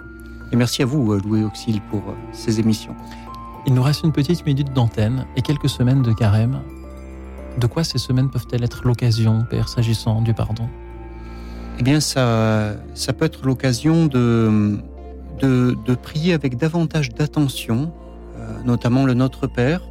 Et 0.52 0.56
merci 0.56 0.84
à 0.84 0.86
vous, 0.86 1.16
Louis 1.16 1.44
Auxil, 1.44 1.82
pour 1.90 2.04
ces 2.34 2.60
émissions. 2.60 2.96
Il 3.66 3.74
nous 3.74 3.82
reste 3.82 4.04
une 4.04 4.12
petite 4.12 4.46
minute 4.46 4.72
d'antenne 4.74 5.26
et 5.36 5.42
quelques 5.42 5.70
semaines 5.70 6.04
de 6.04 6.14
carême. 6.14 6.62
De 7.58 7.66
quoi 7.66 7.84
ces 7.84 7.98
semaines 7.98 8.30
peuvent-elles 8.30 8.64
être 8.64 8.86
l'occasion, 8.86 9.44
Père, 9.50 9.68
s'agissant 9.68 10.22
du 10.22 10.36
pardon? 10.36 10.70
Eh 11.80 11.84
bien, 11.84 12.00
ça, 12.00 12.76
ça 12.94 13.12
peut 13.12 13.26
être 13.26 13.44
l'occasion 13.44 14.06
de, 14.06 14.80
de, 15.40 15.76
de, 15.84 15.96
prier 15.96 16.34
avec 16.34 16.58
davantage 16.58 17.10
d'attention, 17.10 17.92
notamment 18.66 19.04
le 19.04 19.16
Notre 19.16 19.48
Père, 19.48 19.82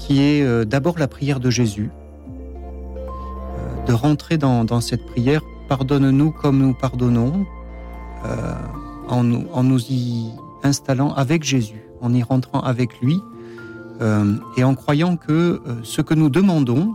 qui 0.00 0.22
est 0.22 0.42
euh, 0.42 0.64
d'abord 0.64 0.98
la 0.98 1.06
prière 1.06 1.38
de 1.40 1.50
Jésus, 1.50 1.90
euh, 2.26 3.84
de 3.86 3.92
rentrer 3.92 4.38
dans, 4.38 4.80
cette 4.80 5.04
prière, 5.06 5.42
pardonne-nous 5.68 6.32
comme 6.32 6.58
nous 6.58 6.74
pardonnons, 6.74 7.46
euh, 8.24 8.54
en, 9.08 9.22
nous, 9.22 9.80
y 9.90 10.30
installant 10.62 11.12
avec 11.12 11.44
Jésus, 11.44 11.82
en 12.00 12.14
y 12.14 12.22
rentrant 12.22 12.60
avec 12.60 13.00
lui, 13.00 13.20
et 14.56 14.64
en 14.64 14.74
croyant 14.74 15.16
que 15.16 15.60
ce 15.82 16.00
que 16.00 16.14
nous 16.14 16.30
demandons, 16.30 16.94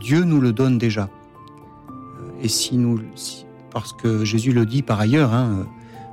Dieu 0.00 0.24
nous 0.24 0.40
le 0.40 0.52
donne 0.52 0.78
déjà. 0.78 1.10
et 2.40 2.48
si 2.48 2.78
nous, 2.78 2.98
parce 3.70 3.92
que 3.92 4.24
Jésus 4.24 4.52
le 4.52 4.64
dit 4.64 4.80
par 4.80 4.98
ailleurs, 4.98 5.34
hein, 5.34 5.66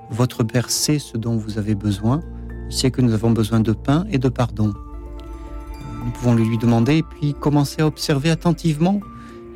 votre 0.09 0.43
Père 0.43 0.69
sait 0.69 0.99
ce 0.99 1.15
dont 1.15 1.37
vous 1.37 1.57
avez 1.57 1.73
besoin, 1.73 2.19
il 2.69 2.75
sait 2.75 2.91
que 2.91 3.01
nous 3.01 3.13
avons 3.13 3.31
besoin 3.31 3.61
de 3.61 3.71
pain 3.71 4.03
et 4.11 4.17
de 4.17 4.27
pardon 4.27 4.73
nous 6.03 6.11
pouvons 6.11 6.33
le 6.33 6.43
lui 6.43 6.57
demander 6.57 6.97
et 6.97 7.03
puis 7.03 7.33
commencer 7.33 7.81
à 7.81 7.87
observer 7.87 8.29
attentivement 8.29 8.99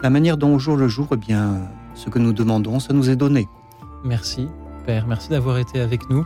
la 0.02 0.10
manière 0.10 0.38
dont 0.38 0.53
au 0.53 0.60
jour 0.60 0.76
le 0.76 0.88
jour, 0.88 1.07
eh 1.14 1.15
bien, 1.15 1.61
ce 1.95 2.10
que 2.10 2.20
nous 2.20 2.34
demandons, 2.34 2.80
ça 2.80 2.94
nous 2.94 3.10
est 3.10 3.15
donné. 3.15 3.48
Merci, 4.03 4.48
Père. 4.86 5.07
Merci 5.07 5.30
d'avoir 5.30 5.57
été 5.57 5.80
avec 5.80 6.10
nous 6.10 6.26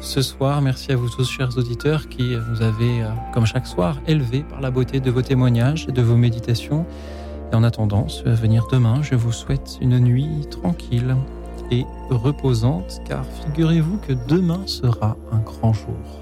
ce 0.00 0.22
soir. 0.22 0.62
Merci 0.62 0.92
à 0.92 0.96
vous 0.96 1.08
tous, 1.08 1.28
chers 1.28 1.56
auditeurs, 1.58 2.08
qui 2.08 2.36
nous 2.50 2.62
avez, 2.62 3.02
euh, 3.02 3.08
comme 3.32 3.46
chaque 3.46 3.66
soir, 3.66 3.96
élevés 4.06 4.44
par 4.48 4.60
la 4.60 4.70
beauté 4.70 5.00
de 5.00 5.10
vos 5.10 5.22
témoignages 5.22 5.86
et 5.88 5.92
de 5.92 6.02
vos 6.02 6.16
méditations. 6.16 6.86
Et 7.52 7.54
en 7.56 7.64
attendant 7.64 8.08
ce 8.08 8.28
à 8.28 8.34
venir 8.34 8.66
demain, 8.70 9.02
je 9.02 9.14
vous 9.14 9.32
souhaite 9.32 9.78
une 9.80 9.98
nuit 9.98 10.46
tranquille 10.50 11.16
et 11.70 11.84
reposante, 12.10 13.00
car 13.06 13.24
figurez-vous 13.44 13.98
que 13.98 14.12
demain 14.28 14.62
sera 14.66 15.16
un 15.32 15.38
grand 15.38 15.72
jour. 15.72 16.19